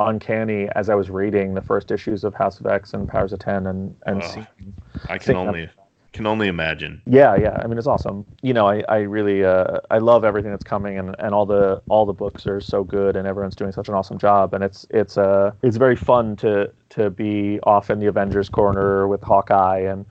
Uncanny 0.00 0.68
as 0.74 0.88
I 0.88 0.94
was 0.94 1.10
reading 1.10 1.54
the 1.54 1.62
first 1.62 1.90
issues 1.90 2.24
of 2.24 2.34
House 2.34 2.60
of 2.60 2.66
X 2.66 2.94
and 2.94 3.08
Powers 3.08 3.32
of 3.32 3.40
Ten 3.40 3.66
and 3.66 3.94
and 4.06 4.22
oh, 4.22 4.26
seeing, 4.26 4.74
I 5.08 5.18
can 5.18 5.36
only 5.36 5.68
can 6.12 6.26
only 6.26 6.48
imagine. 6.48 7.02
Yeah, 7.06 7.36
yeah. 7.36 7.60
I 7.62 7.66
mean, 7.66 7.78
it's 7.78 7.86
awesome. 7.86 8.24
You 8.42 8.54
know, 8.54 8.66
I, 8.66 8.82
I 8.88 8.98
really 8.98 9.44
uh, 9.44 9.78
I 9.90 9.98
love 9.98 10.24
everything 10.24 10.50
that's 10.50 10.64
coming, 10.64 10.98
and, 10.98 11.14
and 11.18 11.34
all 11.34 11.46
the 11.46 11.82
all 11.88 12.06
the 12.06 12.12
books 12.12 12.46
are 12.46 12.60
so 12.60 12.82
good, 12.82 13.16
and 13.16 13.26
everyone's 13.26 13.56
doing 13.56 13.72
such 13.72 13.88
an 13.88 13.94
awesome 13.94 14.18
job, 14.18 14.54
and 14.54 14.64
it's 14.64 14.86
it's 14.90 15.18
uh 15.18 15.52
it's 15.62 15.76
very 15.76 15.96
fun 15.96 16.36
to 16.36 16.72
to 16.90 17.10
be 17.10 17.60
off 17.62 17.90
in 17.90 17.98
the 17.98 18.06
Avengers 18.06 18.48
corner 18.48 19.06
with 19.06 19.22
Hawkeye 19.22 19.80
and 19.80 20.06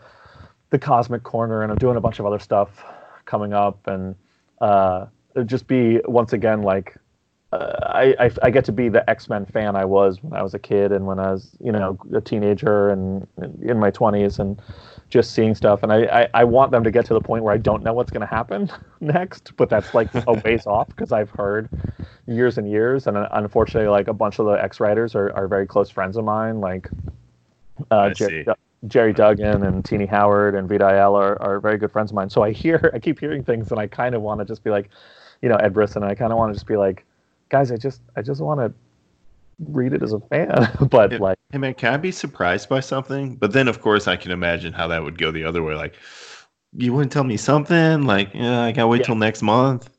the 0.69 0.79
Cosmic 0.79 1.23
corner, 1.23 1.63
and 1.63 1.71
I'm 1.71 1.77
doing 1.77 1.97
a 1.97 2.01
bunch 2.01 2.19
of 2.19 2.25
other 2.25 2.39
stuff 2.39 2.83
coming 3.25 3.53
up, 3.53 3.87
and 3.87 4.15
uh, 4.61 5.07
just 5.45 5.67
be 5.67 5.99
once 6.05 6.33
again 6.33 6.61
like 6.61 6.95
I, 7.53 8.13
I, 8.19 8.31
I 8.43 8.49
get 8.49 8.65
to 8.65 8.71
be 8.71 8.89
the 8.89 9.09
X 9.09 9.29
Men 9.29 9.45
fan 9.45 9.75
I 9.75 9.85
was 9.85 10.21
when 10.21 10.33
I 10.33 10.43
was 10.43 10.53
a 10.53 10.59
kid 10.59 10.91
and 10.91 11.05
when 11.05 11.19
I 11.19 11.31
was 11.31 11.55
you 11.59 11.71
know 11.71 11.97
a 12.13 12.21
teenager 12.21 12.89
and 12.89 13.25
in 13.61 13.79
my 13.79 13.89
20s 13.89 14.39
and 14.39 14.61
just 15.09 15.31
seeing 15.31 15.55
stuff. 15.55 15.83
And 15.83 15.91
I, 15.93 16.03
I, 16.23 16.27
I 16.33 16.43
want 16.43 16.71
them 16.71 16.83
to 16.83 16.91
get 16.91 17.05
to 17.05 17.13
the 17.13 17.21
point 17.21 17.43
where 17.43 17.53
I 17.53 17.57
don't 17.57 17.83
know 17.83 17.93
what's 17.93 18.11
going 18.11 18.21
to 18.21 18.27
happen 18.27 18.69
next, 18.99 19.55
but 19.55 19.69
that's 19.69 19.93
like 19.93 20.13
a 20.13 20.33
ways 20.45 20.65
off 20.65 20.89
because 20.89 21.11
I've 21.11 21.29
heard 21.29 21.69
years 22.27 22.57
and 22.57 22.69
years. 22.69 23.07
And 23.07 23.17
uh, 23.17 23.29
unfortunately, 23.31 23.89
like 23.89 24.07
a 24.07 24.13
bunch 24.13 24.39
of 24.39 24.45
the 24.45 24.53
X 24.53 24.79
writers 24.79 25.15
are, 25.15 25.31
are 25.33 25.47
very 25.47 25.65
close 25.65 25.89
friends 25.89 26.17
of 26.17 26.25
mine, 26.25 26.59
like 26.59 26.89
uh, 27.91 28.09
Gerry, 28.09 28.45
Gerry, 28.87 29.13
Duggan 29.13 29.63
and 29.63 29.85
Tini 29.85 30.05
Howard 30.05 30.55
and 30.55 30.67
Vita 30.67 30.87
Ayala 30.87 31.19
are, 31.19 31.41
are 31.41 31.59
very 31.59 31.77
good 31.77 31.91
friends 31.91 32.11
of 32.11 32.15
mine. 32.15 32.29
So 32.29 32.43
I 32.43 32.51
hear, 32.51 32.91
I 32.93 32.99
keep 32.99 33.19
hearing 33.19 33.43
things 33.43 33.71
and 33.71 33.79
I 33.79 33.87
kind 33.87 34.13
of 34.13 34.21
want 34.21 34.39
to 34.39 34.45
just 34.45 34.63
be 34.63 34.69
like, 34.69 34.89
you 35.41 35.47
know, 35.47 35.55
Ed 35.55 35.73
Brisson, 35.73 36.03
I 36.03 36.15
kind 36.15 36.33
of 36.33 36.37
want 36.37 36.51
to 36.51 36.55
just 36.55 36.67
be 36.67 36.75
like, 36.75 37.05
guys, 37.49 37.71
I 37.71 37.77
just 37.77 38.01
I 38.15 38.21
just 38.21 38.41
want 38.41 38.59
to 38.59 38.73
read 39.59 39.93
it 39.93 40.03
as 40.03 40.13
a 40.13 40.19
fan. 40.19 40.69
but 40.89 41.11
hey, 41.11 41.17
like, 41.17 41.37
hey 41.51 41.57
man, 41.57 41.73
can 41.73 41.93
I 41.93 41.97
be 41.97 42.11
surprised 42.11 42.69
by 42.69 42.79
something? 42.79 43.35
But 43.35 43.53
then, 43.53 43.67
of 43.67 43.81
course, 43.81 44.07
I 44.07 44.15
can 44.15 44.31
imagine 44.31 44.73
how 44.73 44.87
that 44.87 45.03
would 45.03 45.17
go 45.17 45.31
the 45.31 45.43
other 45.43 45.63
way. 45.63 45.75
Like, 45.75 45.95
you 46.73 46.93
wouldn't 46.93 47.11
tell 47.11 47.23
me 47.23 47.37
something? 47.37 48.03
Like, 48.03 48.33
yeah, 48.33 48.63
I 48.63 48.71
gotta 48.71 48.87
wait 48.87 48.99
yeah. 48.99 49.05
till 49.05 49.15
next 49.15 49.41
month. 49.41 49.89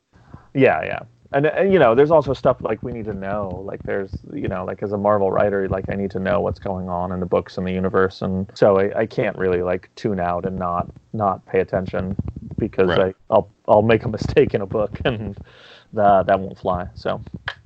Yeah, 0.54 0.82
yeah. 0.84 1.00
And, 1.30 1.44
and 1.44 1.72
you 1.72 1.78
know, 1.78 1.94
there's 1.94 2.10
also 2.10 2.32
stuff 2.32 2.56
like 2.62 2.82
we 2.82 2.90
need 2.90 3.04
to 3.04 3.12
know. 3.12 3.62
Like, 3.66 3.82
there's 3.82 4.16
you 4.32 4.48
know, 4.48 4.64
like 4.64 4.82
as 4.82 4.92
a 4.92 4.98
Marvel 4.98 5.30
writer, 5.30 5.68
like 5.68 5.84
I 5.90 5.94
need 5.94 6.10
to 6.12 6.18
know 6.18 6.40
what's 6.40 6.58
going 6.58 6.88
on 6.88 7.12
in 7.12 7.20
the 7.20 7.26
books 7.26 7.58
and 7.58 7.66
the 7.66 7.72
universe, 7.72 8.22
and 8.22 8.50
so 8.54 8.78
I, 8.78 9.00
I 9.00 9.06
can't 9.06 9.36
really 9.36 9.62
like 9.62 9.90
tune 9.94 10.20
out 10.20 10.46
and 10.46 10.58
not 10.58 10.90
not 11.12 11.44
pay 11.44 11.60
attention 11.60 12.16
because 12.58 12.88
right. 12.88 13.14
I 13.30 13.34
I'll 13.34 13.50
I'll 13.66 13.82
make 13.82 14.04
a 14.04 14.08
mistake 14.18 14.54
in 14.54 14.62
a 14.62 14.66
book 14.66 14.98
and 15.04 15.36
that 15.92 16.26
that 16.26 16.40
won't 16.40 16.58
fly. 16.58 16.88
So, 16.94 17.22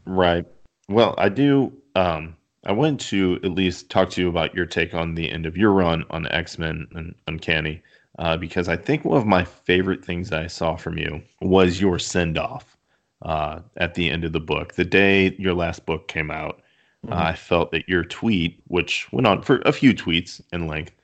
right. 0.07 0.47
Well, 0.89 1.15
I 1.19 1.29
do. 1.29 1.73
Um, 1.95 2.37
I 2.65 2.73
want 2.73 3.01
to 3.01 3.41
at 3.43 3.53
least 3.53 3.91
talk 3.91 4.11
to 4.11 4.21
you 4.21 4.29
about 4.29 4.55
your 4.55 4.67
take 4.67 4.95
on 4.95 5.15
the 5.15 5.31
end 5.31 5.47
of 5.47 5.57
your 5.57 5.73
run 5.73 6.05
on 6.11 6.29
X 6.29 6.59
Men 6.59 6.87
and 6.93 7.15
Uncanny, 7.27 7.83
uh, 8.19 8.37
because 8.37 8.69
I 8.69 8.77
think 8.77 9.05
one 9.05 9.19
of 9.19 9.27
my 9.27 9.45
favorite 9.45 10.05
things 10.05 10.31
that 10.31 10.43
I 10.43 10.47
saw 10.47 10.77
from 10.77 10.97
you 10.97 11.23
was 11.41 11.81
your 11.81 11.99
send 11.99 12.39
off 12.39 12.77
uh, 13.23 13.61
at 13.79 13.95
the 13.95 14.11
end 14.11 14.25
of 14.25 14.33
the 14.33 14.41
book. 14.41 14.75
The 14.75 14.85
day 14.85 15.35
your 15.39 15.55
last 15.55 15.87
book 15.87 16.07
came 16.07 16.31
out, 16.31 16.63
mm-hmm. 17.05 17.13
uh, 17.13 17.17
I 17.17 17.35
felt 17.35 17.73
that 17.73 17.89
your 17.89 18.05
tweet, 18.05 18.63
which 18.69 19.11
went 19.13 19.27
on 19.27 19.43
for 19.43 19.61
a 19.65 19.73
few 19.73 19.93
tweets 19.93 20.41
in 20.53 20.69
length, 20.69 20.95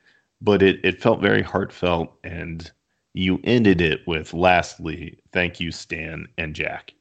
but 0.40 0.62
it, 0.62 0.78
it 0.84 1.02
felt 1.02 1.20
very 1.20 1.42
heartfelt 1.42 2.14
and 2.22 2.70
you 3.14 3.40
ended 3.42 3.80
it 3.80 4.06
with 4.06 4.32
lastly, 4.32 5.18
thank 5.32 5.58
you, 5.58 5.72
Stan 5.72 6.28
and 6.38 6.54
Jack 6.54 6.92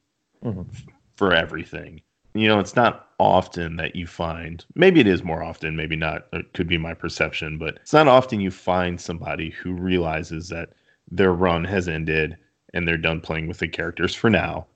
mm-hmm. 0.44 0.62
for 1.16 1.32
everything. 1.32 2.00
You 2.34 2.48
know, 2.48 2.60
it's 2.60 2.76
not 2.76 3.08
often 3.18 3.76
that 3.76 3.96
you 3.96 4.06
find, 4.06 4.64
maybe 4.74 5.00
it 5.00 5.06
is 5.06 5.24
more 5.24 5.42
often, 5.42 5.74
maybe 5.74 5.96
not, 5.96 6.26
it 6.32 6.52
could 6.52 6.68
be 6.68 6.78
my 6.78 6.94
perception, 6.94 7.58
but 7.58 7.76
it's 7.76 7.92
not 7.92 8.06
often 8.06 8.40
you 8.40 8.50
find 8.50 9.00
somebody 9.00 9.50
who 9.50 9.72
realizes 9.72 10.48
that 10.50 10.70
their 11.10 11.32
run 11.32 11.64
has 11.64 11.88
ended 11.88 12.36
and 12.74 12.86
they're 12.86 12.96
done 12.96 13.20
playing 13.20 13.48
with 13.48 13.58
the 13.58 13.68
characters 13.68 14.14
for 14.14 14.30
now. 14.30 14.66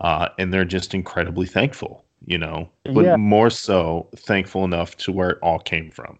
Uh, 0.00 0.28
and 0.38 0.52
they're 0.52 0.64
just 0.64 0.94
incredibly 0.94 1.46
thankful 1.46 2.04
you 2.26 2.38
know, 2.38 2.68
but 2.84 3.04
Yeah. 3.04 3.16
more 3.16 3.50
so 3.50 4.08
thankful 4.16 4.64
enough 4.64 4.96
to 4.98 5.12
where 5.12 5.30
it 5.30 5.38
all 5.42 5.58
came 5.58 5.90
from, 5.90 6.18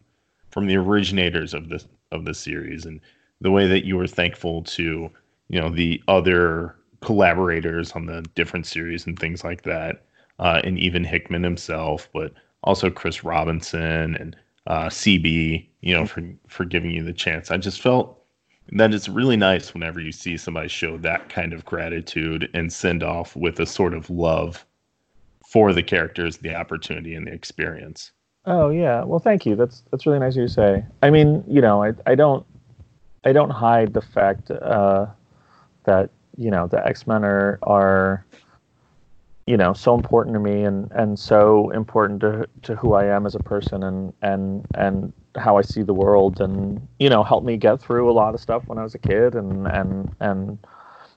from 0.51 0.67
the 0.67 0.77
originators 0.77 1.55
of 1.55 1.69
this 1.69 1.87
of 2.13 2.25
the 2.25 2.35
series, 2.35 2.87
and 2.87 3.01
the 3.41 3.51
way 3.51 3.69
that 3.69 3.85
you 3.85 3.97
were 3.97 4.07
thankful 4.07 4.63
to, 4.63 5.11
you 5.49 5.61
know, 5.61 5.69
the 5.69 6.03
other 6.09 6.75
collaborators 7.01 7.93
on 7.93 8.07
the 8.07 8.23
different 8.35 8.67
series 8.67 9.07
and 9.07 9.19
things 9.19 9.45
like 9.45 9.63
that, 9.63 10.05
uh, 10.39 10.61
and 10.65 10.79
even 10.79 11.05
Hickman 11.05 11.43
himself, 11.43 12.09
but 12.13 12.33
also 12.63 12.91
Chris 12.91 13.25
Robinson 13.25 14.17
and 14.17 14.37
uh, 14.67 14.87
CB, 14.87 15.67
you 15.81 15.95
know, 15.95 16.07
for 16.07 16.23
for 16.49 16.65
giving 16.65 16.91
you 16.91 17.03
the 17.03 17.13
chance. 17.13 17.51
I 17.51 17.57
just 17.57 17.81
felt 17.81 18.21
that 18.73 18.95
it's 18.95 19.09
really 19.09 19.37
nice 19.37 19.75
whenever 19.75 20.01
you 20.01 20.13
see 20.13 20.37
somebody 20.37 20.69
show 20.69 20.97
that 20.99 21.29
kind 21.29 21.53
of 21.53 21.65
gratitude 21.65 22.49
and 22.55 22.73
send 22.73 23.03
off 23.03 23.35
with 23.35 23.59
a 23.59 23.67
sort 23.67 23.95
of 23.95 24.09
love 24.11 24.65
for 25.45 25.73
the 25.73 25.83
characters, 25.83 26.39
the 26.39 26.55
opportunity, 26.55 27.15
and 27.15 27.27
the 27.27 27.33
experience. 27.33 28.13
Oh 28.47 28.71
yeah. 28.71 29.03
Well, 29.05 29.19
thank 29.19 29.45
you. 29.45 29.57
That's 29.57 29.83
that's 29.91 30.07
really 30.07 30.19
nice 30.19 30.35
of 30.35 30.43
you 30.43 30.47
to 30.47 30.53
say. 30.53 30.85
I 31.03 31.11
mean, 31.11 31.45
you 31.47 31.61
know, 31.61 31.83
I 31.83 31.93
I 32.07 32.15
don't 32.15 32.47
I 33.25 33.33
don't 33.33 33.51
hide 33.51 33.93
the 33.93 34.01
fact 34.01 34.51
uh, 34.51 35.07
that 35.85 36.11
you 36.41 36.51
know 36.51 36.67
the 36.67 36.85
X 36.85 37.07
Men 37.07 37.23
are 37.23 37.59
are 37.63 38.25
you 39.47 39.57
know 39.57 39.75
so 39.75 39.95
important 39.95 40.35
to 40.35 40.41
me 40.41 40.63
and 40.65 40.91
and 40.93 41.19
so 41.19 41.71
important 41.71 42.21
to 42.21 42.49
to 42.63 42.75
who 42.75 42.95
I 42.95 43.05
am 43.05 43.27
as 43.27 43.35
a 43.35 43.41
person 43.41 43.83
and 43.83 44.13
and 44.23 44.67
and 44.75 45.13
how 45.37 45.59
I 45.59 45.63
see 45.63 45.83
the 45.83 45.95
world 45.95 46.41
and 46.41 46.87
you 46.99 47.11
know 47.11 47.23
helped 47.23 47.47
me 47.47 47.59
get 47.59 47.81
through 47.81 48.11
a 48.11 48.15
lot 48.15 48.35
of 48.35 48.41
stuff 48.41 48.67
when 48.67 48.79
I 48.79 48.83
was 48.83 48.95
a 48.95 48.99
kid 48.99 49.35
and 49.35 49.69
and 49.69 50.11
and 50.21 50.59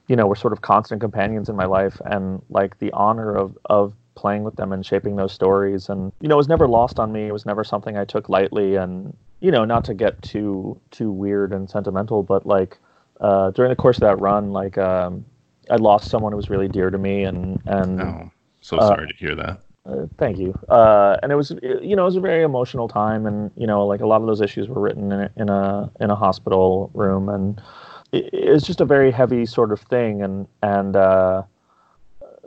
you 0.10 0.18
know 0.18 0.28
were 0.28 0.36
sort 0.36 0.52
of 0.52 0.62
constant 0.62 1.00
companions 1.00 1.48
in 1.48 1.56
my 1.56 1.66
life 1.66 2.02
and 2.06 2.42
like 2.50 2.78
the 2.80 2.92
honor 2.92 3.34
of 3.34 3.58
of 3.66 3.94
playing 4.16 4.44
with 4.44 4.58
them 4.58 4.74
and 4.74 4.86
shaping 4.86 5.16
those 5.16 5.32
stories 5.32 5.88
and 5.88 6.12
you 6.20 6.28
know 6.28 6.36
it 6.36 6.38
was 6.38 6.50
never 6.50 6.68
lost 6.68 7.00
on 7.00 7.14
me. 7.14 7.28
It 7.28 7.34
was 7.34 7.46
never 7.46 7.64
something 7.64 7.98
I 7.98 8.04
took 8.04 8.28
lightly 8.28 8.76
and 8.76 9.16
you 9.40 9.52
know 9.52 9.64
not 9.64 9.86
to 9.86 9.94
get 9.94 10.22
too 10.22 10.80
too 10.92 11.12
weird 11.12 11.54
and 11.54 11.70
sentimental 11.70 12.24
but 12.24 12.46
like 12.46 12.78
uh, 13.24 13.50
during 13.52 13.70
the 13.70 13.76
course 13.76 13.98
of 13.98 14.02
that 14.02 14.20
run 14.20 14.52
like 14.52 14.78
um, 14.78 15.26
I 15.72 15.78
lost 15.78 16.10
someone 16.10 16.32
who 16.34 16.38
was 16.38 16.50
really 16.50 16.68
dear 16.68 16.90
to 16.90 16.98
me 16.98 17.24
and 17.24 17.60
and 17.66 18.02
Oh, 18.02 18.32
so 18.62 18.78
Uh, 18.78 18.88
sorry 18.88 19.08
to 19.08 19.14
hear 19.18 19.34
that. 19.36 19.60
uh, 19.86 20.06
thank 20.18 20.38
you. 20.38 20.54
Uh, 20.70 21.18
and 21.24 21.32
it 21.32 21.36
was, 21.36 21.52
you 21.82 21.96
know, 21.96 22.04
it 22.04 22.12
was 22.14 22.16
a 22.16 22.22
very 22.22 22.44
emotional 22.44 22.88
time, 22.88 23.26
and 23.26 23.52
you 23.58 23.68
know, 23.68 23.86
like 23.86 24.02
a 24.02 24.06
lot 24.08 24.22
of 24.22 24.28
those 24.28 24.42
issues 24.42 24.68
were 24.70 24.80
written 24.82 25.12
in 25.12 25.20
a 25.22 25.30
in 25.38 25.50
a, 25.50 25.92
in 26.00 26.10
a 26.10 26.16
hospital 26.16 26.90
room, 26.94 27.28
and 27.30 27.62
it, 28.12 28.30
it's 28.34 28.66
just 28.66 28.82
a 28.82 28.86
very 28.86 29.12
heavy 29.12 29.46
sort 29.46 29.72
of 29.72 29.82
thing, 29.82 30.22
and 30.22 30.48
and 30.62 30.96
uh, 30.96 31.44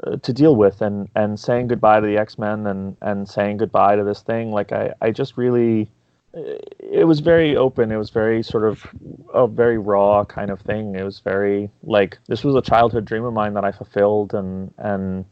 uh, 0.06 0.16
to 0.22 0.32
deal 0.32 0.56
with, 0.56 0.80
and 0.82 1.08
and 1.14 1.38
saying 1.38 1.68
goodbye 1.68 2.00
to 2.00 2.06
the 2.06 2.16
X 2.18 2.38
Men, 2.38 2.66
and 2.66 2.96
and 3.02 3.28
saying 3.28 3.58
goodbye 3.58 3.96
to 3.96 4.04
this 4.04 4.22
thing, 4.22 4.50
like 4.52 4.72
I 4.72 4.94
I 5.00 5.10
just 5.10 5.36
really. 5.36 5.90
It 6.36 7.06
was 7.06 7.20
very 7.20 7.56
open. 7.56 7.90
It 7.90 7.96
was 7.96 8.10
very 8.10 8.42
sort 8.42 8.64
of 8.64 8.86
a 9.32 9.46
very 9.46 9.78
raw 9.78 10.24
kind 10.24 10.50
of 10.50 10.60
thing. 10.60 10.94
It 10.94 11.02
was 11.02 11.20
very 11.20 11.70
like 11.82 12.18
this 12.28 12.44
was 12.44 12.54
a 12.54 12.62
childhood 12.62 13.06
dream 13.06 13.24
of 13.24 13.32
mine 13.32 13.54
that 13.54 13.64
I 13.64 13.72
fulfilled, 13.72 14.34
and 14.34 14.72
and 14.76 15.24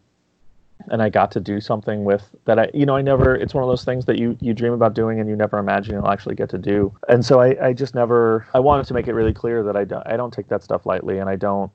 and 0.91 1.03
I 1.03 1.09
got 1.09 1.31
to 1.33 1.41
do 1.41 1.61
something 1.61 2.05
with 2.05 2.35
that 2.45 2.59
I 2.59 2.71
you 2.75 2.87
know 2.87 2.97
I 2.97 3.03
never 3.03 3.35
it's 3.35 3.55
one 3.55 3.63
of 3.63 3.69
those 3.69 3.85
things 3.85 4.05
that 4.07 4.19
you 4.19 4.37
you 4.41 4.55
dream 4.55 4.73
about 4.73 4.95
doing 4.95 5.21
and 5.21 5.29
you 5.29 5.37
never 5.37 5.59
imagine 5.59 5.95
you'll 5.95 6.11
actually 6.11 6.35
get 6.35 6.51
to 6.51 6.59
do 6.59 6.93
and 7.09 7.25
so 7.25 7.41
I, 7.41 7.69
I 7.69 7.73
just 7.73 7.95
never 7.95 8.47
I 8.55 8.61
wanted 8.61 8.87
to 8.87 8.95
make 8.95 9.09
it 9.09 9.15
really 9.15 9.33
clear 9.33 9.63
that 9.63 9.77
I 9.77 9.85
don't 9.85 10.07
I 10.07 10.17
don't 10.17 10.33
take 10.33 10.49
that 10.49 10.63
stuff 10.63 10.85
lightly 10.85 11.19
and 11.19 11.29
I 11.29 11.37
don't 11.37 11.71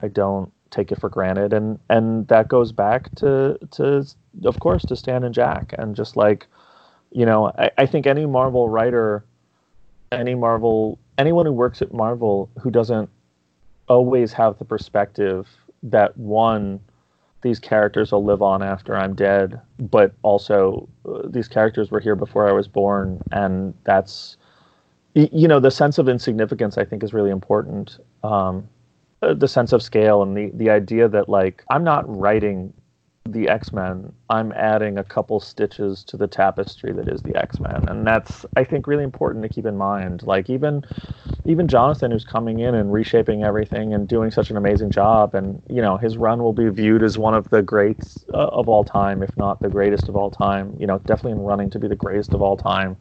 I 0.00 0.08
don't 0.08 0.52
take 0.70 0.92
it 0.92 1.00
for 1.00 1.08
granted 1.08 1.52
and 1.52 1.78
and 1.88 2.28
that 2.28 2.48
goes 2.48 2.72
back 2.72 3.14
to 3.16 3.58
to 3.72 4.04
of 4.44 4.58
course 4.60 4.84
to 4.86 4.96
Stan 4.96 5.24
and 5.24 5.34
Jack 5.34 5.74
and 5.78 5.96
just 5.96 6.16
like 6.16 6.46
you 7.14 7.24
know 7.24 7.50
I, 7.58 7.70
I 7.78 7.86
think 7.86 8.06
any 8.06 8.26
Marvel 8.26 8.68
writer 8.68 9.24
any 10.12 10.34
Marvel 10.34 10.98
anyone 11.16 11.46
who 11.46 11.52
works 11.52 11.80
at 11.80 11.94
Marvel 11.94 12.50
who 12.60 12.70
doesn't 12.70 13.08
always 13.88 14.32
have 14.34 14.58
the 14.58 14.64
perspective 14.64 15.48
that 15.82 16.16
one 16.16 16.80
these 17.44 17.60
characters 17.60 18.10
will 18.10 18.24
live 18.24 18.40
on 18.40 18.62
after 18.62 18.96
I'm 18.96 19.14
dead, 19.14 19.60
but 19.78 20.14
also 20.22 20.88
uh, 21.06 21.20
these 21.26 21.46
characters 21.46 21.90
were 21.90 22.00
here 22.00 22.16
before 22.16 22.48
I 22.48 22.52
was 22.52 22.66
born, 22.66 23.22
and 23.32 23.74
that's 23.84 24.38
you 25.14 25.46
know 25.46 25.60
the 25.60 25.70
sense 25.70 25.98
of 25.98 26.08
insignificance 26.08 26.78
I 26.78 26.84
think 26.84 27.04
is 27.04 27.12
really 27.12 27.30
important. 27.30 27.98
Um, 28.24 28.66
uh, 29.22 29.34
the 29.34 29.46
sense 29.46 29.72
of 29.72 29.82
scale 29.82 30.22
and 30.22 30.36
the 30.36 30.50
the 30.54 30.70
idea 30.70 31.06
that 31.08 31.28
like 31.28 31.62
I'm 31.70 31.84
not 31.84 32.04
writing 32.08 32.72
the 33.26 33.48
X-Men, 33.48 34.12
I'm 34.28 34.52
adding 34.52 34.98
a 34.98 35.04
couple 35.04 35.40
stitches 35.40 36.04
to 36.04 36.18
the 36.18 36.26
tapestry 36.26 36.92
that 36.92 37.08
is 37.08 37.22
the 37.22 37.34
X-Men, 37.34 37.88
and 37.88 38.06
that's 38.06 38.44
I 38.54 38.64
think 38.64 38.86
really 38.86 39.02
important 39.02 39.42
to 39.44 39.48
keep 39.48 39.64
in 39.64 39.78
mind. 39.78 40.22
Like 40.24 40.50
even 40.50 40.84
even 41.46 41.66
Jonathan, 41.66 42.10
who's 42.10 42.24
coming 42.24 42.58
in 42.58 42.74
and 42.74 42.92
reshaping 42.92 43.42
everything 43.42 43.94
and 43.94 44.06
doing 44.06 44.30
such 44.30 44.50
an 44.50 44.58
amazing 44.58 44.90
job, 44.90 45.34
and 45.34 45.62
you 45.70 45.80
know 45.80 45.96
his 45.96 46.18
run 46.18 46.42
will 46.42 46.52
be 46.52 46.68
viewed 46.68 47.02
as 47.02 47.16
one 47.16 47.32
of 47.32 47.48
the 47.48 47.62
greats 47.62 48.26
uh, 48.34 48.48
of 48.48 48.68
all 48.68 48.84
time, 48.84 49.22
if 49.22 49.34
not 49.38 49.62
the 49.62 49.70
greatest 49.70 50.10
of 50.10 50.16
all 50.16 50.30
time. 50.30 50.76
You 50.78 50.86
know, 50.86 50.98
definitely 50.98 51.32
in 51.32 51.40
running 51.40 51.70
to 51.70 51.78
be 51.78 51.88
the 51.88 51.96
greatest 51.96 52.34
of 52.34 52.42
all 52.42 52.58
time, 52.58 52.94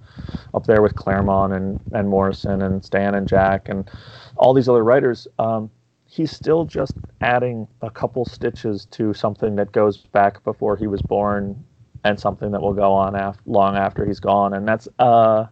up 0.53 0.65
there 0.65 0.82
with 0.82 0.95
Claremont 0.95 1.51
and 1.51 1.82
and 1.91 2.07
Morrison 2.07 2.61
and 2.61 2.84
Stan 2.86 3.13
and 3.13 3.28
Jack 3.28 3.67
and 3.67 3.91
all 4.38 4.53
these 4.53 4.69
other 4.69 4.86
writers. 4.86 5.28
Um, 5.38 5.69
he's 6.14 6.32
still 6.32 6.64
just 6.64 6.95
adding 7.22 7.68
a 7.82 7.89
couple 7.89 8.24
stitches 8.24 8.86
to 8.86 9.16
something 9.16 9.55
that 9.55 9.72
goes 9.72 9.97
back 9.97 10.43
before 10.43 10.78
he 10.78 10.86
was 10.86 11.01
born 11.01 11.66
and 12.03 12.20
something 12.20 12.51
that 12.51 12.61
will 12.61 12.74
go 12.74 12.93
on 12.93 13.16
af- 13.16 13.39
long 13.47 13.76
after 13.76 14.05
he's 14.05 14.20
gone. 14.20 14.53
And 14.53 14.68
that's 14.68 14.88
uh 14.99 15.47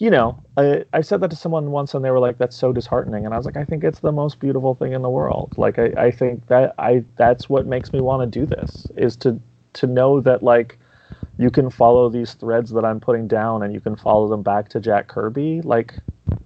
you 0.00 0.10
know 0.10 0.40
I, 0.56 0.84
I 0.92 1.02
said 1.02 1.20
that 1.20 1.30
to 1.30 1.36
someone 1.36 1.70
once 1.70 1.94
and 1.94 2.04
they 2.04 2.10
were 2.10 2.18
like 2.18 2.36
that's 2.36 2.56
so 2.56 2.72
disheartening. 2.72 3.24
And 3.26 3.32
i 3.32 3.36
was 3.36 3.46
like 3.46 3.56
i 3.56 3.64
think 3.64 3.84
it's 3.84 4.00
the 4.00 4.10
most 4.10 4.40
beautiful 4.40 4.74
thing 4.74 4.92
in 4.92 5.02
the 5.02 5.10
world. 5.10 5.54
Like 5.56 5.78
i, 5.78 5.92
I 5.96 6.10
think 6.10 6.48
that 6.48 6.74
i 6.78 7.04
that's 7.16 7.48
what 7.48 7.66
makes 7.66 7.92
me 7.92 8.00
want 8.00 8.20
to 8.32 8.40
do 8.40 8.44
this 8.44 8.90
is 8.96 9.16
to 9.18 9.40
to 9.74 9.86
know 9.86 10.20
that 10.20 10.42
like 10.42 10.80
you 11.38 11.50
can 11.50 11.70
follow 11.70 12.08
these 12.08 12.34
threads 12.34 12.70
that 12.72 12.84
i'm 12.84 13.00
putting 13.00 13.28
down 13.28 13.62
and 13.62 13.72
you 13.74 13.80
can 13.80 13.96
follow 13.96 14.28
them 14.28 14.42
back 14.42 14.68
to 14.70 14.80
jack 14.80 15.08
kirby. 15.08 15.60
Like 15.62 15.94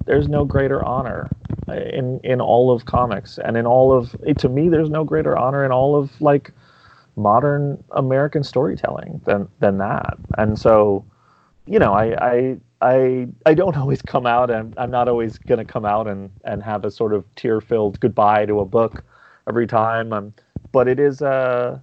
there's 0.07 0.29
no 0.29 0.45
greater 0.45 0.83
honor 0.85 1.31
in 1.69 2.21
in 2.25 2.41
all 2.41 2.73
of 2.73 2.85
comics 2.85 3.39
and 3.39 3.57
in 3.57 3.67
all 3.67 3.93
of 3.93 4.17
to 4.39 4.49
me 4.49 4.69
there's 4.69 4.91
no 4.91 5.05
greater 5.05 5.37
honor 5.39 5.65
in 5.65 5.73
all 5.73 5.97
of 5.97 6.21
like 6.21 6.53
modern 7.17 7.83
american 7.93 8.43
storytelling 8.43 9.21
than 9.25 9.49
than 9.61 9.79
that. 9.79 10.19
And 10.39 10.59
so 10.59 11.05
you 11.67 11.79
know 11.79 11.93
i 11.95 12.07
i 12.33 12.57
i, 12.81 13.29
I 13.47 13.55
don't 13.55 13.77
always 13.83 14.03
come 14.03 14.27
out 14.27 14.51
and 14.51 14.75
i'm 14.77 14.91
not 14.91 15.09
always 15.09 15.39
going 15.39 15.59
to 15.59 15.65
come 15.65 15.85
out 15.85 16.09
and 16.09 16.31
and 16.45 16.63
have 16.63 16.85
a 16.85 16.91
sort 16.91 17.13
of 17.15 17.25
tear 17.37 17.61
filled 17.61 18.01
goodbye 18.01 18.47
to 18.47 18.61
a 18.61 18.65
book 18.65 19.05
every 19.49 19.67
time. 19.67 20.13
Um, 20.13 20.33
but 20.73 20.89
it 20.89 21.01
is 21.01 21.23
uh 21.23 21.79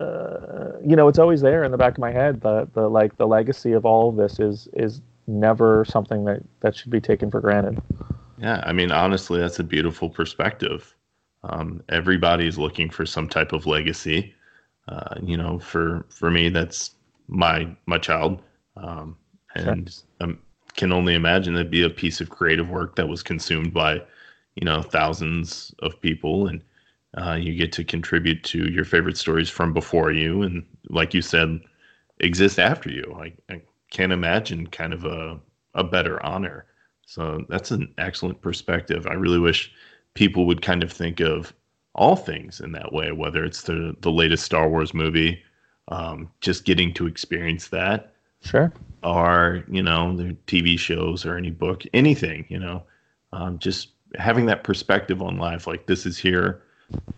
uh, 0.00 0.78
you 0.84 0.96
know, 0.96 1.08
it's 1.08 1.18
always 1.18 1.40
there 1.40 1.62
in 1.62 1.70
the 1.70 1.78
back 1.78 1.92
of 1.92 1.98
my 1.98 2.10
head. 2.10 2.40
The 2.40 2.68
the 2.72 2.88
like 2.88 3.16
the 3.16 3.26
legacy 3.26 3.72
of 3.72 3.84
all 3.84 4.08
of 4.08 4.16
this 4.16 4.40
is 4.40 4.68
is 4.72 5.00
never 5.26 5.84
something 5.84 6.24
that 6.24 6.42
that 6.60 6.74
should 6.74 6.90
be 6.90 7.00
taken 7.00 7.30
for 7.30 7.40
granted. 7.40 7.80
Yeah, 8.38 8.62
I 8.64 8.72
mean, 8.72 8.90
honestly, 8.90 9.38
that's 9.38 9.58
a 9.58 9.64
beautiful 9.64 10.08
perspective. 10.08 10.94
Um, 11.42 11.82
everybody's 11.88 12.58
looking 12.58 12.90
for 12.90 13.04
some 13.04 13.28
type 13.28 13.52
of 13.52 13.66
legacy. 13.66 14.34
Uh, 14.88 15.14
you 15.22 15.36
know, 15.36 15.58
for 15.58 16.06
for 16.08 16.30
me, 16.30 16.48
that's 16.48 16.92
my 17.28 17.68
my 17.86 17.98
child, 17.98 18.42
um, 18.76 19.16
and 19.54 19.94
um, 20.20 20.38
can 20.76 20.92
only 20.92 21.14
imagine 21.14 21.54
that'd 21.54 21.70
be 21.70 21.82
a 21.82 21.90
piece 21.90 22.20
of 22.20 22.30
creative 22.30 22.70
work 22.70 22.96
that 22.96 23.08
was 23.08 23.22
consumed 23.22 23.74
by, 23.74 23.94
you 24.54 24.64
know, 24.64 24.82
thousands 24.82 25.74
of 25.80 26.00
people, 26.00 26.46
and 26.46 26.62
uh, 27.16 27.34
you 27.34 27.54
get 27.54 27.72
to 27.72 27.84
contribute 27.84 28.42
to 28.44 28.70
your 28.70 28.84
favorite 28.84 29.16
stories 29.16 29.48
from 29.50 29.72
before 29.72 30.12
you, 30.12 30.42
and 30.42 30.64
like 30.88 31.14
you 31.14 31.22
said, 31.22 31.60
exist 32.20 32.58
after 32.58 32.90
you. 32.90 33.16
I, 33.20 33.32
I 33.52 33.62
can't 33.90 34.12
imagine 34.12 34.66
kind 34.68 34.92
of 34.92 35.04
a 35.04 35.40
a 35.74 35.84
better 35.84 36.24
honor. 36.24 36.66
So 37.06 37.44
that's 37.48 37.70
an 37.70 37.92
excellent 37.98 38.40
perspective. 38.40 39.06
I 39.06 39.14
really 39.14 39.38
wish 39.38 39.72
people 40.14 40.46
would 40.46 40.62
kind 40.62 40.82
of 40.82 40.92
think 40.92 41.20
of 41.20 41.52
all 41.94 42.16
things 42.16 42.60
in 42.60 42.72
that 42.72 42.92
way, 42.92 43.12
whether 43.12 43.44
it's 43.44 43.62
the 43.62 43.96
the 44.00 44.12
latest 44.12 44.44
Star 44.44 44.68
Wars 44.68 44.94
movie, 44.94 45.42
um, 45.88 46.30
just 46.40 46.64
getting 46.64 46.92
to 46.94 47.06
experience 47.06 47.68
that, 47.68 48.14
Sure. 48.42 48.72
or 49.02 49.64
you 49.68 49.82
know, 49.82 50.16
the 50.16 50.36
TV 50.46 50.78
shows 50.78 51.24
or 51.26 51.36
any 51.36 51.50
book, 51.50 51.84
anything, 51.94 52.46
you 52.48 52.58
know, 52.58 52.82
um, 53.32 53.58
just 53.58 53.90
having 54.16 54.46
that 54.46 54.64
perspective 54.64 55.22
on 55.22 55.38
life. 55.38 55.66
Like 55.66 55.86
this 55.86 56.06
is 56.06 56.18
here, 56.18 56.62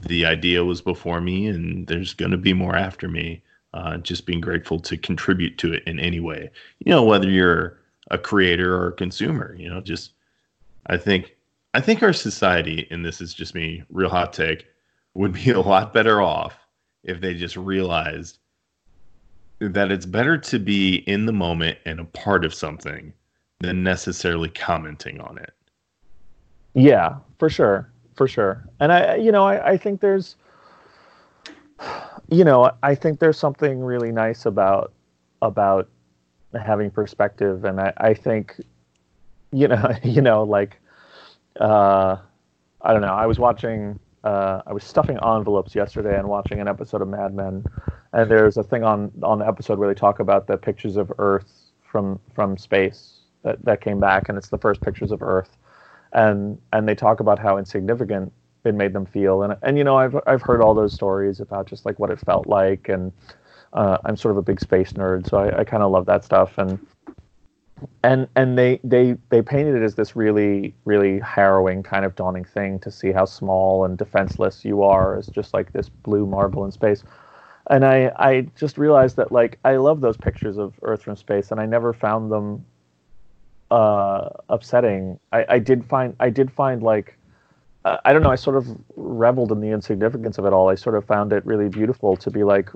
the 0.06 0.26
idea 0.26 0.64
was 0.64 0.80
before 0.80 1.20
me, 1.20 1.46
and 1.46 1.86
there's 1.86 2.14
going 2.14 2.30
to 2.30 2.36
be 2.36 2.52
more 2.52 2.76
after 2.76 3.08
me. 3.08 3.42
Uh, 3.74 3.96
just 3.96 4.26
being 4.26 4.40
grateful 4.40 4.78
to 4.78 4.98
contribute 4.98 5.56
to 5.56 5.72
it 5.72 5.82
in 5.86 5.98
any 5.98 6.20
way, 6.20 6.50
you 6.80 6.90
know, 6.90 7.02
whether 7.02 7.30
you're 7.30 7.78
a 8.10 8.18
creator 8.18 8.76
or 8.76 8.88
a 8.88 8.92
consumer, 8.92 9.56
you 9.58 9.66
know, 9.66 9.80
just 9.80 10.12
I 10.88 10.98
think 10.98 11.34
I 11.74 11.80
think 11.80 12.02
our 12.02 12.12
society, 12.12 12.86
and 12.90 13.04
this 13.04 13.20
is 13.20 13.32
just 13.32 13.54
me, 13.54 13.82
real 13.88 14.10
hot 14.10 14.32
take, 14.32 14.66
would 15.14 15.32
be 15.32 15.50
a 15.52 15.60
lot 15.60 15.94
better 15.94 16.20
off 16.20 16.58
if 17.02 17.20
they 17.20 17.34
just 17.34 17.56
realized 17.56 18.38
that 19.60 19.92
it's 19.92 20.06
better 20.06 20.36
to 20.36 20.58
be 20.58 20.96
in 20.96 21.26
the 21.26 21.32
moment 21.32 21.78
and 21.86 22.00
a 22.00 22.04
part 22.04 22.44
of 22.44 22.52
something 22.52 23.12
than 23.60 23.82
necessarily 23.82 24.48
commenting 24.48 25.20
on 25.20 25.38
it. 25.38 25.52
Yeah, 26.74 27.16
for 27.38 27.48
sure, 27.48 27.91
for 28.16 28.28
sure. 28.28 28.64
And 28.80 28.92
I, 28.92 29.16
you 29.16 29.32
know, 29.32 29.44
I, 29.44 29.72
I 29.72 29.76
think 29.76 30.00
there's, 30.00 30.36
you 32.30 32.44
know, 32.44 32.70
I 32.82 32.94
think 32.94 33.18
there's 33.18 33.38
something 33.38 33.80
really 33.80 34.12
nice 34.12 34.46
about 34.46 34.92
about 35.40 35.88
having 36.54 36.90
perspective, 36.90 37.64
and 37.64 37.80
I, 37.80 37.92
I 37.96 38.14
think, 38.14 38.60
you 39.52 39.68
know, 39.68 39.90
you 40.02 40.20
know, 40.20 40.44
like, 40.44 40.78
uh, 41.58 42.16
I 42.82 42.92
don't 42.92 43.02
know. 43.02 43.14
I 43.14 43.26
was 43.26 43.38
watching, 43.38 43.98
uh, 44.24 44.62
I 44.66 44.72
was 44.72 44.84
stuffing 44.84 45.18
envelopes 45.24 45.74
yesterday 45.74 46.18
and 46.18 46.28
watching 46.28 46.60
an 46.60 46.68
episode 46.68 47.02
of 47.02 47.08
Mad 47.08 47.34
Men, 47.34 47.64
and 48.12 48.30
there's 48.30 48.56
a 48.56 48.62
thing 48.62 48.84
on 48.84 49.10
on 49.22 49.38
the 49.38 49.46
episode 49.46 49.78
where 49.78 49.88
they 49.88 49.98
talk 49.98 50.20
about 50.20 50.46
the 50.46 50.56
pictures 50.56 50.96
of 50.96 51.12
Earth 51.18 51.70
from 51.82 52.20
from 52.34 52.56
space 52.56 53.20
that 53.42 53.64
that 53.64 53.80
came 53.80 53.98
back, 53.98 54.28
and 54.28 54.38
it's 54.38 54.48
the 54.48 54.58
first 54.58 54.80
pictures 54.80 55.10
of 55.10 55.22
Earth 55.22 55.56
and 56.12 56.58
and 56.72 56.88
they 56.88 56.94
talk 56.94 57.20
about 57.20 57.38
how 57.38 57.58
insignificant 57.58 58.32
it 58.64 58.74
made 58.74 58.92
them 58.92 59.06
feel. 59.06 59.42
And 59.42 59.56
and 59.62 59.78
you 59.78 59.84
know 59.84 59.96
I've 59.96 60.16
I've 60.26 60.42
heard 60.42 60.60
all 60.60 60.74
those 60.74 60.92
stories 60.92 61.40
about 61.40 61.66
just 61.66 61.84
like 61.86 61.98
what 61.98 62.10
it 62.10 62.20
felt 62.20 62.46
like. 62.46 62.88
And 62.88 63.12
uh, 63.72 63.98
I'm 64.04 64.16
sort 64.16 64.32
of 64.32 64.38
a 64.38 64.42
big 64.42 64.60
space 64.60 64.92
nerd 64.92 65.28
so 65.28 65.38
I, 65.38 65.60
I 65.60 65.64
kind 65.64 65.82
of 65.82 65.90
love 65.90 66.06
that 66.06 66.24
stuff. 66.24 66.58
And 66.58 66.78
and 68.02 68.28
and 68.36 68.58
they 68.58 68.80
they 68.84 69.16
they 69.30 69.42
painted 69.42 69.74
it 69.74 69.82
as 69.82 69.94
this 69.94 70.14
really 70.14 70.74
really 70.84 71.18
harrowing 71.20 71.82
kind 71.82 72.04
of 72.04 72.14
daunting 72.14 72.44
thing 72.44 72.78
to 72.80 72.90
see 72.90 73.12
how 73.12 73.24
small 73.24 73.84
and 73.84 73.98
defenseless 73.98 74.64
you 74.64 74.82
are 74.82 75.16
as 75.16 75.26
just 75.28 75.54
like 75.54 75.72
this 75.72 75.88
blue 75.88 76.26
marble 76.26 76.64
in 76.64 76.70
space. 76.72 77.02
And 77.70 77.84
I 77.84 78.12
I 78.16 78.46
just 78.56 78.78
realized 78.78 79.16
that 79.16 79.32
like 79.32 79.58
I 79.64 79.76
love 79.76 80.00
those 80.00 80.16
pictures 80.16 80.58
of 80.58 80.74
Earth 80.82 81.02
from 81.02 81.16
space 81.16 81.50
and 81.50 81.60
I 81.60 81.66
never 81.66 81.92
found 81.92 82.30
them 82.30 82.64
uh, 83.72 84.28
upsetting. 84.50 85.18
I, 85.32 85.46
I 85.48 85.58
did 85.58 85.84
find 85.86 86.14
I 86.20 86.28
did 86.28 86.52
find 86.52 86.82
like 86.82 87.16
uh, 87.86 87.96
I 88.04 88.12
don't 88.12 88.22
know. 88.22 88.30
I 88.30 88.36
sort 88.36 88.56
of 88.56 88.66
reveled 88.96 89.50
in 89.50 89.60
the 89.60 89.70
insignificance 89.70 90.36
of 90.36 90.44
it 90.44 90.52
all. 90.52 90.68
I 90.68 90.74
sort 90.74 90.94
of 90.94 91.06
found 91.06 91.32
it 91.32 91.44
really 91.46 91.70
beautiful 91.70 92.14
to 92.16 92.30
be 92.30 92.44
like 92.44 92.70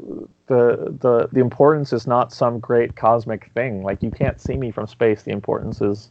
the 0.46 0.96
the 1.00 1.28
the 1.30 1.40
importance 1.40 1.92
is 1.92 2.06
not 2.06 2.32
some 2.32 2.58
great 2.58 2.96
cosmic 2.96 3.50
thing. 3.52 3.82
Like 3.82 4.02
you 4.02 4.10
can't 4.10 4.40
see 4.40 4.56
me 4.56 4.70
from 4.70 4.86
space. 4.86 5.22
The 5.22 5.32
importance 5.32 5.82
is 5.82 6.08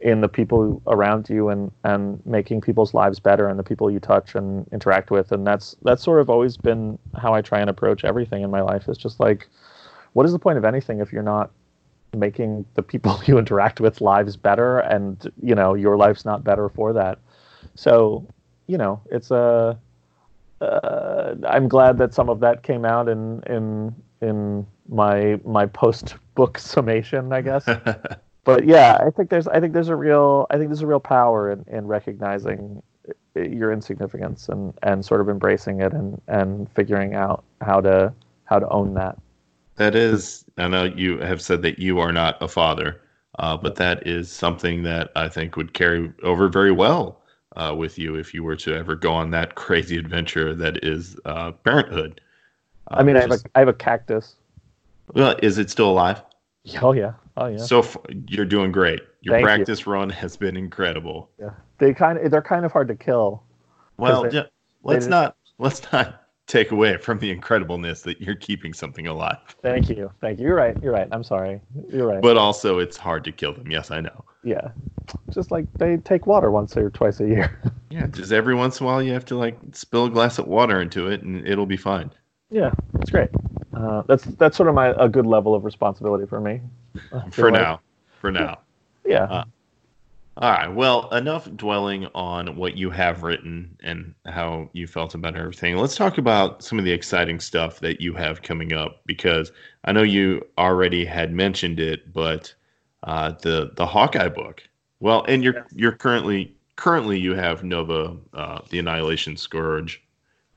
in 0.00 0.22
the 0.22 0.28
people 0.28 0.80
around 0.86 1.28
you 1.28 1.50
and 1.50 1.70
and 1.84 2.24
making 2.24 2.62
people's 2.62 2.94
lives 2.94 3.20
better 3.20 3.48
and 3.48 3.58
the 3.58 3.62
people 3.62 3.90
you 3.90 4.00
touch 4.00 4.34
and 4.34 4.66
interact 4.72 5.10
with. 5.10 5.30
And 5.30 5.46
that's 5.46 5.76
that's 5.82 6.02
sort 6.02 6.20
of 6.22 6.30
always 6.30 6.56
been 6.56 6.98
how 7.20 7.34
I 7.34 7.42
try 7.42 7.60
and 7.60 7.68
approach 7.68 8.02
everything 8.02 8.42
in 8.42 8.50
my 8.50 8.62
life. 8.62 8.88
It's 8.88 8.98
just 8.98 9.20
like, 9.20 9.46
what 10.14 10.24
is 10.24 10.32
the 10.32 10.38
point 10.38 10.56
of 10.56 10.64
anything 10.64 11.00
if 11.00 11.12
you're 11.12 11.22
not 11.22 11.50
making 12.14 12.64
the 12.74 12.82
people 12.82 13.20
you 13.26 13.38
interact 13.38 13.80
with 13.80 14.00
lives 14.00 14.36
better 14.36 14.78
and 14.80 15.30
you 15.42 15.54
know 15.54 15.74
your 15.74 15.96
life's 15.96 16.24
not 16.24 16.44
better 16.44 16.68
for 16.68 16.92
that. 16.92 17.18
So 17.74 18.26
you 18.66 18.78
know 18.78 19.00
it's 19.10 19.30
a 19.30 19.78
uh, 20.60 21.34
i'm 21.48 21.68
glad 21.68 21.98
that 21.98 22.14
some 22.14 22.28
of 22.28 22.40
that 22.40 22.62
came 22.62 22.84
out 22.84 23.08
in 23.08 23.42
in 23.46 23.94
in 24.20 24.66
my 24.88 25.38
my 25.44 25.66
post 25.66 26.14
book 26.34 26.58
summation 26.72 27.32
i 27.32 27.40
guess. 27.40 27.68
But 28.44 28.66
yeah 28.66 28.98
i 29.00 29.08
think 29.08 29.30
there's 29.30 29.46
i 29.46 29.60
think 29.60 29.72
there's 29.72 29.88
a 29.88 29.94
real 29.94 30.48
i 30.50 30.56
think 30.56 30.68
there's 30.68 30.82
a 30.82 30.86
real 30.86 30.98
power 30.98 31.52
in, 31.52 31.64
in 31.68 31.86
recognizing 31.86 32.82
your 33.36 33.72
insignificance 33.72 34.48
and 34.48 34.74
and 34.82 35.04
sort 35.04 35.20
of 35.20 35.28
embracing 35.28 35.80
it 35.80 35.92
and 35.92 36.20
and 36.26 36.68
figuring 36.72 37.14
out 37.14 37.44
how 37.60 37.80
to 37.80 38.12
how 38.46 38.58
to 38.58 38.68
own 38.70 38.94
that 38.94 39.16
that 39.82 39.96
is, 39.96 40.44
I 40.58 40.68
know 40.68 40.84
you 40.84 41.18
have 41.18 41.42
said 41.42 41.62
that 41.62 41.80
you 41.80 41.98
are 41.98 42.12
not 42.12 42.40
a 42.40 42.46
father, 42.46 43.00
uh, 43.40 43.56
but 43.56 43.74
that 43.76 44.06
is 44.06 44.30
something 44.30 44.84
that 44.84 45.10
I 45.16 45.28
think 45.28 45.56
would 45.56 45.74
carry 45.74 46.12
over 46.22 46.48
very 46.48 46.70
well 46.70 47.20
uh, 47.56 47.74
with 47.76 47.98
you 47.98 48.14
if 48.14 48.32
you 48.32 48.44
were 48.44 48.54
to 48.56 48.76
ever 48.76 48.94
go 48.94 49.12
on 49.12 49.32
that 49.32 49.54
crazy 49.56 49.98
adventure 49.98 50.54
that 50.54 50.84
is 50.84 51.16
uh, 51.24 51.50
parenthood. 51.50 52.20
I 52.88 53.02
mean, 53.02 53.16
I 53.16 53.22
have 53.22 53.32
a 53.32 53.38
I 53.54 53.58
have 53.60 53.68
a 53.68 53.72
cactus. 53.72 54.36
Well, 55.14 55.36
is 55.42 55.58
it 55.58 55.68
still 55.70 55.90
alive? 55.90 56.22
Oh 56.80 56.92
yeah, 56.92 57.14
oh 57.36 57.46
yeah. 57.46 57.56
So 57.56 57.84
you're 58.28 58.44
doing 58.44 58.70
great. 58.70 59.00
Your 59.22 59.34
Thank 59.34 59.44
practice 59.44 59.84
you. 59.86 59.92
run 59.92 60.10
has 60.10 60.36
been 60.36 60.56
incredible. 60.56 61.28
Yeah, 61.40 61.50
they 61.78 61.92
kind 61.92 62.18
of 62.18 62.30
they're 62.30 62.42
kind 62.42 62.64
of 62.64 62.72
hard 62.72 62.88
to 62.88 62.94
kill. 62.94 63.42
Well, 63.96 64.22
they- 64.22 64.30
yeah, 64.30 64.42
let's 64.84 65.06
just- 65.06 65.10
not 65.10 65.36
let's 65.58 65.90
not 65.92 66.21
take 66.46 66.70
away 66.72 66.96
from 66.98 67.18
the 67.18 67.34
incredibleness 67.34 68.02
that 68.02 68.20
you're 68.20 68.34
keeping 68.34 68.72
something 68.72 69.06
alive. 69.06 69.38
Thank 69.62 69.88
you, 69.88 70.10
thank 70.20 70.38
you. 70.38 70.46
You're 70.46 70.56
right. 70.56 70.76
You're 70.82 70.92
right. 70.92 71.08
I'm 71.12 71.24
sorry. 71.24 71.60
You're 71.88 72.06
right. 72.06 72.20
But 72.22 72.36
also, 72.36 72.78
it's 72.78 72.96
hard 72.96 73.24
to 73.24 73.32
kill 73.32 73.52
them. 73.54 73.70
Yes, 73.70 73.90
I 73.90 74.00
know. 74.00 74.24
yeah, 74.42 74.70
just 75.30 75.50
like 75.50 75.66
they 75.78 75.96
take 75.98 76.26
water 76.26 76.50
once 76.50 76.76
or 76.76 76.90
twice 76.90 77.20
a 77.20 77.26
year. 77.26 77.60
Yeah, 77.92 78.06
just 78.06 78.32
every 78.32 78.54
once 78.54 78.80
in 78.80 78.84
a 78.84 78.86
while, 78.86 79.02
you 79.02 79.12
have 79.12 79.26
to 79.26 79.36
like 79.36 79.58
spill 79.72 80.06
a 80.06 80.10
glass 80.10 80.38
of 80.38 80.46
water 80.46 80.80
into 80.80 81.08
it, 81.08 81.20
and 81.22 81.46
it'll 81.46 81.66
be 81.66 81.76
fine. 81.76 82.10
yeah, 82.50 82.72
That's 82.94 83.10
great. 83.10 83.28
Uh, 83.74 84.02
that's 84.08 84.24
that's 84.24 84.56
sort 84.56 84.70
of 84.70 84.74
my 84.74 84.94
a 84.98 85.10
good 85.10 85.26
level 85.26 85.54
of 85.54 85.64
responsibility 85.66 86.24
for 86.26 86.40
me. 86.40 86.62
For 87.30 87.50
like. 87.50 87.60
now. 87.60 87.80
For 88.20 88.30
now. 88.32 88.60
Yeah. 89.04 89.24
Uh, 89.24 89.44
All 90.38 90.50
right. 90.50 90.72
Well, 90.72 91.10
enough 91.10 91.46
dwelling 91.56 92.06
on 92.14 92.56
what 92.56 92.76
you 92.76 92.88
have 92.88 93.22
written 93.22 93.76
and 93.82 94.14
how 94.24 94.70
you 94.72 94.86
felt 94.86 95.14
about 95.14 95.36
everything. 95.36 95.76
Let's 95.76 95.94
talk 95.94 96.16
about 96.16 96.62
some 96.62 96.78
of 96.78 96.86
the 96.86 96.90
exciting 96.90 97.38
stuff 97.38 97.80
that 97.80 98.00
you 98.00 98.14
have 98.14 98.40
coming 98.40 98.72
up 98.72 99.02
because 99.04 99.52
I 99.84 99.92
know 99.92 100.02
you 100.02 100.42
already 100.56 101.04
had 101.04 101.34
mentioned 101.34 101.80
it, 101.80 102.14
but 102.14 102.54
uh, 103.02 103.32
the 103.42 103.72
the 103.76 103.84
Hawkeye 103.84 104.30
book. 104.30 104.62
Well, 105.00 105.24
and 105.28 105.44
you're 105.44 105.66
you're 105.74 105.92
currently 105.92 106.56
currently 106.76 107.18
you 107.18 107.34
have 107.34 107.62
Nova, 107.62 108.16
uh, 108.32 108.60
the 108.70 108.78
Annihilation 108.78 109.36
Scourge, 109.36 110.02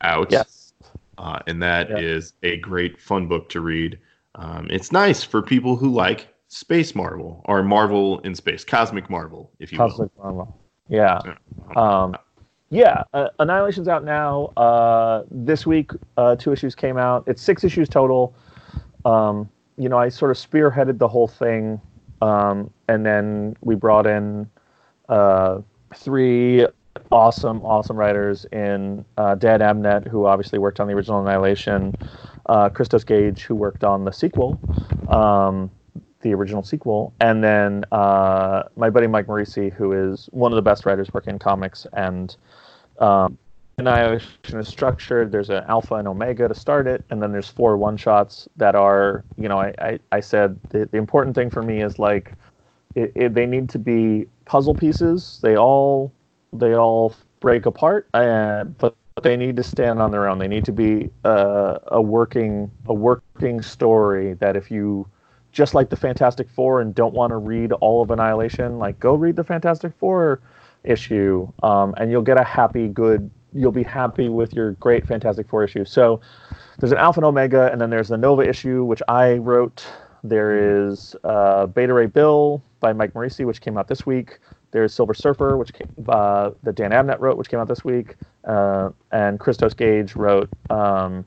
out. 0.02 0.32
yes. 0.32 0.74
uh, 1.18 1.40
and 1.48 1.62
that 1.62 1.92
is 2.00 2.34
a 2.44 2.58
great 2.58 2.98
fun 3.00 3.28
book 3.28 3.50
to 3.50 3.60
read. 3.60 4.00
Um, 4.36 4.68
it's 4.70 4.94
nice 4.94 5.22
for 5.22 5.42
people 5.42 5.76
who 5.76 5.90
like 5.90 6.34
space 6.56 6.96
Marvel 6.96 7.42
or 7.46 7.62
Marvel 7.64 8.20
in 8.20 8.34
space, 8.34 8.64
cosmic 8.64 9.10
Marvel, 9.10 9.52
if 9.60 9.74
you 9.74 9.78
Cosmic 9.78 10.10
Marvel. 10.18 10.58
Yeah. 10.88 11.20
Um, 11.76 12.16
yeah, 12.70 13.04
uh, 13.14 13.28
Annihilation's 13.40 13.90
out 13.90 14.06
now. 14.06 14.46
Uh, 14.56 15.24
this 15.30 15.66
week, 15.66 15.92
uh, 16.16 16.38
two 16.38 16.54
issues 16.54 16.74
came 16.74 16.98
out. 16.98 17.26
It's 17.28 17.42
six 17.42 17.66
issues 17.66 17.90
total. 17.90 18.34
Um, 19.04 19.50
you 19.78 19.90
know, 19.90 19.98
I 19.98 20.08
sort 20.08 20.32
of 20.32 20.38
spearheaded 20.38 20.98
the 20.98 21.10
whole 21.10 21.28
thing, 21.28 21.82
um, 22.22 22.72
and 22.88 23.06
then 23.06 23.58
we 23.60 23.76
brought 23.76 24.08
in 24.08 24.50
uh, 25.10 25.60
three 25.94 26.66
awesome, 27.12 27.62
awesome 27.66 27.98
writers 27.98 28.46
in 28.54 29.04
uh, 29.18 29.36
Dan 29.36 29.60
Abnett, 29.60 30.08
who 30.08 30.26
obviously 30.26 30.58
worked 30.58 30.80
on 30.80 30.88
the 30.88 30.94
original 30.94 31.20
Annihilation, 31.20 31.94
uh, 32.46 32.70
Christos 32.70 33.04
Gage, 33.04 33.42
who 33.42 33.56
worked 33.56 33.84
on 33.84 34.06
the 34.06 34.12
sequel. 34.12 34.58
Um, 35.10 35.70
the 36.26 36.34
original 36.34 36.64
sequel, 36.64 37.14
and 37.22 37.44
then 37.44 37.86
uh, 37.92 38.64
my 38.76 38.90
buddy 38.90 39.06
Mike 39.06 39.28
Moreci, 39.28 39.72
who 39.72 39.94
is 39.94 40.28
one 40.32 40.52
of 40.52 40.56
the 40.56 40.62
best 40.62 40.86
writers 40.86 41.14
working 41.14 41.34
in 41.34 41.40
comics. 41.40 41.86
And 41.94 42.36
um, 43.00 43.38
Annihilation 43.78 44.60
is 44.60 44.68
structured. 44.68 45.32
There's 45.32 45.52
an 45.52 45.64
alpha 45.68 45.96
and 45.96 46.08
omega 46.08 46.48
to 46.48 46.56
start 46.56 46.88
it, 46.88 47.06
and 47.12 47.22
then 47.22 47.32
there's 47.32 47.48
four 47.48 47.78
one 47.78 47.96
shots 47.96 48.50
that 48.58 48.74
are, 48.74 49.24
you 49.38 49.48
know, 49.48 49.60
I, 49.60 49.74
I, 49.78 50.00
I 50.12 50.20
said 50.20 50.60
the, 50.70 50.88
the 50.88 50.98
important 50.98 51.36
thing 51.36 51.52
for 51.52 51.62
me 51.62 51.84
is 51.84 52.00
like 52.00 52.34
it, 52.96 53.12
it, 53.16 53.34
they 53.36 53.46
need 53.46 53.70
to 53.70 53.80
be 53.80 54.26
puzzle 54.46 54.74
pieces. 54.74 55.40
They 55.44 55.56
all 55.56 56.12
they 56.54 56.74
all 56.74 57.14
break 57.40 57.68
apart, 57.68 58.10
uh, 58.16 58.64
but 58.64 58.96
they 59.22 59.38
need 59.38 59.58
to 59.58 59.64
stand 59.64 60.02
on 60.02 60.10
their 60.10 60.28
own. 60.28 60.40
They 60.40 60.48
need 60.48 60.66
to 60.66 60.72
be 60.72 61.12
uh, 61.24 61.78
a 61.88 62.02
working 62.02 62.72
a 62.88 62.96
working 62.96 63.62
story 63.62 64.34
that 64.34 64.56
if 64.56 64.72
you 64.72 65.06
just 65.56 65.74
like 65.74 65.90
the 65.90 65.96
Fantastic 65.96 66.50
Four 66.50 66.82
and 66.82 66.94
don't 66.94 67.14
want 67.14 67.32
to 67.32 67.38
read 67.38 67.72
all 67.72 68.02
of 68.02 68.12
Annihilation, 68.12 68.78
like 68.78 69.00
go 69.00 69.16
read 69.16 69.38
the 69.38 69.44
Fantastic 69.44 69.94
Four 69.98 70.42
issue, 70.84 71.50
um, 71.64 71.96
and 71.98 72.12
you'll 72.12 72.22
get 72.22 72.38
a 72.38 72.44
happy, 72.44 72.90
good. 72.90 73.32
You'll 73.54 73.72
be 73.72 73.84
happy 73.84 74.28
with 74.28 74.54
your 74.54 74.74
great 74.74 75.08
Fantastic 75.08 75.48
Four 75.48 75.64
issue. 75.64 75.86
So 75.86 76.20
there's 76.78 76.92
an 76.92 76.98
Alpha 76.98 77.22
and 77.22 77.26
Omega, 77.26 77.72
and 77.72 77.80
then 77.80 77.90
there's 77.90 78.10
the 78.10 78.18
Nova 78.18 78.42
issue, 78.48 78.84
which 78.84 79.02
I 79.08 79.36
wrote. 79.36 79.88
There 80.26 80.88
is 80.88 81.16
uh, 81.24 81.68
Beta 81.68 81.94
Ray 81.94 82.08
Bill 82.08 82.62
by 82.82 82.92
Mike 82.92 83.14
Moreci, 83.14 83.46
which 83.46 83.62
came 83.62 83.78
out 83.78 83.88
this 83.88 84.06
week. 84.06 84.40
There's 84.72 84.94
Silver 84.94 85.14
Surfer, 85.14 85.56
which 85.56 85.72
came, 85.72 85.88
uh, 86.10 86.52
that 86.64 86.76
Dan 86.76 86.92
Abnett 86.92 87.22
wrote, 87.22 87.38
which 87.38 87.48
came 87.48 87.62
out 87.62 87.70
this 87.70 87.86
week, 87.86 88.16
uh, 88.44 88.90
and 89.14 89.40
Christos 89.40 89.74
Gage 89.74 90.18
wrote 90.18 90.50
um, 90.70 91.26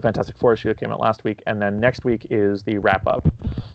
the 0.00 0.06
Fantastic 0.06 0.36
Four 0.38 0.52
issue 0.54 0.68
that 0.68 0.78
came 0.78 0.90
out 0.90 1.00
last 1.00 1.24
week, 1.24 1.42
and 1.46 1.60
then 1.60 1.80
next 1.80 2.04
week 2.04 2.26
is 2.30 2.62
the 2.62 2.78
wrap 2.78 3.06
up. 3.06 3.26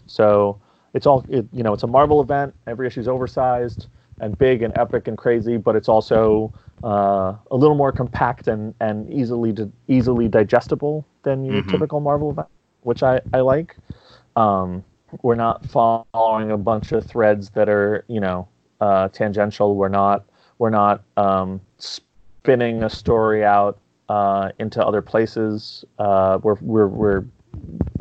So 0.07 0.59
it's 0.93 1.05
all 1.05 1.25
it, 1.29 1.45
you 1.51 1.63
know. 1.63 1.73
It's 1.73 1.83
a 1.83 1.87
Marvel 1.87 2.21
event. 2.21 2.53
Every 2.67 2.87
issue 2.87 2.99
is 3.01 3.07
oversized 3.07 3.87
and 4.19 4.37
big 4.37 4.61
and 4.61 4.75
epic 4.77 5.07
and 5.07 5.17
crazy, 5.17 5.57
but 5.57 5.75
it's 5.75 5.89
also 5.89 6.53
uh, 6.83 7.33
a 7.51 7.55
little 7.55 7.75
more 7.75 7.91
compact 7.91 8.47
and 8.47 8.73
and 8.79 9.11
easily 9.11 9.51
di- 9.51 9.71
easily 9.87 10.27
digestible 10.27 11.05
than 11.23 11.43
your 11.45 11.61
Mhm. 11.63 11.69
typical 11.71 11.99
Marvel 11.99 12.29
event, 12.31 12.47
which 12.81 13.03
I 13.03 13.21
I 13.33 13.39
like. 13.41 13.75
um, 14.35 14.83
we're 15.21 15.35
not 15.35 15.63
following 15.67 16.49
a 16.51 16.57
bunch 16.57 16.91
of 16.91 17.05
threads 17.05 17.49
that 17.51 17.69
are 17.69 18.03
you 18.07 18.19
know 18.19 18.47
uh, 18.81 19.07
tangential. 19.09 19.75
We're 19.75 19.89
not 19.89 20.23
we're 20.59 20.69
not 20.71 21.03
um, 21.17 21.59
spinning 21.77 22.83
a 22.83 22.89
story 22.89 23.43
out 23.45 23.77
uh, 24.13 24.51
into 24.59 24.85
other 24.85 25.01
places. 25.01 25.83
Uh, 25.97 26.37
we're 26.43 26.57
we're 26.61 26.87
we're 26.87 27.25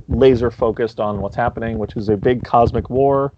laser 0.08 0.50
focused 0.50 1.00
on 1.00 1.22
what's 1.22 1.36
happening, 1.36 1.78
which 1.78 1.96
is 1.96 2.10
a 2.10 2.16
big 2.18 2.44
cosmic 2.44 2.90
war. 2.90 3.32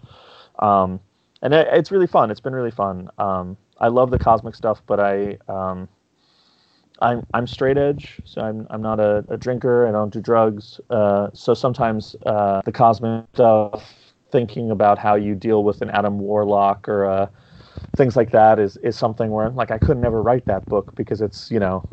Um, 0.59 0.99
and 1.41 1.53
it, 1.53 1.67
it's 1.71 1.89
really 1.89 2.07
fun. 2.07 2.31
It's 2.31 2.41
been 2.41 2.53
really 2.53 2.71
fun. 2.71 3.09
Um, 3.17 3.55
I 3.79 3.87
love 3.87 4.11
the 4.11 4.19
cosmic 4.19 4.55
stuff, 4.55 4.81
but 4.87 4.99
I 4.99 5.37
um, 5.47 5.87
I'm 6.99 7.25
I'm 7.33 7.47
straight 7.47 7.77
edge, 7.77 8.19
so 8.25 8.41
I'm 8.41 8.67
I'm 8.69 8.81
not 8.81 8.99
a, 8.99 9.23
a 9.29 9.37
drinker. 9.37 9.87
I 9.87 9.93
don't 9.93 10.11
do 10.11 10.19
drugs. 10.19 10.81
Uh, 10.89 11.29
so 11.33 11.53
sometimes 11.53 12.17
uh, 12.25 12.61
the 12.65 12.73
cosmic 12.73 13.23
stuff, 13.33 13.85
thinking 14.33 14.69
about 14.69 14.97
how 14.97 15.15
you 15.15 15.33
deal 15.33 15.63
with 15.63 15.81
an 15.81 15.91
Adam 15.91 16.19
Warlock 16.19 16.89
or 16.89 17.05
uh, 17.05 17.27
things 17.95 18.17
like 18.17 18.31
that, 18.31 18.59
is 18.59 18.75
is 18.77 18.97
something 18.97 19.31
where 19.31 19.49
like 19.49 19.71
I 19.71 19.77
could 19.77 19.97
never 19.97 20.21
write 20.21 20.45
that 20.47 20.65
book 20.65 20.93
because 20.95 21.21
it's 21.21 21.49
you 21.49 21.59
know 21.59 21.87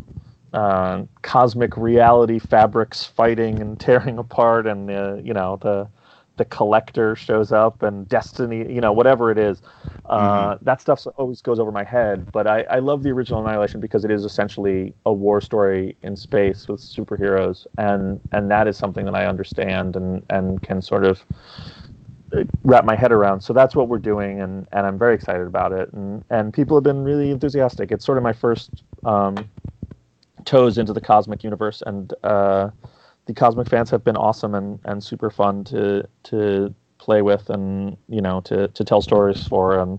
uh, 0.53 1.03
cosmic 1.23 1.77
reality 1.77 2.39
fabrics 2.39 3.05
fighting 3.05 3.61
and 3.61 3.79
tearing 3.87 4.19
apart, 4.19 4.67
and 4.67 4.91
uh, 4.91 5.15
you 5.23 5.35
know 5.35 5.59
the 5.63 5.89
the 6.39 6.45
collector 6.47 7.15
shows 7.15 7.53
up 7.53 7.83
and 7.83 8.09
destiny 8.09 8.73
you 8.73 8.81
know 8.81 8.91
whatever 8.91 9.31
it 9.31 9.37
is 9.37 9.61
uh, 10.07 10.55
mm-hmm. 10.55 10.65
that 10.65 10.81
stuff 10.81 11.07
always 11.17 11.41
goes 11.41 11.59
over 11.59 11.71
my 11.71 11.85
head. 11.85 12.31
But 12.33 12.47
I, 12.47 12.63
I 12.63 12.79
love 12.81 13.03
the 13.03 13.11
original 13.11 13.41
annihilation 13.41 13.81
because 13.81 14.05
it 14.05 14.11
is 14.11 14.25
essentially 14.25 14.95
a 15.07 15.13
war 15.13 15.41
story 15.41 15.97
in 16.03 16.17
space 16.17 16.69
with 16.69 16.81
superheroes. 16.81 17.67
And 17.79 18.21
and 18.33 18.51
that 18.51 18.67
is 18.69 18.77
something 18.77 19.05
that 19.05 19.15
i 19.15 19.27
understand 19.27 19.97
and 19.97 20.23
and 20.31 20.61
can 20.63 20.83
sort 20.83 21.05
of 21.05 21.25
uh, 22.37 22.45
wrap 22.65 22.85
my 22.85 22.97
head 22.97 23.13
around. 23.13 23.41
So 23.41 23.53
that's 23.53 23.77
what 23.77 23.89
we're 23.89 23.99
doing 23.99 24.41
and 24.41 24.67
and 24.73 24.87
i'm 24.87 24.99
very 24.99 25.15
excited 25.15 25.47
about 25.47 25.73
it. 25.73 25.93
And 25.93 26.25
and 26.31 26.53
people 26.53 26.77
have 26.77 26.85
been 26.85 27.05
really 27.05 27.31
enthusiastic. 27.31 27.93
It's 27.93 28.05
sort 28.05 28.19
of 28.19 28.25
my 28.25 28.33
first 28.33 28.83
um, 29.05 29.49
toes 30.45 30.79
into 30.79 30.93
the 30.93 31.01
cosmic 31.01 31.45
universe 31.45 31.83
and 31.87 32.15
uh, 32.25 32.71
the 33.27 33.35
Cosmic 33.35 33.69
fans 33.69 33.91
have 33.91 34.05
been 34.05 34.17
awesome 34.17 34.55
and, 34.55 34.81
and 34.85 35.03
super 35.03 35.31
fun 35.31 35.65
to 35.65 36.07
to 36.25 36.75
play 36.99 37.23
with 37.23 37.51
and 37.51 37.97
you 38.09 38.21
know 38.21 38.41
to 38.43 38.69
to 38.69 38.85
tell 38.85 39.01
stories 39.01 39.47
for 39.47 39.79
and 39.79 39.99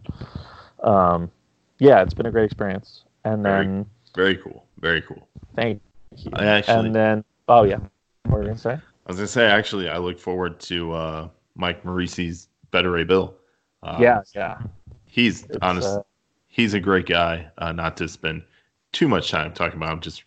um, 0.83 1.31
yeah, 1.79 2.01
it's 2.01 2.13
been 2.13 2.25
a 2.25 2.31
great 2.31 2.45
experience. 2.45 3.03
And 3.23 3.43
very, 3.43 3.65
then 3.65 3.85
very 4.15 4.37
cool, 4.37 4.65
very 4.79 5.01
cool. 5.01 5.27
Thank 5.55 5.81
you. 6.17 6.31
I 6.33 6.45
actually, 6.45 6.87
and 6.87 6.95
then 6.95 7.23
oh 7.47 7.63
yeah, 7.63 7.77
what 8.23 8.37
were 8.37 8.41
you 8.41 8.47
gonna 8.49 8.59
say? 8.59 8.73
I 8.73 8.79
was 9.07 9.17
gonna 9.17 9.27
say 9.27 9.45
actually, 9.45 9.89
I 9.89 9.97
look 9.97 10.19
forward 10.19 10.59
to 10.61 10.93
uh, 10.93 11.27
Mike 11.55 11.83
Moreci's 11.83 12.49
Beta 12.71 12.89
Ray 12.89 13.03
Bill. 13.03 13.35
Uh, 13.81 13.97
yeah, 13.99 14.21
yeah. 14.35 14.59
He's 15.05 15.47
honest. 15.61 15.87
Uh, 15.87 16.03
he's 16.47 16.73
a 16.73 16.79
great 16.79 17.05
guy. 17.05 17.47
Uh, 17.57 17.71
not 17.71 17.97
to 17.97 18.07
spend 18.07 18.43
too 18.91 19.07
much 19.07 19.31
time 19.31 19.53
talking 19.53 19.77
about 19.77 19.93
him, 19.93 20.01
just 20.01 20.23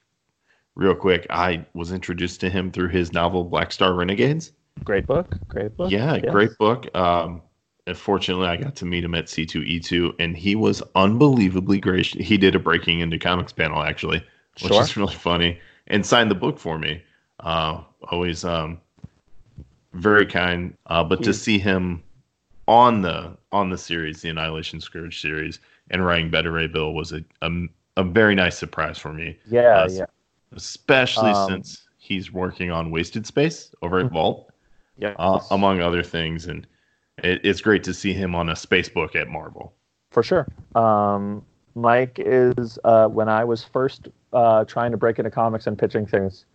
real 0.77 0.95
quick, 0.95 1.27
I 1.31 1.67
was 1.75 1.91
introduced 1.91 2.41
to 2.41 2.51
him 2.51 2.71
through 2.71 2.89
his 2.89 3.13
novel 3.13 3.43
Black 3.45 3.73
Star 3.73 3.95
Renegades. 3.95 4.53
Great 4.85 5.07
book. 5.07 5.35
Great 5.49 5.77
book. 5.77 5.91
Yeah, 5.91 6.17
yes. 6.17 6.31
great 6.31 6.57
book. 6.59 6.95
Um, 6.95 7.43
unfortunately, 7.87 8.47
I 8.47 8.57
got 8.57 8.77
to 8.77 8.85
meet 8.85 9.03
him 9.03 9.15
at 9.15 9.27
C2E2, 9.27 10.15
and 10.21 10.37
he 10.37 10.55
was 10.55 10.83
unbelievably 10.95 11.81
gracious. 11.81 12.25
He 12.25 12.37
did 12.37 12.55
a 12.55 12.59
breaking 12.59 13.01
into 13.01 13.19
comics 13.19 13.53
panel, 13.53 13.83
actually, 13.83 14.23
which 14.61 14.73
sure. 14.73 14.83
is 14.83 14.97
really 14.97 15.15
funny, 15.15 15.59
and 15.89 16.05
signed 16.05 16.31
the 16.31 16.37
book 16.37 16.59
for 16.59 16.79
me. 16.79 17.03
Uh, 17.41 17.81
always 18.11 18.45
um, 18.45 18.81
very 19.95 20.27
kind. 20.27 20.77
Uh, 20.87 21.03
but 21.03 21.23
to 21.23 21.33
see 21.33 21.59
him 21.59 22.03
on 22.69 23.01
the 23.01 23.37
on 23.51 23.71
the 23.71 23.79
series, 23.79 24.21
the 24.21 24.29
Annihilation 24.29 24.81
Scourge 24.81 25.21
series, 25.23 25.59
and 25.91 26.05
writing 26.05 26.31
Beta 26.31 26.51
Ray 26.51 26.67
Bill 26.67 26.93
was 26.93 27.13
a, 27.13 27.25
a, 27.41 27.51
a 27.97 28.05
very 28.05 28.35
nice 28.35 28.59
surprise 28.59 28.99
for 28.99 29.13
me. 29.15 29.39
Yeah, 29.47 29.61
uh, 29.61 29.89
yeah 29.91 30.05
especially 30.57 31.31
um, 31.31 31.51
since 31.51 31.87
he's 31.99 32.33
working 32.33 32.71
on 32.71 32.91
Wasted 32.91 33.27
Space 33.27 33.75
over 33.83 33.99
at 33.99 34.07
mm-hmm. 34.07 34.15
Vault, 34.15 34.53
yeah, 34.99 35.15
uh, 35.19 35.41
among 35.51 35.81
other 35.81 36.03
things, 36.03 36.47
and 36.47 36.67
it, 37.19 37.41
it's 37.45 37.61
great 37.61 37.85
to 37.85 37.95
see 37.95 38.13
him 38.13 38.35
on 38.35 38.49
a 38.49 38.57
space 38.57 38.89
book 38.89 39.15
at 39.15 39.29
Marvel. 39.29 39.75
For 40.11 40.23
sure, 40.23 40.47
um, 40.75 41.45
Mike 41.75 42.19
is 42.19 42.79
uh, 42.85 43.07
when 43.07 43.29
I 43.29 43.45
was 43.45 43.63
first 43.63 44.09
uh, 44.33 44.65
trying 44.65 44.91
to 44.91 44.97
break 44.97 45.19
into 45.19 45.31
comics 45.31 45.67
and 45.67 45.79
pitching 45.79 46.07
things. 46.07 46.47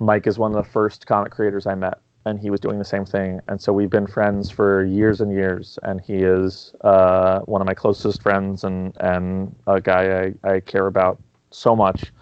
Mike 0.00 0.26
is 0.26 0.38
one 0.38 0.54
of 0.54 0.64
the 0.64 0.70
first 0.70 1.06
comic 1.06 1.32
creators 1.32 1.66
I 1.66 1.74
met, 1.74 2.00
and 2.24 2.38
he 2.38 2.50
was 2.50 2.60
doing 2.60 2.78
the 2.78 2.84
same 2.84 3.04
thing. 3.04 3.40
And 3.48 3.60
so 3.60 3.72
we've 3.72 3.90
been 3.90 4.06
friends 4.06 4.50
for 4.50 4.84
years 4.84 5.20
and 5.20 5.32
years. 5.32 5.78
And 5.82 6.00
he 6.00 6.18
is 6.18 6.72
uh, 6.82 7.40
one 7.40 7.60
of 7.60 7.66
my 7.66 7.74
closest 7.74 8.22
friends 8.22 8.64
and 8.64 8.96
and 9.00 9.54
a 9.66 9.80
guy 9.80 10.32
I, 10.44 10.48
I 10.48 10.60
care 10.60 10.86
about 10.86 11.20
so 11.50 11.74
much 11.74 12.12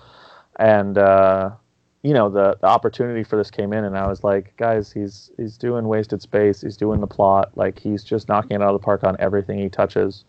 and 0.59 0.99
uh, 0.99 1.51
you 2.03 2.15
know 2.15 2.29
the, 2.29 2.57
the 2.61 2.67
opportunity 2.67 3.25
for 3.25 3.37
this 3.37 3.51
came 3.51 3.73
in 3.73 3.85
and 3.85 3.99
i 3.99 4.07
was 4.07 4.23
like 4.23 4.57
guys 4.57 4.93
he's 4.93 5.31
he's 5.37 5.59
doing 5.59 5.89
wasted 5.89 6.23
space. 6.23 6.61
He's 6.61 6.77
doing 6.77 7.01
the 7.01 7.07
plot. 7.07 7.51
Like 7.57 7.79
he's 7.79 8.05
just 8.05 8.29
knocking 8.29 8.53
it 8.53 8.63
out 8.63 8.75
of 8.75 8.81
the 8.81 8.85
park 8.85 9.03
on 9.05 9.17
everything 9.19 9.59
he 9.59 9.69
touches. 9.69 10.25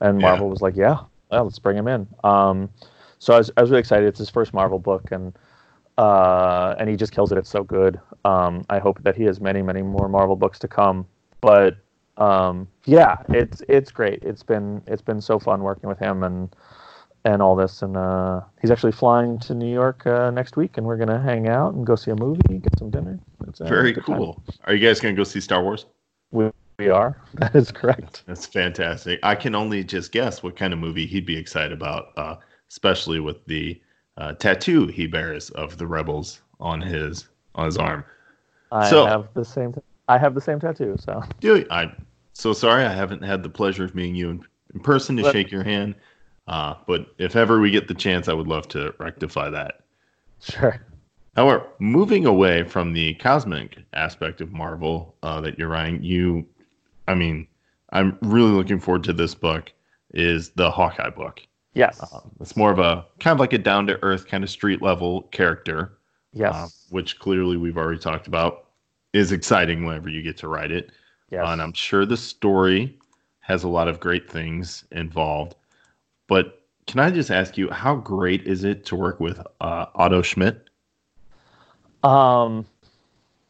And 0.00 0.18
marvel 0.18 0.46
yeah. 0.46 0.50
was 0.50 0.62
like 0.62 0.76
yeah 0.76 0.98
well, 1.30 1.44
let's 1.44 1.58
bring 1.58 1.76
him 1.76 1.86
in. 1.86 2.08
Um, 2.24 2.68
so 3.20 3.34
I 3.34 3.38
was, 3.38 3.50
I 3.56 3.60
was 3.60 3.70
really 3.70 3.80
excited. 3.80 4.08
It's 4.08 4.18
his 4.18 4.30
first 4.30 4.52
marvel 4.52 4.78
book 4.78 5.12
and 5.12 5.32
uh, 5.98 6.74
and 6.78 6.88
he 6.88 6.96
just 6.96 7.12
kills 7.12 7.30
it. 7.30 7.38
It's 7.38 7.50
so 7.50 7.62
good. 7.62 8.00
Um, 8.24 8.64
i 8.68 8.78
hope 8.78 9.02
that 9.02 9.16
he 9.16 9.24
has 9.24 9.40
many 9.40 9.62
many 9.62 9.82
more 9.82 10.08
marvel 10.08 10.36
books 10.36 10.58
to 10.60 10.68
come. 10.68 11.06
But 11.40 11.76
um, 12.16 12.68
yeah 12.84 13.16
it's 13.28 13.62
it's 13.68 13.90
great. 13.92 14.22
It's 14.24 14.42
been 14.42 14.82
it's 14.86 15.02
been 15.02 15.20
so 15.20 15.38
fun 15.38 15.62
working 15.62 15.88
with 15.88 15.98
him 15.98 16.22
and 16.24 16.54
and 17.24 17.42
all 17.42 17.56
this. 17.56 17.82
And 17.82 17.96
uh, 17.96 18.42
he's 18.60 18.70
actually 18.70 18.92
flying 18.92 19.38
to 19.40 19.54
New 19.54 19.72
York 19.72 20.06
uh, 20.06 20.30
next 20.30 20.56
week, 20.56 20.78
and 20.78 20.86
we're 20.86 20.96
gonna 20.96 21.20
hang 21.20 21.48
out 21.48 21.74
and 21.74 21.86
go 21.86 21.96
see 21.96 22.10
a 22.10 22.16
movie, 22.16 22.58
get 22.58 22.78
some 22.78 22.90
dinner. 22.90 23.18
It's, 23.48 23.60
uh, 23.60 23.66
Very 23.66 23.94
cool. 23.94 24.34
Time. 24.34 24.58
Are 24.64 24.74
you 24.74 24.86
guys 24.86 25.00
gonna 25.00 25.14
go 25.14 25.24
see 25.24 25.40
Star 25.40 25.62
Wars? 25.62 25.86
We, 26.30 26.50
we 26.78 26.88
are. 26.88 27.20
That 27.34 27.54
is 27.54 27.70
correct. 27.70 28.24
That's 28.26 28.46
fantastic. 28.46 29.20
I 29.22 29.34
can 29.34 29.54
only 29.54 29.84
just 29.84 30.12
guess 30.12 30.42
what 30.42 30.56
kind 30.56 30.72
of 30.72 30.78
movie 30.78 31.06
he'd 31.06 31.26
be 31.26 31.36
excited 31.36 31.72
about, 31.72 32.08
uh, 32.16 32.36
especially 32.68 33.20
with 33.20 33.44
the 33.46 33.80
uh, 34.16 34.34
tattoo 34.34 34.86
he 34.86 35.06
bears 35.06 35.50
of 35.50 35.78
the 35.78 35.86
rebels 35.86 36.40
on 36.58 36.80
his 36.80 37.28
on 37.54 37.66
his 37.66 37.76
arm. 37.76 38.04
I 38.72 38.88
so, 38.88 39.06
have 39.06 39.28
the 39.34 39.44
same. 39.44 39.74
I 40.08 40.18
have 40.18 40.34
the 40.34 40.40
same 40.40 40.60
tattoo. 40.60 40.96
So. 40.98 41.22
Do 41.40 41.64
I'm 41.70 42.06
So 42.32 42.52
sorry, 42.52 42.84
I 42.84 42.92
haven't 42.92 43.22
had 43.22 43.42
the 43.42 43.48
pleasure 43.48 43.84
of 43.84 43.94
meeting 43.94 44.14
you 44.14 44.30
in, 44.30 44.44
in 44.74 44.80
person 44.80 45.16
to 45.16 45.22
but, 45.22 45.32
shake 45.32 45.50
your 45.50 45.64
hand. 45.64 45.94
Uh, 46.50 46.74
but 46.86 47.06
if 47.18 47.36
ever 47.36 47.60
we 47.60 47.70
get 47.70 47.86
the 47.86 47.94
chance, 47.94 48.28
I 48.28 48.32
would 48.32 48.48
love 48.48 48.66
to 48.68 48.92
rectify 48.98 49.48
that. 49.50 49.80
Sure. 50.40 50.84
However, 51.36 51.64
moving 51.78 52.26
away 52.26 52.64
from 52.64 52.92
the 52.92 53.14
cosmic 53.14 53.78
aspect 53.92 54.40
of 54.40 54.52
Marvel 54.52 55.14
uh, 55.22 55.40
that 55.42 55.58
you're 55.58 55.68
writing, 55.68 56.02
you, 56.02 56.44
I 57.06 57.14
mean, 57.14 57.46
I'm 57.92 58.18
really 58.20 58.50
looking 58.50 58.80
forward 58.80 59.04
to 59.04 59.12
this 59.12 59.34
book. 59.34 59.72
Is 60.12 60.50
the 60.50 60.72
Hawkeye 60.72 61.10
book? 61.10 61.40
Yes. 61.74 62.02
Uh, 62.02 62.18
it's 62.40 62.56
more 62.56 62.72
of 62.72 62.80
a 62.80 63.06
kind 63.20 63.32
of 63.32 63.38
like 63.38 63.52
a 63.52 63.58
down 63.58 63.86
to 63.86 64.02
earth 64.02 64.26
kind 64.26 64.42
of 64.42 64.50
street 64.50 64.82
level 64.82 65.22
character. 65.30 65.92
Yes. 66.32 66.54
Uh, 66.54 66.66
which 66.88 67.20
clearly 67.20 67.56
we've 67.58 67.78
already 67.78 68.00
talked 68.00 68.26
about 68.26 68.66
is 69.12 69.30
exciting 69.30 69.84
whenever 69.84 70.08
you 70.08 70.20
get 70.20 70.36
to 70.38 70.48
write 70.48 70.72
it. 70.72 70.90
Yes. 71.30 71.44
and 71.46 71.62
I'm 71.62 71.74
sure 71.74 72.04
the 72.04 72.16
story 72.16 72.98
has 73.38 73.62
a 73.62 73.68
lot 73.68 73.86
of 73.86 74.00
great 74.00 74.28
things 74.28 74.84
involved. 74.90 75.54
But 76.30 76.62
can 76.86 77.00
I 77.00 77.10
just 77.10 77.32
ask 77.32 77.58
you, 77.58 77.68
how 77.70 77.96
great 77.96 78.46
is 78.46 78.62
it 78.62 78.86
to 78.86 78.94
work 78.94 79.18
with 79.18 79.40
uh, 79.60 79.86
Otto 79.96 80.22
Schmidt? 80.22 80.70
Um, 82.04 82.64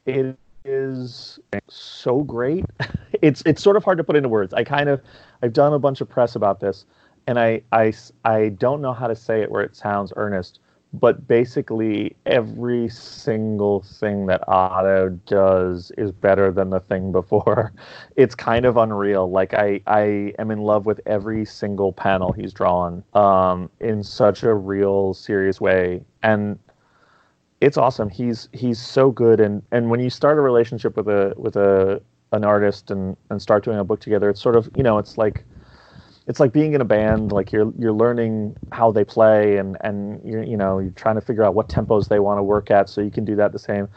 it 0.06 0.34
is 0.64 1.38
so 1.68 2.22
great. 2.22 2.64
It's 3.22 3.42
it's 3.44 3.62
sort 3.62 3.76
of 3.76 3.84
hard 3.84 3.98
to 3.98 4.04
put 4.04 4.16
into 4.16 4.30
words. 4.30 4.54
I 4.54 4.64
kind 4.64 4.88
of 4.88 5.02
I've 5.42 5.52
done 5.52 5.74
a 5.74 5.78
bunch 5.78 6.00
of 6.00 6.08
press 6.08 6.36
about 6.36 6.60
this, 6.60 6.86
and 7.26 7.38
I 7.38 7.60
I 7.70 7.92
I 8.24 8.48
don't 8.48 8.80
know 8.80 8.94
how 8.94 9.08
to 9.08 9.14
say 9.14 9.42
it 9.42 9.50
where 9.50 9.62
it 9.62 9.76
sounds 9.76 10.10
earnest 10.16 10.58
but 10.92 11.28
basically 11.28 12.16
every 12.26 12.88
single 12.88 13.82
thing 13.82 14.26
that 14.26 14.42
Otto 14.48 15.10
does 15.26 15.92
is 15.96 16.10
better 16.10 16.50
than 16.50 16.70
the 16.70 16.80
thing 16.80 17.12
before. 17.12 17.72
It's 18.16 18.34
kind 18.34 18.66
of 18.66 18.76
unreal. 18.76 19.30
Like 19.30 19.54
I, 19.54 19.80
I 19.86 20.34
am 20.38 20.50
in 20.50 20.60
love 20.60 20.84
with 20.84 21.00
every 21.06 21.46
single 21.46 21.90
panel 21.90 22.32
he's 22.32 22.52
drawn 22.52 23.02
um, 23.14 23.70
in 23.80 24.02
such 24.02 24.42
a 24.42 24.52
real, 24.52 25.14
serious 25.14 25.58
way, 25.58 26.02
and 26.22 26.58
it's 27.62 27.78
awesome. 27.78 28.10
He's 28.10 28.48
he's 28.52 28.78
so 28.78 29.10
good, 29.10 29.40
and 29.40 29.62
and 29.72 29.88
when 29.88 30.00
you 30.00 30.10
start 30.10 30.36
a 30.36 30.42
relationship 30.42 30.96
with 30.98 31.08
a 31.08 31.32
with 31.36 31.56
a 31.56 32.02
an 32.32 32.44
artist 32.44 32.90
and 32.90 33.16
and 33.30 33.40
start 33.40 33.64
doing 33.64 33.78
a 33.78 33.84
book 33.84 34.00
together, 34.00 34.28
it's 34.28 34.40
sort 34.40 34.56
of 34.56 34.68
you 34.76 34.82
know 34.82 34.98
it's 34.98 35.16
like 35.16 35.44
it's 36.30 36.38
like 36.38 36.52
being 36.52 36.74
in 36.74 36.80
a 36.80 36.84
band 36.84 37.32
like 37.32 37.50
you're 37.50 37.72
you're 37.76 37.92
learning 37.92 38.56
how 38.70 38.92
they 38.92 39.04
play 39.04 39.56
and 39.56 39.76
and 39.80 40.24
you're 40.24 40.44
you 40.44 40.56
know 40.56 40.78
you're 40.78 40.92
trying 40.92 41.16
to 41.16 41.20
figure 41.20 41.42
out 41.42 41.56
what 41.56 41.68
tempos 41.68 42.06
they 42.06 42.20
want 42.20 42.38
to 42.38 42.42
work 42.44 42.70
at 42.70 42.88
so 42.88 43.00
you 43.00 43.10
can 43.10 43.24
do 43.24 43.34
that 43.34 43.50
the 43.50 43.58
same. 43.58 43.88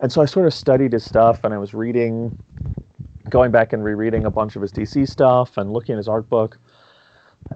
And 0.00 0.10
so 0.10 0.22
I 0.22 0.24
sort 0.24 0.46
of 0.46 0.54
studied 0.54 0.94
his 0.94 1.04
stuff, 1.04 1.44
and 1.44 1.52
I 1.54 1.58
was 1.58 1.74
reading, 1.74 2.36
going 3.28 3.52
back 3.52 3.72
and 3.72 3.84
rereading 3.84 4.24
a 4.24 4.30
bunch 4.30 4.56
of 4.56 4.62
his 4.62 4.72
DC 4.72 5.06
stuff, 5.06 5.58
and 5.58 5.70
looking 5.72 5.92
at 5.92 5.98
his 5.98 6.08
art 6.08 6.28
book, 6.30 6.58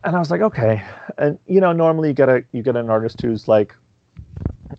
and 0.05 0.15
I 0.15 0.19
was 0.19 0.31
like, 0.31 0.43
okay, 0.43 0.85
and 1.17 1.39
you 1.47 1.61
know, 1.61 1.73
normally 1.73 2.09
you 2.09 2.15
get 2.15 2.29
a 2.29 2.45
you 2.53 2.63
get 2.63 2.77
an 2.77 2.91
artist 2.91 3.23
who's 3.23 3.49
like, 3.49 3.75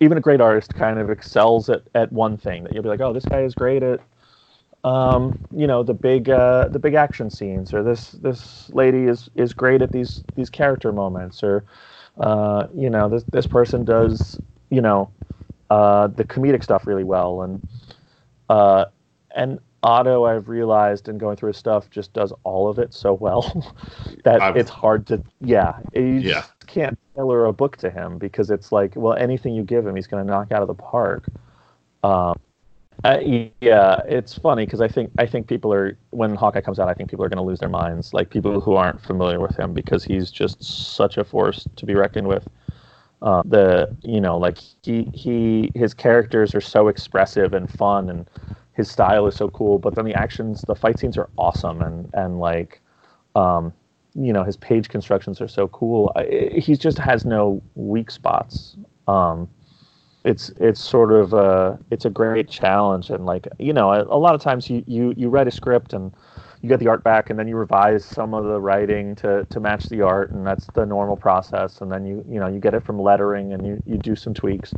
even 0.00 0.16
a 0.16 0.20
great 0.20 0.40
artist 0.40 0.72
kind 0.76 1.00
of 1.00 1.10
excels 1.10 1.68
at 1.68 1.82
at 1.96 2.12
one 2.12 2.36
thing 2.36 2.62
that 2.62 2.72
you'll 2.72 2.84
be 2.84 2.88
like, 2.88 3.00
oh, 3.00 3.12
this 3.12 3.24
guy 3.24 3.42
is 3.42 3.56
great 3.56 3.82
at 3.82 3.98
um, 4.84 5.38
you 5.52 5.66
know 5.66 5.82
the 5.82 5.94
big 5.94 6.30
uh, 6.30 6.68
the 6.68 6.78
big 6.78 6.94
action 6.94 7.30
scenes, 7.30 7.72
or 7.74 7.82
this 7.82 8.12
this 8.12 8.70
lady 8.70 9.04
is 9.04 9.28
is 9.34 9.52
great 9.52 9.82
at 9.82 9.92
these 9.92 10.24
these 10.36 10.50
character 10.50 10.92
moments, 10.92 11.42
or 11.42 11.64
uh, 12.18 12.66
you 12.74 12.90
know 12.90 13.08
this 13.08 13.24
this 13.32 13.46
person 13.46 13.84
does 13.84 14.38
you 14.70 14.80
know 14.80 15.10
uh, 15.70 16.06
the 16.08 16.24
comedic 16.24 16.62
stuff 16.62 16.86
really 16.86 17.04
well, 17.04 17.42
and 17.42 17.62
uh, 18.48 18.86
and 19.34 19.58
Otto 19.82 20.24
I've 20.24 20.48
realized 20.48 21.08
in 21.08 21.18
going 21.18 21.36
through 21.36 21.48
his 21.48 21.56
stuff 21.56 21.90
just 21.90 22.12
does 22.12 22.32
all 22.44 22.68
of 22.68 22.78
it 22.78 22.94
so 22.94 23.12
well 23.14 23.74
that 24.24 24.42
I've- 24.42 24.58
it's 24.58 24.70
hard 24.70 25.06
to 25.08 25.22
yeah 25.40 25.80
you 25.94 26.20
Yeah. 26.20 26.34
just 26.34 26.66
can't 26.66 26.98
tailor 27.16 27.46
a 27.46 27.52
book 27.52 27.76
to 27.78 27.90
him 27.90 28.18
because 28.18 28.50
it's 28.50 28.72
like 28.72 28.94
well 28.96 29.14
anything 29.14 29.54
you 29.54 29.62
give 29.62 29.86
him 29.86 29.96
he's 29.96 30.06
going 30.06 30.24
to 30.24 30.30
knock 30.30 30.52
out 30.52 30.62
of 30.62 30.68
the 30.68 30.74
park. 30.74 31.28
Um, 32.02 32.38
uh, 33.04 33.18
yeah, 33.60 34.00
it's 34.08 34.36
funny 34.36 34.66
because 34.66 34.80
I 34.80 34.88
think 34.88 35.12
I 35.18 35.26
think 35.26 35.46
people 35.46 35.72
are 35.72 35.96
when 36.10 36.34
Hawkeye 36.34 36.60
comes 36.60 36.80
out, 36.80 36.88
I 36.88 36.94
think 36.94 37.10
people 37.10 37.24
are 37.24 37.28
going 37.28 37.38
to 37.38 37.44
lose 37.44 37.60
their 37.60 37.68
minds, 37.68 38.12
like 38.12 38.30
people 38.30 38.60
who 38.60 38.74
aren't 38.74 39.00
familiar 39.00 39.38
with 39.40 39.56
him 39.56 39.72
because 39.72 40.02
he's 40.02 40.30
just 40.30 40.62
such 40.62 41.16
a 41.16 41.24
force 41.24 41.68
to 41.76 41.86
be 41.86 41.94
reckoned 41.94 42.26
with. 42.26 42.48
Uh, 43.22 43.42
the 43.44 43.88
you 44.02 44.20
know 44.20 44.36
like 44.36 44.58
he 44.82 45.10
he 45.14 45.72
his 45.74 45.94
characters 45.94 46.54
are 46.54 46.60
so 46.60 46.88
expressive 46.88 47.52
and 47.52 47.70
fun 47.70 48.10
and 48.10 48.28
his 48.74 48.90
style 48.90 49.26
is 49.26 49.36
so 49.36 49.48
cool, 49.48 49.78
but 49.78 49.94
then 49.96 50.04
the 50.04 50.14
actions, 50.14 50.62
the 50.62 50.74
fight 50.74 50.98
scenes 50.98 51.16
are 51.18 51.28
awesome 51.36 51.82
and 51.82 52.10
and 52.14 52.40
like 52.40 52.80
um, 53.36 53.72
you 54.14 54.32
know 54.32 54.42
his 54.44 54.56
page 54.56 54.88
constructions 54.88 55.40
are 55.40 55.48
so 55.48 55.68
cool. 55.68 56.12
He 56.56 56.76
just 56.76 56.98
has 56.98 57.24
no 57.24 57.62
weak 57.76 58.10
spots. 58.10 58.76
Um, 59.06 59.48
it's 60.28 60.50
it's 60.60 60.80
sort 60.80 61.10
of 61.10 61.32
a 61.32 61.78
it's 61.90 62.04
a 62.04 62.10
great 62.10 62.50
challenge 62.50 63.08
and 63.08 63.24
like 63.24 63.48
you 63.58 63.72
know 63.72 63.92
a, 63.92 64.02
a 64.04 64.18
lot 64.18 64.34
of 64.34 64.42
times 64.42 64.68
you, 64.68 64.84
you 64.86 65.14
you 65.16 65.30
write 65.30 65.48
a 65.48 65.50
script 65.50 65.94
and 65.94 66.12
you 66.60 66.68
get 66.68 66.78
the 66.80 66.86
art 66.86 67.02
back 67.02 67.30
and 67.30 67.38
then 67.38 67.48
you 67.48 67.56
revise 67.56 68.04
some 68.04 68.34
of 68.34 68.44
the 68.44 68.60
writing 68.60 69.14
to 69.14 69.46
to 69.48 69.58
match 69.58 69.88
the 69.88 70.02
art 70.02 70.30
and 70.32 70.46
that's 70.46 70.66
the 70.74 70.84
normal 70.84 71.16
process 71.16 71.80
and 71.80 71.90
then 71.90 72.04
you 72.04 72.22
you 72.28 72.38
know 72.38 72.46
you 72.46 72.60
get 72.60 72.74
it 72.74 72.84
from 72.84 73.00
lettering 73.00 73.54
and 73.54 73.66
you 73.66 73.82
you 73.86 73.96
do 73.96 74.14
some 74.14 74.34
tweaks. 74.34 74.74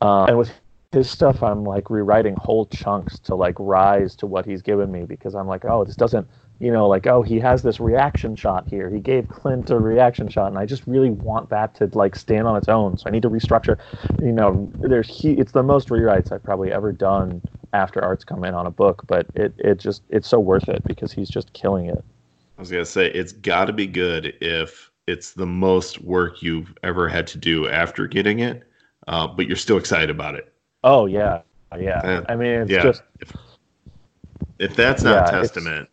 Uh, 0.00 0.24
and 0.24 0.36
with 0.36 0.50
his 0.90 1.08
stuff 1.08 1.40
i'm 1.40 1.62
like 1.62 1.88
rewriting 1.88 2.34
whole 2.34 2.66
chunks 2.66 3.20
to 3.20 3.36
like 3.36 3.54
rise 3.60 4.16
to 4.16 4.26
what 4.26 4.44
he's 4.44 4.60
given 4.60 4.90
me 4.90 5.04
because 5.04 5.36
i'm 5.36 5.46
like 5.46 5.64
oh 5.64 5.84
this 5.84 5.94
doesn't 5.94 6.26
you 6.60 6.70
know 6.70 6.88
like 6.88 7.06
oh 7.06 7.22
he 7.22 7.40
has 7.40 7.62
this 7.62 7.80
reaction 7.80 8.36
shot 8.36 8.68
here 8.68 8.90
he 8.90 9.00
gave 9.00 9.28
clint 9.28 9.70
a 9.70 9.78
reaction 9.78 10.28
shot 10.28 10.48
and 10.48 10.58
i 10.58 10.66
just 10.66 10.86
really 10.86 11.10
want 11.10 11.48
that 11.50 11.74
to 11.74 11.90
like 11.94 12.14
stand 12.14 12.46
on 12.46 12.56
its 12.56 12.68
own 12.68 12.98
so 12.98 13.04
i 13.08 13.10
need 13.10 13.22
to 13.22 13.30
restructure 13.30 13.78
you 14.20 14.32
know 14.32 14.70
there's 14.80 15.08
he 15.08 15.32
it's 15.32 15.52
the 15.52 15.62
most 15.62 15.88
rewrites 15.88 16.32
i've 16.32 16.44
probably 16.44 16.72
ever 16.72 16.92
done 16.92 17.42
after 17.72 18.02
art's 18.02 18.24
come 18.24 18.44
in 18.44 18.54
on 18.54 18.66
a 18.66 18.70
book 18.70 19.04
but 19.08 19.26
it 19.34 19.54
it 19.58 19.78
just 19.78 20.02
it's 20.10 20.28
so 20.28 20.38
worth 20.40 20.68
it 20.68 20.84
because 20.86 21.12
he's 21.12 21.30
just 21.30 21.52
killing 21.54 21.86
it 21.86 22.04
I 22.58 22.60
was 22.62 22.70
gonna 22.70 22.84
say 22.84 23.06
it's 23.10 23.32
got 23.32 23.66
to 23.66 23.72
be 23.72 23.86
good 23.86 24.34
if 24.40 24.90
it's 25.06 25.32
the 25.32 25.46
most 25.46 26.02
work 26.02 26.42
you've 26.42 26.74
ever 26.82 27.08
had 27.08 27.26
to 27.28 27.38
do 27.38 27.68
after 27.68 28.06
getting 28.06 28.40
it, 28.40 28.62
uh, 29.08 29.26
but 29.26 29.46
you're 29.46 29.56
still 29.56 29.78
excited 29.78 30.10
about 30.10 30.34
it. 30.34 30.52
oh 30.84 31.06
yeah 31.06 31.42
yeah 31.78 32.02
Yeah. 32.04 32.24
i 32.28 32.36
mean 32.36 32.48
it's 32.62 32.70
yeah. 32.70 32.82
just 32.82 33.02
if, 33.20 33.34
if 34.58 34.76
that's 34.76 35.04
not 35.04 35.24
Yeah, 35.24 35.30
testament, 35.30 35.88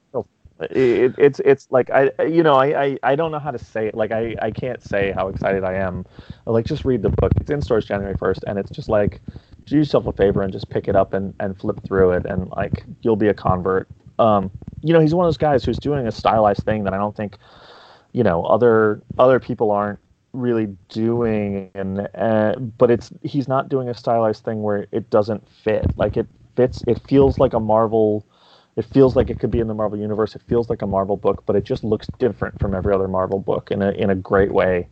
it, 0.59 1.15
it's 1.17 1.39
it's 1.45 1.67
like 1.71 1.89
I 1.91 2.11
you 2.23 2.43
know 2.43 2.55
I, 2.55 2.83
I 2.83 2.97
I 3.03 3.15
don't 3.15 3.31
know 3.31 3.39
how 3.39 3.51
to 3.51 3.59
say 3.59 3.87
it. 3.87 3.95
Like 3.95 4.11
I 4.11 4.35
I 4.41 4.51
can't 4.51 4.81
say 4.83 5.11
how 5.11 5.27
excited 5.27 5.63
I 5.63 5.75
am. 5.75 6.05
Like 6.45 6.65
just 6.65 6.85
read 6.85 7.01
the 7.01 7.09
book. 7.09 7.31
It's 7.39 7.51
in 7.51 7.61
stores 7.61 7.85
January 7.85 8.15
1st 8.15 8.43
and 8.47 8.57
it's 8.57 8.71
just 8.71 8.89
like 8.89 9.21
do 9.65 9.75
yourself 9.77 10.07
a 10.07 10.13
favor 10.13 10.41
and 10.41 10.51
just 10.51 10.69
pick 10.69 10.87
it 10.87 10.95
up 10.95 11.13
and 11.13 11.33
and 11.39 11.57
flip 11.57 11.79
through 11.85 12.11
it 12.11 12.25
and 12.25 12.49
like 12.51 12.85
you'll 13.01 13.15
be 13.15 13.27
a 13.27 13.33
convert. 13.33 13.87
Um 14.19 14.49
you 14.81 14.93
know 14.93 14.99
he's 14.99 15.13
one 15.13 15.25
of 15.25 15.27
those 15.27 15.37
guys 15.37 15.63
who's 15.63 15.77
doing 15.79 16.07
a 16.07 16.11
stylized 16.11 16.63
thing 16.63 16.83
that 16.85 16.93
I 16.93 16.97
don't 16.97 17.15
think 17.15 17.37
you 18.13 18.23
know 18.23 18.43
other 18.45 19.01
other 19.19 19.39
people 19.39 19.71
aren't 19.71 19.99
really 20.33 20.67
doing 20.89 21.71
and 21.75 22.07
uh, 22.15 22.55
but 22.77 22.91
it's 22.91 23.11
he's 23.23 23.47
not 23.47 23.69
doing 23.69 23.89
a 23.89 23.93
stylized 23.93 24.43
thing 24.43 24.61
where 24.63 24.87
it 24.91 25.09
doesn't 25.09 25.47
fit. 25.49 25.85
Like 25.97 26.17
it 26.17 26.27
fits 26.55 26.83
it 26.87 26.99
feels 27.07 27.37
like 27.37 27.53
a 27.53 27.59
Marvel 27.59 28.25
it 28.77 28.85
feels 28.85 29.15
like 29.15 29.29
it 29.31 29.39
could 29.39 29.51
be 29.51 29.59
in 29.59 29.67
the 29.67 29.73
Marvel 29.73 29.97
universe. 29.97 30.35
It 30.35 30.43
feels 30.47 30.69
like 30.69 30.83
a 30.83 30.87
Marvel 30.87 31.17
book, 31.17 31.43
but 31.47 31.55
it 31.55 31.65
just 31.65 31.83
looks 31.83 32.07
different 32.19 32.59
from 32.61 32.75
every 32.75 32.93
other 32.93 33.07
Marvel 33.07 33.39
book 33.39 33.71
in 33.71 33.81
a 33.81 33.91
in 33.91 34.11
a 34.11 34.15
great 34.15 34.53
way. 34.53 34.87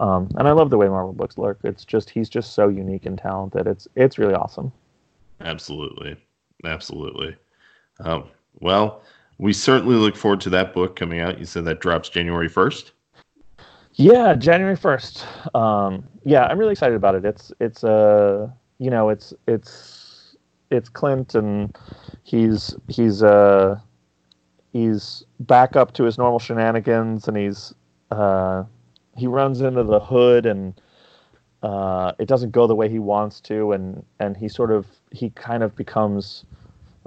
Um, 0.00 0.28
and 0.36 0.48
I 0.48 0.52
love 0.52 0.70
the 0.70 0.78
way 0.78 0.88
Marvel 0.88 1.12
books 1.12 1.36
look. 1.36 1.58
It's 1.64 1.84
just 1.84 2.08
he's 2.08 2.28
just 2.28 2.54
so 2.54 2.68
unique 2.68 3.06
and 3.06 3.18
talented. 3.18 3.66
It's 3.66 3.86
it's 3.96 4.18
really 4.18 4.34
awesome. 4.34 4.72
absolutely, 5.40 6.16
absolutely. 6.64 7.36
Um, 8.00 8.24
well, 8.60 9.02
we 9.38 9.52
certainly 9.52 9.96
look 9.96 10.16
forward 10.16 10.40
to 10.42 10.50
that 10.50 10.72
book 10.72 10.94
coming 10.94 11.20
out. 11.20 11.38
You 11.38 11.44
said 11.44 11.64
that 11.64 11.80
drops 11.80 12.08
January 12.08 12.48
first. 12.48 12.92
Yeah, 13.94 14.34
January 14.34 14.76
first. 14.76 15.26
Um, 15.54 16.04
yeah, 16.24 16.44
I'm 16.44 16.58
really 16.58 16.72
excited 16.72 16.96
about 16.96 17.16
it. 17.16 17.24
It's 17.24 17.52
it's 17.60 17.82
uh 17.82 18.48
you 18.78 18.90
know 18.90 19.08
it's 19.08 19.34
it's 19.48 19.70
it's 20.74 20.88
Clint 20.88 21.34
and 21.34 21.76
he's 22.24 22.74
he's 22.88 23.22
uh 23.22 23.78
he's 24.72 25.24
back 25.40 25.76
up 25.76 25.92
to 25.94 26.04
his 26.04 26.18
normal 26.18 26.38
shenanigans 26.38 27.28
and 27.28 27.36
he's 27.36 27.72
uh 28.10 28.64
he 29.16 29.26
runs 29.26 29.60
into 29.60 29.84
the 29.84 30.00
hood 30.00 30.46
and 30.46 30.80
uh 31.62 32.12
it 32.18 32.26
doesn't 32.26 32.50
go 32.50 32.66
the 32.66 32.74
way 32.74 32.88
he 32.88 32.98
wants 32.98 33.40
to 33.40 33.72
and 33.72 34.04
and 34.20 34.36
he 34.36 34.48
sort 34.48 34.70
of 34.70 34.86
he 35.12 35.30
kind 35.30 35.62
of 35.62 35.74
becomes 35.76 36.44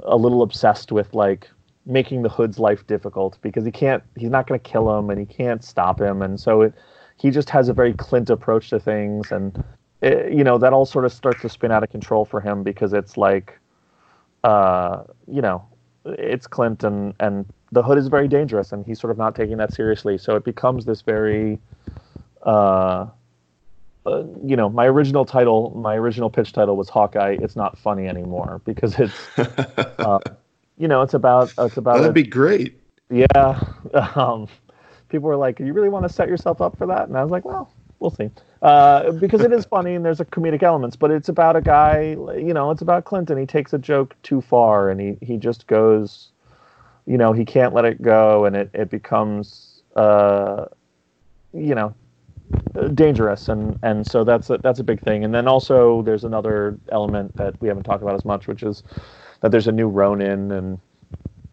a 0.04 0.16
little 0.16 0.42
obsessed 0.42 0.92
with 0.92 1.14
like 1.14 1.50
making 1.86 2.22
the 2.22 2.30
hood's 2.30 2.60
life 2.60 2.86
difficult 2.88 3.38
because 3.42 3.66
he 3.66 3.72
can't 3.72 4.04
he's 4.16 4.30
not 4.30 4.48
going 4.48 4.60
to 4.60 4.70
kill 4.70 4.98
him 4.98 5.10
and 5.10 5.20
he 5.20 5.26
can't 5.26 5.64
stop 5.64 6.00
him 6.00 6.22
and 6.22 6.40
so 6.40 6.62
it 6.62 6.74
he 7.18 7.32
just 7.32 7.50
has 7.50 7.68
a 7.68 7.74
very 7.74 7.94
clint 7.94 8.30
approach 8.30 8.70
to 8.70 8.80
things 8.80 9.32
and 9.32 9.64
it, 10.02 10.34
you 10.34 10.44
know 10.44 10.58
that 10.58 10.74
all 10.74 10.86
sort 10.86 11.06
of 11.06 11.14
starts 11.14 11.42
to 11.42 11.50
spin 11.50 11.72
out 11.72 11.84
of 11.84 11.90
control 11.90 12.26
for 12.26 12.40
him 12.40 12.64
because 12.64 12.94
it's 12.94 13.18
like 13.18 13.58
uh 14.44 15.04
you 15.28 15.42
know 15.42 15.66
it's 16.06 16.48
clint 16.48 16.84
and 16.84 17.14
and 17.20 17.46
the 17.72 17.84
hood 17.84 17.98
is 17.98 18.08
very 18.08 18.28
dangerous 18.28 18.72
and 18.72 18.86
he's 18.86 19.00
sort 19.00 19.12
of 19.12 19.18
not 19.18 19.36
taking 19.36 19.58
that 19.58 19.74
seriously 19.74 20.18
so 20.18 20.36
it 20.36 20.44
becomes 20.44 20.86
this 20.86 21.02
very 21.02 21.60
uh 22.44 23.08
uh, 24.06 24.24
you 24.46 24.56
know, 24.56 24.70
my 24.70 24.86
original 24.86 25.26
title, 25.26 25.74
my 25.76 25.94
original 25.96 26.30
pitch 26.30 26.54
title 26.54 26.78
was 26.78 26.88
Hawkeye. 26.88 27.36
It's 27.42 27.58
not 27.58 27.78
funny 27.78 28.08
anymore 28.08 28.62
because 28.64 28.98
it's, 28.98 29.14
uh, 30.00 30.20
you 30.78 30.88
know, 30.88 31.02
it's 31.02 31.14
about 31.14 31.52
it's 31.58 31.76
about 31.76 31.96
That'd 31.98 32.12
a- 32.12 32.14
be 32.14 32.24
great. 32.24 32.80
yeah. 33.10 33.62
Um, 34.16 34.48
people 35.10 35.28
were 35.28 35.36
like, 35.36 35.60
"You 35.60 35.74
really 35.74 35.90
want 35.90 36.04
to 36.04 36.10
set 36.10 36.30
yourself 36.30 36.62
up 36.62 36.78
for 36.78 36.88
that?" 36.88 37.10
And 37.10 37.18
I 37.18 37.22
was 37.24 37.32
like, 37.32 37.44
"Well, 37.44 37.70
we'll 38.00 38.12
see." 38.12 38.30
Uh, 38.62 39.12
because 39.14 39.44
it 39.44 39.54
is 39.54 39.66
funny 39.66 39.96
and 39.96 40.06
there's 40.06 40.20
a 40.20 40.26
comedic 40.26 40.64
elements, 40.64 40.96
but 40.96 41.12
it's 41.12 41.30
about 41.30 41.56
a 41.56 41.62
guy. 41.62 42.12
You 42.12 42.54
know, 42.54 42.72
it's 42.72 42.82
about 42.82 43.06
Clinton. 43.06 43.38
He 43.38 43.46
takes 43.46 43.74
a 43.74 43.78
joke 43.78 44.16
too 44.24 44.42
far, 44.42 44.90
and 44.90 45.00
he 45.02 45.18
he 45.22 45.38
just 45.38 45.68
goes. 45.68 46.32
You 47.06 47.18
know, 47.18 47.34
he 47.34 47.46
can't 47.46 47.74
let 47.74 47.86
it 47.86 48.02
go, 48.02 48.46
and 48.46 48.56
it 48.56 48.70
it 48.74 48.90
becomes. 48.90 49.84
Uh, 49.96 50.66
you 51.54 51.76
know, 51.76 51.96
dangerous 52.94 53.50
and 53.50 53.78
and 53.84 54.06
so 54.06 54.24
that's 54.24 54.50
a, 54.50 54.58
that's 54.60 54.80
a 54.80 54.84
big 54.84 55.02
thing 55.02 55.24
and 55.24 55.34
then 55.34 55.48
also 55.48 56.02
there's 56.04 56.24
another 56.24 56.78
element 56.92 57.36
that 57.38 57.56
we 57.60 57.68
haven't 57.68 57.84
talked 57.84 58.04
about 58.04 58.16
as 58.16 58.26
much 58.26 58.48
which 58.48 58.64
is 58.64 58.84
that 59.42 59.52
there's 59.52 59.68
a 59.68 59.72
new 59.72 59.88
ronin 59.88 60.52
and 60.52 60.80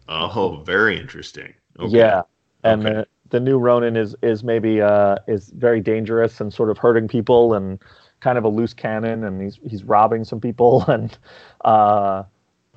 Oh, 0.09 0.63
very 0.65 0.99
interesting. 0.99 1.55
Okay. 1.79 1.99
yeah 2.03 2.23
and 2.63 2.87
Okay. 2.87 3.05
The, 3.35 3.41
new 3.41 3.59
ronin 3.59 3.97
is 3.97 4.15
is 4.23 4.45
maybe 4.45 4.81
uh 4.81 5.17
is 5.27 5.51
very 5.57 5.81
dangerous 5.81 6.41
and 6.41 6.53
sort 6.53 6.71
of 6.71 6.79
hurting 6.79 7.09
people 7.09 7.55
and 7.55 7.81
kind 8.25 8.39
of 8.39 8.45
a 8.45 8.49
loose 8.49 8.73
cannon 8.73 9.23
and 9.25 9.43
he's 9.43 9.59
he's 9.69 9.85
robbing 9.85 10.25
some 10.25 10.41
people. 10.41 10.85
And 10.89 11.17
uh 11.65 12.25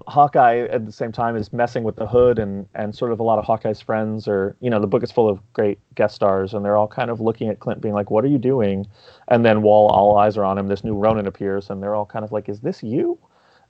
Hawkeye 0.07 0.67
at 0.69 0.85
the 0.85 0.91
same 0.91 1.11
time 1.11 1.35
is 1.35 1.51
messing 1.51 1.83
with 1.83 1.95
the 1.95 2.05
hood 2.05 2.37
and 2.37 2.67
and 2.75 2.93
sort 2.93 3.11
of 3.11 3.19
a 3.19 3.23
lot 3.23 3.39
of 3.39 3.45
Hawkeye's 3.45 3.81
friends 3.81 4.27
are 4.27 4.55
you 4.59 4.69
know 4.69 4.79
the 4.79 4.87
book 4.87 5.03
is 5.03 5.11
full 5.11 5.29
of 5.29 5.39
great 5.53 5.79
guest 5.95 6.15
stars 6.15 6.53
and 6.53 6.63
they're 6.63 6.77
all 6.77 6.87
kind 6.87 7.09
of 7.09 7.21
looking 7.21 7.47
at 7.49 7.59
Clint 7.59 7.81
being 7.81 7.93
like 7.93 8.11
what 8.11 8.25
are 8.25 8.27
you 8.27 8.37
doing? 8.37 8.85
And 9.29 9.45
then 9.45 9.61
while 9.61 9.87
all 9.87 10.17
eyes 10.17 10.37
are 10.37 10.43
on 10.43 10.57
him 10.57 10.67
this 10.67 10.83
new 10.83 10.95
Ronin 10.95 11.27
appears 11.27 11.69
and 11.69 11.81
they're 11.81 11.95
all 11.95 12.05
kind 12.05 12.25
of 12.25 12.31
like 12.31 12.49
is 12.49 12.59
this 12.59 12.83
you? 12.83 13.17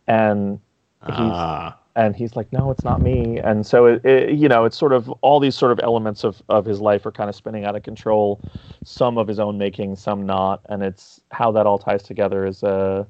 And 0.08 0.60
he's 1.06 1.46
Ah, 1.46 1.80
and 1.96 2.16
he's 2.16 2.36
like 2.36 2.52
no 2.54 2.70
it's 2.72 2.84
not 2.86 3.02
me 3.02 3.40
and 3.40 3.66
so 3.66 3.86
it, 3.86 4.06
it 4.06 4.36
you 4.36 4.48
know 4.48 4.66
it's 4.66 4.78
sort 4.78 4.94
of 4.94 5.10
all 5.22 5.40
these 5.40 5.56
sort 5.56 5.72
of 5.72 5.80
elements 5.84 6.24
of 6.24 6.42
of 6.50 6.66
his 6.66 6.80
life 6.82 7.06
are 7.06 7.12
kind 7.12 7.30
of 7.30 7.36
spinning 7.36 7.66
out 7.66 7.76
of 7.76 7.84
control 7.84 8.42
some 8.84 9.18
of 9.18 9.28
his 9.28 9.40
own 9.40 9.58
making 9.58 9.96
some 9.96 10.26
not 10.26 10.62
and 10.70 10.84
it's 10.84 11.22
how 11.32 11.52
that 11.52 11.66
all 11.66 11.80
ties 11.80 12.04
together 12.04 12.46
is 12.46 12.64
uh 12.64 13.04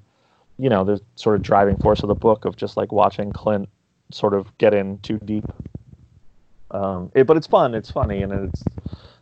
you 0.58 0.70
know 0.70 0.84
the 0.84 1.02
sort 1.16 1.36
of 1.36 1.42
driving 1.42 1.78
force 1.78 2.04
of 2.04 2.08
the 2.08 2.16
book 2.16 2.46
of 2.46 2.56
just 2.56 2.78
like 2.78 2.92
watching 2.92 3.32
Clint 3.32 3.70
sort 4.12 4.34
of 4.34 4.56
get 4.58 4.74
in 4.74 5.00
too 5.00 5.20
deep. 5.24 5.52
Um, 6.72 7.12
it, 7.16 7.26
but 7.28 7.38
it's 7.38 7.48
fun. 7.48 7.74
It's 7.76 7.92
funny, 7.92 8.22
and 8.22 8.34
it's 8.34 8.68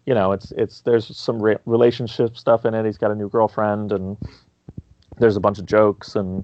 you 0.05 0.13
know 0.13 0.31
it's 0.31 0.51
it's 0.53 0.81
there's 0.81 1.15
some 1.17 1.41
re- 1.41 1.57
relationship 1.65 2.37
stuff 2.37 2.65
in 2.65 2.73
it. 2.73 2.85
He's 2.85 2.97
got 2.97 3.11
a 3.11 3.15
new 3.15 3.29
girlfriend, 3.29 3.91
and 3.91 4.17
there's 5.17 5.35
a 5.37 5.39
bunch 5.41 5.59
of 5.59 5.65
jokes 5.65 6.15
and 6.15 6.43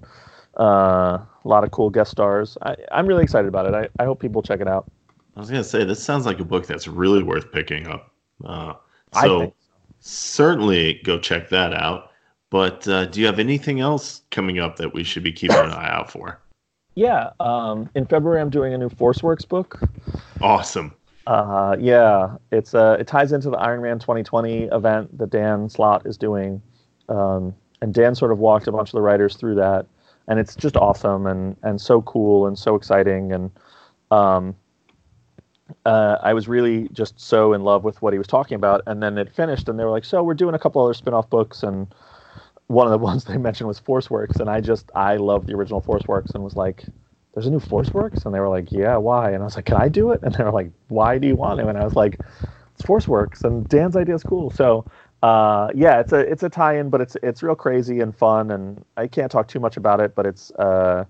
uh, 0.60 1.20
a 1.44 1.48
lot 1.48 1.64
of 1.64 1.72
cool 1.72 1.90
guest 1.90 2.12
stars. 2.12 2.58
I, 2.62 2.76
I'm 2.92 3.08
really 3.08 3.24
excited 3.24 3.48
about 3.48 3.68
it. 3.68 3.74
I, 3.74 4.02
I 4.02 4.06
hope 4.06 4.20
people 4.20 4.42
check 4.42 4.60
it 4.60 4.68
out. 4.68 4.90
I 5.36 5.40
was 5.40 5.50
gonna 5.50 5.64
say 5.64 5.84
this 5.84 6.04
sounds 6.04 6.26
like 6.26 6.40
a 6.40 6.46
book 6.46 6.68
that's 6.68 6.88
really 6.88 7.24
worth 7.24 7.52
picking 7.52 7.88
up. 7.88 8.12
Uh, 8.44 8.74
I 9.14 9.24
so 9.24 9.54
certainly 10.00 11.02
go 11.04 11.18
check 11.20 11.50
that 11.50 11.74
out. 11.74 12.12
But 12.50 12.86
uh, 12.88 13.06
do 13.06 13.22
you 13.22 13.26
have 13.28 13.40
anything 13.40 13.80
else 13.80 14.24
coming 14.30 14.60
up 14.60 14.76
that 14.76 14.94
we 14.94 15.04
should 15.04 15.24
be 15.24 15.32
keeping 15.32 15.58
an 15.58 15.72
eye 15.72 15.90
out 15.90 16.12
for? 16.12 16.40
Yeah. 16.96 17.30
Um, 17.40 17.90
in 17.96 18.06
February, 18.06 18.42
I'm 18.42 18.50
doing 18.50 18.74
a 18.74 18.78
new 18.78 18.90
ForceWorks 18.90 19.48
book. 19.48 19.80
Awesome. 20.42 20.94
Uh, 21.28 21.78
yeah, 21.80 22.36
it's 22.52 22.74
uh, 22.74 22.98
it 23.00 23.08
ties 23.08 23.32
into 23.32 23.50
the 23.50 23.58
Iron 23.58 23.82
Man 23.82 24.00
2020 24.00 24.64
event 24.64 25.18
that 25.18 25.30
Dan 25.30 25.70
Slott 25.70 26.06
is 26.06 26.18
doing, 26.18 26.62
um, 27.10 27.56
and 27.82 27.94
Dan 27.94 28.16
sort 28.16 28.32
of 28.32 28.40
walked 28.40 28.68
a 28.68 28.72
bunch 28.72 28.90
of 28.90 28.94
the 28.94 29.02
writers 29.02 29.36
through 29.36 29.56
that, 29.56 29.86
and 30.28 30.40
it's 30.40 30.56
just 30.56 30.76
awesome 30.78 31.28
and 31.28 31.56
and 31.64 31.80
so 31.80 32.02
cool 32.04 32.48
and 32.48 32.58
so 32.58 32.76
exciting 32.76 33.32
and 33.32 33.52
um, 34.12 34.56
uh, 35.86 36.18
I 36.22 36.34
was 36.34 36.48
really 36.48 36.90
just 36.90 37.20
so 37.20 37.54
in 37.54 37.64
love 37.64 37.84
with 37.84 38.02
what 38.02 38.14
he 38.14 38.18
was 38.18 38.28
talking 38.28 38.56
about, 38.56 38.82
and 38.88 39.02
then 39.02 39.18
it 39.18 39.34
finished, 39.34 39.70
and 39.70 39.80
they 39.80 39.84
were 39.84 39.92
like, 39.92 40.06
"So 40.06 40.24
we're 40.24 40.34
doing 40.34 40.56
a 40.56 40.60
couple 40.60 40.84
other 40.84 40.94
spin-off 40.94 41.30
books," 41.30 41.64
and 41.64 41.94
one 42.68 42.88
of 42.88 42.92
the 42.92 42.98
ones 43.10 43.24
they 43.26 43.38
mentioned 43.38 43.68
was 43.68 43.80
ForceWorks, 43.80 44.40
and 44.40 44.50
I 44.50 44.62
just 44.62 44.92
I 44.96 45.18
love 45.18 45.46
the 45.48 45.54
original 45.54 45.82
ForceWorks, 45.82 46.34
and 46.34 46.44
was 46.44 46.56
like, 46.56 46.86
"There's 47.34 47.48
a 47.48 47.52
new 47.52 47.60
ForceWorks," 47.60 48.26
and 48.26 48.34
they 48.34 48.40
were 48.40 48.50
like, 48.50 48.72
"Yeah, 48.72 48.98
why?" 48.98 49.32
And 49.32 49.42
I 49.42 49.46
was 49.46 49.56
like, 49.56 49.66
"Can 49.66 49.78
I 49.78 49.90
do 49.90 50.12
it?" 50.12 50.22
And 50.24 50.34
they 50.36 50.44
were 50.44 50.52
like, 50.52 50.72
"Why 50.90 51.18
do 51.18 51.28
you 51.28 51.36
want 51.36 51.60
to?" 51.60 51.68
And 51.68 51.78
I 51.78 51.84
was 51.84 51.96
like, 51.96 52.20
"It's 52.74 52.84
ForceWorks, 52.84 53.44
and 53.44 53.68
Dan's 53.68 53.96
idea 53.96 54.16
is 54.16 54.24
cool." 54.24 54.50
So 54.50 54.86
uh, 55.22 55.70
yeah, 55.76 56.00
it's 56.00 56.12
a 56.12 56.20
it's 56.20 56.44
a 56.44 56.50
tie-in, 56.50 56.90
but 56.90 57.02
it's 57.02 57.18
it's 57.24 57.44
real 57.44 57.56
crazy 57.56 58.00
and 58.00 58.16
fun, 58.16 58.52
and 58.52 58.84
I 58.98 59.08
can't 59.08 59.32
talk 59.32 59.48
too 59.48 59.60
much 59.60 59.78
about 59.78 60.00
it, 60.00 60.16
but 60.16 60.26
it's. 60.26 60.52
Uh, 60.52 61.06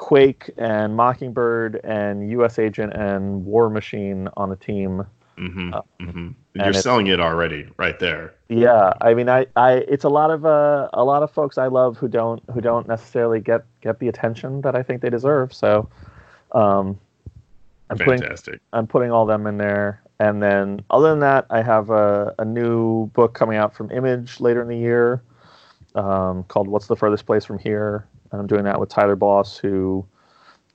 Quake 0.00 0.50
and 0.56 0.96
Mockingbird 0.96 1.78
and 1.84 2.30
U.S. 2.30 2.58
Agent 2.58 2.94
and 2.94 3.44
War 3.44 3.68
Machine 3.68 4.28
on 4.34 4.50
a 4.50 4.56
team. 4.56 5.04
hmm 5.36 5.74
Uh, 5.74 5.82
hmm 6.00 6.28
You're 6.54 6.72
selling 6.72 7.06
it 7.06 7.20
already, 7.20 7.68
right 7.76 7.98
there. 7.98 8.34
Yeah, 8.48 8.94
I 9.02 9.12
mean, 9.12 9.28
I, 9.28 9.46
I, 9.56 9.84
it's 9.86 10.04
a 10.04 10.08
lot 10.08 10.30
of 10.30 10.46
uh, 10.46 10.88
a 10.94 11.04
lot 11.04 11.22
of 11.22 11.30
folks 11.30 11.58
I 11.58 11.66
love 11.66 11.98
who 11.98 12.08
don't 12.08 12.42
who 12.52 12.62
don't 12.62 12.88
necessarily 12.88 13.40
get 13.40 13.64
get 13.82 13.98
the 14.00 14.08
attention 14.08 14.62
that 14.62 14.74
I 14.74 14.82
think 14.82 15.02
they 15.02 15.10
deserve. 15.10 15.52
So, 15.52 15.88
um, 16.52 16.98
I'm 17.90 17.98
putting 17.98 18.22
Fantastic. 18.22 18.60
I'm 18.72 18.86
putting 18.86 19.12
all 19.12 19.26
them 19.26 19.46
in 19.46 19.58
there, 19.58 20.02
and 20.20 20.42
then 20.42 20.84
other 20.90 21.08
than 21.08 21.20
that, 21.20 21.46
I 21.48 21.62
have 21.62 21.88
a, 21.88 22.34
a 22.38 22.44
new 22.44 23.06
book 23.06 23.32
coming 23.32 23.56
out 23.56 23.74
from 23.74 23.90
Image 23.90 24.38
later 24.38 24.60
in 24.60 24.68
the 24.68 24.76
year, 24.76 25.22
um, 25.94 26.44
called 26.44 26.68
"What's 26.68 26.86
the 26.86 26.94
Furthest 26.94 27.24
Place 27.24 27.46
from 27.46 27.58
Here," 27.58 28.06
and 28.30 28.40
I'm 28.40 28.46
doing 28.46 28.64
that 28.64 28.78
with 28.78 28.90
Tyler 28.90 29.16
Boss, 29.16 29.56
who 29.56 30.06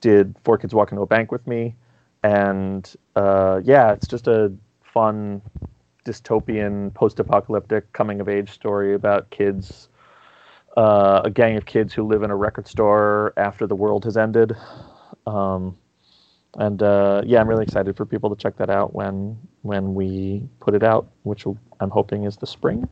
did 0.00 0.36
Four 0.42 0.58
Kids 0.58 0.74
Walk 0.74 0.90
into 0.90 1.02
a 1.02 1.06
Bank 1.06 1.30
with 1.30 1.46
me, 1.46 1.76
and 2.24 2.92
uh, 3.14 3.60
yeah, 3.62 3.92
it's 3.92 4.08
just 4.08 4.26
a 4.26 4.52
fun 4.82 5.40
dystopian 6.04 6.92
post-apocalyptic 6.94 7.92
coming-of-age 7.92 8.50
story 8.50 8.94
about 8.94 9.30
kids, 9.30 9.88
uh, 10.76 11.22
a 11.24 11.30
gang 11.30 11.56
of 11.56 11.66
kids 11.66 11.92
who 11.94 12.02
live 12.02 12.22
in 12.24 12.30
a 12.30 12.36
record 12.36 12.66
store 12.66 13.32
after 13.36 13.66
the 13.66 13.76
world 13.76 14.04
has 14.04 14.16
ended. 14.16 14.56
Um, 15.26 15.76
and 16.58 16.82
uh, 16.82 17.22
yeah, 17.24 17.40
I'm 17.40 17.48
really 17.48 17.64
excited 17.64 17.96
for 17.96 18.06
people 18.06 18.34
to 18.34 18.36
check 18.36 18.56
that 18.58 18.70
out 18.70 18.94
when 18.94 19.38
when 19.62 19.94
we 19.94 20.48
put 20.60 20.74
it 20.74 20.82
out, 20.82 21.08
which 21.24 21.44
I'm 21.80 21.90
hoping 21.90 22.24
is 22.24 22.36
the 22.36 22.46
spring. 22.46 22.88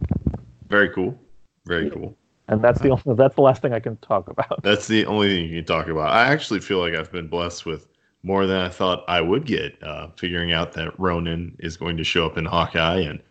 Very 0.69 0.91
cool. 0.91 1.19
Very 1.67 1.91
cool. 1.91 2.17
And 2.49 2.63
that's 2.63 2.81
the 2.81 2.91
only, 2.91 3.03
that's 3.17 3.35
the 3.37 3.41
last 3.41 3.63
thing 3.63 3.73
I 3.73 3.81
can 3.81 3.97
talk 3.99 4.29
about. 4.29 4.63
That's 4.63 4.87
the 4.87 5.07
only 5.07 5.29
thing 5.29 5.49
you 5.49 5.57
can 5.63 5.65
talk 5.65 5.89
about. 5.89 6.11
I 6.11 6.27
actually 6.31 6.61
feel 6.61 6.79
like 6.79 6.93
I've 6.95 7.11
been 7.11 7.27
blessed 7.27 7.65
with 7.65 7.89
more 8.23 8.47
than 8.47 8.59
I 8.59 8.69
thought 8.69 9.03
I 9.09 9.23
would 9.23 9.47
get. 9.47 9.83
Uh, 9.83 10.09
figuring 10.17 10.53
out 10.53 10.73
that 10.75 10.93
Ronin 11.01 11.57
is 11.59 11.79
going 11.79 11.97
to 11.97 12.05
show 12.05 12.27
up 12.27 12.37
in 12.37 12.45
Hawkeye 12.45 13.01
and 13.01 13.23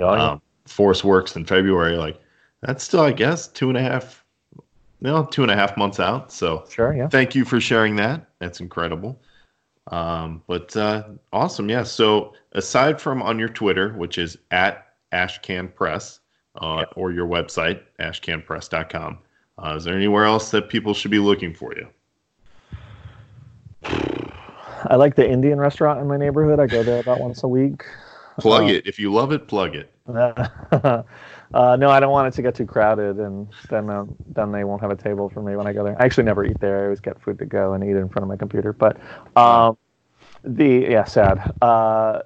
Oh, 0.00 0.14
yeah. 0.14 0.30
um, 0.30 0.42
Force 0.66 1.04
Works 1.04 1.36
in 1.36 1.44
February. 1.44 1.96
Like 1.96 2.18
that's 2.62 2.82
still, 2.82 3.02
I 3.02 3.12
guess, 3.12 3.48
two 3.48 3.68
and 3.68 3.76
a 3.78 3.82
half, 3.82 4.24
no, 5.00 5.24
two 5.26 5.42
and 5.42 5.50
a 5.50 5.56
half 5.56 5.76
months 5.76 6.00
out. 6.00 6.32
So 6.32 6.64
sure, 6.70 6.94
yeah. 6.94 7.08
thank 7.08 7.34
you 7.34 7.44
for 7.44 7.60
sharing 7.60 7.96
that. 7.96 8.28
That's 8.38 8.60
incredible. 8.60 9.20
Um, 9.88 10.42
but 10.46 10.76
uh, 10.76 11.04
awesome, 11.32 11.68
yeah. 11.68 11.82
So 11.82 12.32
aside 12.52 13.00
from 13.00 13.22
on 13.22 13.38
your 13.38 13.48
Twitter, 13.48 13.92
which 13.94 14.18
is 14.18 14.38
at 14.50 14.86
Ashcan 15.12 15.74
Press, 15.74 16.20
uh, 16.60 16.84
or 16.96 17.12
your 17.12 17.26
website 17.26 17.82
ashcanpress.com, 18.00 19.18
uh, 19.62 19.74
is 19.76 19.84
there 19.84 19.94
anywhere 19.96 20.24
else 20.24 20.50
that 20.50 20.68
people 20.68 20.94
should 20.94 21.10
be 21.10 21.18
looking 21.18 21.52
for 21.54 21.74
you? 21.74 21.88
I 24.86 24.96
like 24.96 25.14
the 25.16 25.28
Indian 25.28 25.58
restaurant 25.58 26.00
in 26.00 26.06
my 26.06 26.16
neighborhood. 26.16 26.60
I 26.60 26.66
go 26.66 26.82
there 26.82 27.00
about 27.00 27.20
once 27.20 27.42
a 27.42 27.48
week. 27.48 27.84
Plug 28.38 28.64
Uh, 28.64 28.74
it 28.74 28.86
if 28.86 28.98
you 28.98 29.12
love 29.12 29.32
it. 29.32 29.46
Plug 29.48 29.76
it. 29.76 29.90
uh, 31.54 31.76
no, 31.76 31.88
I 31.88 32.00
don't 32.00 32.10
want 32.10 32.26
it 32.28 32.34
to 32.36 32.42
get 32.42 32.54
too 32.56 32.66
crowded, 32.66 33.18
and 33.18 33.46
then 33.70 33.88
uh, 33.88 34.04
then 34.34 34.50
they 34.52 34.64
won't 34.64 34.82
have 34.82 34.90
a 34.90 34.96
table 34.96 35.28
for 35.30 35.40
me 35.40 35.54
when 35.56 35.66
I 35.66 35.72
go 35.72 35.84
there. 35.84 35.96
I 36.00 36.04
actually 36.04 36.24
never 36.24 36.44
eat 36.44 36.58
there. 36.60 36.80
I 36.80 36.84
always 36.84 37.00
get 37.00 37.20
food 37.20 37.38
to 37.38 37.46
go 37.46 37.72
and 37.74 37.84
eat 37.84 37.90
it 37.90 37.96
in 37.98 38.08
front 38.08 38.24
of 38.24 38.28
my 38.28 38.36
computer. 38.36 38.72
But 38.72 38.96
um, 39.36 39.76
the 40.42 40.86
yeah, 40.90 41.04
sad. 41.04 41.52
Uh, 41.62 42.22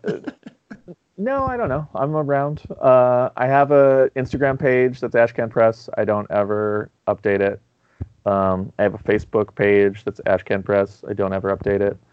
no, 1.19 1.45
I 1.45 1.57
don't 1.59 1.69
know. 1.69 1.87
I'm 1.95 2.17
around. 2.17 2.63
Uh, 2.81 3.29
I 3.37 3.47
have 3.47 3.71
a 3.71 4.11
Instagram 4.17 4.59
page 4.59 5.01
that's 5.01 5.15
Ashcan 5.15 5.51
Press. 5.51 5.91
I 5.99 6.05
don't 6.05 6.31
ever 6.31 6.91
update 7.07 7.41
it. 7.41 7.61
Um, 8.27 8.73
I 8.79 8.83
have 8.83 8.95
a 8.95 8.99
Facebook 8.99 9.55
page 9.55 10.05
that's 10.05 10.21
Ashcan 10.23 10.65
Press. 10.65 11.05
I 11.09 11.13
don't 11.13 11.33
ever 11.33 11.55
update 11.57 11.81
it. 11.81 11.99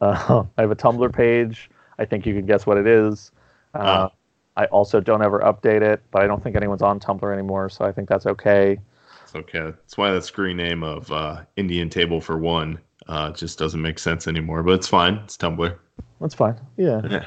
Uh, 0.00 0.42
I 0.58 0.62
have 0.62 0.72
a 0.72 0.74
Tumblr 0.74 1.12
page. 1.14 1.70
I 1.96 2.04
think 2.04 2.26
you 2.26 2.34
can 2.34 2.44
guess 2.44 2.66
what 2.66 2.76
it 2.76 2.88
is. 2.88 3.30
Uh, 3.72 4.08
Ah. 4.10 4.10
I 4.56 4.66
also 4.66 5.00
don't 5.00 5.22
ever 5.22 5.40
update 5.40 5.82
it, 5.82 6.02
but 6.10 6.22
I 6.22 6.26
don't 6.26 6.42
think 6.42 6.56
anyone's 6.56 6.82
on 6.82 7.00
Tumblr 7.00 7.32
anymore, 7.32 7.68
so 7.68 7.84
I 7.84 7.92
think 7.92 8.08
that's 8.08 8.26
okay. 8.26 8.78
It's 9.22 9.34
okay. 9.34 9.60
That's 9.60 9.96
why 9.96 10.10
that 10.10 10.24
screen 10.24 10.58
name 10.58 10.82
of 10.82 11.10
uh, 11.10 11.42
Indian 11.56 11.88
Table 11.88 12.20
for 12.20 12.36
One 12.38 12.78
uh, 13.08 13.32
just 13.32 13.58
doesn't 13.58 13.80
make 13.80 13.98
sense 13.98 14.28
anymore. 14.28 14.62
But 14.62 14.72
it's 14.72 14.88
fine. 14.88 15.14
It's 15.24 15.36
Tumblr. 15.36 15.76
That's 16.20 16.34
fine. 16.34 16.60
Yeah. 16.76 17.00
Yeah. 17.08 17.26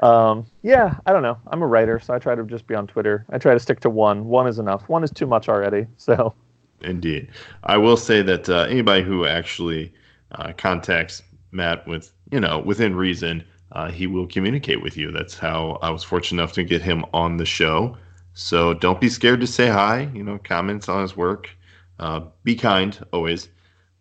Um, 0.00 0.46
yeah, 0.62 0.96
I 1.06 1.12
don't 1.12 1.22
know. 1.22 1.38
I'm 1.48 1.62
a 1.62 1.66
writer, 1.66 1.98
so 1.98 2.14
I 2.14 2.18
try 2.18 2.34
to 2.34 2.44
just 2.44 2.66
be 2.66 2.74
on 2.74 2.86
Twitter. 2.86 3.26
I 3.30 3.38
try 3.38 3.52
to 3.52 3.60
stick 3.60 3.80
to 3.80 3.90
one. 3.90 4.26
One 4.26 4.46
is 4.46 4.58
enough. 4.58 4.88
One 4.88 5.02
is 5.02 5.10
too 5.10 5.26
much 5.26 5.48
already. 5.48 5.86
So, 5.98 6.34
Indeed. 6.82 7.30
I 7.64 7.78
will 7.78 7.96
say 7.96 8.22
that 8.22 8.48
uh, 8.48 8.66
anybody 8.68 9.02
who 9.02 9.26
actually 9.26 9.92
uh, 10.32 10.52
contacts 10.56 11.22
Matt 11.50 11.86
with, 11.88 12.12
you 12.30 12.38
know, 12.38 12.58
within 12.58 12.94
reason, 12.94 13.42
uh, 13.72 13.90
he 13.90 14.06
will 14.06 14.26
communicate 14.26 14.82
with 14.82 14.96
you. 14.96 15.10
That's 15.12 15.36
how 15.38 15.78
I 15.82 15.90
was 15.90 16.04
fortunate 16.04 16.40
enough 16.42 16.52
to 16.54 16.64
get 16.64 16.82
him 16.82 17.04
on 17.12 17.36
the 17.36 17.46
show. 17.46 17.96
So 18.34 18.74
don't 18.74 19.00
be 19.00 19.08
scared 19.08 19.40
to 19.40 19.46
say 19.46 19.68
hi, 19.68 20.10
you 20.14 20.22
know, 20.22 20.38
comments 20.38 20.88
on 20.88 21.02
his 21.02 21.16
work. 21.16 21.48
Uh, 21.98 22.20
be 22.44 22.54
kind 22.54 22.98
always. 23.12 23.48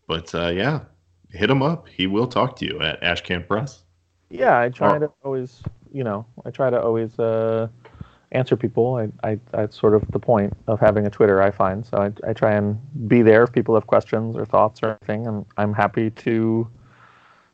But 0.07 0.33
uh, 0.35 0.47
yeah, 0.49 0.81
hit 1.31 1.49
him 1.49 1.63
up. 1.63 1.87
He 1.89 2.07
will 2.07 2.27
talk 2.27 2.55
to 2.57 2.65
you 2.65 2.81
at 2.81 3.01
Ashcan 3.01 3.47
Press. 3.47 3.83
yeah, 4.29 4.59
I 4.59 4.69
try 4.69 4.97
Oh. 4.97 4.99
to 4.99 5.11
always, 5.23 5.61
you 5.93 6.03
know, 6.03 6.25
I 6.45 6.51
try 6.51 6.69
to 6.69 6.81
always 6.81 7.17
uh, 7.19 7.67
answer 8.33 8.57
people. 8.57 8.95
I, 8.95 9.09
I, 9.31 9.39
that's 9.51 9.79
sort 9.79 9.95
of 9.95 10.05
the 10.11 10.19
point 10.19 10.53
of 10.67 10.79
having 10.79 11.05
a 11.07 11.09
Twitter, 11.09 11.41
I 11.41 11.51
find. 11.51 11.85
So 11.85 11.97
I, 11.97 12.29
I 12.29 12.33
try 12.33 12.53
and 12.53 12.77
be 13.07 13.21
there 13.21 13.43
if 13.43 13.51
people 13.53 13.75
have 13.75 13.87
questions 13.87 14.35
or 14.35 14.45
thoughts 14.45 14.81
or 14.83 14.97
anything, 15.01 15.27
and 15.27 15.45
I'm 15.57 15.73
happy 15.73 16.09
to 16.11 16.67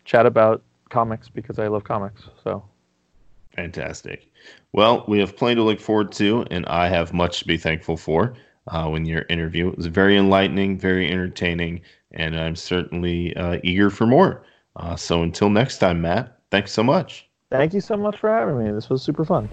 chat 0.05 0.25
about 0.25 0.63
comics 0.91 1.29
because 1.29 1.57
I 1.57 1.67
love 1.67 1.83
comics. 1.83 2.23
So, 2.43 2.63
Fantastic. 3.55 4.27
Well, 4.73 5.03
we 5.07 5.19
have 5.19 5.35
plenty 5.35 5.55
to 5.55 5.63
look 5.63 5.79
forward 5.79 6.11
to, 6.13 6.45
and 6.51 6.65
I 6.67 6.87
have 6.87 7.13
much 7.13 7.39
to 7.39 7.47
be 7.47 7.57
thankful 7.57 7.97
for 7.97 8.33
uh, 8.67 8.87
when 8.87 9.05
your 9.05 9.25
interview. 9.29 9.69
It 9.69 9.77
was 9.77 9.87
very 9.87 10.17
enlightening, 10.17 10.79
very 10.79 11.11
entertaining, 11.11 11.81
and 12.11 12.39
I'm 12.39 12.55
certainly 12.55 13.35
uh, 13.35 13.59
eager 13.63 13.89
for 13.89 14.05
more. 14.05 14.43
Uh, 14.77 14.95
so 14.95 15.21
until 15.23 15.49
next 15.49 15.79
time, 15.79 16.01
Matt, 16.01 16.39
thanks 16.49 16.71
so 16.71 16.83
much. 16.83 17.27
thank 17.49 17.73
you 17.73 17.81
so 17.81 17.97
much 17.97 18.17
for 18.17 18.29
having 18.29 18.63
me. 18.63 18.71
This 18.71 18.89
was 18.89 19.01
super 19.01 19.25
fun. 19.25 19.49